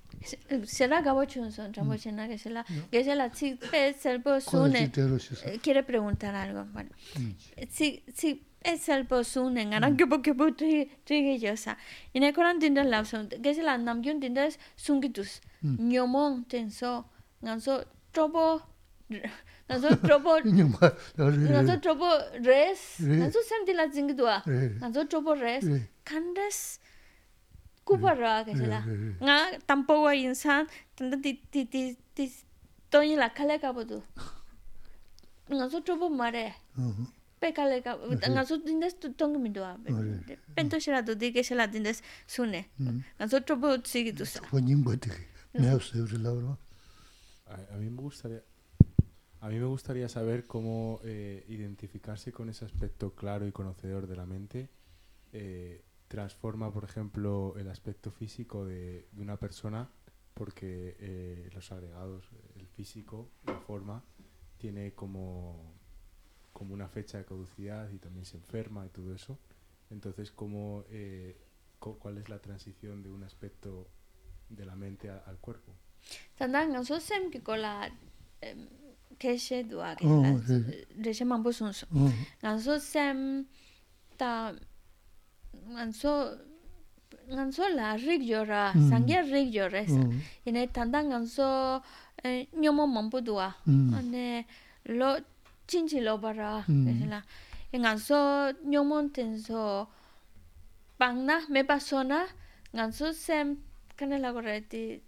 será 0.67 1.01
gabo 1.01 1.23
chunson 1.25 1.71
chambo 1.71 1.95
chena 1.95 2.27
que 2.27 2.37
se 2.37 2.51
la 2.51 2.63
que 2.91 3.03
se 3.03 3.15
la 3.15 3.31
chi 3.31 3.55
pe 3.55 3.93
selbo 3.93 4.39
sune 4.39 4.91
quiere 5.63 5.81
preguntar 5.81 6.35
algo 6.35 6.65
bueno. 6.65 6.91
Si 7.71 8.03
si 8.13 8.45
es 8.61 8.87
el 8.89 9.07
posun 9.07 9.57
en 9.57 9.73
aran 9.73 9.97
나서 19.69 19.89
트러블 20.01 20.43
나서 21.53 21.79
트러블 21.79 22.41
레스. 22.41 23.03
나서 23.03 23.41
샘딜라 23.41 23.91
징기도아 23.91 24.43
나서 24.79 25.05
트러블 25.07 25.39
레스. 25.39 25.87
칸데스. 26.03 26.79
쿠바라 27.85 28.43
게라 28.45 28.85
나 29.21 29.49
tampowa 29.65 30.13
인산 30.13 30.67
근데 30.95 31.21
디디디 31.21 32.33
돈이 32.89 33.15
라 33.15 33.31
칼레가 33.33 33.71
보도. 33.71 34.03
나서 35.49 35.81
트러블 35.83 36.09
마레 36.09 36.53
pekaleka 37.39 37.95
nga 38.35 38.43
so 38.43 38.59
dindes 38.59 38.99
tu 38.99 39.07
tong 39.15 39.39
mi 39.39 39.47
do 39.47 39.63
abe 39.63 39.87
pento 40.55 40.75
shela 40.75 40.99
do 41.01 41.15
dike 41.15 41.39
shela 41.39 41.71
dindes 41.71 42.03
sune 42.27 42.67
nga 43.15 43.25
so 43.31 43.39
trobo 43.39 43.79
tsigi 43.79 44.11
tu 44.11 44.25
sa 44.27 44.43
ko 44.43 44.59
nyimbo 44.59 44.91
dike 44.99 45.23
me 45.55 45.71
so 45.79 45.95
yo 45.97 46.05
la 46.19 46.35
ro 46.35 46.57
ai 47.47 47.63
a 47.71 47.79
mi 47.79 47.87
gustaría 47.95 48.43
a 49.41 49.49
mí 49.49 49.57
me 49.57 49.65
gustaría 49.65 50.09
saber 50.09 50.45
cómo 50.45 50.99
eh, 51.03 51.45
identificarse 51.47 52.31
con 52.31 52.49
ese 52.49 52.65
aspecto 52.65 53.15
claro 53.15 53.47
y 53.47 53.51
conocedor 53.51 54.07
de 54.07 54.15
la 54.15 54.25
mente 54.25 54.69
eh, 55.31 55.83
transforma, 56.07 56.73
por 56.73 56.83
ejemplo, 56.83 57.53
el 57.57 57.69
aspecto 57.69 58.11
físico 58.11 58.65
de, 58.65 59.07
una 59.17 59.37
persona 59.37 59.89
porque 60.33 60.95
eh, 60.99 61.49
los 61.53 61.71
agregados, 61.71 62.29
el 62.55 62.67
físico, 62.67 63.29
la 63.45 63.59
forma, 63.59 64.03
tiene 64.57 64.93
como, 64.93 65.75
como 66.53 66.73
una 66.73 66.87
fecha 66.87 67.17
de 67.17 67.25
caducidad 67.25 67.89
y 67.91 67.99
también 67.99 68.25
se 68.25 68.37
enferma 68.37 68.85
y 68.85 68.89
todo 68.89 69.13
eso. 69.13 69.37
Entonces, 69.89 70.31
¿cómo, 70.31 70.83
eh, 70.89 71.37
¿cuál 71.79 72.17
es 72.17 72.29
la 72.29 72.39
transición 72.39 73.03
de 73.03 73.09
un 73.09 73.23
aspecto 73.23 73.87
de 74.49 74.65
la 74.65 74.75
mente 74.75 75.09
al 75.09 75.37
cuerpo? 75.37 75.73
Que 76.35 76.43
la 77.57 77.91
keshe 79.19 79.63
duwa 79.63 79.95
keshe 79.95 80.85
reshe 81.03 81.25
mambu 81.25 81.53
sunsu 81.53 81.85
nganso 82.41 82.79
sem 82.79 83.45
ta 84.17 84.53
nganso 85.73 86.11
nganso 87.33 87.63
la 87.75 87.95
rik 87.95 88.23
yo 88.23 88.43
ra 88.45 88.73
sangya 88.89 89.21
rik 89.21 89.53
yo 89.53 89.67
re 89.67 89.83
ine 90.47 90.67
tanda 90.71 91.03
nganso 91.03 91.47
nyomo 92.61 92.87
mambu 92.87 93.21
duwa 93.21 93.53
ane 93.97 94.45
lo 94.85 95.19
chinchi 95.67 95.99
lo 95.99 96.17
bara 96.17 96.63
keshe 96.65 97.05
la 97.13 97.21
nganso 97.75 98.17
nyomo 98.65 98.97
tenso 99.15 99.87
pangna 100.97 101.35
mepa 101.49 101.77
sona 101.79 102.19
nganso 102.75 103.13
sem 103.13 103.57
kanela 103.97 104.31
gore 104.33 104.61
ti 104.71 105.01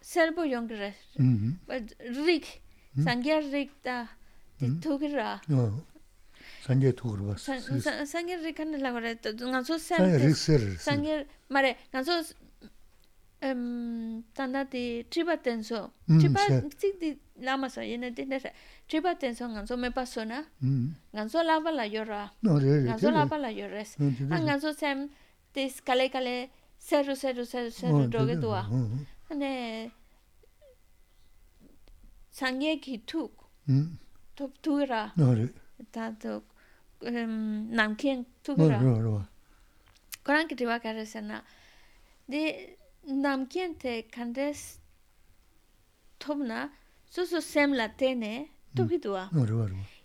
serbo 0.00 0.44
yongre 0.44 0.94
rik 2.26 2.46
상게릭다 3.02 4.08
디토기라 4.58 5.42
상게 6.62 6.92
토그르 6.92 7.26
봐 7.26 7.34
상게릭 7.36 8.56
칸라 8.56 8.92
그래 8.92 9.16
나서 9.52 9.78
샘 9.78 9.98
상게 10.78 11.26
말에 11.48 11.76
나서 11.90 12.22
음 13.42 14.24
단다디 14.34 15.04
트바텐소 15.10 15.90
트바 16.20 16.68
찍디 16.78 17.18
라마서 17.36 17.86
얘네 17.86 18.14
된다서 18.14 18.48
트바텐소 18.88 19.48
간소 19.48 19.76
메 19.76 19.90
파소나 19.90 20.46
간소 21.12 21.42
라발라 21.42 21.92
요라 21.92 22.32
간소 22.86 23.10
라발라 23.10 23.56
요레스 23.58 23.98
안 24.30 24.46
간소 24.46 24.72
샘 24.72 25.10
데스 25.52 25.84
칼레 25.84 26.08
칼레 26.08 26.50
세르 26.78 27.14
세르 27.14 27.44
세르 27.44 27.70
세르 27.70 28.10
도게 28.10 28.40
도와 28.40 28.68
네 29.36 29.90
sangye 32.38 32.72
ki 32.84 32.96
tuk 33.10 33.32
top 34.36 34.52
tura 34.62 35.02
ta 35.92 36.04
to 36.22 36.42
namkien 37.78 38.24
tukra. 38.44 38.78
Koran 40.24 40.48
ki 40.48 40.54
diwa 40.58 40.76
karesana 40.84 41.42
de 42.28 42.42
namkien 43.06 43.74
te 43.78 44.02
kandes 44.14 44.78
topna 46.18 46.70
susu 47.10 47.40
sem 47.40 47.72
la 47.72 47.88
tene 47.88 48.48
tukidwa 48.76 49.22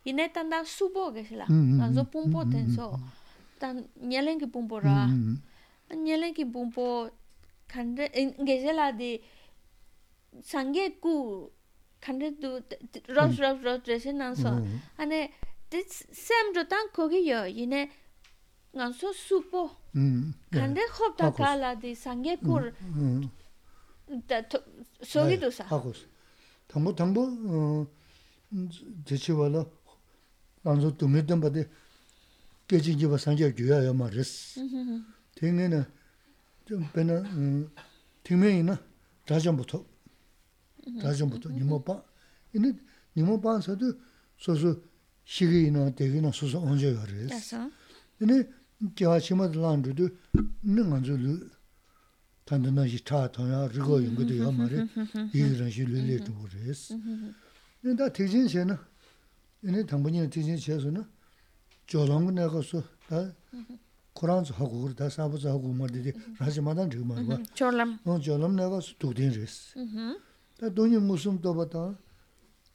ine 0.05 0.25
tanda 0.33 0.63
subo 0.65 1.11
gesla 1.15 1.45
anzo 1.83 2.03
pumpo 2.11 2.43
tenso 2.53 2.99
tan 3.59 3.75
nyelen 4.11 4.39
ki 4.39 4.47
pumpo 4.53 4.79
ra 4.79 5.07
nyelen 6.05 6.33
ki 6.33 6.45
pumpo 6.45 7.09
kande 7.67 8.05
eh, 8.13 8.27
ngejela 8.43 8.91
de 8.91 9.21
sangye 10.43 10.85
ku 11.03 11.49
kande 12.03 12.27
du 12.41 12.49
rosh 13.15 13.37
rosh 13.43 13.61
rosh 13.65 13.81
dreshe 13.85 14.11
nanso 14.21 14.49
ane 15.01 15.19
di 15.69 15.79
sem 16.25 16.45
jo 16.55 16.63
tang 16.71 16.87
kogi 16.95 17.21
yo 17.31 17.45
yine 17.45 17.81
nganso 18.75 19.07
supo 19.27 19.61
kande 20.51 20.81
khop 20.95 21.13
ta 21.17 21.27
kala 21.31 21.75
di 21.75 21.91
sangye 21.95 22.33
kur 22.45 22.63
sogi 25.11 25.37
du 25.37 25.49
sa 25.51 25.63
hakos 25.71 25.99
tambo 26.67 26.89
tambo 26.93 27.21
jechi 29.05 29.31
wala 29.31 29.61
nganso 30.63 30.91
dumi 30.97 31.21
damba 31.23 31.49
di 31.49 31.63
gechi 32.67 32.95
jiba 32.99 33.17
sangye 33.17 33.53
gyuya 33.53 33.83
ya 33.83 33.93
ma 33.93 34.07
res 34.09 34.57
tingi 35.35 35.67
na 35.73 35.85
bena 36.93 37.15
tingme 38.23 38.47
ina 38.59 38.75
dhajan 39.27 39.55
bu 39.57 39.63
top 39.65 39.83
내나 40.86 41.12
좀 41.14 41.30
배나 41.30 41.40
땡명이나 41.40 41.48
다전부터 41.48 41.48
다전부터 41.48 41.50
니모 41.50 41.84
봐. 41.84 42.02
이는 42.54 42.78
니모 43.16 43.40
봐서도 43.40 43.92
소소 44.38 44.82
시기나 45.24 45.90
되기나 45.94 46.30
소소 46.32 46.60
언제 46.60 46.94
가래. 46.94 47.26
Yaso. 47.26 47.70
근데 48.18 48.48
겨치마도 48.94 49.60
란도도 49.60 50.08
능한줄로 50.62 51.48
단단한 52.44 52.88
차 53.04 53.30
타야 53.32 53.68
그거 53.68 54.02
연구도 54.04 54.38
야 54.38 54.50
말이 54.50 54.76
이런 55.34 55.68
식으로 55.70 55.98
그랬어. 56.48 56.94
근데 57.82 57.96
다 57.96 58.12
대진세는 58.12 58.76
얘네 59.64 59.86
당분이 59.86 60.30
대진세서는 60.30 61.04
조롱 61.86 62.34
내가서 62.34 62.82
다 63.08 63.34
코란스 64.12 64.52
하고 64.52 64.82
그다 64.82 65.08
사부자 65.10 65.50
하고 65.50 65.72
말들이 65.72 66.12
하지마다 66.38 66.88
저 66.88 67.00
말과 67.00 67.42
Cholam. 67.54 67.98
어 68.04 68.20
조롱 68.20 68.54
내가서 68.56 68.94
도된레스. 68.98 69.78
Mhm. 69.78 70.16
다 70.60 70.68
돈이 70.70 70.96
무슨 70.98 71.40
또 71.40 71.54
봤다. 71.54 71.98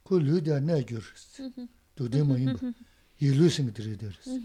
그 0.03 0.15
르다 0.15 0.59
내주르스. 0.59 1.49
도대모 1.95 2.38
힘. 2.38 2.55
일루싱 3.19 3.72
드레더스. 3.73 4.41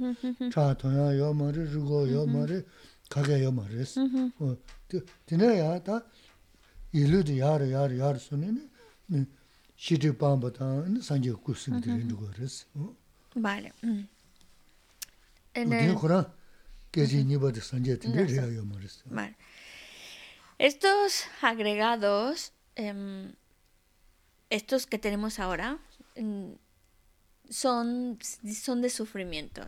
차 0.52 0.74
통야 0.74 1.16
요 1.18 1.32
말이 1.32 1.56
그거 1.70 2.08
요 2.10 2.26
말이 2.26 2.62
가게 3.08 3.42
요 3.44 3.50
말이스. 3.52 4.00
어 4.38 4.56
드네야 5.26 5.82
다 5.82 6.04
일루도 6.92 7.38
야르 7.38 7.72
야르 7.72 7.98
야르 7.98 8.18
소네네. 8.18 8.68
시디 9.76 10.16
밤바다 10.16 10.84
산지 11.02 11.30
쿠싱 11.32 11.80
드레는 11.80 12.16
거레스. 12.16 12.66
어. 12.74 12.94
Vale. 13.36 13.70
mm. 13.84 14.08
En 15.54 15.68
근데 15.68 15.84
el- 15.88 15.94
그라 15.96 16.32
깨지 16.92 17.24
니버드 17.24 17.60
산지 17.60 17.98
드네 17.98 18.24
Ya 18.28 18.44
요 18.56 18.64
말이스. 18.64 19.04
Vale. 19.08 19.34
Estos 20.58 21.26
agregados, 21.42 22.52
em, 22.75 23.33
estos 24.49 24.87
que 24.87 24.97
tenemos 24.97 25.39
ahora, 25.39 25.79
mm, 26.15 26.51
son, 27.49 28.19
son 28.53 28.81
de 28.81 28.89
sufrimiento, 28.89 29.61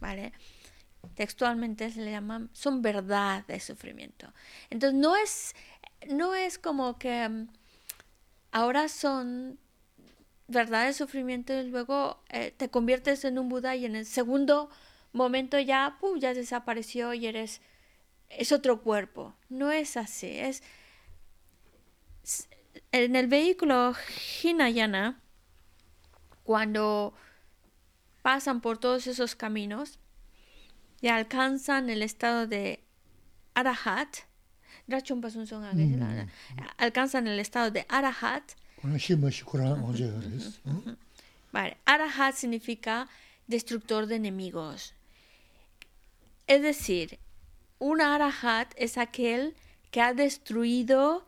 ¿vale? 0.00 0.32
Textualmente 1.14 1.90
se 1.90 2.00
le 2.00 2.10
llaman, 2.10 2.50
son 2.52 2.82
verdad 2.82 3.44
de 3.46 3.60
sufrimiento. 3.60 4.32
Entonces 4.70 4.98
no 4.98 5.16
es, 5.16 5.54
no 6.08 6.34
es 6.34 6.58
como 6.58 6.98
que 6.98 7.28
mm, 7.28 7.48
ahora 8.52 8.88
son 8.88 9.58
verdad 10.48 10.86
de 10.86 10.92
sufrimiento 10.92 11.52
y 11.52 11.68
luego 11.70 12.22
eh, 12.28 12.52
te 12.56 12.68
conviertes 12.68 13.24
en 13.24 13.38
un 13.38 13.48
Buda 13.48 13.76
y 13.76 13.84
en 13.84 13.96
el 13.96 14.06
segundo 14.06 14.70
momento 15.12 15.58
ya, 15.58 15.98
ya 16.18 16.34
desapareció 16.34 17.14
y 17.14 17.26
eres 17.26 17.60
es 18.28 18.52
otro 18.52 18.82
cuerpo. 18.82 19.34
No 19.48 19.70
es 19.70 19.96
así. 19.96 20.38
Es 20.38 20.62
en 23.04 23.14
el 23.14 23.26
vehículo 23.26 23.94
Hinayana, 24.42 25.20
cuando 26.44 27.14
pasan 28.22 28.60
por 28.60 28.78
todos 28.78 29.06
esos 29.06 29.34
caminos 29.34 29.98
y 31.00 31.08
alcanzan 31.08 31.90
el 31.90 32.02
estado 32.02 32.46
de 32.46 32.80
Arahat, 33.54 34.16
alcanzan 36.78 37.26
el 37.26 37.38
estado 37.38 37.70
de 37.70 37.84
Arahat. 37.88 38.52
Vale, 41.52 41.76
Arahat 41.84 42.34
significa 42.34 43.08
destructor 43.46 44.06
de 44.06 44.16
enemigos. 44.16 44.94
Es 46.46 46.62
decir, 46.62 47.18
un 47.78 48.00
Arahat 48.00 48.72
es 48.76 48.96
aquel 48.96 49.54
que 49.90 50.00
ha 50.00 50.14
destruido 50.14 51.24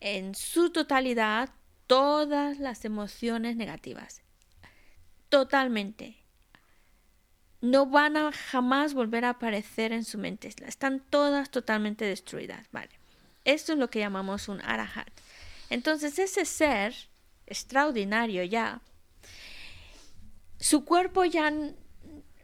en 0.00 0.34
su 0.34 0.70
totalidad 0.70 1.50
todas 1.86 2.58
las 2.58 2.84
emociones 2.84 3.56
negativas. 3.56 4.22
Totalmente. 5.28 6.16
No 7.60 7.86
van 7.86 8.16
a 8.16 8.32
jamás 8.32 8.94
volver 8.94 9.24
a 9.24 9.30
aparecer 9.30 9.92
en 9.92 10.04
su 10.04 10.18
mente. 10.18 10.48
Están 10.66 11.00
todas 11.10 11.50
totalmente 11.50 12.04
destruidas. 12.04 12.66
Vale. 12.72 12.90
Esto 13.44 13.72
es 13.72 13.78
lo 13.78 13.90
que 13.90 13.98
llamamos 14.00 14.48
un 14.48 14.60
arahat. 14.62 15.08
Entonces 15.68 16.18
ese 16.18 16.44
ser 16.44 16.94
extraordinario 17.46 18.44
ya, 18.44 18.80
su 20.58 20.84
cuerpo 20.84 21.24
ya, 21.24 21.52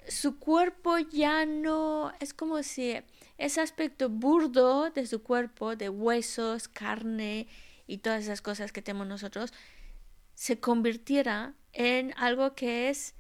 su 0.09 0.39
cuerpo 0.39 0.99
ya 0.99 1.45
no, 1.45 2.13
es 2.21 2.35
como 2.35 2.63
si 2.63 2.97
ese 3.39 3.61
aspecto 3.61 4.09
burdo 4.09 4.91
de 4.91 5.07
su 5.07 5.23
cuerpo, 5.23 5.77
de 5.77 5.89
huesos, 5.89 6.69
carne 6.69 7.49
y 7.87 7.99
todas 7.99 8.25
esas 8.25 8.43
cosas 8.43 8.73
que 8.73 8.83
tenemos 8.83 9.07
nosotros, 9.07 9.53
se 10.35 10.59
convirtiera 10.59 11.55
en 11.73 12.15
algo 12.17 12.55
que 12.55 12.89
es 12.89 13.15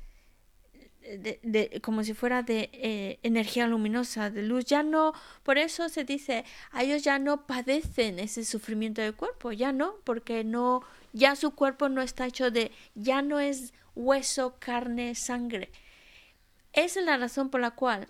como 1.82 2.02
si 2.02 2.14
fuera 2.14 2.43
de 2.43 2.68
eh, 2.72 3.18
energía 3.22 3.66
luminosa, 3.66 4.30
de 4.30 4.43
luz. 4.43 4.64
Ya 4.64 4.82
no, 4.82 5.12
por 5.43 5.59
eso 5.59 5.88
se 5.88 6.05
dice, 6.05 6.44
a 6.72 6.82
ellos 6.82 7.02
ya 7.02 7.18
no 7.18 7.47
padecen 7.47 8.18
ese 8.18 8.44
sufrimiento 8.44 9.02
del 9.02 9.14
cuerpo, 9.14 9.52
ya 9.52 9.72
no, 9.72 9.97
porque 10.05 10.44
no, 10.44 10.82
ya 11.12 11.36
su 11.36 11.52
cuerpo 11.52 11.88
no 11.88 12.02
está 12.02 12.26
hecho 12.26 12.51
de, 12.51 12.72
ya 12.94 13.22
no 13.22 13.40
es 13.40 13.72
hueso, 13.94 14.56
carne, 14.59 15.14
sangre. 15.14 15.70
Esa 16.72 17.01
es 17.01 17.06
la 17.06 17.16
razón 17.16 17.51
por 17.51 17.60
la 17.60 17.70
cual 17.70 18.09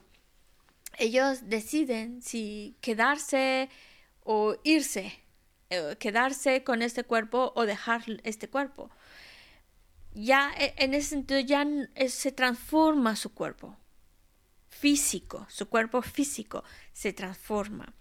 ellos 0.99 1.49
deciden 1.49 2.23
si 2.23 2.77
quedarse 2.81 3.69
o 4.23 4.57
irse, 4.65 5.13
eh, 5.71 5.97
quedarse 5.99 6.65
con 6.65 6.83
este 6.83 7.05
cuerpo 7.05 7.53
o 7.57 7.67
dejar 7.67 8.03
este 8.25 8.49
cuerpo 8.49 8.91
ya 10.17 10.53
e, 10.59 10.75
en 10.79 10.95
ese 10.95 11.11
sentido 11.11 11.41
ya 11.41 11.67
se 12.09 12.33
transforma 12.33 13.17
su 13.17 13.35
cuerpo 13.35 13.77
físico, 14.69 15.47
su 15.49 15.69
cuerpo 15.69 16.03
físico 16.03 16.65
se 16.93 17.13
transforma. 17.13 17.95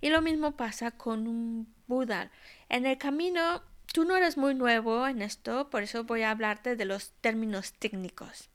Y 0.00 0.10
lo 0.10 0.22
mismo 0.22 0.56
pasa 0.56 0.90
con 0.90 1.26
un 1.26 1.74
Buda. 1.86 2.30
En 2.68 2.84
el 2.84 2.98
camino, 2.98 3.62
tú 3.92 4.04
no 4.04 4.14
eres 4.16 4.36
muy 4.36 4.54
nuevo 4.54 5.06
en 5.06 5.22
esto, 5.22 5.70
por 5.70 5.82
eso 5.82 6.04
voy 6.04 6.22
a 6.22 6.30
hablarte 6.30 6.76
de 6.76 6.84
los 6.84 7.12
términos 7.20 7.72
técnicos. 7.72 8.50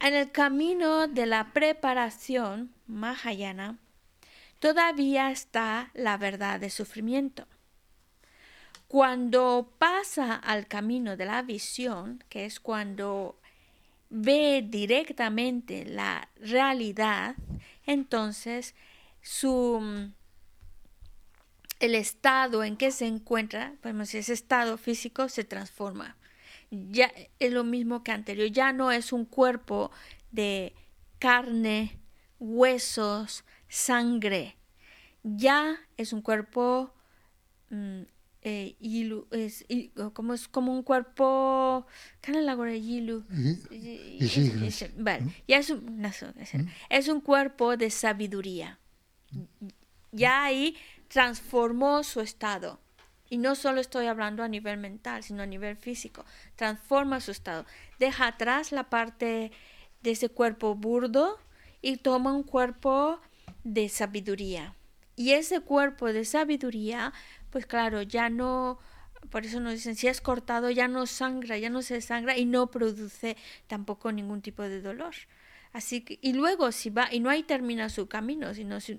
En 0.00 0.14
el 0.14 0.30
camino 0.30 1.08
de 1.08 1.26
la 1.26 1.52
preparación 1.52 2.72
Mahayana, 2.86 3.78
todavía 4.60 5.32
está 5.32 5.90
la 5.92 6.16
verdad 6.16 6.60
de 6.60 6.70
sufrimiento. 6.70 7.46
Cuando 8.86 9.72
pasa 9.78 10.34
al 10.34 10.68
camino 10.68 11.16
de 11.16 11.26
la 11.26 11.42
visión, 11.42 12.22
que 12.28 12.46
es 12.46 12.60
cuando 12.60 13.40
ve 14.08 14.64
directamente 14.66 15.84
la 15.84 16.28
realidad, 16.36 17.34
entonces 17.84 18.74
su 19.20 20.12
el 21.80 21.94
estado 21.94 22.64
en 22.64 22.76
que 22.76 22.90
se 22.90 23.06
encuentra, 23.06 23.74
pues 23.82 24.14
ese 24.14 24.32
estado 24.32 24.78
físico 24.78 25.28
se 25.28 25.44
transforma. 25.44 26.17
Ya 26.70 27.12
es 27.38 27.52
lo 27.52 27.64
mismo 27.64 28.02
que 28.02 28.12
anterior, 28.12 28.48
ya 28.48 28.72
no 28.72 28.92
es 28.92 29.12
un 29.12 29.24
cuerpo 29.24 29.90
de 30.30 30.74
carne, 31.18 31.98
huesos, 32.38 33.44
sangre, 33.68 34.56
ya 35.22 35.78
es 35.96 36.12
un 36.12 36.22
cuerpo 36.22 36.92
mm, 37.70 38.02
eh, 38.42 38.76
es, 39.30 39.64
como 40.12 40.32
es 40.32 40.48
como 40.48 40.72
un 40.72 40.82
cuerpo 40.82 41.86
vale 44.96 45.24
ya 45.46 45.58
es 45.58 45.70
un, 45.70 46.02
es 46.88 47.08
un 47.08 47.20
cuerpo 47.20 47.76
de 47.76 47.90
sabiduría. 47.90 48.78
Ya 50.12 50.44
ahí 50.44 50.76
transformó 51.08 52.02
su 52.04 52.20
estado 52.20 52.80
y 53.30 53.38
no 53.38 53.54
solo 53.54 53.80
estoy 53.80 54.06
hablando 54.06 54.42
a 54.42 54.48
nivel 54.48 54.78
mental 54.78 55.22
sino 55.22 55.42
a 55.42 55.46
nivel 55.46 55.76
físico. 55.76 56.24
Transforma 56.56 57.20
su 57.20 57.30
estado. 57.30 57.66
Deja 57.98 58.26
atrás 58.26 58.72
la 58.72 58.90
parte 58.90 59.52
de 60.02 60.10
ese 60.10 60.28
cuerpo 60.28 60.74
burdo 60.74 61.38
y 61.82 61.98
toma 61.98 62.32
un 62.32 62.42
cuerpo 62.42 63.20
de 63.64 63.88
sabiduría. 63.88 64.74
Y 65.16 65.32
ese 65.32 65.60
cuerpo 65.60 66.12
de 66.12 66.24
sabiduría 66.24 67.12
pues 67.50 67.66
claro, 67.66 68.02
ya 68.02 68.28
no, 68.28 68.78
por 69.30 69.46
eso 69.46 69.60
nos 69.60 69.72
dicen, 69.74 69.96
si 69.96 70.08
es 70.08 70.20
cortado 70.20 70.70
ya 70.70 70.88
no 70.88 71.06
sangra, 71.06 71.58
ya 71.58 71.70
no 71.70 71.82
se 71.82 72.00
sangra 72.00 72.36
y 72.36 72.44
no 72.44 72.70
produce 72.70 73.36
tampoco 73.66 74.12
ningún 74.12 74.42
tipo 74.42 74.62
de 74.62 74.80
dolor. 74.80 75.14
Así 75.72 76.02
que, 76.02 76.18
y 76.22 76.32
luego 76.32 76.72
si 76.72 76.90
va, 76.90 77.08
y 77.12 77.20
no 77.20 77.30
ahí 77.30 77.42
termina 77.42 77.88
su 77.88 78.08
camino, 78.08 78.54
sino 78.54 78.80
si, 78.80 78.98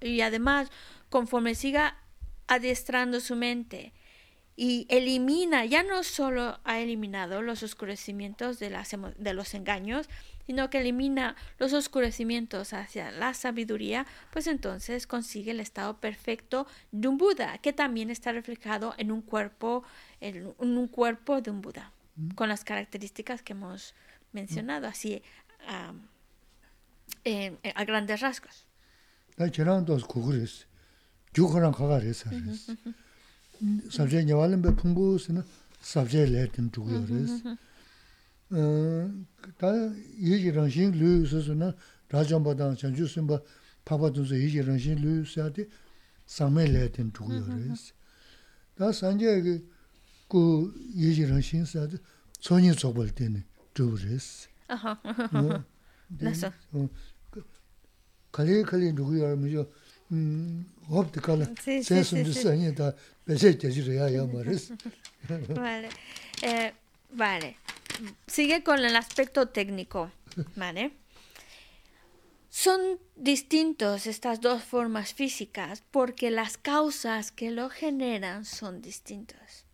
y 0.00 0.20
además, 0.20 0.70
conforme 1.10 1.54
siga 1.54 1.98
adiestrando 2.46 3.20
su 3.20 3.36
mente 3.36 3.92
y 4.56 4.86
elimina, 4.88 5.66
ya 5.66 5.82
no 5.82 6.02
solo 6.02 6.58
ha 6.64 6.80
eliminado 6.80 7.42
los 7.42 7.62
oscurecimientos 7.62 8.58
de, 8.58 8.70
las, 8.70 8.96
de 9.18 9.34
los 9.34 9.52
engaños, 9.52 10.08
sino 10.46 10.70
que 10.70 10.78
elimina 10.78 11.36
los 11.58 11.74
oscurecimientos 11.74 12.72
hacia 12.72 13.10
la 13.10 13.34
sabiduría, 13.34 14.06
pues 14.32 14.46
entonces 14.46 15.06
consigue 15.06 15.50
el 15.50 15.60
estado 15.60 15.98
perfecto 16.00 16.66
de 16.90 17.08
un 17.08 17.18
Buda, 17.18 17.58
que 17.58 17.74
también 17.74 18.08
está 18.08 18.32
reflejado 18.32 18.94
en 18.96 19.12
un 19.12 19.20
cuerpo, 19.20 19.84
en 20.20 20.54
un 20.58 20.88
cuerpo 20.88 21.42
de 21.42 21.50
un 21.50 21.60
Buda, 21.60 21.92
mm. 22.14 22.30
con 22.30 22.48
las 22.48 22.64
características 22.64 23.42
que 23.42 23.52
hemos 23.52 23.94
mencionado, 24.32 24.86
así 24.86 25.22
a 25.68 25.92
grandes 27.84 28.20
rasgos. 28.20 28.66
gyukuran 31.36 31.72
kaga 31.72 32.00
resa 32.00 32.30
resa. 32.30 32.72
Mm-hmm. 32.72 33.90
Sabzhe 33.90 34.24
nyawalan 34.24 34.62
be 34.62 34.70
pungbu 34.72 35.18
sina 35.18 35.44
sabzhe 35.82 36.26
lertim 36.26 36.70
chukyo 36.70 36.98
resa. 37.06 37.58
Mm-hmm. 38.50 39.26
Ta 39.58 39.68
yiji 40.18 40.50
rangshin 40.50 40.92
luyu 41.00 41.26
susu 41.26 41.54
na 41.54 41.74
rajamba 42.10 42.54
dan 42.54 42.76
chanchu 42.76 43.06
simba 43.06 43.42
papa 43.84 44.10
tunsa 44.10 44.34
yiji 44.34 44.62
rangshin 44.62 44.98
luyu 44.98 45.26
siyati 45.26 45.68
same 46.24 46.66
lertim 46.66 47.12
chukyo 47.12 47.40
resa. 47.40 47.92
Mm-hmm. 47.92 48.78
Ta 48.78 48.92
sanje 48.92 49.62
ku 50.28 50.72
yiji 50.94 51.26
rangshin 51.26 51.66
siyati 51.66 51.98
tsonyi 52.40 52.72
tsokbal 52.74 53.12
teni 53.14 53.44
chukyo 53.74 53.96
resa. 54.08 54.48
Aha, 54.68 54.98
nasa. 56.20 56.52
Kali 58.32 58.64
kali 58.64 58.94
chukyo 58.96 59.36
resa. 59.36 59.66
hop 60.88 61.12
de 61.12 61.20
cala, 61.20 61.50
vale. 65.54 65.88
Eh, 66.42 66.72
vale. 67.10 67.56
Sigue 68.26 68.62
con 68.62 68.84
el 68.84 68.94
aspecto 68.96 69.48
técnico, 69.48 70.10
¿vale? 70.56 70.92
Son 72.48 72.80
distintos 73.16 74.06
estas 74.06 74.40
dos 74.40 74.62
formas 74.62 75.12
físicas 75.12 75.82
porque 75.90 76.30
las 76.30 76.56
causas 76.56 77.30
que 77.30 77.50
lo 77.50 77.68
generan 77.68 78.44
son 78.44 78.80
distintas. 78.80 79.66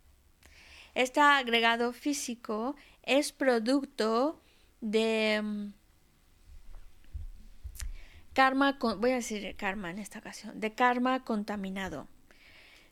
Este 0.95 1.21
agregado 1.21 1.93
físico 1.93 2.75
es 3.03 3.31
producto 3.31 4.39
de 4.81 5.41
mm, 5.41 5.73
karma, 8.33 8.77
voy 8.97 9.11
a 9.11 9.15
decir 9.15 9.55
karma 9.55 9.91
en 9.91 9.99
esta 9.99 10.19
ocasión, 10.19 10.59
de 10.59 10.73
karma 10.73 11.23
contaminado. 11.23 12.07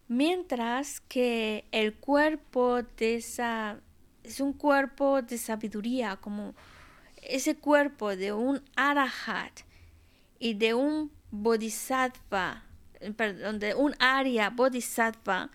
Mientras 0.07 0.99
que 1.01 1.65
el 1.71 1.95
cuerpo 1.95 2.83
de 2.83 3.15
esa 3.15 3.79
es 4.23 4.39
un 4.39 4.53
cuerpo 4.53 5.21
de 5.21 5.37
sabiduría, 5.37 6.17
como 6.17 6.53
ese 7.21 7.55
cuerpo 7.55 8.15
de 8.15 8.33
un 8.33 8.61
arahat 8.75 9.61
y 10.39 10.53
de 10.55 10.73
un 10.73 11.11
bodhisattva, 11.31 12.63
perdón, 13.15 13.59
de 13.59 13.73
un 13.73 13.95
arya 13.99 14.49
bodhisattva, 14.49 15.49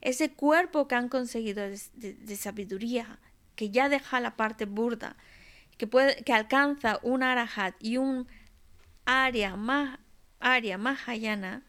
ese 0.00 0.32
cuerpo 0.32 0.86
que 0.86 0.94
han 0.94 1.08
conseguido 1.08 1.62
de, 1.68 2.36
sabiduría, 2.36 3.18
que 3.54 3.70
ya 3.70 3.88
deja 3.88 4.20
la 4.20 4.36
parte 4.36 4.64
burda, 4.64 5.16
que, 5.76 5.86
puede, 5.86 6.22
que 6.24 6.32
alcanza 6.32 7.00
un 7.02 7.22
arahat 7.22 7.74
y 7.80 7.96
un 7.96 8.28
arya, 9.08 9.56
ma, 9.56 10.00
arya 10.38 10.76
mahayana, 10.76 11.64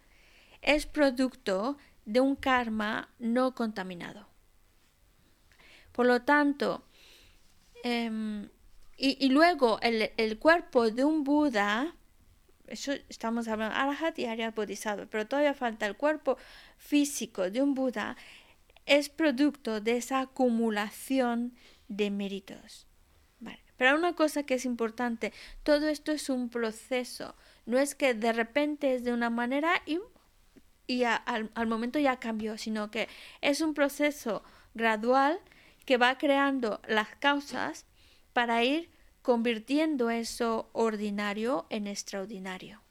es 0.60 0.84
producto 0.84 1.78
de 2.04 2.20
un 2.20 2.36
karma 2.36 3.08
no 3.18 3.54
contaminado. 3.54 4.28
Por 5.92 6.06
lo 6.06 6.20
tanto, 6.22 6.84
em, 7.82 8.50
Y, 9.02 9.30
luego 9.30 9.78
el, 9.80 10.38
cuerpo 10.38 10.90
de 10.90 11.04
un 11.04 11.24
Buda, 11.24 11.96
eso 12.66 12.92
estamos 13.08 13.48
hablando 13.48 13.74
Arahat 13.74 14.18
y 14.18 14.26
Arya 14.26 14.50
Bodhisattva, 14.50 15.06
pero 15.06 15.26
todavía 15.26 15.54
falta 15.54 15.86
el 15.86 15.96
cuerpo 15.96 16.36
físico 16.76 17.50
de 17.50 17.62
un 17.62 17.72
Buda, 17.72 18.18
es 18.84 19.08
producto 19.08 19.80
de 19.80 19.96
esa 19.96 20.20
acumulación 20.20 21.54
de 21.88 22.10
méritos. 22.10 22.89
Pero 23.80 23.96
una 23.96 24.12
cosa 24.12 24.42
que 24.42 24.52
es 24.52 24.66
importante, 24.66 25.32
todo 25.62 25.88
esto 25.88 26.12
es 26.12 26.28
un 26.28 26.50
proceso, 26.50 27.34
no 27.64 27.78
es 27.78 27.94
que 27.94 28.12
de 28.12 28.30
repente 28.34 28.94
es 28.94 29.04
de 29.04 29.12
una 29.14 29.30
manera 29.30 29.72
y, 29.86 31.02
al 31.04 31.66
momento 31.66 31.98
ya 31.98 32.20
cambió, 32.20 32.58
sino 32.58 32.90
que 32.90 33.08
es 33.40 33.62
un 33.62 33.72
proceso 33.72 34.42
gradual 34.74 35.40
que 35.86 35.96
va 35.96 36.18
creando 36.18 36.82
las 36.88 37.08
causas 37.20 37.86
para 38.34 38.62
ir 38.62 38.90
convirtiendo 39.22 40.10
eso 40.10 40.68
ordinario 40.74 41.64
en 41.70 41.86
extraordinario. 41.86 42.82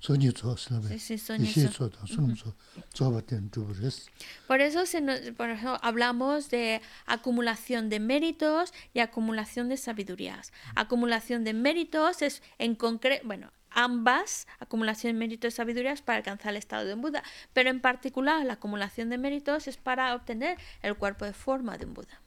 소니 0.00 0.30
조스라베 0.32 0.92
Sí, 0.92 0.98
sí, 0.98 1.14
son 1.18 1.40
이시 1.40 1.64
eso. 1.66 1.88
소다 1.88 2.04
숨소 2.06 2.52
조바된 2.92 3.50
주브레스 3.50 4.06
Por 4.46 4.60
eso, 4.60 4.84
se 4.86 5.00
nos- 5.00 5.20
por 5.36 5.48
eso 5.50 5.78
hablamos 5.82 6.50
de 6.50 6.80
acumulación 7.06 7.88
de 7.88 7.98
méritos 7.98 8.72
y 8.92 9.00
acumulación 9.00 9.68
de 9.68 9.76
sabidurías. 9.78 10.52
Acumulación 10.76 11.44
de 11.44 11.54
méritos 11.54 12.20
es 12.22 12.42
en 12.58 12.74
concreto, 12.76 13.26
bueno, 13.26 13.50
ambas, 13.70 14.46
acumulación 14.60 15.14
de 15.14 15.18
méritos 15.18 15.54
y 15.54 15.56
sabidurías 15.56 16.02
para 16.02 16.18
alcanzar 16.18 16.50
el 16.52 16.58
estado 16.58 16.84
de 16.84 16.94
un 16.94 17.00
Buda, 17.00 17.22
pero 17.54 17.70
en 17.70 17.80
particular 17.80 18.44
la 18.44 18.54
acumulación 18.54 19.08
de 19.08 19.16
méritos 19.18 19.66
es 19.66 19.76
para 19.78 20.14
obtener 20.14 20.58
el 20.82 20.94
cuerpo 20.96 21.24
de 21.24 21.32
forma 21.32 21.78
de 21.78 21.86
un 21.86 21.94
Buda. 21.94 22.20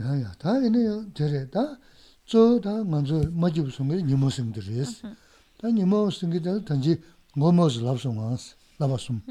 야야 0.00 0.32
다 0.38 0.58
이네 0.58 1.12
저래 1.14 1.48
다 1.50 1.78
저다 2.26 2.82
먼저 2.84 3.20
마집 3.30 3.70
송 3.70 3.86
게 5.60 5.72
니모생들이스 5.72 6.42
다 6.44 6.48
니모생들 6.48 6.64
단지 6.64 7.02
뭐뭐스 7.36 7.80
랍송아스 7.80 8.56
라바숨 8.78 9.22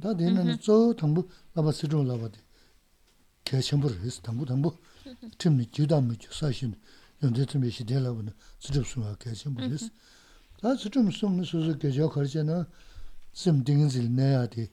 다 0.00 0.16
되는 0.16 0.58
저 0.60 0.94
당부 0.94 1.28
라바스로 1.54 2.04
라바디 2.04 2.38
개첨부르스 3.44 4.22
당부 4.22 4.46
당부 4.46 4.76
팀니 5.38 5.70
주담이 5.70 6.16
사신 6.30 6.74
연대 7.22 7.44
팀이 7.44 7.70
시대라고는 7.70 8.32
스럽스마 8.60 9.14
개첨부르스 9.16 9.90
다 10.60 10.76
스좀 10.76 11.10
송는 11.10 11.44
소소 11.44 11.76
개저 11.78 12.08
거잖아 12.08 12.66
심 13.32 13.64
딩인질 13.64 14.14
내야 14.14 14.46
돼 14.46 14.68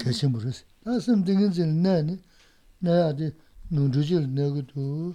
개첨부르스 0.00 0.64
다 0.84 0.98
심딩인질 1.00 1.82
내네 1.82 2.18
내야디 2.78 3.32
논주질 3.68 4.34
내고도 4.34 5.14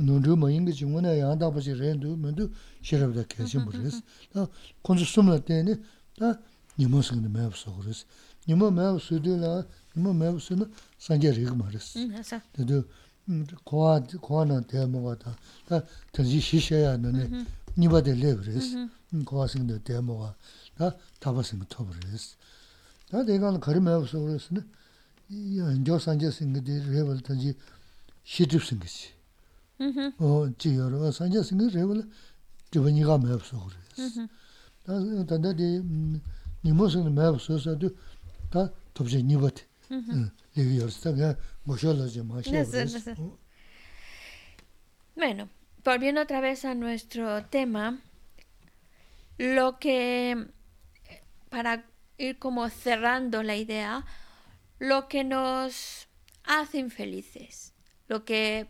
nōndrū 0.00 0.36
mā 0.40 0.48
yīngi 0.50 0.74
chī 0.78 0.86
ngūna 0.88 1.12
yāng 1.18 1.38
dāpa 1.40 1.60
chī 1.64 1.74
rēndu 1.76 2.14
mēndu 2.18 2.48
shirabda 2.82 3.24
kēchī 3.28 3.60
mū 3.60 3.74
rēs. 3.74 4.00
Tā 4.32 4.46
khuñchū 4.86 5.06
sumla 5.08 5.38
tēne 5.44 5.76
tā 6.18 6.32
nīmō 6.80 7.02
sīngi 7.04 7.30
mēb 7.30 7.54
sō 7.58 7.74
gu 7.76 7.86
rēs. 7.86 8.04
Nīmō 8.48 8.70
mēb 8.76 8.98
sū 9.04 9.20
tū 9.24 9.36
lā, 9.40 9.52
nīmō 9.96 10.14
mēb 10.16 10.40
sū 10.40 10.56
na 10.60 10.66
sāngyā 11.00 11.34
rīg 11.36 11.52
mā 11.58 11.68
rēs. 11.74 11.92
Tēdū 12.56 12.82
kua 13.68 14.42
nā 14.48 14.60
tē 14.70 14.86
mō 14.90 15.04
gā 15.06 15.14
tā, 15.20 15.34
tā 15.68 15.82
tēnjī 16.16 16.40
shīshē 16.48 16.82
yā 16.86 16.96
nā 16.98 17.12
nē 17.14 17.28
nīpa 17.76 18.02
tē 18.06 18.16
lēb 18.16 18.38
rēs, 18.48 18.72
kua 19.28 19.46
sīngi 19.52 19.78
tē 19.86 20.00
mō 20.02 20.18
gā, 20.22 20.30
tā 20.80 20.92
tāpa 21.20 21.44
sīngi 21.46 21.66
tōp 21.70 21.88
rēs. 22.00 22.34
Tā 23.12 23.24
tē 23.28 23.38
kā 23.38 23.48
nā 23.52 23.60
kārī 23.62 23.84
mēb 23.84 24.08
sō 24.08 24.16
gu 24.24 24.34
rēs 24.34 24.50
nā, 24.56 24.64
yā 25.30 25.70
njō 25.78 26.00
sāngyā 26.08 26.30
sīngi 26.34 26.60
tē 26.64 26.74
rēb 26.88 27.08
어 30.17 30.47
그랬으네 30.47 30.75
이 30.75 30.77
연조 30.77 31.11
산제 31.11 31.43
생기들 31.43 31.79
레벨 31.79 32.03
전지 32.71 33.01
시집 33.01 33.01
생기지 33.01 33.01
Ujú, 33.01 33.03
어 33.03 33.07
지여로 33.07 33.11
산제 33.11 33.11
생기 33.11 33.11
레벨 33.11 33.11
저번이가 33.15 33.17
매 33.17 33.31
없어 33.31 33.67
그랬어 33.67 34.27
다 34.83 34.93
단다디 35.25 35.81
니모스는 36.63 37.13
매 37.13 37.23
없어서도 37.23 37.89
다 38.49 38.71
돕지 38.93 39.23
니버티 39.23 39.63
응 39.91 40.31
레비 40.55 40.79
열스다가 40.79 41.35
모셔라지 41.63 42.23
마셔 42.23 42.51
No 42.51 42.63
sé, 42.63 42.85
no 42.85 42.99
sé. 42.99 43.15
Bueno, 45.15 45.49
volviendo 45.83 46.21
otra 46.21 46.41
vez 46.41 46.65
a 46.65 46.75
nuestro 46.75 47.45
tema, 47.45 47.99
lo 49.37 49.79
que, 49.79 50.47
para 51.49 51.85
ir 52.17 52.37
como 52.37 52.69
cerrando 52.69 53.43
la 53.43 53.55
idea, 53.55 54.05
lo 54.79 55.07
que 55.07 55.23
nos 55.23 56.07
hace 56.43 56.79
infelices, 56.79 57.73
lo 58.07 58.25
que 58.25 58.67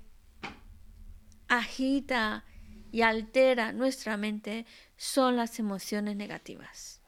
agita 1.51 2.47
y 2.91 3.03
altera 3.03 3.73
nuestra 3.73 4.17
mente 4.17 4.65
son 4.97 5.37
las 5.37 5.59
emociones 5.59 6.17
negativas. 6.17 7.03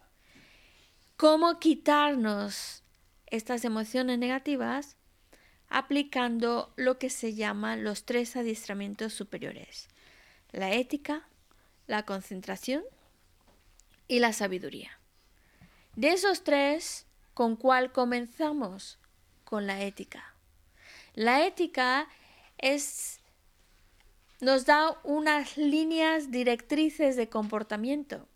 ¿Cómo 1.16 1.59
quitarnos 1.59 2.85
estas 3.27 3.64
emociones 3.64 4.19
negativas? 4.19 4.98
aplicando 5.73 6.74
lo 6.77 6.98
que 6.98 7.09
se 7.09 7.35
llaman 7.35 7.82
los 7.82 8.05
tres 8.05 8.36
adiestramientos 8.36 9.14
superiores, 9.14 9.89
la 10.51 10.73
ética, 10.73 11.27
la 11.86 12.05
concentración 12.05 12.85
y 14.06 14.19
la 14.19 14.35
sabiduría. 14.35 15.01
De 15.97 16.10
esos 16.10 16.44
tres, 16.44 17.06
¿con 17.32 17.56
cuál 17.56 17.90
comenzamos? 17.90 18.98
Con 19.44 19.66
la 19.66 19.82
ética. 19.82 20.35
La 21.14 21.47
ética 21.47 22.06
es 22.59 23.22
nos 24.43 24.66
da 24.66 24.98
unas 25.05 25.56
líneas 25.56 26.32
directrices 26.32 27.14
de 27.14 27.28
comportamiento 27.28 28.27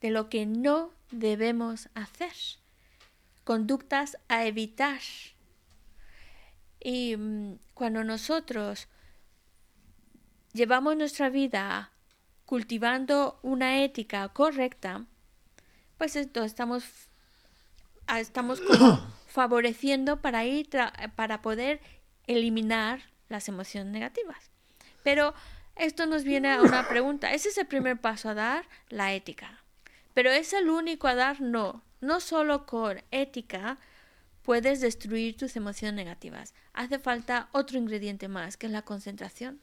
de 0.00 0.10
lo 0.10 0.30
que 0.30 0.46
no 0.46 0.94
debemos 1.10 1.90
hacer, 1.94 2.32
conductas 3.44 4.16
a 4.28 4.46
evitar. 4.46 5.00
Y 6.80 7.18
mm, 7.18 7.58
cuando 7.74 8.02
nosotros 8.02 8.88
llevamos 10.54 10.96
nuestra 10.96 11.28
vida 11.28 11.92
cultivando 12.46 13.40
una 13.42 13.84
ética 13.84 14.26
correcta, 14.30 15.04
pues 15.98 16.16
entonces 16.16 16.52
estamos, 16.52 16.84
ah, 18.06 18.20
estamos 18.20 18.62
como 18.62 19.06
favoreciendo 19.26 20.22
para, 20.22 20.46
ir 20.46 20.70
para 21.14 21.42
poder 21.42 21.82
eliminar 22.26 23.02
las 23.28 23.48
emociones 23.48 23.92
negativas. 23.92 24.50
Pero 25.02 25.34
esto 25.76 26.06
nos 26.06 26.24
viene 26.24 26.52
a 26.52 26.62
una 26.62 26.88
pregunta. 26.88 27.32
¿Ese 27.32 27.48
es 27.48 27.58
el 27.58 27.66
primer 27.66 28.00
paso 28.00 28.28
a 28.28 28.34
dar? 28.34 28.64
La 28.88 29.14
ética. 29.14 29.62
Pero 30.14 30.30
¿es 30.30 30.52
el 30.52 30.68
único 30.68 31.06
a 31.06 31.14
dar? 31.14 31.40
No. 31.40 31.82
No 32.00 32.20
solo 32.20 32.66
con 32.66 33.02
ética 33.10 33.78
puedes 34.42 34.80
destruir 34.80 35.36
tus 35.36 35.56
emociones 35.56 35.94
negativas. 35.94 36.54
Hace 36.72 36.98
falta 36.98 37.48
otro 37.52 37.78
ingrediente 37.78 38.28
más, 38.28 38.56
que 38.56 38.66
es 38.66 38.72
la 38.72 38.82
concentración. 38.82 39.60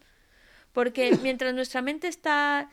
Porque 0.73 1.17
mientras 1.23 1.53
nuestra 1.53 1.81
mente 1.81 2.07
está 2.07 2.69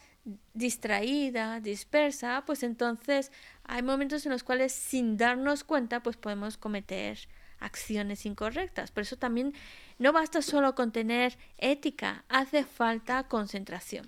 distraída, 0.55 1.61
dispersa, 1.61 2.45
pues 2.47 2.63
entonces 2.63 3.33
hay 3.65 3.83
momentos 3.83 4.25
en 4.27 4.33
los 4.33 4.45
cuales 4.45 4.73
sin 4.73 5.17
darnos 5.17 5.65
cuenta, 5.65 6.03
pues 6.03 6.17
podemos 6.17 6.57
cometer 6.57 7.19
acciones 7.65 8.27
incorrectas. 8.27 8.91
Por 8.91 9.03
eso 9.03 9.17
también 9.17 9.55
no 9.99 10.13
basta 10.13 10.43
solo 10.43 10.75
con 10.75 10.93
tener 10.93 11.39
ética, 11.59 12.25
hace 12.29 12.65
falta 12.65 13.29
concentración. 13.29 14.07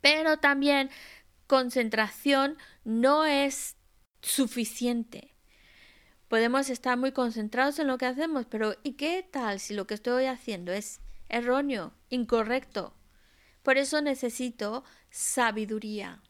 Pero 0.00 0.38
también 0.38 0.90
concentración 1.46 2.56
no 2.84 3.24
es 3.24 3.76
suficiente. 4.22 5.34
Podemos 6.28 6.70
estar 6.70 6.96
muy 6.96 7.12
concentrados 7.12 7.78
en 7.78 7.86
lo 7.86 7.98
que 7.98 8.06
hacemos, 8.06 8.46
pero 8.46 8.74
¿y 8.82 8.94
qué 8.94 9.26
tal 9.30 9.60
si 9.60 9.74
lo 9.74 9.86
que 9.86 9.94
estoy 9.94 10.24
haciendo 10.24 10.72
es 10.72 11.00
erróneo, 11.28 11.92
incorrecto? 12.08 12.94
Por 13.62 13.78
eso 13.78 14.00
necesito 14.00 14.84
sabiduría. 15.10 16.22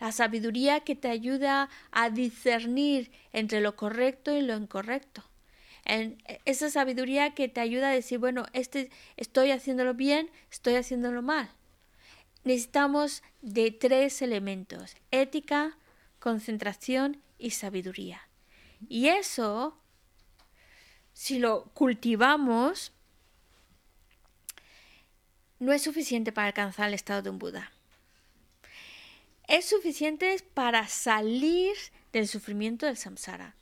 La 0.00 0.12
sabiduría 0.12 0.80
que 0.80 0.96
te 0.96 1.08
ayuda 1.08 1.68
a 1.92 2.10
discernir 2.10 3.12
entre 3.32 3.60
lo 3.60 3.76
correcto 3.76 4.36
y 4.36 4.42
lo 4.42 4.56
incorrecto. 4.56 5.22
En 5.84 6.22
esa 6.44 6.70
sabiduría 6.70 7.34
que 7.34 7.48
te 7.48 7.60
ayuda 7.60 7.88
a 7.88 7.94
decir, 7.94 8.18
bueno, 8.18 8.46
este 8.52 8.90
estoy 9.16 9.50
haciéndolo 9.50 9.94
bien, 9.94 10.30
estoy 10.50 10.76
haciéndolo 10.76 11.22
mal. 11.22 11.50
Necesitamos 12.44 13.22
de 13.40 13.70
tres 13.70 14.22
elementos, 14.22 14.96
ética, 15.10 15.76
concentración 16.18 17.20
y 17.38 17.50
sabiduría. 17.50 18.28
Y 18.88 19.08
eso, 19.08 19.78
si 21.12 21.38
lo 21.38 21.64
cultivamos, 21.74 22.92
no 25.58 25.72
es 25.72 25.82
suficiente 25.82 26.32
para 26.32 26.48
alcanzar 26.48 26.88
el 26.88 26.94
estado 26.94 27.22
de 27.22 27.30
un 27.30 27.38
Buda. 27.38 27.72
Es 29.46 29.68
suficiente 29.68 30.36
para 30.54 30.88
salir 30.88 31.74
del 32.12 32.26
sufrimiento 32.26 32.86
del 32.86 32.96
samsara. 32.96 33.54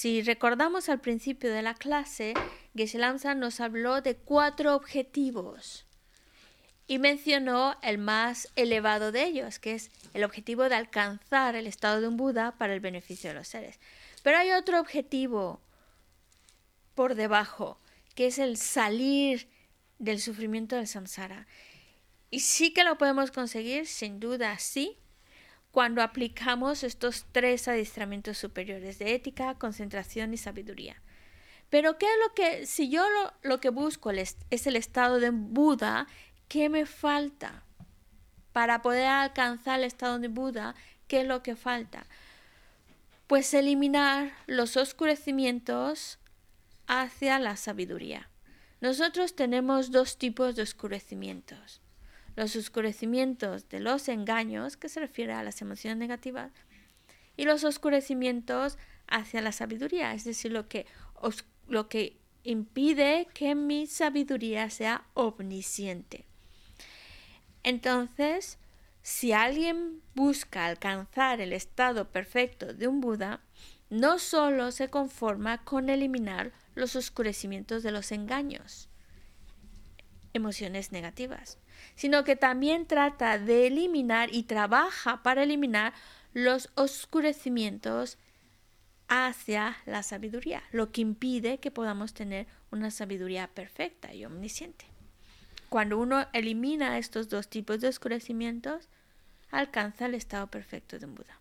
Si 0.00 0.22
recordamos 0.22 0.88
al 0.88 1.00
principio 1.00 1.52
de 1.52 1.60
la 1.60 1.74
clase, 1.74 2.34
Geshe 2.76 3.00
nos 3.34 3.58
habló 3.58 4.00
de 4.00 4.14
cuatro 4.14 4.76
objetivos 4.76 5.86
y 6.86 7.00
mencionó 7.00 7.76
el 7.82 7.98
más 7.98 8.48
elevado 8.54 9.10
de 9.10 9.24
ellos, 9.24 9.58
que 9.58 9.74
es 9.74 9.90
el 10.14 10.22
objetivo 10.22 10.68
de 10.68 10.76
alcanzar 10.76 11.56
el 11.56 11.66
estado 11.66 12.00
de 12.00 12.06
un 12.06 12.16
Buda 12.16 12.56
para 12.58 12.74
el 12.74 12.78
beneficio 12.78 13.30
de 13.30 13.34
los 13.34 13.48
seres. 13.48 13.80
Pero 14.22 14.38
hay 14.38 14.52
otro 14.52 14.78
objetivo 14.78 15.60
por 16.94 17.16
debajo, 17.16 17.80
que 18.14 18.28
es 18.28 18.38
el 18.38 18.56
salir 18.56 19.48
del 19.98 20.20
sufrimiento 20.20 20.76
del 20.76 20.86
samsara. 20.86 21.48
Y 22.30 22.38
sí 22.38 22.72
que 22.72 22.84
lo 22.84 22.98
podemos 22.98 23.32
conseguir, 23.32 23.88
sin 23.88 24.20
duda, 24.20 24.60
sí, 24.60 24.96
cuando 25.78 26.02
aplicamos 26.02 26.82
estos 26.82 27.24
tres 27.30 27.68
adiestramientos 27.68 28.36
superiores 28.36 28.98
de 28.98 29.14
ética, 29.14 29.54
concentración 29.54 30.34
y 30.34 30.36
sabiduría. 30.36 31.00
Pero 31.70 31.98
¿qué 31.98 32.06
es 32.06 32.18
lo 32.26 32.34
que, 32.34 32.66
si 32.66 32.90
yo 32.90 33.08
lo, 33.08 33.32
lo 33.48 33.60
que 33.60 33.68
busco 33.68 34.10
es 34.10 34.66
el 34.66 34.74
estado 34.74 35.20
de 35.20 35.30
Buda, 35.30 36.08
¿qué 36.48 36.68
me 36.68 36.84
falta? 36.84 37.62
Para 38.52 38.82
poder 38.82 39.06
alcanzar 39.06 39.78
el 39.78 39.84
estado 39.84 40.18
de 40.18 40.26
Buda, 40.26 40.74
¿qué 41.06 41.20
es 41.20 41.28
lo 41.28 41.44
que 41.44 41.54
falta? 41.54 42.08
Pues 43.28 43.54
eliminar 43.54 44.32
los 44.48 44.76
oscurecimientos 44.76 46.18
hacia 46.88 47.38
la 47.38 47.56
sabiduría. 47.56 48.28
Nosotros 48.80 49.36
tenemos 49.36 49.92
dos 49.92 50.18
tipos 50.18 50.56
de 50.56 50.62
oscurecimientos. 50.62 51.80
Los 52.38 52.54
oscurecimientos 52.54 53.68
de 53.68 53.80
los 53.80 54.08
engaños, 54.08 54.76
que 54.76 54.88
se 54.88 55.00
refiere 55.00 55.32
a 55.32 55.42
las 55.42 55.60
emociones 55.60 55.98
negativas, 55.98 56.52
y 57.36 57.42
los 57.42 57.64
oscurecimientos 57.64 58.78
hacia 59.08 59.40
la 59.40 59.50
sabiduría, 59.50 60.14
es 60.14 60.22
decir, 60.22 60.52
lo 60.52 60.68
que, 60.68 60.86
lo 61.66 61.88
que 61.88 62.16
impide 62.44 63.26
que 63.34 63.56
mi 63.56 63.88
sabiduría 63.88 64.70
sea 64.70 65.04
omnisciente. 65.14 66.26
Entonces, 67.64 68.58
si 69.02 69.32
alguien 69.32 70.00
busca 70.14 70.66
alcanzar 70.66 71.40
el 71.40 71.52
estado 71.52 72.08
perfecto 72.12 72.72
de 72.72 72.86
un 72.86 73.00
Buda, 73.00 73.40
no 73.90 74.20
solo 74.20 74.70
se 74.70 74.90
conforma 74.90 75.64
con 75.64 75.90
eliminar 75.90 76.52
los 76.76 76.94
oscurecimientos 76.94 77.82
de 77.82 77.90
los 77.90 78.12
engaños, 78.12 78.88
emociones 80.34 80.92
negativas, 80.92 81.58
sino 81.98 82.22
que 82.22 82.36
también 82.36 82.86
trata 82.86 83.40
de 83.40 83.66
eliminar 83.66 84.32
y 84.32 84.44
trabaja 84.44 85.20
para 85.24 85.42
eliminar 85.42 85.92
los 86.32 86.70
oscurecimientos 86.76 88.18
hacia 89.08 89.78
la 89.84 90.04
sabiduría, 90.04 90.62
lo 90.70 90.92
que 90.92 91.00
impide 91.00 91.58
que 91.58 91.72
podamos 91.72 92.14
tener 92.14 92.46
una 92.70 92.92
sabiduría 92.92 93.48
perfecta 93.48 94.14
y 94.14 94.24
omnisciente. 94.24 94.84
Cuando 95.68 95.98
uno 95.98 96.28
elimina 96.32 96.98
estos 96.98 97.28
dos 97.28 97.48
tipos 97.48 97.80
de 97.80 97.88
oscurecimientos, 97.88 98.88
alcanza 99.50 100.06
el 100.06 100.14
estado 100.14 100.46
perfecto 100.46 101.00
de 101.00 101.06
un 101.06 101.16
Buda. 101.16 101.40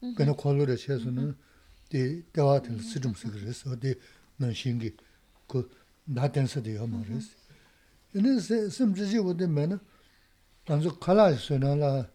그는 0.00 0.34
콜로를 0.36 0.76
쳐서는 0.76 1.36
디 1.88 2.22
대화들 2.32 2.80
쓰좀 2.80 3.14
쓰그래서 3.14 3.70
어디 3.72 3.94
난 4.36 4.52
신기 4.54 4.96
그 5.46 5.68
나댄서도 6.04 6.74
요마레스 6.74 7.30
얘는 8.16 8.40
심지지 8.70 9.18
어디 9.18 9.46
맨 9.46 9.78
단서 10.64 10.98
칼아스나라 10.98 12.08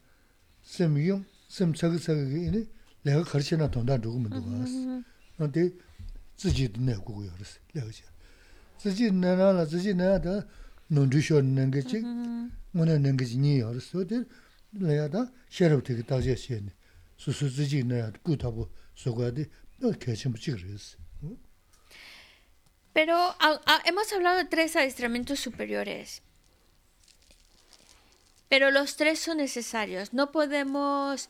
심용 0.64 1.26
심척석이 1.48 2.48
이니 2.48 2.68
내가 3.04 3.24
가르치나 3.24 3.70
돈다 3.70 3.98
누구면 3.98 4.30
누구스 4.32 5.04
근데 5.38 5.70
지지도 6.36 6.82
내고 6.82 7.16
그래서 7.16 7.60
내가지 7.74 8.04
지지 8.78 9.12
내나라 9.12 9.66
지지 9.66 9.94
내다. 9.94 10.46
논주셔 10.88 11.42
내는 11.42 11.72
뭐는 12.72 13.02
내는 13.02 13.18
게지 13.18 13.38
니 13.40 13.62
알았어. 13.64 14.06
내가 14.72 15.10
다. 15.10 15.32
셔럽 15.50 15.84
되게 15.84 16.04
다시 16.04 16.30
했네 16.30 16.72
Pero 22.94 23.36
hemos 23.84 24.14
hablado 24.14 24.38
de 24.38 24.46
tres 24.46 24.76
adiestramientos 24.76 25.40
superiores. 25.40 26.22
Pero 28.48 28.72
los 28.72 28.96
tres 28.96 29.20
son 29.20 29.38
necesarios. 29.38 30.14
No 30.14 30.32
podemos 30.32 31.30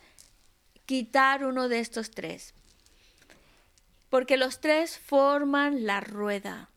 quitar 0.85 1.43
uno 1.43 1.67
de 1.67 1.79
estos 1.79 2.11
tres. 2.11 2.53
Porque 4.09 4.37
los 4.37 4.59
tres 4.61 4.99
forman 4.99 5.85
la 5.85 6.01
rueda. 6.01 6.69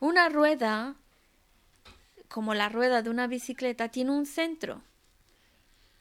Una 0.00 0.28
rueda, 0.28 0.96
como 2.28 2.52
la 2.52 2.68
rueda 2.68 3.00
de 3.00 3.08
una 3.08 3.26
bicicleta, 3.26 3.88
tiene 3.88 4.10
un 4.10 4.26
centro. 4.26 4.82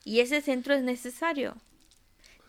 Y 0.03 0.19
ese 0.19 0.41
centro 0.41 0.73
es 0.73 0.83
necesario. 0.83 1.55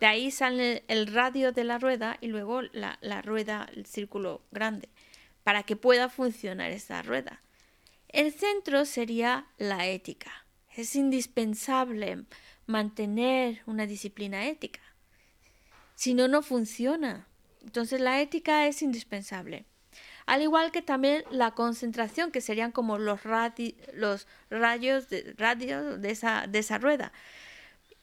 De 0.00 0.06
ahí 0.06 0.30
sale 0.30 0.84
el 0.88 1.06
radio 1.06 1.52
de 1.52 1.64
la 1.64 1.78
rueda 1.78 2.18
y 2.20 2.28
luego 2.28 2.62
la, 2.62 2.98
la 3.00 3.22
rueda, 3.22 3.68
el 3.74 3.86
círculo 3.86 4.42
grande, 4.50 4.88
para 5.44 5.62
que 5.62 5.76
pueda 5.76 6.08
funcionar 6.08 6.70
esa 6.70 7.02
rueda. 7.02 7.40
El 8.08 8.32
centro 8.32 8.84
sería 8.84 9.46
la 9.58 9.86
ética. 9.86 10.46
Es 10.76 10.94
indispensable 10.96 12.24
mantener 12.66 13.62
una 13.66 13.86
disciplina 13.86 14.46
ética. 14.46 14.80
Si 15.94 16.14
no, 16.14 16.28
no 16.28 16.42
funciona. 16.42 17.26
Entonces 17.62 18.00
la 18.00 18.20
ética 18.20 18.66
es 18.66 18.82
indispensable. 18.82 19.64
Al 20.26 20.42
igual 20.42 20.72
que 20.72 20.82
también 20.82 21.24
la 21.30 21.52
concentración, 21.52 22.30
que 22.30 22.40
serían 22.40 22.72
como 22.72 22.98
los, 22.98 23.20
los 23.92 24.26
rayos 24.50 25.08
de, 25.08 25.34
radio 25.36 25.98
de, 25.98 26.10
esa, 26.10 26.46
de 26.46 26.58
esa 26.58 26.78
rueda. 26.78 27.12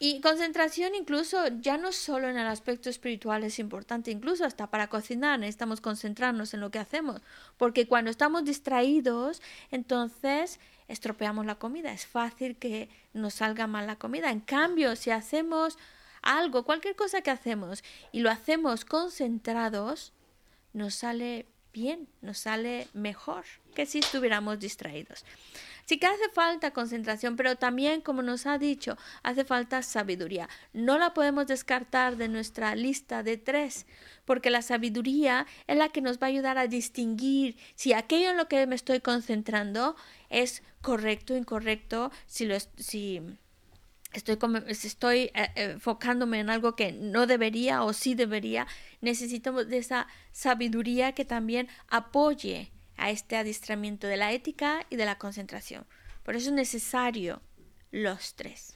Y 0.04 0.20
concentración 0.20 0.96
incluso 0.96 1.46
ya 1.60 1.78
no 1.78 1.92
solo 1.92 2.28
en 2.28 2.36
el 2.36 2.48
aspecto 2.48 2.90
espiritual 2.90 3.44
es 3.44 3.60
importante, 3.60 4.10
incluso 4.10 4.44
hasta 4.46 4.66
para 4.66 4.88
cocinar 4.88 5.38
necesitamos 5.38 5.80
concentrarnos 5.80 6.56
en 6.56 6.60
lo 6.60 6.72
que 6.72 6.80
hacemos, 6.80 7.22
porque 7.56 7.86
cuando 7.86 8.10
estamos 8.10 8.44
distraídos, 8.44 9.44
entonces 9.70 10.60
estropeamos 10.88 11.46
la 11.46 11.60
comida, 11.60 11.92
es 11.92 12.08
fácil 12.08 12.56
que 12.56 12.90
nos 13.14 13.36
salga 13.36 13.68
mal 13.68 13.86
la 13.86 13.98
comida. 13.98 14.32
En 14.32 14.40
cambio, 14.40 14.96
si 14.96 15.12
hacemos 15.12 15.78
algo, 16.24 16.64
cualquier 16.64 16.96
cosa 16.96 17.22
que 17.22 17.30
hacemos 17.30 17.84
y 18.12 18.22
lo 18.22 18.32
hacemos 18.32 18.86
concentrados, 18.86 20.14
nos 20.74 20.96
sale 20.96 21.46
bien, 21.74 22.08
nos 22.22 22.40
sale 22.40 22.88
mejor 22.94 23.46
que 23.76 23.86
si 23.86 24.00
estuviéramos 24.00 24.60
distraídos. 24.60 25.24
Sí 25.92 25.98
que 25.98 26.08
hace 26.08 26.30
falta 26.30 26.72
concentración, 26.72 27.36
pero 27.36 27.58
también, 27.58 28.00
como 28.00 28.22
nos 28.22 28.46
ha 28.46 28.58
dicho, 28.58 28.98
hace 29.24 29.44
falta 29.44 29.84
sabiduría. 29.84 30.48
No 30.72 30.98
la 30.98 31.14
podemos 31.14 31.48
descartar 31.48 32.16
de 32.16 32.30
nuestra 32.30 32.76
lista 32.76 33.24
de 33.24 33.36
tres, 33.36 33.88
porque 34.24 34.52
la 34.52 34.62
sabiduría 34.62 35.46
es 35.68 35.76
la 35.76 35.90
que 35.90 36.00
nos 36.00 36.18
va 36.18 36.28
a 36.28 36.30
ayudar 36.30 36.58
a 36.58 36.68
distinguir 36.68 37.58
si 37.76 37.92
aquello 37.92 38.30
en 38.30 38.38
lo 38.38 38.48
que 38.48 38.66
me 38.68 38.76
estoy 38.76 39.02
concentrando 39.02 39.98
es 40.30 40.64
correcto, 40.82 41.36
incorrecto, 41.36 42.10
si 42.26 42.46
lo 42.46 42.56
si 42.78 43.22
estoy, 44.14 44.38
estoy 44.70 45.18
eh, 45.18 45.32
eh, 45.34 45.72
enfocándome 45.72 46.40
en 46.40 46.50
algo 46.50 46.78
que 46.78 46.94
no 46.94 47.28
debería 47.28 47.84
o 47.84 47.92
sí 47.92 48.16
debería, 48.16 48.66
necesitamos 49.02 49.68
de 49.68 49.80
esa 49.80 50.08
sabiduría 50.32 51.12
que 51.12 51.26
también 51.26 51.68
apoye 51.90 52.72
a 53.02 53.10
este 53.10 53.36
adiestramiento 53.36 54.08
de 54.08 54.16
la 54.16 54.32
ética 54.32 54.86
y 54.90 54.96
de 54.96 55.06
la 55.06 55.18
concentración. 55.18 55.86
Por 56.24 56.36
eso 56.36 56.50
es 56.50 56.56
necesario 56.56 57.42
los 57.92 58.36
tres. 58.36 58.76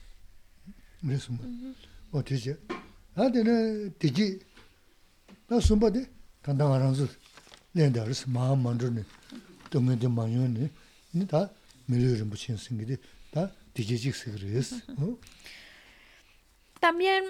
También 16.80 17.24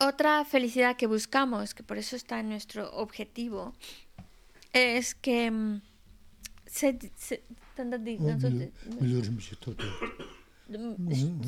otra 0.00 0.44
felicidad 0.44 0.96
que 0.96 1.06
buscamos, 1.06 1.74
que 1.74 1.82
por 1.82 1.98
eso 1.98 2.16
está 2.16 2.40
en 2.40 2.48
nuestro 2.48 2.90
objetivo, 2.92 3.74
es 4.72 5.14
que 5.14 5.50
se, 6.66 6.98
se, 7.16 7.42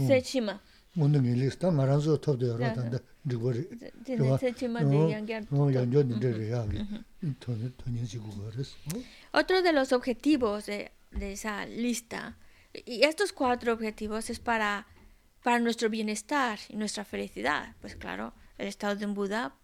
se 0.07 0.23
chima. 0.23 0.61
Mundo 0.95 1.21
ngi 1.21 1.35
lis 1.37 1.57
ta 1.57 1.71
ngaran 1.71 2.01
zo 2.01 2.19
top 2.19 2.37
de 2.41 2.57
ra 2.57 2.73
ta 2.75 2.83
da 2.83 2.99
rigori. 3.25 3.69
Se 4.41 4.53
chima 4.55 4.83
de 4.83 5.11
yang 5.11 5.47
No, 5.51 5.71
yang 5.71 5.93
yo 5.93 6.03
ni 6.03 6.19
de 6.19 6.49
ya. 6.49 6.65
To 7.41 7.55
to 7.79 7.91
ni 7.91 8.05
ji 8.07 8.19
gu 8.19 8.31
res. 8.57 8.77
Otro 9.33 9.63
de 9.63 9.73
los 9.73 9.93
objetivos 9.93 10.67
de, 10.67 10.91
de 11.13 11.33
esa 11.33 11.65
lista 11.67 12.37
Y 12.73 13.03
estos 13.03 13.33
cuatro 13.33 13.73
objetivos 13.73 14.31
es 14.31 14.39
para, 14.39 14.87
para 15.43 15.59
nuestro 15.59 15.89
bienestar 15.91 16.59
y 16.69 16.77
nuestra 16.77 17.05
felicidad. 17.05 17.75
Pues 17.81 17.97
claro, 17.97 18.33
el 18.59 18.69
estado 18.69 18.97
de 18.97 19.07
un 19.07 19.15
Buda, 19.15 19.55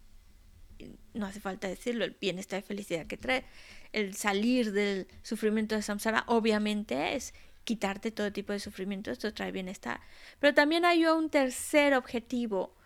no 1.14 1.26
hace 1.26 1.40
falta 1.40 1.68
decirlo, 1.68 2.04
el 2.04 2.16
bienestar 2.20 2.60
y 2.60 2.62
felicidad 2.62 3.06
que 3.06 3.16
trae. 3.16 3.44
El 3.92 4.14
salir 4.14 4.72
del 4.72 5.06
sufrimiento 5.22 5.74
de 5.74 5.82
samsara 5.82 6.24
obviamente 6.26 7.14
es 7.14 7.34
quitarte 7.64 8.10
todo 8.10 8.32
tipo 8.32 8.52
de 8.52 8.60
sufrimiento, 8.60 9.10
esto 9.10 9.34
trae 9.34 9.50
bienestar. 9.50 10.00
Pero 10.38 10.54
también 10.54 10.84
hay 10.84 11.04
un 11.06 11.30
tercer 11.30 11.94
objetivo 11.94 12.76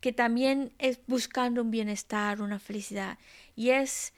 que 0.00 0.12
también 0.12 0.72
es 0.78 1.00
buscando 1.06 1.62
un 1.62 1.70
bienestar, 1.70 2.40
una 2.40 2.58
felicidad, 2.58 3.18
y 3.54 3.70
es 3.70 4.14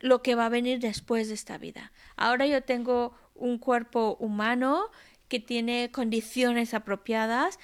lo 0.00 0.22
que 0.22 0.34
va 0.34 0.46
a 0.46 0.50
venir 0.50 0.78
después 0.80 1.28
de 1.28 1.34
esta 1.34 1.58
vida. 1.58 1.92
Ahora 2.16 2.46
yo 2.46 2.62
tengo 2.62 3.14
un 3.34 3.58
cuerpo 3.58 4.16
humano 4.20 4.90
que 5.28 5.40
tiene 5.40 5.90
condiciones 5.90 6.74
apropiadas, 6.74 7.58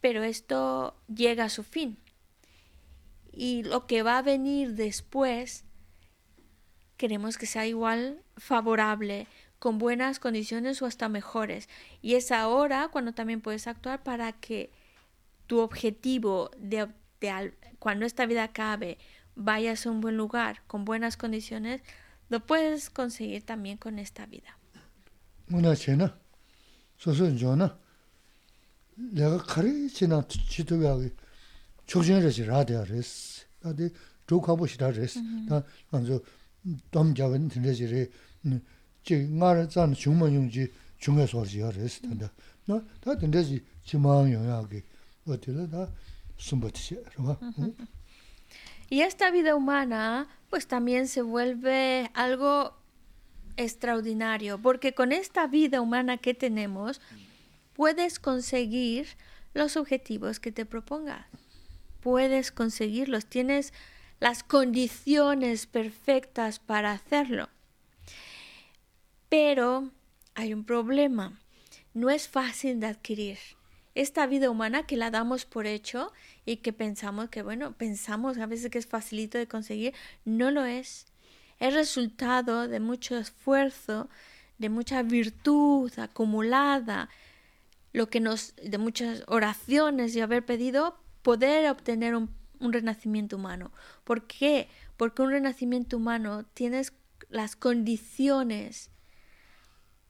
pero 0.00 0.24
esto 0.24 0.96
llega 1.08 1.44
a 1.44 1.48
su 1.48 1.62
fin. 1.62 1.98
Y 3.32 3.62
lo 3.62 3.86
que 3.86 4.02
va 4.02 4.18
a 4.18 4.22
venir 4.22 4.74
después, 4.74 5.64
queremos 6.96 7.38
que 7.38 7.46
sea 7.46 7.66
igual 7.66 8.22
favorable, 8.36 9.26
con 9.58 9.78
buenas 9.78 10.18
condiciones 10.18 10.82
o 10.82 10.86
hasta 10.86 11.08
mejores. 11.08 11.68
Y 12.00 12.14
es 12.14 12.32
ahora 12.32 12.88
cuando 12.88 13.12
también 13.12 13.40
puedes 13.40 13.66
actuar 13.66 14.02
para 14.02 14.32
que 14.32 14.70
tu 15.46 15.60
objetivo 15.60 16.50
de, 16.58 16.88
de 17.20 17.54
cuando 17.78 18.04
esta 18.04 18.26
vida 18.26 18.42
acabe 18.42 18.98
vayas 19.36 19.86
a 19.86 19.90
un 19.90 20.00
buen 20.00 20.16
lugar 20.16 20.62
con 20.66 20.84
buenas 20.84 21.16
condiciones, 21.16 21.80
lo 22.28 22.40
puedes 22.40 22.90
conseguir 22.90 23.44
también 23.44 23.78
con 23.78 23.98
esta 23.98 24.26
vida. 24.26 24.58
Una 31.91 32.03
chena, 32.03 32.29
soso 32.29 32.43
jona, 32.43 32.65
내가 32.65 32.83
카리 32.83 33.03
지나 33.03 33.07
지도가기 33.07 33.47
초전에서 33.47 33.47
라디아레스 33.47 33.47
라디 33.61 33.89
조카보시라레스 34.27 35.47
다 35.47 35.63
먼저 35.89 36.19
좀 36.91 37.15
잡은 37.15 37.47
들려지리 37.47 38.09
지 39.03 39.27
나를 39.29 39.69
잔 39.69 39.93
중문용지 39.93 40.71
중에서 40.99 41.45
지야레스 41.45 42.01
된다 42.01 42.31
나다 42.65 43.17
된다지 43.17 43.63
지망 43.85 44.31
영향이 44.31 44.81
어디를 45.25 45.69
다 45.69 45.91
숨버티시 46.37 47.03
그러나 47.11 47.39
Y 48.89 49.01
esta 49.01 49.31
vida 49.31 49.53
humana, 49.53 50.29
pues 50.49 50.65
también 50.65 51.07
se 51.07 51.21
vuelve 51.21 52.09
algo 52.13 52.73
extraordinario, 53.57 54.59
porque 54.59 54.93
con 54.93 55.11
esta 55.11 55.47
vida 55.47 55.81
humana 55.81 56.17
que 56.17 56.33
tenemos, 56.33 57.01
puedes 57.73 58.17
conseguir 58.19 59.07
los 59.53 59.75
objetivos 59.75 60.39
que 60.39 60.53
te 60.53 60.65
propongas. 60.65 61.25
Puedes 62.02 62.52
conseguirlos, 62.52 63.26
tienes 63.26 63.72
las 64.20 64.42
condiciones 64.42 65.66
perfectas 65.66 66.58
para 66.58 66.92
hacerlo. 66.92 67.48
Pero 69.28 69.90
hay 70.34 70.52
un 70.52 70.64
problema, 70.64 71.40
no 71.94 72.10
es 72.10 72.28
fácil 72.28 72.80
de 72.80 72.88
adquirir 72.88 73.38
esta 73.94 74.26
vida 74.26 74.50
humana 74.50 74.84
que 74.84 74.96
la 74.96 75.10
damos 75.10 75.44
por 75.44 75.66
hecho 75.66 76.12
y 76.46 76.56
que 76.56 76.72
pensamos 76.72 77.28
que, 77.28 77.42
bueno, 77.42 77.72
pensamos 77.72 78.38
a 78.38 78.46
veces 78.46 78.70
que 78.70 78.78
es 78.78 78.86
facilito 78.86 79.38
de 79.38 79.46
conseguir, 79.46 79.94
no 80.24 80.50
lo 80.50 80.64
es. 80.64 81.06
Es 81.60 81.74
resultado 81.74 82.68
de 82.68 82.80
mucho 82.80 83.16
esfuerzo, 83.16 84.08
de 84.58 84.68
mucha 84.68 85.02
virtud 85.02 85.92
acumulada, 85.98 87.08
lo 87.92 88.08
que 88.08 88.20
nos, 88.20 88.56
de 88.56 88.78
muchas 88.78 89.22
oraciones 89.28 90.16
y 90.16 90.20
haber 90.20 90.44
pedido 90.44 91.01
poder 91.22 91.70
obtener 91.70 92.14
un, 92.14 92.30
un 92.60 92.72
renacimiento 92.72 93.36
humano. 93.36 93.72
¿Por 94.04 94.26
qué? 94.26 94.68
Porque 94.96 95.22
un 95.22 95.30
renacimiento 95.30 95.96
humano 95.96 96.44
tienes 96.54 96.92
las 97.30 97.56
condiciones 97.56 98.90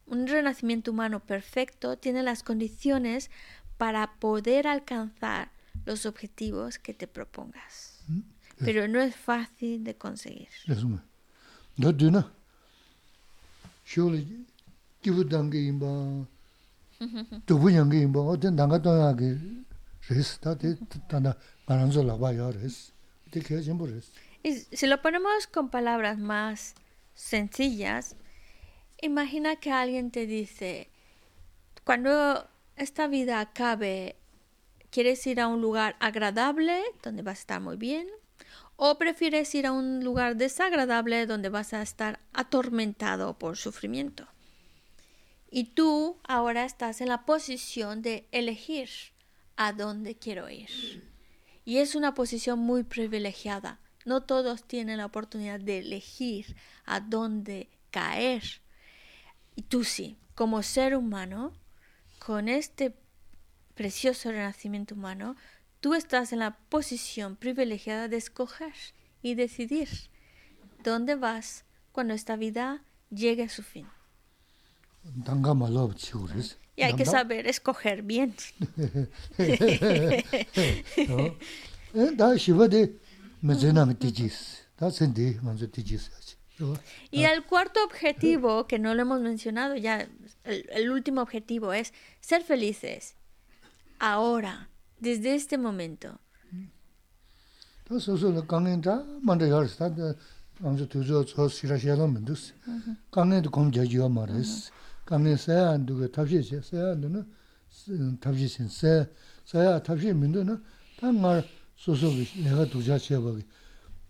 un 0.06 0.26
renacimiento 0.26 0.90
humano 0.90 1.20
perfecto 1.20 1.96
tiene 1.96 2.22
las 2.22 2.42
condiciones 2.42 3.30
para 3.78 4.14
poder 4.14 4.66
alcanzar 4.66 5.50
los 5.86 6.06
objetivos 6.06 6.78
que 6.78 6.94
te 6.94 7.06
propongas. 7.06 8.04
Pero 8.58 8.86
no 8.88 9.00
es 9.00 9.16
fácil 9.16 9.82
de 9.82 9.94
conseguir. 9.94 10.48
No 11.76 11.92
duna. 11.92 12.30
Shole 13.86 14.26
kibu 15.00 15.24
dange 15.24 15.58
imba. 15.58 16.26
Tubu 17.46 17.70
yange 17.70 17.98
imba. 18.02 18.20
O 18.20 18.38
ten 18.38 18.54
danga 18.54 18.80
tonga 18.80 19.16
ge 19.16 19.38
Y 24.42 24.54
si 24.54 24.86
lo 24.86 25.00
ponemos 25.00 25.46
con 25.46 25.68
palabras 25.68 26.18
más 26.18 26.74
sencillas, 27.14 28.16
imagina 29.00 29.56
que 29.56 29.70
alguien 29.70 30.10
te 30.10 30.26
dice, 30.26 30.88
cuando 31.84 32.48
esta 32.76 33.06
vida 33.06 33.40
acabe, 33.40 34.16
¿quieres 34.90 35.24
ir 35.26 35.40
a 35.40 35.46
un 35.46 35.60
lugar 35.60 35.96
agradable 36.00 36.82
donde 37.02 37.22
vas 37.22 37.38
a 37.38 37.40
estar 37.40 37.60
muy 37.60 37.76
bien? 37.76 38.08
¿O 38.76 38.98
prefieres 38.98 39.54
ir 39.54 39.66
a 39.66 39.72
un 39.72 40.02
lugar 40.02 40.36
desagradable 40.36 41.26
donde 41.26 41.48
vas 41.48 41.72
a 41.72 41.82
estar 41.82 42.18
atormentado 42.32 43.38
por 43.38 43.56
sufrimiento? 43.56 44.26
Y 45.50 45.64
tú 45.64 46.16
ahora 46.24 46.64
estás 46.64 47.00
en 47.00 47.08
la 47.08 47.24
posición 47.24 48.02
de 48.02 48.26
elegir 48.32 49.11
a 49.66 49.72
dónde 49.72 50.16
quiero 50.16 50.48
ir. 50.50 50.68
Y 51.64 51.78
es 51.78 51.94
una 51.94 52.14
posición 52.14 52.58
muy 52.58 52.82
privilegiada. 52.82 53.78
No 54.04 54.22
todos 54.22 54.64
tienen 54.64 54.98
la 54.98 55.06
oportunidad 55.06 55.60
de 55.60 55.78
elegir 55.78 56.56
a 56.84 57.00
dónde 57.00 57.68
caer. 57.90 58.42
Y 59.54 59.62
tú 59.62 59.84
sí, 59.84 60.16
como 60.34 60.62
ser 60.62 60.96
humano, 60.96 61.52
con 62.18 62.48
este 62.48 62.96
precioso 63.74 64.30
renacimiento 64.30 64.94
humano, 64.94 65.36
tú 65.80 65.94
estás 65.94 66.32
en 66.32 66.40
la 66.40 66.56
posición 66.68 67.36
privilegiada 67.36 68.08
de 68.08 68.16
escoger 68.16 68.74
y 69.22 69.34
decidir 69.34 69.88
dónde 70.82 71.14
vas 71.14 71.64
cuando 71.92 72.14
esta 72.14 72.36
vida 72.36 72.82
llegue 73.10 73.44
a 73.44 73.48
su 73.48 73.62
fin. 73.62 73.86
Y 76.82 76.84
hay 76.84 76.94
que 76.94 77.04
saber 77.06 77.46
escoger 77.46 78.02
bien. 78.02 78.34
Y 87.10 87.24
el 87.24 87.44
cuarto 87.44 87.82
objetivo, 87.84 88.66
que 88.66 88.78
no 88.78 88.94
lo 88.94 89.02
hemos 89.02 89.20
mencionado 89.20 89.74
ya, 89.76 90.08
el, 90.44 90.68
el 90.70 90.90
último 90.90 91.22
objetivo 91.22 91.72
es 91.72 91.92
ser 92.20 92.42
felices 92.42 93.16
ahora, 93.98 94.68
desde 94.98 95.34
este 95.34 95.58
momento. 95.58 96.18
강내 105.05 105.35
사야 105.37 105.77
누가 105.77 106.07
답시 106.07 106.41
사야 106.43 106.95
누나 106.95 107.25
답시 108.19 108.47
신 108.47 108.67
사야 108.67 109.07
사야 109.45 109.81
답시 109.81 110.13
민도나 110.13 110.61
당말 110.99 111.45
소소 111.75 112.07
내가 112.43 112.65
두자 112.65 112.97
쳐보기 112.97 113.43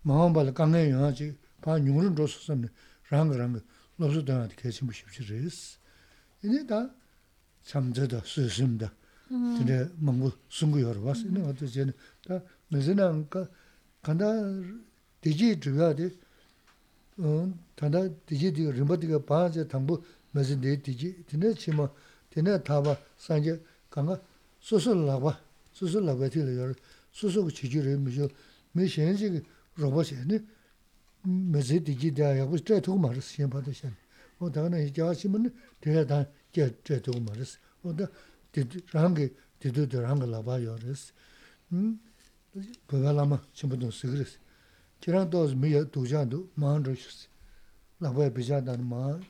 마음발 0.02 0.52
강내 0.54 0.90
영하지 0.90 1.36
바 1.60 1.78
용을 1.78 2.14
줘서는 2.16 2.68
랑랑 3.10 3.60
로스다한테 3.98 4.54
계신 4.56 4.86
분 4.86 4.94
싶지레스 4.94 5.78
이제 6.44 6.66
다 6.66 6.90
참저다 7.62 8.22
쓰심다 8.24 8.92
근데 9.28 9.88
뭔가 9.96 10.34
숨고 10.48 10.80
여러 10.80 11.02
봤어 11.02 11.20
이제 11.20 11.40
어떻게 11.42 11.86
다 12.26 12.40
매진한가 12.68 13.48
간다 14.02 14.24
디지 15.20 15.60
들어가야 15.60 16.08
어 17.18 17.52
단다 17.74 18.08
디지 18.24 18.52
디가 18.52 18.70
림바디가 18.72 19.24
바제 19.26 19.66
당부 19.68 20.02
mēsī 20.33 20.57
dē 20.61 20.75
tīchī, 20.85 21.11
tīne 21.29 21.53
chīma, 21.57 21.87
tīne 22.33 22.57
tāpa 22.65 22.95
sāngi 23.21 23.55
kāngā 23.93 24.17
sūsū 24.63 24.95
lāpa, 24.97 25.35
sūsū 25.77 26.01
lāpa 26.03 26.29
tīla 26.33 26.53
yorī, 26.57 26.77
sūsū 27.13 27.43
ku 27.45 27.53
chīchī 27.53 27.83
rī 27.85 27.95
mīshō, 28.01 28.29
mī 28.75 28.87
shēn 28.89 29.17
chī 29.19 29.41
rōpa 29.81 30.05
shēni, 30.09 30.39
mēsī 31.53 31.81
tīchī 31.85 32.13
dā 32.17 32.33
yāgu 32.39 32.61
chē 32.61 32.79
tūku 32.81 33.01
mā 33.01 33.13
rīs, 33.13 33.33
shēn 33.35 33.51
pātā 33.53 33.73
shēni. 33.77 33.99
O 34.41 34.49
tā 34.49 34.65
nā 34.69 34.81
yā 34.83 35.11
chīma 35.19 35.41
nī, 35.43 35.51
tīla 35.83 36.05
dā 36.09 36.23
chē 36.55 36.71
chē 36.81 37.01
tūku 37.05 37.21
mā 37.21 37.37
rīs, 37.37 37.57
o 37.83 37.93
tā 37.93 38.09
rāngi, 38.93 39.29
tītū 39.61 39.85
tū 39.91 40.01
rāngi 40.01 40.29
lāpa 40.29 40.57
yorī 40.63 40.89
rīs, 40.89 41.11
bhagā 42.89 43.13
lāma 43.13 43.41
chīma 43.53 43.77
tū 43.77 43.91
sīg 43.93 44.17
rīs. 44.17 44.39
Chirāng 45.03 45.29
tōs 45.29 45.53
mī 45.59 45.75
yā 45.75 45.85
tū 45.91 46.05
chāndu 46.07 46.45
mān 46.55 46.85
rō 46.87 46.95
shīs, 46.95 47.27
lāpa 48.01 48.25
yā 48.25 48.33
pīchā 48.33 48.63
tāni 48.65 48.87
mān 48.87 49.21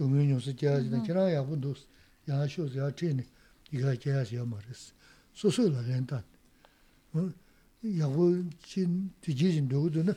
dōngyō 0.00 0.24
nyō 0.32 0.40
sī 0.40 0.56
kia 0.56 0.78
sī 0.80 0.88
tā, 0.88 1.04
kī 1.04 1.12
rā 1.12 1.28
yā 1.36 1.44
pū 1.44 1.60
dō 1.60 1.74
sī, 1.76 1.84
yaa 2.26 2.48
shio 2.48 2.64
yaa 2.72 2.90
chini, 2.96 3.24
ikaa 3.70 3.94
kyaa 4.00 4.24
siyaa 4.24 4.46
maa 4.48 4.64
res. 4.66 4.92
So 5.34 5.50
so 5.50 5.68
la 5.68 5.82
ren 5.84 6.06
taan. 6.08 6.24
Yaa 7.84 8.08
wu 8.08 8.48
chin 8.64 9.10
tiji 9.20 9.52
jin 9.52 9.68
dogu 9.68 9.90
do 9.90 10.02
na. 10.02 10.14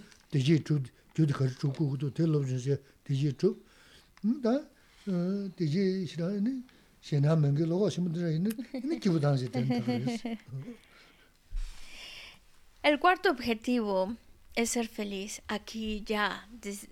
El 12.84 13.00
cuarto 13.00 13.30
objetivo 13.30 14.16
es 14.56 14.70
ser 14.72 14.88
feliz 14.88 15.42
aquí 15.48 16.04
ya, 16.08 16.48
des- 16.62 16.88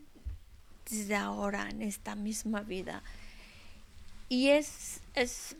desde 0.92 1.16
ahora, 1.16 1.70
en 1.70 1.82
esta 1.82 2.16
misma 2.16 2.62
vida. 2.62 3.02
Y 4.30 4.50
es, 4.50 5.02
es 5.16 5.56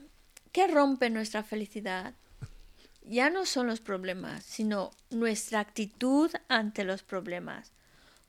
¿qué 0.52 0.68
rompe 0.68 1.10
nuestra 1.10 1.44
felicidad? 1.44 2.14
Ya 3.04 3.30
no 3.30 3.46
son 3.46 3.68
los 3.68 3.82
problemas, 3.82 4.44
sino 4.44 4.92
nuestra 5.10 5.60
actitud 5.60 6.32
ante 6.48 6.84
los 6.84 7.02
problemas. 7.02 7.72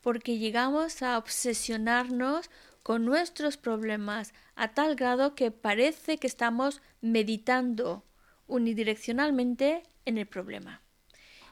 Porque 0.01 0.37
llegamos 0.37 1.01
a 1.01 1.17
obsesionarnos 1.17 2.49
con 2.81 3.05
nuestros 3.05 3.55
problemas 3.55 4.33
a 4.55 4.73
tal 4.73 4.95
grado 4.95 5.35
que 5.35 5.51
parece 5.51 6.17
que 6.17 6.27
estamos 6.27 6.81
meditando 7.01 8.03
unidireccionalmente 8.47 9.83
en 10.05 10.17
el 10.17 10.27
problema. 10.27 10.81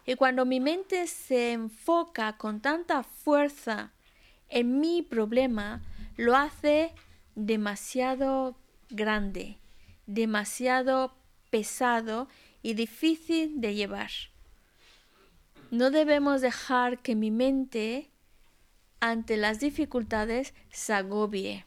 Y 0.05 0.15
cuando 0.15 0.45
mi 0.45 0.59
mente 0.59 1.07
se 1.07 1.53
enfoca 1.53 2.37
con 2.37 2.59
tanta 2.59 3.03
fuerza 3.03 3.93
en 4.51 4.79
mi 4.79 5.01
problema, 5.01 5.81
lo 6.17 6.35
hace 6.35 6.93
demasiado 7.35 8.57
grande, 8.89 9.57
demasiado 10.05 11.15
pesado 11.49 12.27
y 12.61 12.73
difícil 12.73 13.59
de 13.61 13.73
llevar. 13.73 14.11
No 15.71 15.89
debemos 15.89 16.41
dejar 16.41 16.99
que 16.99 17.15
mi 17.15 17.31
mente 17.31 18.11
ante 18.99 19.37
las 19.37 19.59
dificultades 19.59 20.53
se 20.69 20.93
agobie, 20.93 21.65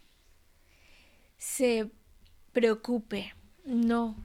se 1.37 1.91
preocupe. 2.53 3.35
No. 3.65 4.17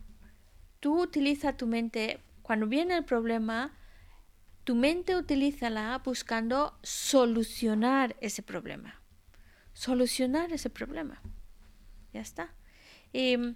Tú 0.80 1.02
utiliza 1.02 1.58
tu 1.58 1.66
mente, 1.66 2.20
cuando 2.42 2.68
viene 2.68 2.98
el 2.98 3.06
problema, 3.06 3.74
tu 4.70 4.76
mente 4.76 5.16
utilízala 5.16 6.00
buscando 6.06 6.78
solucionar 6.84 8.16
ese 8.22 8.44
problema. 8.44 9.02
Solucionar 9.74 10.54
ese 10.54 10.70
problema. 10.70 11.24
Ya 12.14 12.22
está. 12.22 12.54
Y 13.12 13.34
en 13.34 13.56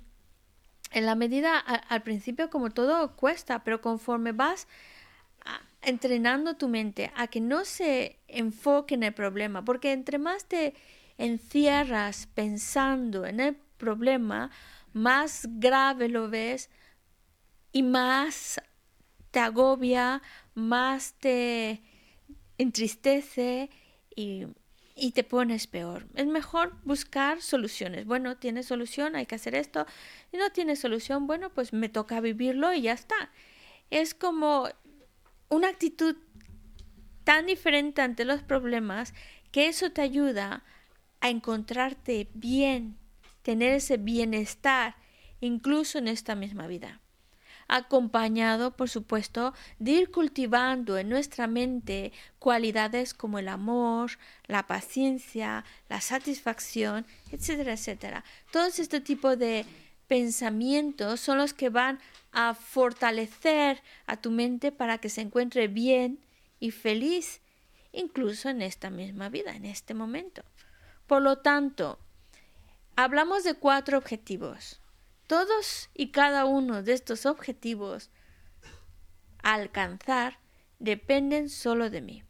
la 0.92 1.14
medida, 1.14 1.60
a- 1.60 1.76
al 1.76 2.02
principio 2.02 2.50
como 2.50 2.72
todo 2.72 3.16
cuesta, 3.16 3.64
pero 3.64 3.80
conforme 3.80 4.32
vas 4.32 4.68
a- 5.46 5.62
entrenando 5.84 6.56
tu 6.56 6.68
mente 6.68 7.12
a 7.16 7.28
que 7.28 7.42
no 7.42 7.64
se 7.64 8.18
enfoque 8.28 8.96
en 8.96 9.04
el 9.04 9.14
problema, 9.14 9.64
porque 9.64 9.92
entre 9.92 10.18
más 10.18 10.46
te 10.46 10.74
encierras 11.20 12.26
pensando 12.34 13.28
en 13.28 13.40
el 13.40 13.56
problema, 13.78 14.50
más 14.94 15.48
grave 15.60 16.10
lo 16.10 16.28
ves 16.28 16.72
y 17.72 17.84
más 17.84 18.60
te 19.30 19.40
agobia, 19.40 20.22
más 20.56 21.14
te 21.20 21.82
entristece 22.58 23.70
y, 24.16 24.46
y 24.96 25.12
te 25.12 25.24
pones 25.24 25.68
peor. 25.68 26.08
Es 26.16 26.28
mejor 26.28 26.76
buscar 26.84 27.42
soluciones. 27.42 28.06
Bueno, 28.06 28.38
tiene 28.38 28.64
solución, 28.64 29.16
hay 29.16 29.26
que 29.26 29.36
hacer 29.36 29.56
esto. 29.56 29.86
Y 30.32 30.38
no 30.38 30.52
tiene 30.52 30.76
solución, 30.76 31.28
bueno, 31.28 31.52
pues 31.52 31.74
me 31.74 31.90
toca 31.90 32.20
vivirlo 32.22 32.74
y 32.74 32.84
ya 32.84 32.94
está. 32.94 33.32
Es 33.90 34.14
como 34.14 34.70
una 35.50 35.70
actitud 35.70 36.16
tan 37.24 37.46
diferente 37.46 38.02
ante 38.02 38.26
los 38.26 38.44
problemas 38.44 39.14
que 39.52 39.68
eso 39.68 39.92
te 39.92 40.02
ayuda 40.02 40.64
a 41.22 41.30
encontrarte 41.30 42.28
bien, 42.34 42.98
tener 43.44 43.74
ese 43.74 43.98
bienestar, 43.98 44.96
incluso 45.40 46.00
en 46.00 46.08
esta 46.08 46.36
misma 46.36 46.68
vida 46.68 47.03
acompañado, 47.68 48.72
por 48.72 48.90
supuesto, 48.90 49.54
de 49.80 49.92
ir 49.92 50.12
cultivando 50.12 50.98
en 50.98 51.10
nuestra 51.10 51.48
mente 51.48 52.12
cualidades 52.40 53.14
como 53.14 53.40
el 53.40 53.48
amor, 53.48 54.12
la 54.48 54.68
paciencia, 54.68 55.66
la 55.90 56.02
satisfacción, 56.02 57.06
etcétera, 57.32 57.74
etcétera. 57.74 58.24
Todos 58.52 58.80
este 58.80 59.02
tipo 59.02 59.36
de 59.36 59.66
pensamientos 60.08 61.20
son 61.20 61.38
los 61.38 61.54
que 61.54 61.70
van 61.70 62.00
a 62.32 62.54
fortalecer 62.54 63.82
a 64.06 64.18
tu 64.18 64.32
mente 64.32 64.72
para 64.72 64.98
que 64.98 65.10
se 65.10 65.22
encuentre 65.22 65.68
bien 65.68 66.20
y 66.60 66.72
feliz, 66.72 67.42
incluso 67.92 68.50
en 68.50 68.62
esta 68.62 68.90
misma 68.90 69.30
vida, 69.30 69.56
en 69.56 69.66
este 69.66 69.94
momento. 69.94 70.44
Por 71.08 71.22
lo 71.22 71.40
tanto, 71.40 72.00
hablamos 72.96 73.44
de 73.44 73.54
cuatro 73.56 73.98
objetivos. 73.98 74.80
Todos 75.28 75.90
y 75.94 76.12
cada 76.12 76.46
uno 76.46 76.84
de 76.84 76.94
estos 76.94 77.26
objetivos 77.26 78.10
a 79.42 79.54
alcanzar 79.54 80.40
dependen 80.80 81.50
solo 81.50 81.90
de 81.90 82.02
mí. 82.02 82.24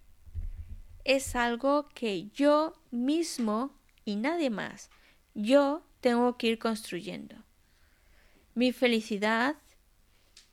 Es 1.04 1.36
algo 1.36 1.90
que 1.90 2.30
yo 2.30 2.74
mismo 2.92 3.78
y 4.06 4.16
nadie 4.16 4.50
más, 4.50 4.90
yo 5.34 5.84
tengo 6.02 6.38
que 6.38 6.48
ir 6.48 6.60
construyendo. 6.60 7.36
Mi 8.56 8.72
felicidad 8.72 9.56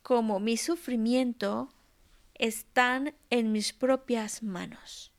como 0.02 0.40
mi 0.40 0.56
sufrimiento 0.56 1.68
están 2.34 3.14
en 3.28 3.52
mis 3.52 3.72
propias 3.72 4.42
manos. 4.42 5.12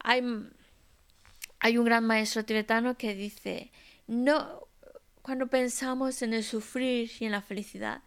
Hay, 0.00 0.22
hay 1.60 1.78
un 1.78 1.84
gran 1.84 2.06
maestro 2.06 2.44
tibetano 2.44 2.96
que 2.98 3.14
dice, 3.14 3.72
no, 4.06 4.68
cuando 5.22 5.48
pensamos 5.48 6.22
en 6.22 6.34
el 6.34 6.44
sufrir 6.44 7.10
y 7.20 7.24
en 7.24 7.32
la 7.32 7.42
felicidad, 7.42 8.02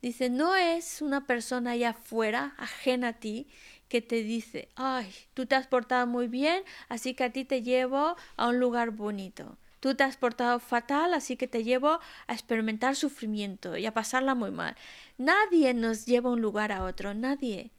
dice, 0.00 0.30
no 0.30 0.54
es 0.56 1.00
una 1.02 1.26
persona 1.26 1.72
allá 1.72 1.90
afuera, 1.90 2.54
ajena 2.58 3.08
a 3.08 3.12
ti, 3.14 3.48
que 3.88 4.00
te 4.00 4.22
dice, 4.22 4.70
ay, 4.74 5.12
tú 5.34 5.46
te 5.46 5.54
has 5.54 5.66
portado 5.66 6.06
muy 6.06 6.26
bien, 6.26 6.62
así 6.88 7.14
que 7.14 7.24
a 7.24 7.30
ti 7.30 7.44
te 7.44 7.62
llevo 7.62 8.16
a 8.36 8.48
un 8.48 8.58
lugar 8.58 8.90
bonito. 8.90 9.58
Tú 9.80 9.94
te 9.94 10.04
has 10.04 10.16
portado 10.16 10.60
fatal, 10.60 11.12
así 11.12 11.36
que 11.36 11.48
te 11.48 11.64
llevo 11.64 12.00
a 12.26 12.32
experimentar 12.32 12.96
sufrimiento 12.96 13.76
y 13.76 13.84
a 13.84 13.92
pasarla 13.92 14.34
muy 14.34 14.50
mal. 14.50 14.76
Nadie 15.18 15.74
nos 15.74 16.06
lleva 16.06 16.30
a 16.30 16.32
un 16.32 16.40
lugar 16.40 16.72
a 16.72 16.84
otro, 16.84 17.14
nadie. 17.14 17.70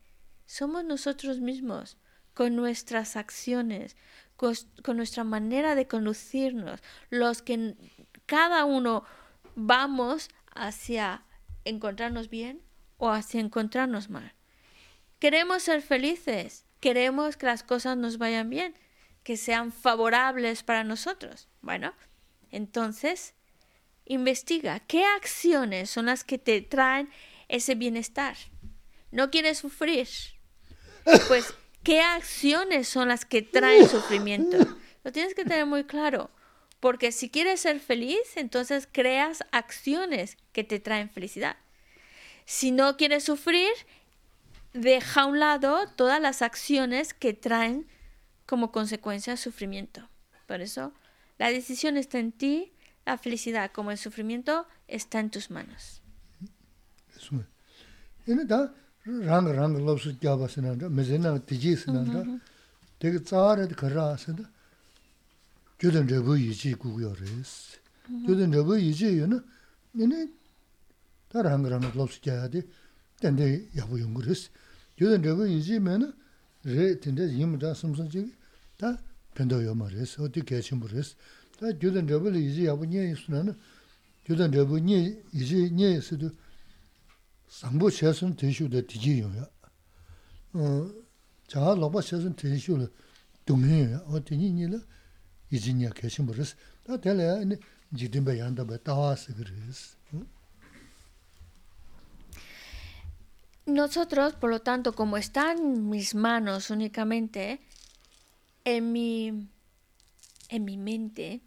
Somos 0.45 0.83
nosotros 0.83 1.39
mismos, 1.39 1.97
con 2.33 2.55
nuestras 2.55 3.15
acciones, 3.15 3.95
con, 4.35 4.53
con 4.83 4.97
nuestra 4.97 5.23
manera 5.23 5.75
de 5.75 5.87
conducirnos, 5.87 6.81
los 7.09 7.41
que 7.41 7.75
cada 8.25 8.65
uno 8.65 9.03
vamos 9.55 10.29
hacia 10.53 11.23
encontrarnos 11.65 12.29
bien 12.29 12.61
o 12.97 13.09
hacia 13.09 13.39
encontrarnos 13.39 14.09
mal. 14.09 14.33
Queremos 15.19 15.63
ser 15.63 15.81
felices, 15.81 16.65
queremos 16.79 17.37
que 17.37 17.45
las 17.45 17.63
cosas 17.63 17.97
nos 17.97 18.17
vayan 18.17 18.49
bien, 18.49 18.75
que 19.23 19.37
sean 19.37 19.71
favorables 19.71 20.63
para 20.63 20.83
nosotros. 20.83 21.47
Bueno, 21.61 21.93
entonces 22.51 23.33
investiga 24.05 24.79
qué 24.81 25.05
acciones 25.05 25.89
son 25.89 26.07
las 26.07 26.23
que 26.23 26.37
te 26.37 26.61
traen 26.61 27.09
ese 27.47 27.75
bienestar. 27.75 28.35
¿No 29.11 29.31
quieres 29.31 29.59
sufrir? 29.59 30.07
Pues, 31.27 31.53
¿qué 31.83 32.01
acciones 32.01 32.87
son 32.87 33.09
las 33.09 33.25
que 33.25 33.41
traen 33.41 33.87
sufrimiento? 33.87 34.57
Lo 35.03 35.11
tienes 35.11 35.35
que 35.35 35.43
tener 35.43 35.65
muy 35.65 35.83
claro. 35.83 36.31
Porque 36.83 37.13
si 37.13 37.29
quieres 37.29 37.61
ser 37.61 37.79
feliz, 37.79 38.35
entonces 38.35 38.89
creas 38.91 39.45
acciones 39.53 40.35
que 40.51 40.65
te 40.65 40.81
traen 40.81 41.09
felicidad. 41.09 41.55
Si 42.43 42.71
no 42.71 42.97
quieres 42.97 43.23
sufrir, 43.23 43.71
deja 44.73 45.21
a 45.21 45.25
un 45.27 45.39
lado 45.39 45.87
todas 45.95 46.19
las 46.19 46.41
acciones 46.41 47.13
que 47.13 47.33
traen 47.33 47.87
como 48.45 48.73
consecuencia 48.73 49.37
sufrimiento. 49.37 50.09
Por 50.45 50.59
eso, 50.59 50.91
la 51.37 51.51
decisión 51.51 51.95
está 51.95 52.19
en 52.19 52.33
ti, 52.33 52.73
la 53.05 53.17
felicidad 53.17 53.71
como 53.71 53.91
el 53.91 53.97
sufrimiento 53.97 54.67
está 54.89 55.21
en 55.21 55.29
tus 55.29 55.51
manos. 55.51 56.01
Eso. 57.15 57.45
Ene 58.27 58.43
da 58.43 58.73
rang 59.05 59.47
rang 59.47 59.77
lobsu 59.85 60.17
gyaba 60.19 60.49
sinanda, 60.49 60.89
mezena 60.89 61.39
tiji 61.39 61.77
sinanda, 61.77 62.25
tega 62.99 63.21
tsaara 63.21 63.67
de 63.67 63.73
kara 63.73 64.17
sinda, 64.17 64.51
gyuden 65.79 66.07
rebu 66.07 66.35
yiji 66.35 66.75
guguyo 66.75 67.13
res. 67.15 67.77
Mm-hmm. 68.09 68.25
gyuden 68.25 68.51
rebu 68.53 68.75
yiji 68.75 69.05
yu 69.05 69.27
na, 69.27 69.43
nini 69.93 70.29
tar 71.29 71.45
hangarana 71.45 71.91
lopsi 71.95 72.19
jaya 72.21 72.47
di 72.47 72.63
tende 73.19 73.67
yabu 73.73 73.97
yungu 73.97 74.21
res. 74.21 74.49
gyuden 74.97 75.23
rebu 75.23 75.45
yiji 75.45 75.79
me 75.79 75.97
na, 75.97 76.13
re 76.63 76.99
tende 76.99 77.23
yimda 77.23 77.73
samsan 77.75 78.09
chigi 78.09 78.33
ta 78.77 78.97
pendo 79.33 79.61
yoma 79.61 79.89
res, 79.89 80.17
oti 80.19 80.41
kachimbo 80.43 80.87
res. 80.87 81.15
Ta 81.57 81.71
gyuden 81.71 82.07
rebu 82.07 82.29
yiji 82.29 82.63
yabu 82.63 82.85
nye 82.85 83.01
yisu 83.09 83.31
na 83.31 83.43
na, 83.43 83.55
gyuden 84.25 84.51
rebu 84.51 84.77
nye 84.77 85.17
yiji 85.31 85.69
nye 85.71 85.87
yisu 85.95 86.17
du 86.17 86.31
sangbo 87.47 87.89
chesun 87.89 88.35
tenshu 88.35 88.67
da 88.67 88.81
tiji 88.81 89.17
yunga. 89.19 89.49
Uh, 90.53 90.87
chaha 91.47 91.75
lopa 91.75 92.01
chesun 92.01 92.33
tenshu 92.35 92.77
la 92.77 92.87
dungi 93.45 93.79
yunga, 93.79 94.03
oti 94.13 94.35
nyi 94.37 94.49
nyi 94.51 94.67
la 94.67 94.79
yung 95.53 95.79
ya, 95.81 95.89
o 95.89 95.93
tingi 95.93 95.93
nye 95.93 95.93
le 95.93 95.93
iji 95.93 95.93
nye 95.93 95.93
keshin 95.93 96.25
buris. 96.25 96.55
Ta 96.83 96.97
tela 96.97 97.23
ya, 97.23 97.57
jidinba 97.93 98.33
yanda 98.33 98.63
ba 98.63 98.77
tawa 98.77 99.15
sikiris. 99.15 99.95
Nosotros, 103.65 104.33
por 104.33 104.49
lo 104.49 104.59
tanto, 104.59 104.93
como 104.93 105.17
está 105.17 105.53
en 105.53 105.89
mis 105.89 106.15
manos 106.15 106.69
únicamente, 106.69 107.61
en 108.65 108.91
mi, 108.91 109.47
en 110.49 110.65
mi 110.65 110.75
mente, 110.75 111.39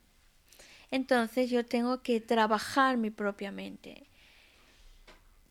entonces 0.90 1.50
yo 1.50 1.66
tengo 1.66 2.02
que 2.02 2.20
trabajar 2.20 2.96
mi 2.96 3.10
propia 3.10 3.52
mente. 3.52 4.08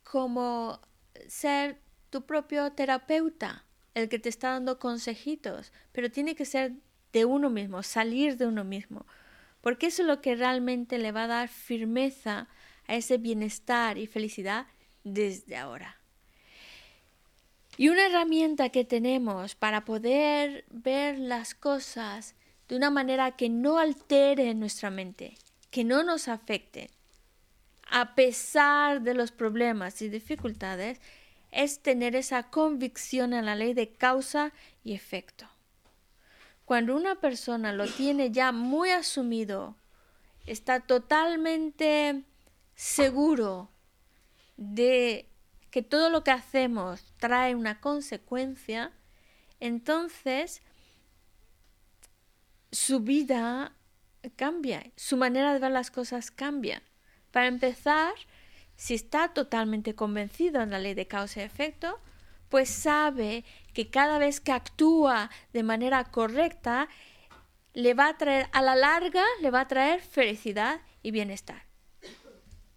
Como 0.04 0.80
ser 1.28 1.78
tu 2.10 2.26
propio 2.26 2.72
terapeuta, 2.72 3.64
el 3.94 4.10
que 4.10 4.18
te 4.18 4.30
está 4.30 4.52
dando 4.52 4.80
consejitos, 4.80 5.72
pero 5.92 6.10
tiene 6.10 6.36
que 6.36 6.46
ser 6.46 6.74
de 7.16 7.24
uno 7.24 7.50
mismo, 7.50 7.82
salir 7.82 8.36
de 8.36 8.46
uno 8.46 8.66
mismo, 8.66 9.06
porque 9.62 9.88
eso 9.88 10.02
es 10.02 10.08
lo 10.10 10.20
que 10.20 10.36
realmente 10.36 10.98
le 10.98 11.14
va 11.14 11.24
a 11.24 11.28
dar 11.28 11.48
firmeza 11.48 12.50
a 12.88 12.96
ese 12.96 13.18
bienestar 13.18 13.98
y 13.98 14.06
felicidad 14.06 14.68
desde 15.06 15.56
ahora. 15.56 15.98
Y 17.78 17.88
una 17.88 18.08
herramienta 18.08 18.68
que 18.68 18.84
tenemos 18.84 19.56
para 19.56 19.86
poder 19.86 20.66
ver 20.72 21.18
las 21.18 21.56
cosas 21.56 22.36
de 22.68 22.76
una 22.76 22.92
manera 22.92 23.32
que 23.32 23.48
no 23.48 23.78
altere 23.78 24.54
nuestra 24.54 24.90
mente, 24.90 25.38
que 25.72 25.86
no 25.86 26.04
nos 26.04 26.28
afecte, 26.28 26.90
a 27.90 28.14
pesar 28.14 29.04
de 29.04 29.14
los 29.14 29.32
problemas 29.32 30.02
y 30.02 30.10
dificultades, 30.10 31.00
es 31.52 31.80
tener 31.80 32.18
esa 32.18 32.50
convicción 32.50 33.32
en 33.32 33.46
la 33.46 33.56
ley 33.56 33.74
de 33.74 33.94
causa 33.94 34.52
y 34.84 34.94
efecto. 34.94 35.55
Cuando 36.66 36.96
una 36.96 37.16
persona 37.22 37.72
lo 37.72 37.88
tiene 37.88 38.32
ya 38.32 38.52
muy 38.52 38.90
asumido, 38.90 39.76
está 40.48 40.80
totalmente 40.80 42.24
seguro 42.74 43.70
de 44.58 45.30
que 45.70 45.84
todo 45.84 46.10
lo 46.10 46.24
que 46.24 46.32
hacemos 46.32 47.14
trae 47.18 47.54
una 47.54 47.80
consecuencia, 47.82 48.92
entonces 49.60 50.62
su 52.72 53.02
vida 53.02 53.74
cambia, 54.36 54.92
su 54.96 55.18
manera 55.18 55.54
de 55.54 55.60
ver 55.60 55.72
las 55.72 55.92
cosas 55.92 56.32
cambia. 56.32 56.82
Para 57.32 57.48
empezar, 57.48 58.14
si 58.76 58.96
está 58.96 59.34
totalmente 59.34 59.96
convencido 59.96 60.62
en 60.62 60.72
la 60.72 60.80
ley 60.80 60.94
de 60.94 61.08
causa 61.08 61.42
y 61.42 61.44
efecto, 61.44 62.00
pues 62.50 62.70
sabe 62.70 63.44
que 63.76 63.90
cada 63.90 64.18
vez 64.18 64.40
que 64.40 64.54
actúa 64.54 65.30
de 65.54 65.62
manera 65.62 66.06
correcta, 66.06 66.88
le 67.74 67.94
va 67.94 68.08
a 68.08 68.18
traer, 68.18 68.48
a 68.54 68.62
la 68.62 68.76
larga, 68.76 69.24
le 69.42 69.52
va 69.52 69.62
a 69.62 69.68
traer 69.68 70.02
felicidad 70.02 70.80
y 71.04 71.12
bienestar. 71.12 71.66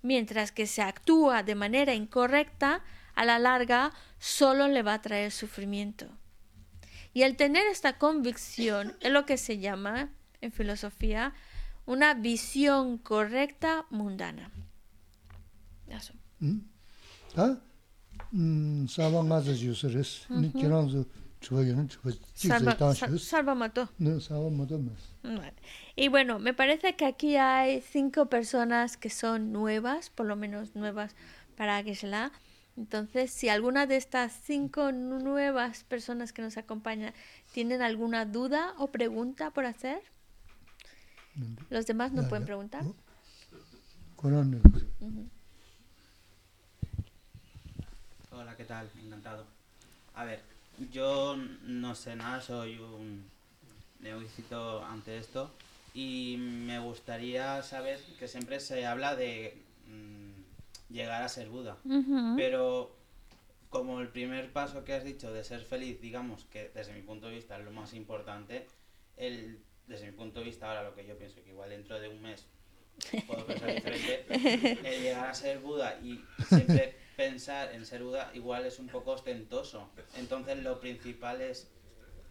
Mientras 0.02 0.50
que 0.50 0.66
se 0.66 0.82
actúa 0.82 1.44
de 1.44 1.54
manera 1.54 1.94
incorrecta, 1.94 2.84
a 3.14 3.24
la 3.24 3.38
larga 3.38 3.92
solo 4.18 4.66
le 4.66 4.82
va 4.82 4.94
a 4.94 5.02
traer 5.02 5.30
sufrimiento. 5.30 6.08
Y 7.14 7.22
el 7.22 7.36
tener 7.36 7.66
esta 7.68 7.96
convicción 7.96 8.96
es 9.00 9.12
lo 9.12 9.24
que 9.24 9.38
se 9.38 9.58
llama 9.58 10.10
en 10.40 10.52
filosofía 10.52 11.32
una 11.86 12.14
visión 12.14 12.98
correcta 12.98 13.86
mundana. 13.90 14.50
Eso. 15.88 16.12
¿Ah? 17.36 17.56
Saba 18.88 19.22
nga 19.24 19.40
zi 19.40 19.54
yu 19.66 19.74
si 19.74 19.88
res. 19.88 20.26
Ni 20.28 20.50
kirang 20.52 20.90
zi 20.90 21.04
chuba 21.40 21.62
yun, 21.62 21.88
chuba 21.88 22.10
jik 22.12 22.22
zi 22.36 22.48
sal- 22.48 22.94
shus. 22.94 23.24
salva 23.24 23.54
mató. 23.54 23.88
No, 23.98 24.18
mato 24.50 24.78
mas. 24.78 25.14
Vale. 25.22 25.54
Y 25.96 26.08
bueno, 26.08 26.38
me 26.38 26.52
parece 26.52 26.94
que 26.96 27.06
aquí 27.06 27.36
hay 27.36 27.80
cinco 27.80 28.26
personas 28.26 28.96
que 28.96 29.10
son 29.10 29.52
nuevas, 29.52 30.10
por 30.10 30.26
lo 30.26 30.36
menos 30.36 30.74
nuevas 30.74 31.14
para 31.56 31.82
Geshe-la. 31.82 32.32
Entonces, 32.76 33.32
si 33.32 33.48
alguna 33.48 33.86
de 33.86 33.96
estas 33.96 34.32
cinco 34.32 34.92
nuevas 34.92 35.82
personas 35.84 36.32
que 36.32 36.42
nos 36.42 36.56
acompañan 36.56 37.12
tienen 37.52 37.82
alguna 37.82 38.24
duda 38.24 38.74
o 38.78 38.92
pregunta 38.92 39.50
por 39.50 39.64
hacer, 39.66 40.00
los 41.70 41.86
demás 41.86 42.12
no 42.12 42.28
pueden 42.28 42.44
preguntar. 42.44 42.84
Oh. 42.84 42.94
Koran 44.16 44.50
ni. 44.50 44.58
Hola, 48.40 48.56
¿qué 48.56 48.64
tal? 48.64 48.88
Encantado. 49.02 49.44
A 50.14 50.24
ver, 50.24 50.40
yo 50.92 51.36
no 51.64 51.96
sé 51.96 52.14
nada, 52.14 52.40
soy 52.40 52.78
un 52.78 53.28
neófito 53.98 54.84
ante 54.84 55.18
esto 55.18 55.50
y 55.92 56.36
me 56.38 56.78
gustaría 56.78 57.60
saber 57.64 58.00
que 58.16 58.28
siempre 58.28 58.60
se 58.60 58.86
habla 58.86 59.16
de 59.16 59.60
mm, 59.88 60.92
llegar 60.92 61.22
a 61.22 61.28
ser 61.28 61.48
Buda, 61.48 61.78
Ujú. 61.84 62.34
pero 62.36 62.94
como 63.70 64.00
el 64.00 64.06
primer 64.06 64.52
paso 64.52 64.84
que 64.84 64.92
has 64.94 65.02
dicho 65.02 65.32
de 65.32 65.42
ser 65.42 65.62
feliz, 65.62 66.00
digamos 66.00 66.44
que 66.44 66.70
desde 66.72 66.92
mi 66.92 67.02
punto 67.02 67.26
de 67.26 67.34
vista 67.34 67.58
es 67.58 67.64
lo 67.64 67.72
más 67.72 67.92
importante, 67.92 68.68
el, 69.16 69.58
desde 69.88 70.06
mi 70.06 70.12
punto 70.12 70.38
de 70.38 70.44
vista 70.44 70.68
ahora 70.68 70.84
lo 70.84 70.94
que 70.94 71.04
yo 71.04 71.18
pienso 71.18 71.42
que 71.42 71.50
igual 71.50 71.70
dentro 71.70 71.98
de 71.98 72.08
un 72.08 72.22
mes 72.22 72.46
puedo 73.26 73.44
pensar 73.46 73.74
diferente, 73.74 74.78
el 74.84 75.02
llegar 75.02 75.28
a 75.28 75.34
ser 75.34 75.58
Buda 75.58 75.98
y 76.00 76.24
siempre 76.48 77.07
pensar 77.18 77.74
en 77.74 77.84
ser 77.84 78.04
Buda 78.04 78.30
igual 78.32 78.64
es 78.64 78.78
un 78.78 78.86
poco 78.86 79.10
ostentoso. 79.10 79.90
Entonces 80.14 80.56
lo 80.62 80.78
principal 80.78 81.42
es 81.42 81.68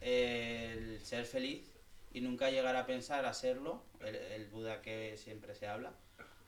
el 0.00 1.04
ser 1.04 1.26
feliz 1.26 1.70
y 2.14 2.22
nunca 2.22 2.50
llegar 2.50 2.74
a 2.74 2.86
pensar 2.86 3.26
a 3.26 3.34
serlo, 3.34 3.82
el, 4.00 4.16
el 4.16 4.46
Buda 4.46 4.80
que 4.80 5.18
siempre 5.18 5.54
se 5.54 5.66
habla, 5.66 5.92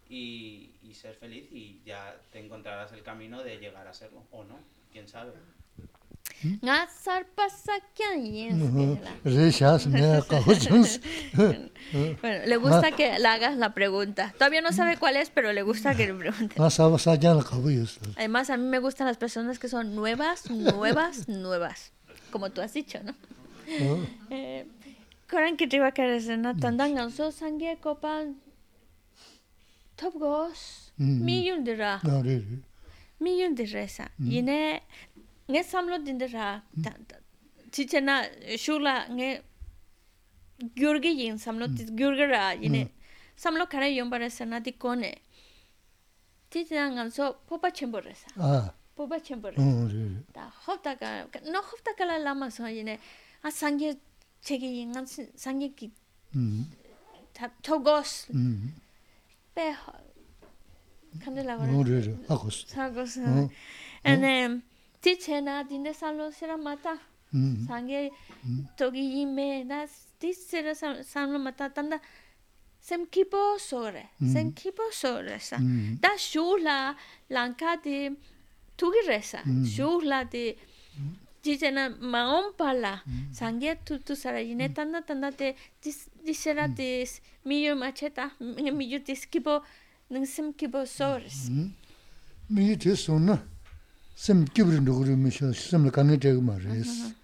y, 0.09 0.75
y 0.83 0.95
ser 0.95 1.15
feliz 1.17 1.53
y 1.53 1.83
ya 1.85 2.19
te 2.33 2.39
encontrarás 2.39 2.93
el 2.93 3.03
camino 3.03 3.45
de 3.45 3.59
llegar 3.59 3.87
a 3.87 3.93
serlo, 3.93 4.25
o 4.31 4.43
no, 4.43 4.59
quién 4.91 5.07
sabe. 5.07 5.33
Kaho 10.29 10.55
chans. 10.59 11.01
Bueno, 12.23 12.47
le 12.47 12.57
gusta 12.57 12.93
que 12.93 13.19
le 13.19 13.29
hagas 13.29 13.57
la 13.57 13.75
pregunta. 13.75 14.33
Todavía 14.39 14.61
no 14.61 14.73
sabe 14.73 14.97
cuál 14.97 15.17
es, 15.17 15.31
pero 15.31 15.53
le 15.53 15.63
gusta 15.63 15.95
que 15.95 16.07
le 16.07 16.15
pregunte. 16.15 16.55
Además, 18.17 18.49
a 18.51 18.57
mí 18.57 18.65
me 18.65 18.79
gustan 18.79 19.07
las 19.07 19.17
personas 19.17 19.59
que 19.59 19.69
son 19.69 19.95
nuevas, 19.95 20.51
nuevas, 20.51 21.29
nuevas. 21.29 21.93
Como 22.31 22.51
tú 22.51 22.61
has 22.61 22.73
dicho, 22.75 23.01
¿no? 23.03 23.15
Eh, 24.31 24.67
Koran 25.31 25.57
ki 25.57 25.67
triwa 25.69 25.93
kare 25.93 26.21
se 26.21 26.37
na 26.37 26.55
tanda 26.57 26.89
nganso 26.89 27.31
sangye 27.31 27.77
kopal 27.79 28.35
top 29.95 30.15
gos 30.19 30.91
Mm. 30.99 31.25
mi 31.25 31.47
yun 31.47 31.65
dira 31.65 32.01
Nga 32.03 32.23
re 32.23 32.37
re. 32.45 32.59
mi 33.21 33.41
yun 33.41 33.55
dira 33.55 33.87
sa 33.89 34.11
yine 34.19 34.83
nge 35.51 35.63
samlo 35.73 35.99
dinda 36.07 36.27
ra 36.27 36.63
chiche 37.73 38.01
na 38.01 38.15
shula 38.57 38.95
nge 39.11 39.29
gyurge 40.77 41.11
yin 41.21 41.39
samlo 41.39 41.67
gyurge 41.99 42.27
ra 42.35 42.53
yine 42.63 42.83
samlo 43.37 43.67
kara 43.67 43.87
yomba 43.89 44.19
ra 44.19 44.29
sana 44.31 44.61
di 44.61 44.73
kone 44.73 45.11
chiche 46.51 46.75
na 46.75 46.91
ngamso 46.91 47.25
popa 47.47 47.71
chenpo 47.71 47.99
ra 48.01 48.15
sa 48.15 48.29
popa 48.97 49.17
chenpo 49.21 49.49
ra 49.51 49.59
da 50.35 50.43
hopta 50.67 50.97
ka 51.01 51.09
no 51.53 51.59
hopta 51.69 51.95
kala 51.99 52.19
lama 52.19 52.51
so 52.51 52.67
yine 52.67 52.99
a 53.43 53.49
sangye 53.51 53.97
chege 54.45 54.69
yin 54.77 54.91
ngam 54.93 55.07
sangye 55.37 55.69
ki 55.77 55.91
chogos 57.63 58.27
pe 59.55 59.65
kandela 61.23 61.57
gora 61.59 61.73
no 61.73 61.83
re 61.83 61.99
re 62.07 62.15
akos 62.29 62.57
akos 62.77 63.17
and 64.05 64.23
then 64.25 64.63
ti 65.01 65.17
che 65.17 65.41
na 65.41 65.63
dinde 65.63 65.93
salo 65.93 66.31
sira 66.31 66.57
mata 66.57 66.99
mm. 67.35 67.67
sange 67.67 68.11
mm. 68.45 68.65
togi 68.77 69.21
ime 69.23 69.65
na 69.65 69.87
ti 70.19 70.33
sira 70.33 70.75
salo 70.75 71.39
mata 71.39 71.69
tanda 71.71 72.01
sem 72.81 73.07
kipo 73.07 73.59
sore 73.59 74.11
mm. 74.21 74.33
sem 74.33 74.53
kipo 74.53 74.83
sore 74.93 75.39
sa. 75.39 75.57
Da 76.01 76.17
shula 76.17 76.97
lanka 77.29 77.77
di 77.83 78.11
tugi 78.77 79.07
resa 79.07 79.41
shula 79.65 80.25
di 80.25 80.57
jijena 81.43 81.89
maon 82.01 82.53
pala 82.57 83.03
sangye 83.33 83.77
tu 83.85 83.99
tu 83.99 84.15
sara 84.15 84.41
yine 84.41 84.69
tanda 84.75 85.01
tanda 85.01 85.31
te 85.31 85.55
disera 86.25 86.69
dis 86.69 87.21
miyo 87.45 87.77
macheta 87.77 88.31
miyo 88.41 88.99
dis 88.99 89.25
kipo 89.27 89.63
ningsem 90.11 90.53
kipo 90.53 90.85
sores 90.87 91.51
miyo 92.51 92.77
dis 92.77 93.05
sona 93.05 93.37
sim 94.21 94.45
kibri 94.45 94.81
nukuri 94.81 95.17
misho 95.17 95.53
simla 95.55 95.91
kange 95.91 96.19
chaygu 96.21 96.43
ma 96.43 96.57
res. 96.59 97.15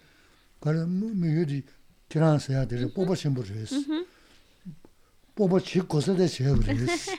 Kare 0.63 0.87
mi 0.87 1.29
yudi 1.29 1.63
tiraan 2.09 2.39
saya 2.39 2.65
dhiri 2.65 2.89
poba 2.89 3.15
shimbu 3.15 3.43
res. 3.43 3.73
Mhm. 3.73 4.05
Poba 5.35 5.61
chi 5.61 5.81
kosa 5.81 6.15
de 6.15 6.27
chayabu 6.27 6.63
res. 6.63 7.11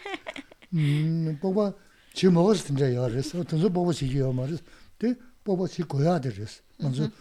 Mm, 0.74 1.38
poba 1.40 1.76
chi 2.16 2.28
mogas 2.28 2.64
tinja 2.64 2.88
ya 2.90 3.08
res. 3.08 3.30
Tanzu 3.30 3.70
poba 3.70 3.94
chi 3.94 4.08
kiya 4.08 4.32
ma 4.34 4.46
res. 4.46 4.62
Di 4.98 5.16
poba 5.44 5.68
chi 5.68 5.84
goya 5.84 6.18
de 6.18 6.30
res. 6.32 6.62
Tanzu 6.80 7.12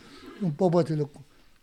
mhm. 0.40 0.56
poba 0.56 0.82
tila 0.82 1.04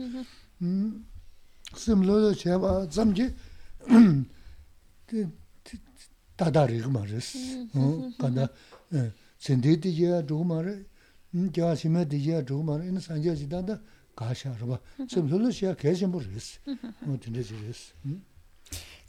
음 0.62 1.06
심로도 1.76 2.34
제가 2.34 2.88
잠지 2.88 3.34
다다리 6.36 6.80
그 6.80 6.88
말이스. 6.88 7.66
어, 7.74 8.10
간다. 8.18 8.46
예. 8.92 9.12
센데디야 9.38 10.26
두 10.26 10.44
말에 10.44 10.84
음, 11.34 11.50
자시메 11.52 12.08
디야 12.08 12.42
두 12.44 12.62
말에 12.62 12.86
인 12.88 13.00
산제지다다 13.00 13.80
가샤로 14.14 14.66
봐. 14.68 14.78
심솔로시야 15.08 15.74
계신 15.76 16.12
버리스. 16.12 16.58
어, 17.02 17.16
진짜지스. 17.22 17.94
음. 18.04 18.22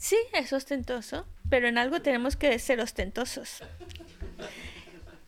Sí, 0.02 0.16
es 0.32 0.52
ostentoso, 0.52 1.26
pero 1.48 1.68
en 1.68 1.78
algo 1.78 2.02
tenemos 2.02 2.34
que 2.34 2.58
ser 2.58 2.80
ostentosos. 2.80 3.62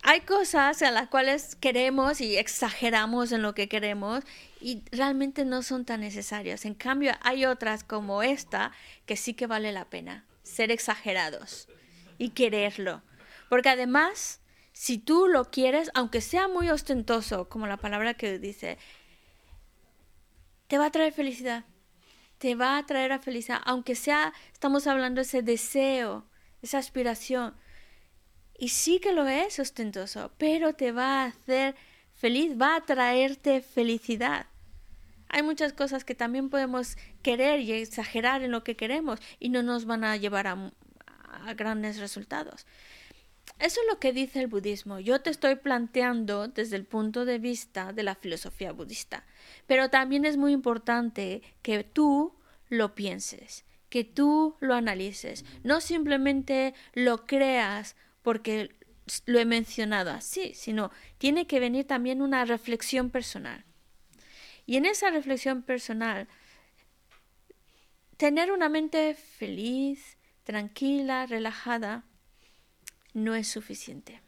Hay 0.03 0.19
cosas 0.19 0.81
en 0.81 0.93
las 0.93 1.07
cuales 1.07 1.55
queremos 1.55 2.19
y 2.19 2.35
exageramos 2.35 3.31
en 3.31 3.41
lo 3.41 3.55
que 3.55 3.69
queremos 3.69 4.25
y 4.59 4.83
realmente 4.91 5.45
no 5.45 5.63
son 5.63 5.85
tan 5.85 6.01
necesarias. 6.01 6.65
En 6.65 6.73
cambio, 6.73 7.13
hay 7.21 7.45
otras 7.45 7.85
como 7.85 8.21
esta 8.21 8.73
que 9.05 9.15
sí 9.15 9.33
que 9.33 9.47
vale 9.47 9.71
la 9.71 9.85
pena 9.85 10.25
ser 10.43 10.71
exagerados 10.71 11.69
y 12.17 12.31
quererlo. 12.31 13.01
Porque 13.47 13.69
además, 13.69 14.41
si 14.73 14.97
tú 14.97 15.29
lo 15.29 15.51
quieres, 15.51 15.89
aunque 15.93 16.19
sea 16.19 16.49
muy 16.49 16.69
ostentoso, 16.69 17.47
como 17.47 17.65
la 17.65 17.77
palabra 17.77 18.15
que 18.15 18.39
dice, 18.39 18.77
te 20.67 20.77
va 20.77 20.87
a 20.87 20.91
traer 20.91 21.13
felicidad. 21.13 21.63
Te 22.37 22.55
va 22.55 22.77
a 22.77 22.85
traer 22.85 23.11
a 23.11 23.19
felicidad, 23.19 23.61
aunque 23.65 23.95
sea, 23.95 24.33
estamos 24.53 24.87
hablando 24.87 25.19
de 25.19 25.23
ese 25.23 25.41
deseo, 25.41 26.25
esa 26.61 26.77
aspiración. 26.77 27.55
Y 28.57 28.69
sí 28.69 28.99
que 28.99 29.13
lo 29.13 29.27
es 29.27 29.59
ostentoso, 29.59 30.31
pero 30.37 30.73
te 30.73 30.91
va 30.91 31.23
a 31.23 31.25
hacer 31.25 31.75
feliz, 32.13 32.59
va 32.59 32.77
a 32.77 32.85
traerte 32.85 33.61
felicidad. 33.61 34.47
Hay 35.27 35.43
muchas 35.43 35.73
cosas 35.73 36.05
que 36.05 36.15
también 36.15 36.49
podemos 36.49 36.97
querer 37.21 37.59
y 37.59 37.73
exagerar 37.73 38.43
en 38.43 38.51
lo 38.51 38.63
que 38.63 38.75
queremos 38.75 39.19
y 39.39 39.49
no 39.49 39.63
nos 39.63 39.85
van 39.85 40.03
a 40.03 40.15
llevar 40.15 40.47
a, 40.47 40.71
a 41.43 41.53
grandes 41.53 41.97
resultados. 41.97 42.65
Eso 43.59 43.79
es 43.81 43.87
lo 43.89 43.99
que 43.99 44.13
dice 44.13 44.41
el 44.41 44.47
budismo. 44.47 44.99
Yo 44.99 45.21
te 45.21 45.29
estoy 45.29 45.55
planteando 45.55 46.47
desde 46.47 46.75
el 46.75 46.85
punto 46.85 47.25
de 47.25 47.39
vista 47.39 47.93
de 47.93 48.03
la 48.03 48.15
filosofía 48.15 48.71
budista. 48.73 49.23
Pero 49.67 49.89
también 49.89 50.25
es 50.25 50.37
muy 50.37 50.51
importante 50.51 51.41
que 51.61 51.83
tú 51.83 52.33
lo 52.69 52.95
pienses, 52.95 53.65
que 53.89 54.03
tú 54.03 54.55
lo 54.59 54.73
analices. 54.73 55.45
No 55.63 55.81
simplemente 55.81 56.73
lo 56.93 57.25
creas 57.25 57.95
porque 58.21 58.75
lo 59.25 59.39
he 59.39 59.45
mencionado 59.45 60.11
así, 60.11 60.53
sino 60.53 60.91
tiene 61.17 61.47
que 61.47 61.59
venir 61.59 61.85
también 61.85 62.21
una 62.21 62.45
reflexión 62.45 63.09
personal. 63.09 63.63
Y 64.65 64.77
en 64.77 64.85
esa 64.85 65.11
reflexión 65.11 65.61
personal, 65.61 66.27
tener 68.17 68.51
una 68.51 68.69
mente 68.69 69.13
feliz, 69.13 70.17
tranquila, 70.43 71.25
relajada, 71.27 72.03
no 73.13 73.35
es 73.35 73.47
suficiente. 73.47 74.21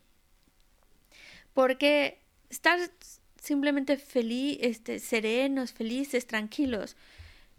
Porque 1.54 2.22
estar 2.50 2.80
simplemente 3.48 3.98
feliz, 3.98 4.58
este, 4.62 5.00
serenos, 5.00 5.72
felices, 5.72 6.28
tranquilos, 6.28 6.98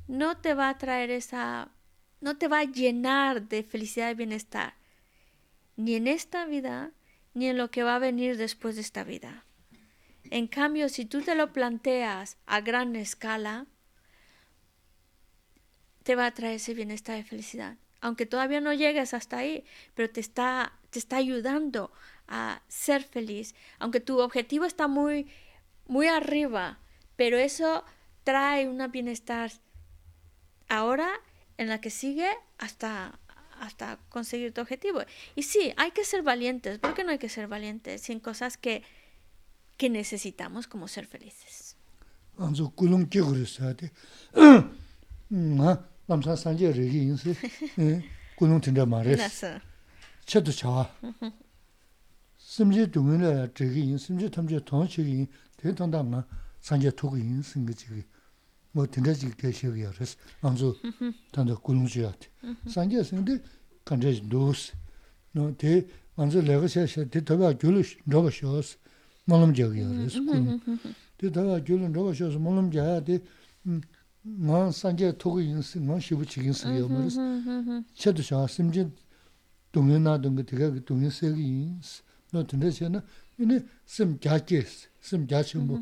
no 0.06 0.36
te 0.36 0.52
va 0.52 0.69
a 0.69 0.77
traer 0.77 1.10
esa, 1.10 1.70
no 2.20 2.36
te 2.36 2.47
va 2.47 2.60
a 2.60 2.65
llenar 2.65 3.48
de 3.48 3.62
felicidad 3.62 4.10
y 4.10 4.15
bienestar, 4.15 4.74
ni 5.77 5.94
en 5.94 6.06
esta 6.06 6.44
vida, 6.44 6.93
ni 7.32 7.47
en 7.48 7.56
lo 7.56 7.70
que 7.70 7.85
va 7.85 7.97
a 7.97 8.01
venir 8.01 8.36
después 8.36 8.74
de 8.74 8.82
esta 8.82 9.02
vida. 9.02 9.44
En 10.31 10.47
cambio, 10.47 10.90
si 10.90 11.06
tú 11.06 11.23
te 11.23 11.35
lo 11.35 11.55
planteas 11.55 12.36
a 12.44 12.60
gran 12.60 12.94
escala, 12.94 13.66
te 16.02 16.16
va 16.16 16.27
a 16.27 16.35
traer 16.35 16.56
ese 16.56 16.74
bienestar 16.74 17.19
y 17.19 17.23
felicidad. 17.23 17.78
Aunque 18.01 18.27
todavía 18.27 18.60
no 18.60 18.74
llegues 18.74 19.15
hasta 19.15 19.39
ahí, 19.39 19.65
pero 19.94 20.10
te 20.10 20.20
está, 20.20 20.73
te 20.90 20.98
está 20.98 21.16
ayudando 21.16 21.93
a 22.27 22.62
ser 22.69 23.02
feliz. 23.02 23.55
Aunque 23.78 24.01
tu 24.01 24.19
objetivo 24.20 24.66
está 24.66 24.86
muy, 24.86 25.28
muy 25.88 26.07
arriba, 26.07 26.80
pero 27.15 27.38
eso 27.38 27.84
trae 28.23 28.68
un 28.68 28.80
bienestar 28.91 29.52
ahora 30.69 31.10
en 31.57 31.68
la 31.68 31.80
que 31.81 31.90
sigue 31.90 32.30
hasta, 32.57 33.19
hasta 33.60 33.99
conseguir 34.10 34.53
tu 34.53 34.61
objetivo. 34.61 35.02
Y 35.35 35.44
sí, 35.44 35.73
hay 35.77 35.91
que 35.91 36.06
ser 36.06 36.23
valientes. 36.23 36.80
¿Por 36.80 36.94
qué 36.94 37.03
no 37.03 37.11
hay 37.11 37.19
que 37.19 37.30
ser 37.30 37.48
valientes 37.48 38.02
sin 38.02 38.19
cosas 38.19 38.57
que, 38.57 38.84
que 39.77 39.90
necesitamos 39.90 40.68
como 40.68 40.88
ser 40.88 41.06
felices? 41.06 41.76
안저 42.38 42.73
꿀ung 42.76 43.10
끼그르사데. 43.10 43.91
음, 45.31 45.57
남사 46.07 46.35
산제 46.35 46.72
레기 46.72 47.03
인세. 47.03 47.35
예. 47.77 48.03
꿀ung 48.35 48.60
tinda 48.60 48.85
마레스. 48.85 49.22
Nasa. 49.22 49.61
쳐도 50.26 50.52
좋아. 50.52 50.90
심지 52.38 52.90
동문에 52.90 53.53
저기 53.53 53.81
인 53.81 53.98
심지 53.98 54.30
탐지 54.30 54.60
통치기 54.65 55.27
Tē 55.59 55.72
tōndā 55.74 56.05
ngā 56.06 56.20
sāngyā 56.62 56.93
tōku 56.94 57.18
yīn 57.18 57.43
sīngi 57.43 57.74
chīgī, 57.74 58.02
mō 58.78 58.85
tēndā 58.94 59.10
chīgī 59.18 59.35
tē 59.40 59.51
shīgī 59.59 59.82
yā 59.82 59.90
rēs, 59.97 60.12
ngā 60.44 60.52
sō 60.55 60.70
tāndā 61.35 61.56
gulung 61.66 61.89
chī 61.90 62.05
yā 62.05 62.12
tē. 62.14 62.30
Sāngyā 62.70 63.02
sīngi 63.09 63.40
kāndā 63.89 64.12
chī 64.14 64.22
ndōs, 64.28 64.62
tē 65.59 65.72
ngā 66.14 66.28
sō 66.30 66.44
lēgā 66.47 66.70
shā 66.70 66.86
shā, 66.86 67.09
tē 67.10 67.24
tabā 67.26 67.51
gyūlu 67.59 67.82
ndabā 68.06 68.30
shōs, 68.39 68.76
mōlam 69.26 69.51
chā 69.59 69.66
yā 69.74 69.90
rēs, 69.98 70.20
tē 71.18 71.35
tabā 71.35 71.59
gyūlu 71.66 71.90
ndabā 71.90 72.14
shōs, 72.14 72.39
mōlam 72.39 72.70
chā 72.70 72.86
yā 72.86 73.02
tē 73.02 73.18
ngā 73.66 74.64
sāngyā 74.78 75.10
tōku 75.18 75.43
yīn 75.43 75.66
sīngi, 75.66 75.89
ngā 75.90 75.98
shību 76.06 76.30
chīgī 76.30 76.55
sīngi 76.55 76.85
yā 76.85 76.86
mō 76.86 77.02
rēs, 77.02 77.18
chā 77.98 78.14
tō 78.14 78.30
shā 78.30 78.47
sīmchī 78.47 78.86
dōngyā 79.74 79.98
nā 80.06 80.20
dōngyā 80.22 80.47
tē 80.52 80.62
kā 80.62 80.70
dōngyā 80.86 81.10
sēgī 81.18 81.51
yīn, 81.51 81.82
nō 82.30 82.47
tēndā 82.47 82.70
chā 82.78 83.02
자야 83.38 83.48
돼. 83.48 83.60
뭐 83.60 83.68
산제 83.85 83.98
토기 83.98 83.98
인생 83.98 84.10
뭐 84.10 84.19
시부치긴 84.19 84.64
쓰여 84.64 84.64
말이스. 84.64 84.69
쳐도 84.69 84.69
좋아. 84.69 84.69
심지 84.69 84.69
동연나던 84.69 84.69
거 84.69 84.69
되게 84.69 84.69
그 84.69 84.69
동연 84.69 84.69
세기 84.69 84.77
너 84.77 84.77
된다잖아. 84.77 84.77
이네 84.77 84.85
심 84.88 84.88
자케스. 84.88 84.88
심 85.02 85.27
자치 85.27 85.57
뭐. 85.57 85.80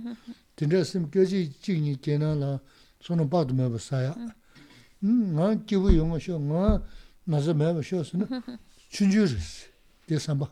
된다 0.55 0.83
심 0.83 1.11
겨지 1.11 1.53
지니 1.61 2.01
게나라 2.01 2.59
손은 3.01 3.29
봐도 3.29 3.53
매 3.53 3.77
사야. 3.77 4.15
음, 5.03 5.35
나 5.35 5.55
기부 5.65 5.95
용어셔. 5.95 6.37
나 6.39 6.83
나서 7.23 7.53
매 7.53 7.73
버셔스는 7.73 8.27
춘주르스. 8.89 9.69
대삼바. 10.07 10.51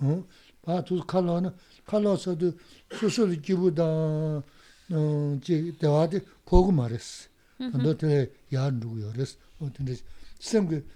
어? 0.00 0.26
바투 0.62 1.04
칼로나 1.06 1.54
칼로서도 1.84 2.52
소소리 2.98 3.40
기부다 3.42 3.82
어, 3.84 5.40
제 5.42 5.72
대화데 5.78 6.20
보고 6.44 6.70
말했어. 6.70 7.28
너한테 7.58 8.32
야 8.52 8.70
누구요? 8.70 9.12
그래서 9.12 9.36
어 9.58 9.70
근데 9.76 9.96
쌤그 10.38 10.86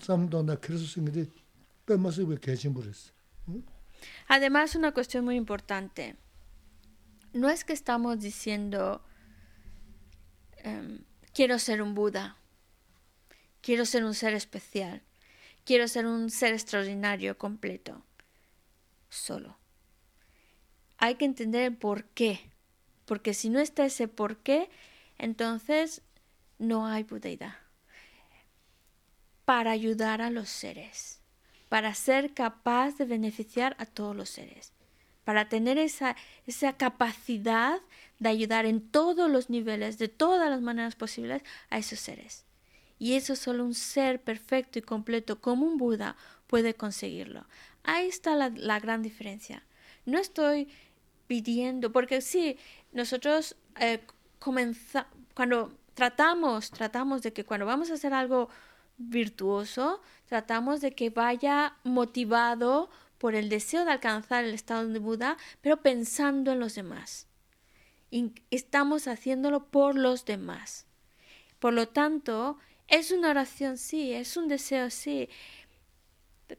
쌈도나 0.00 0.56
그래서 0.56 0.86
생각이 0.86 1.26
빼마서 1.86 2.24
왜 2.24 2.36
계신 2.40 2.72
버렸어. 2.74 3.10
Además, 4.27 4.75
una 4.75 4.91
cuestión 4.91 5.25
muy 5.25 5.35
importante. 5.35 6.15
No 7.33 7.49
es 7.49 7.63
que 7.63 7.73
estamos 7.73 8.19
diciendo, 8.19 9.03
em, 10.57 11.03
quiero 11.33 11.59
ser 11.59 11.81
un 11.81 11.93
Buda, 11.93 12.37
quiero 13.61 13.85
ser 13.85 14.03
un 14.05 14.13
ser 14.13 14.33
especial, 14.33 15.01
quiero 15.65 15.87
ser 15.87 16.05
un 16.05 16.29
ser 16.29 16.53
extraordinario, 16.53 17.37
completo, 17.37 18.03
solo. 19.09 19.57
Hay 20.97 21.15
que 21.15 21.25
entender 21.25 21.63
el 21.63 21.77
por 21.77 22.05
qué, 22.05 22.39
porque 23.05 23.33
si 23.33 23.49
no 23.49 23.59
está 23.59 23.85
ese 23.85 24.07
por 24.07 24.37
qué, 24.37 24.69
entonces 25.17 26.01
no 26.57 26.87
hay 26.87 27.03
budeidad. 27.03 27.55
Para 29.43 29.71
ayudar 29.71 30.21
a 30.21 30.29
los 30.29 30.49
seres 30.49 31.14
para 31.69 31.93
ser 31.93 32.33
capaz 32.33 32.97
de 32.97 33.05
beneficiar 33.05 33.75
a 33.79 33.85
todos 33.85 34.15
los 34.15 34.29
seres, 34.29 34.73
para 35.23 35.49
tener 35.49 35.77
esa, 35.77 36.15
esa 36.45 36.73
capacidad 36.73 37.81
de 38.19 38.29
ayudar 38.29 38.65
en 38.65 38.81
todos 38.81 39.29
los 39.29 39.49
niveles, 39.49 39.97
de 39.97 40.07
todas 40.07 40.49
las 40.49 40.61
maneras 40.61 40.95
posibles, 40.95 41.41
a 41.69 41.77
esos 41.77 41.99
seres. 41.99 42.45
Y 42.97 43.13
eso 43.13 43.35
solo 43.35 43.65
un 43.65 43.73
ser 43.73 44.21
perfecto 44.21 44.79
y 44.79 44.81
completo 44.81 45.41
como 45.41 45.65
un 45.65 45.77
Buda 45.77 46.15
puede 46.47 46.75
conseguirlo. 46.75 47.45
Ahí 47.83 48.07
está 48.07 48.35
la, 48.35 48.49
la 48.49 48.79
gran 48.79 49.01
diferencia. 49.01 49.63
No 50.05 50.19
estoy 50.19 50.69
pidiendo, 51.27 51.91
porque 51.91 52.21
sí, 52.21 52.57
nosotros 52.91 53.55
eh, 53.79 54.01
comenzamos, 54.39 55.09
cuando 55.33 55.77
tratamos, 55.93 56.71
tratamos 56.71 57.21
de 57.23 57.33
que 57.33 57.43
cuando 57.43 57.65
vamos 57.65 57.89
a 57.89 57.95
hacer 57.95 58.13
algo 58.13 58.49
virtuoso, 58.97 60.01
tratamos 60.27 60.81
de 60.81 60.93
que 60.93 61.09
vaya 61.09 61.77
motivado 61.83 62.89
por 63.17 63.35
el 63.35 63.49
deseo 63.49 63.85
de 63.85 63.91
alcanzar 63.91 64.43
el 64.43 64.53
estado 64.53 64.87
de 64.87 64.99
Buda, 64.99 65.37
pero 65.61 65.81
pensando 65.81 66.51
en 66.51 66.59
los 66.59 66.75
demás. 66.75 67.27
Y 68.11 68.31
estamos 68.51 69.07
haciéndolo 69.07 69.67
por 69.67 69.95
los 69.95 70.25
demás. 70.25 70.85
Por 71.59 71.73
lo 71.73 71.87
tanto, 71.87 72.57
es 72.87 73.11
una 73.11 73.29
oración, 73.29 73.77
sí, 73.77 74.13
es 74.13 74.37
un 74.37 74.47
deseo, 74.47 74.89
sí, 74.89 75.29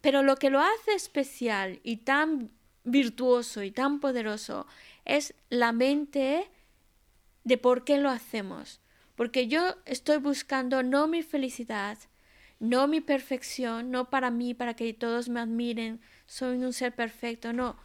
pero 0.00 0.22
lo 0.22 0.36
que 0.36 0.50
lo 0.50 0.60
hace 0.60 0.94
especial 0.94 1.80
y 1.82 1.98
tan 1.98 2.50
virtuoso 2.84 3.62
y 3.62 3.70
tan 3.70 4.00
poderoso 4.00 4.66
es 5.04 5.34
la 5.50 5.72
mente 5.72 6.50
de 7.44 7.58
por 7.58 7.84
qué 7.84 7.98
lo 7.98 8.10
hacemos. 8.10 8.80
Porque 9.14 9.48
yo 9.48 9.76
estoy 9.84 10.18
buscando 10.18 10.82
no 10.82 11.06
mi 11.06 11.22
felicidad, 11.22 11.98
no 12.58 12.88
mi 12.88 13.00
perfección, 13.00 13.90
no 13.90 14.10
para 14.10 14.30
mí, 14.30 14.54
para 14.54 14.74
que 14.74 14.92
todos 14.94 15.28
me 15.28 15.40
admiren, 15.40 16.00
soy 16.26 16.58
un 16.58 16.72
ser 16.72 16.94
perfecto, 16.94 17.52
no. 17.52 17.76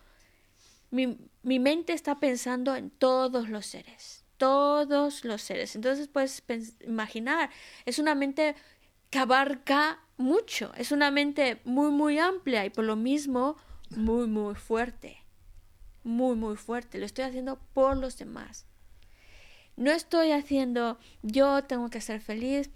Mi, 0.90 1.18
mi 1.44 1.60
mente 1.60 1.94
está 1.94 2.20
pensando 2.20 2.76
en 2.76 2.90
todos 2.90 3.50
los 3.50 3.66
seres, 3.66 4.26
todos 4.38 5.24
los 5.24 5.42
seres. 5.42 5.76
Entonces 5.76 6.08
puedes 6.08 6.44
imaginar, 6.82 7.50
es 7.86 8.00
una 8.00 8.16
mente 8.16 8.56
que 9.10 9.20
abarca 9.20 10.00
mucho, 10.18 10.72
es 10.78 10.92
una 10.92 11.12
mente 11.12 11.62
muy, 11.64 11.92
muy 11.92 12.18
amplia 12.18 12.66
y 12.66 12.70
por 12.70 12.86
lo 12.86 12.96
mismo 12.96 13.58
muy, 13.90 14.28
muy 14.28 14.56
fuerte. 14.56 15.18
Muy, 16.04 16.36
muy 16.36 16.56
fuerte. 16.56 16.98
Lo 16.98 17.06
estoy 17.06 17.26
haciendo 17.26 17.60
por 17.74 17.98
los 17.98 18.18
demás. 18.18 18.66
No 19.76 19.92
estoy 19.92 20.32
haciendo 20.32 20.98
yo 21.22 21.64
tengo 21.64 21.90
que 21.90 22.02
ser 22.02 22.22
feliz, 22.22 22.72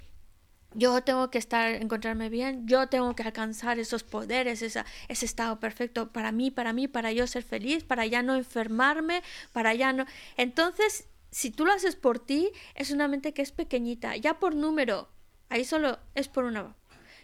yo 0.76 1.02
tengo 1.02 1.32
que 1.32 1.38
estar, 1.38 1.74
encontrarme 1.74 2.30
bien, 2.30 2.68
yo 2.68 2.88
tengo 2.88 3.16
que 3.16 3.24
alcanzar 3.24 3.80
esos 3.80 4.04
poderes, 4.04 4.62
esa, 4.62 4.86
ese 5.08 5.26
estado 5.26 5.60
perfecto 5.60 6.12
para 6.12 6.32
mí, 6.32 6.52
para 6.52 6.74
mí, 6.74 6.88
para 6.88 7.12
yo 7.12 7.26
ser 7.28 7.44
feliz, 7.44 7.84
para 7.84 8.06
ya 8.06 8.22
no 8.22 8.36
enfermarme, 8.36 9.24
para 9.54 9.74
ya 9.74 9.94
no... 9.94 10.06
Entonces, 10.38 11.08
si 11.32 11.50
tú 11.50 11.66
lo 11.66 11.72
haces 11.72 11.96
por 11.96 12.20
ti, 12.20 12.52
es 12.76 12.92
una 12.92 13.08
mente 13.08 13.34
que 13.34 13.42
es 13.42 13.52
pequeñita, 13.52 14.16
ya 14.18 14.40
por 14.40 14.54
número, 14.54 15.10
ahí 15.50 15.64
solo 15.64 15.98
es 16.14 16.28
por 16.28 16.44
una. 16.44 16.76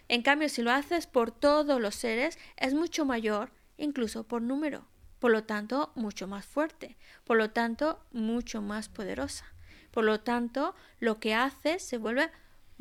En 0.08 0.22
cambio, 0.22 0.48
si 0.48 0.62
lo 0.62 0.72
haces 0.72 1.06
por 1.06 1.30
todos 1.30 1.80
los 1.80 1.94
seres, 1.94 2.38
es 2.56 2.74
mucho 2.74 3.04
mayor, 3.04 3.52
incluso 3.76 4.24
por 4.24 4.42
número. 4.42 4.86
Por 5.18 5.30
lo 5.30 5.44
tanto, 5.44 5.92
mucho 5.94 6.26
más 6.26 6.44
fuerte. 6.44 6.96
Por 7.24 7.36
lo 7.36 7.50
tanto, 7.50 8.04
mucho 8.10 8.60
más 8.60 8.88
poderosa. 8.88 9.46
Por 9.92 10.04
lo 10.04 10.20
tanto, 10.20 10.74
lo 10.98 11.20
que 11.20 11.34
haces 11.34 11.84
se 11.84 11.98
vuelve 11.98 12.30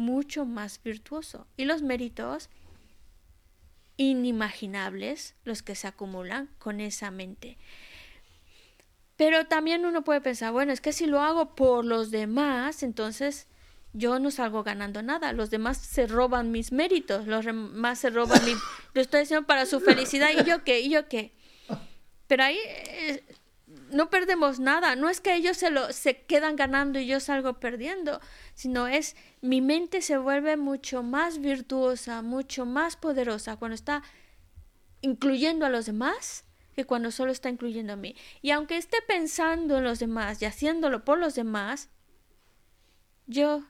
mucho 0.02 0.46
más 0.46 0.82
virtuoso. 0.84 1.48
Y 1.58 1.66
los 1.66 1.82
méritos 1.82 2.50
inimaginables, 3.98 5.36
los 5.44 5.62
que 5.62 5.76
se 5.76 5.88
acumulan 5.88 6.50
con 6.58 6.82
esa 6.82 7.12
mente. 7.12 7.58
Pero 9.16 9.46
también 9.46 9.86
uno 9.86 10.04
puede 10.04 10.22
pensar, 10.22 10.52
bueno, 10.52 10.74
es 10.74 10.82
que 10.82 10.94
si 10.94 11.06
lo 11.06 11.22
hago 11.22 11.56
por 11.56 11.86
los 11.86 12.10
demás, 12.10 12.82
entonces 12.82 13.48
yo 13.94 14.18
no 14.20 14.32
salgo 14.32 14.64
ganando 14.64 15.04
nada. 15.04 15.34
Los 15.34 15.52
demás 15.52 15.78
se 15.78 16.08
roban 16.08 16.52
mis 16.52 16.72
méritos, 16.72 17.28
los 17.28 17.46
demás 17.46 18.00
se 18.00 18.10
roban 18.10 18.44
mi... 18.44 18.54
Lo 18.94 19.02
estoy 19.02 19.22
haciendo 19.22 19.46
para 19.46 19.66
su 19.66 19.80
felicidad 19.80 20.30
y 20.32 20.44
yo 20.44 20.64
qué, 20.64 20.82
y 20.82 20.90
yo 20.90 21.08
qué. 21.08 21.34
Pero 22.28 22.44
ahí 22.44 22.58
eh, 22.66 23.24
no 23.92 24.10
perdemos 24.10 24.60
nada. 24.60 24.96
No 24.96 25.10
es 25.10 25.22
que 25.22 25.36
ellos 25.36 25.58
se, 25.58 25.70
lo, 25.70 25.92
se 25.94 26.22
quedan 26.22 26.56
ganando 26.56 27.00
y 27.00 27.08
yo 27.08 27.20
salgo 27.20 27.60
perdiendo, 27.60 28.20
sino 28.54 28.88
es 28.88 29.16
mi 29.42 29.62
mente 29.62 30.02
se 30.02 30.18
vuelve 30.18 30.58
mucho 30.58 31.04
más 31.04 31.40
virtuosa, 31.40 32.22
mucho 32.22 32.66
más 32.66 32.96
poderosa 32.96 33.58
cuando 33.58 33.76
está 33.76 34.04
incluyendo 35.02 35.66
a 35.66 35.70
los 35.70 35.86
demás 35.86 36.46
que 36.76 36.86
cuando 36.86 37.12
solo 37.12 37.32
está 37.32 37.50
incluyendo 37.50 37.94
a 37.94 37.98
mí. 37.98 38.16
Y 38.42 38.52
aunque 38.52 38.78
esté 38.78 38.98
pensando 39.08 39.78
en 39.78 39.84
los 39.84 40.00
demás 40.00 40.42
y 40.42 40.46
haciéndolo 40.46 41.04
por 41.04 41.18
los 41.18 41.36
demás, 41.36 41.90
yo 43.28 43.64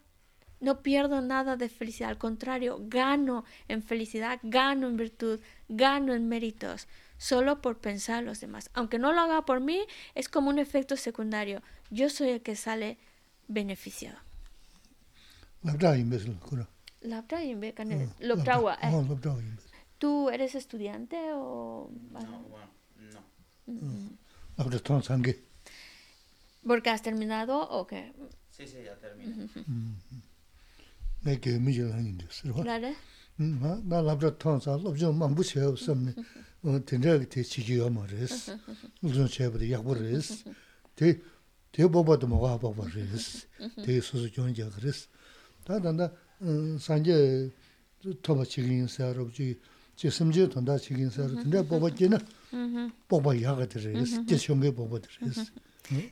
no 0.60 0.84
pierdo 0.84 1.22
nada 1.22 1.58
de 1.58 1.70
felicidad, 1.70 2.12
al 2.12 2.18
contrario, 2.18 2.78
gano 2.84 3.44
en 3.68 3.82
felicidad, 3.82 4.40
gano 4.44 4.88
en 4.88 4.98
virtud, 4.98 5.40
gano 5.68 6.14
en 6.14 6.30
méritos, 6.30 6.88
solo 7.22 7.62
por 7.62 7.78
pensar 7.78 8.20
en 8.20 8.26
los 8.26 8.40
demás. 8.40 8.72
Aunque 8.74 8.98
no 8.98 9.14
lo 9.14 9.22
haga 9.22 9.46
por 9.46 9.60
mí, 9.60 9.80
es 10.16 10.28
como 10.28 10.50
un 10.50 10.58
efecto 10.58 10.98
secundario. 10.98 11.62
Yo 11.92 12.10
soy 12.10 12.30
el 12.30 12.42
que 12.42 12.56
sale 12.56 12.98
beneficiado. 13.48 14.18
¿Tú 20.00 20.30
eres 20.32 20.56
estudiante 20.56 21.18
o...? 21.34 21.92
No, 22.12 22.40
bueno, 22.50 22.72
no. 22.98 23.22
Mm. 23.68 24.18
¿Porque 26.66 26.90
has 26.90 27.04
terminado 27.04 27.70
o 27.70 27.86
qué? 27.86 28.14
Sí, 28.50 28.66
sí, 28.66 28.78
ya 28.84 28.98
terminé. 28.98 29.48
sī 32.34 32.50
rwa. 32.50 32.66
Nā 33.42 34.02
lāb 34.06 34.22
rā 34.22 34.30
tāng 34.38 34.60
sā, 34.62 34.76
lāb 34.78 34.98
chī 34.98 35.10
māng 35.14 35.34
bū 35.38 35.44
chē 35.46 35.62
wā 35.64 35.78
sā 35.78 35.94
mī, 35.98 36.12
tēn 36.14 36.18
rā 36.18 36.18
kī 36.18 36.20
tē 36.22 36.26
chī 36.38 36.51
kī 36.62 37.78
yā 37.80 37.90
mā 37.90 38.06
rē 38.10 38.28
sī, 38.30 38.54
lū 39.02 39.10
chōng 39.16 39.30
chē 39.34 39.50
bā 39.50 39.58
dī 39.62 39.72
yāk 39.72 39.84
bā 39.86 39.96
rē 39.98 40.22
sī, 40.22 40.54
tē 41.74 41.88
bō 41.90 42.04
bā 42.06 42.18
dā 42.22 42.28
mā 42.30 42.38
wā 42.38 42.58
bā 42.62 42.70
bā 42.76 42.86
rē 42.86 43.06
sī, 43.18 43.48
tē 43.82 43.98
sū 44.02 44.22
sū 44.22 44.30
chōng 44.36 44.54
jā 44.54 44.70
kā 44.70 44.80
rē 44.84 44.94
sī. 44.94 45.08
Tā 45.66 45.80
tā 45.82 45.90
ndā 45.96 46.12
sāng 46.78 47.06
jē 47.08 47.18
tō 48.22 48.32
bā 48.38 48.46
chī 48.46 48.62
kī 48.62 48.82
yī 48.82 48.88
sā 48.92 49.10
rā, 49.16 49.26
chī 49.34 49.58
sīm 50.14 50.30
jī 50.30 50.46
tō 50.54 50.62
ndā 50.62 50.78
chī 50.78 50.94
kī 50.94 51.08
yī 51.08 51.14
sā 51.14 51.26
rā, 51.26 51.42
tēn 51.42 51.50
rā 51.56 51.62
bō 51.66 51.82
bā 51.82 51.90
jī 51.98 52.12
na, 52.14 52.20
bō 53.10 53.18
bā 53.26 53.34
yā 53.38 53.56
kā 53.58 53.66
dī 53.66 53.78
rē 53.88 54.06
sī, 54.06 54.22
jē 54.30 54.38
chōng 54.46 54.62
kē 54.62 54.70
bō 54.78 54.86
bā 54.92 55.02
dī 55.02 55.10
rē 55.18 55.32
sī. 55.40 55.50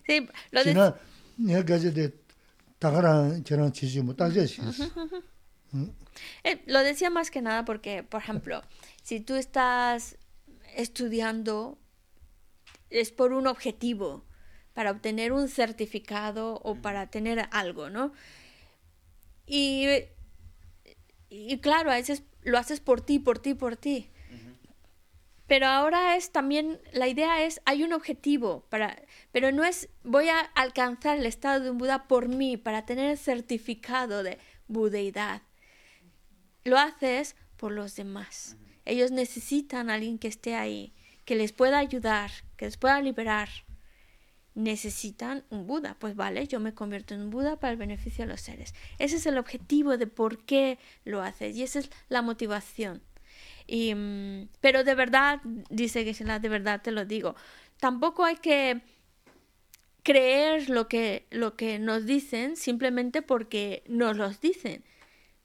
Chī 0.10 0.74
nā, 0.74 0.90
nē 1.46 1.62
kā 1.68 1.78
jī 1.78 1.94
dē 1.94 2.10
Eh, 6.44 6.62
lo 6.68 6.80
decía 6.80 7.10
más 7.10 7.32
que 7.32 7.42
nada 7.42 7.66
porque, 7.66 8.04
por 8.04 8.22
ejemplo, 8.22 8.62
si 9.04 9.20
tú 9.20 9.36
estás 9.36 10.18
estudiando, 10.76 11.78
es 12.90 13.12
por 13.12 13.34
un 13.34 13.48
objetivo, 13.48 14.26
para 14.74 14.92
obtener 14.92 15.34
un 15.34 15.50
certificado 15.50 16.56
o 16.64 16.76
para 16.76 17.10
tener 17.10 17.48
algo, 17.52 17.90
¿no? 17.90 18.14
Y, 19.46 19.88
y 21.30 21.58
claro, 21.60 21.92
a 21.92 21.96
veces 21.96 22.24
lo 22.44 22.58
haces 22.58 22.80
por 22.80 23.02
ti, 23.02 23.20
por 23.20 23.40
ti, 23.40 23.54
por 23.54 23.76
ti. 23.76 24.10
Pero 25.48 25.66
ahora 25.66 26.16
es 26.16 26.32
también, 26.32 26.80
la 26.94 27.08
idea 27.08 27.44
es, 27.44 27.60
hay 27.66 27.84
un 27.84 27.92
objetivo, 27.92 28.68
para, 28.70 29.02
pero 29.32 29.52
no 29.52 29.64
es 29.64 29.90
voy 30.04 30.30
a 30.30 30.40
alcanzar 30.40 31.18
el 31.18 31.26
estado 31.26 31.60
de 31.60 31.72
un 31.72 31.80
Buda 31.80 32.08
por 32.08 32.30
mí, 32.30 32.56
para 32.56 32.86
tener 32.86 33.10
el 33.10 33.18
certificado 33.18 34.22
de 34.22 34.38
budeidad. 34.68 35.42
Lo 36.64 36.78
haces 36.78 37.36
por 37.58 37.72
los 37.72 37.96
demás. 37.96 38.58
Ellos 38.90 39.12
necesitan 39.12 39.90
a 39.90 39.96
alguien 39.96 40.18
que 40.18 40.28
esté 40.28 40.56
ahí, 40.56 40.94
que 41.26 41.36
les 41.36 41.52
pueda 41.52 41.78
ayudar, 41.78 42.32
que 42.58 42.66
les 42.66 42.78
pueda 42.78 43.02
liberar. 43.02 43.50
Necesitan 44.56 45.46
un 45.50 45.68
Buda. 45.68 45.96
Pues 46.00 46.16
vale, 46.16 46.48
yo 46.48 46.60
me 46.60 46.74
convierto 46.74 47.14
en 47.14 47.22
un 47.22 47.30
Buda 47.30 47.60
para 47.60 47.72
el 47.72 47.78
beneficio 47.78 48.26
de 48.26 48.32
los 48.32 48.42
seres. 48.42 48.74
Ese 48.98 49.18
es 49.18 49.26
el 49.26 49.38
objetivo 49.38 49.98
de 49.98 50.08
por 50.08 50.44
qué 50.44 50.80
lo 51.06 51.22
haces 51.22 51.56
y 51.56 51.64
esa 51.64 51.80
es 51.80 51.90
la 52.10 52.22
motivación. 52.22 53.02
Y, 53.68 53.94
mm, 53.94 54.50
pero 54.60 54.84
de 54.84 54.96
verdad, 54.96 55.40
dice 55.70 56.04
que 56.04 56.14
de 56.14 56.50
verdad 56.50 56.82
te 56.82 56.92
lo 56.92 57.06
digo, 57.06 57.36
tampoco 57.80 58.26
hay 58.26 58.38
que 58.38 58.82
creer 60.04 60.70
lo 60.70 60.88
que, 60.88 61.28
lo 61.30 61.56
que 61.56 61.78
nos 61.78 62.06
dicen 62.06 62.56
simplemente 62.56 63.22
porque 63.22 63.84
nos 63.88 64.18
los 64.18 64.42
dicen. 64.42 64.84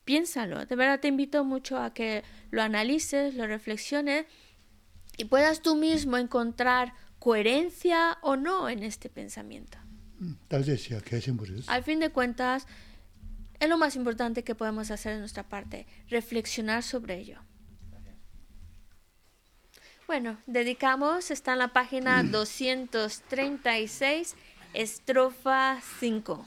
Piénsalo, 0.05 0.67
de 0.67 0.77
verdad 0.77 1.01
te 1.01 1.09
invito 1.09 1.45
mucho 1.45 1.79
a 1.79 1.95
que 1.95 2.23
lo 2.51 2.63
analices, 2.63 3.35
lo 3.35 3.47
reflexiones 3.47 4.27
y 5.17 5.25
puedas 5.25 5.63
tú 5.63 5.77
mismo 5.77 6.19
encontrar 6.19 6.93
coherencia 7.19 8.19
o 8.21 8.37
no 8.37 8.69
en 8.69 8.83
este 8.83 9.09
pensamiento. 9.09 9.79
Mm, 10.19 10.35
Al 11.69 11.83
fin 11.83 12.01
de 12.01 12.11
cuentas, 12.11 12.67
es 13.61 13.69
lo 13.69 13.79
más 13.79 13.97
importante 13.97 14.45
que 14.45 14.55
podemos 14.55 14.91
hacer 14.91 15.15
de 15.15 15.21
nuestra 15.21 15.49
parte, 15.49 15.87
reflexionar 16.09 16.83
sobre 16.83 17.19
ello. 17.19 17.41
Bueno, 20.07 20.39
dedicamos, 20.47 21.31
está 21.31 21.55
en 21.55 21.61
la 21.61 21.73
página 21.73 22.23
236, 22.23 24.37
estrofa 24.75 25.81
5. 25.99 26.47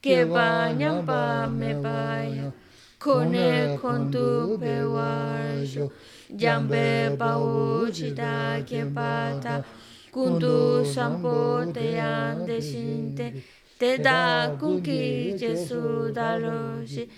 ke 0.00 0.24
pa 0.34 0.72
nyam 0.72 1.04
pa 1.04 1.48
me 1.50 1.74
pa 1.82 2.22
ya. 2.22 2.52
Kone 2.98 3.76
kontu 3.82 4.56
pe 4.62 4.84
wa 4.86 5.10
sho 5.66 5.90
jambe 6.36 7.16
pa 7.18 7.36
u 7.36 7.88
chi 7.90 8.10
da 8.10 8.60
ke 8.68 8.84
pa 8.94 9.32
ta 9.42 9.62
kundu 10.12 10.84
sampo 10.84 11.64
te 11.74 11.84
yan 11.96 12.46
de 12.46 12.60
shin 12.60 13.14
te 13.16 13.26
te 13.80 13.96
da 14.06 14.20
kun 14.60 14.82
ki 14.82 15.00
jesu 15.40 16.12
da 16.12 16.36
lo 16.36 16.84
shi 16.92 17.08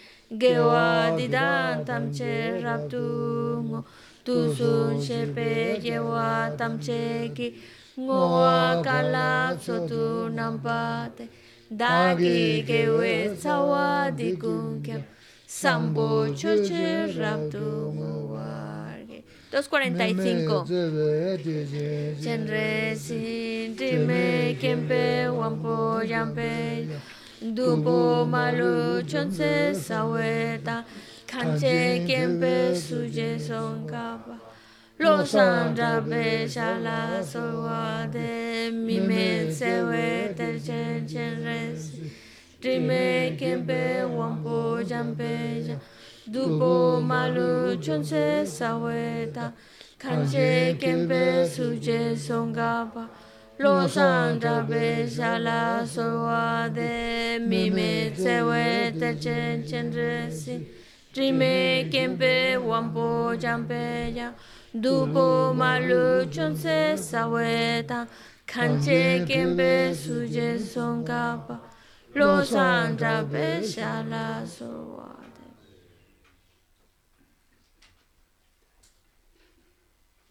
ge 0.41 0.55
wa 0.59 1.17
di 1.17 1.27
dan 1.29 1.85
tam 1.85 2.13
che 2.17 2.61
rap 2.65 2.83
tu 2.93 3.05
ngo 3.69 3.81
tu 4.25 4.35
sun 4.55 5.01
she 5.03 5.21
pe 5.35 5.79
ye 5.83 5.99
wa 5.99 6.51
tam 6.59 6.79
che 6.79 7.31
ki 7.37 7.49
ngo 7.99 8.21
wa 8.39 8.83
ka 8.87 8.99
la 9.15 9.31
so 9.65 9.87
tu 9.91 10.05
nam 10.39 10.55
pa 10.65 11.09
te 11.17 11.25
da 11.81 12.15
ki 12.21 12.63
ke 12.69 12.81
we 12.99 13.15
sa 13.43 13.55
wa 13.71 14.11
di 14.19 14.37
kun 14.43 14.83
ke 14.87 14.97
sambo 15.61 16.09
cho 16.41 16.53
che 16.67 16.87
rap 17.19 17.41
tu 17.53 17.67
ngo 17.97 18.13
wa 18.33 18.49
ge 18.55 18.60
245 19.51 20.65
Chen 22.23 22.47
re 22.47 22.95
sin 22.97 23.77
ti 23.77 23.97
me 23.97 24.55
kempe 24.61 25.29
wampo 25.29 26.03
yampe 26.07 26.87
Dupo 27.41 28.25
malu 28.27 29.03
chon 29.03 29.31
se 29.31 29.73
saweta 29.75 30.85
Kanche 31.27 32.07
kempe 32.07 32.75
suje 32.75 33.39
son 33.41 33.87
kapa 33.89 34.39
Lo 35.01 35.25
san 35.25 35.75
rabe 35.75 36.47
shala 36.47 37.23
solwa 37.25 38.07
de. 38.13 38.71
Mi 38.71 39.01
me 39.01 39.51
se 39.51 39.83
we 39.83 40.35
ter 40.37 40.59
chen 40.61 41.09
chen 41.09 41.43
re 41.43 41.75
si. 41.75 42.13
Ti 42.61 42.79
me 42.79 43.35
kempe 43.41 44.05
wampo 44.05 44.79
yampe 44.87 45.67
ya 45.67 45.77
Dupo 46.31 47.03
malu 47.03 47.77
chon 47.83 48.05
se 48.05 48.45
saweta 48.45 49.53
Kanche 49.99 50.79
kempe 50.79 51.45
suje 51.45 52.17
son 52.17 52.55
kapa 52.55 53.09
Lo 53.59 53.89
san 53.89 54.39
rabe 54.39 55.09
shala 55.09 55.83
solwa 55.85 56.73
de 56.73 57.41
Mi 57.45 57.69
me 57.69 58.15
se 58.15 58.43
we 58.43 58.93
ter 58.97 59.17
chen 59.17 59.67
chen 59.67 59.91
re 59.93 60.31
si 60.31 60.69
Trime 61.13 61.91
kempe 61.91 62.57
wampo 62.59 63.35
jampe 63.37 64.15
ya 64.15 64.31
Dupo 64.73 65.53
malu 65.53 66.31
chon 66.31 66.55
se 66.57 66.95
saweta 66.95 68.07
Kanche 68.47 69.27
kempe 69.27 69.93
suje 69.97 70.61
son 70.61 71.05
kapa 71.05 71.59
Lo 72.15 72.45
san 72.45 72.97
rabe 72.97 73.65
shala 73.67 74.47
solwa 74.47 74.99
de 74.99 75.00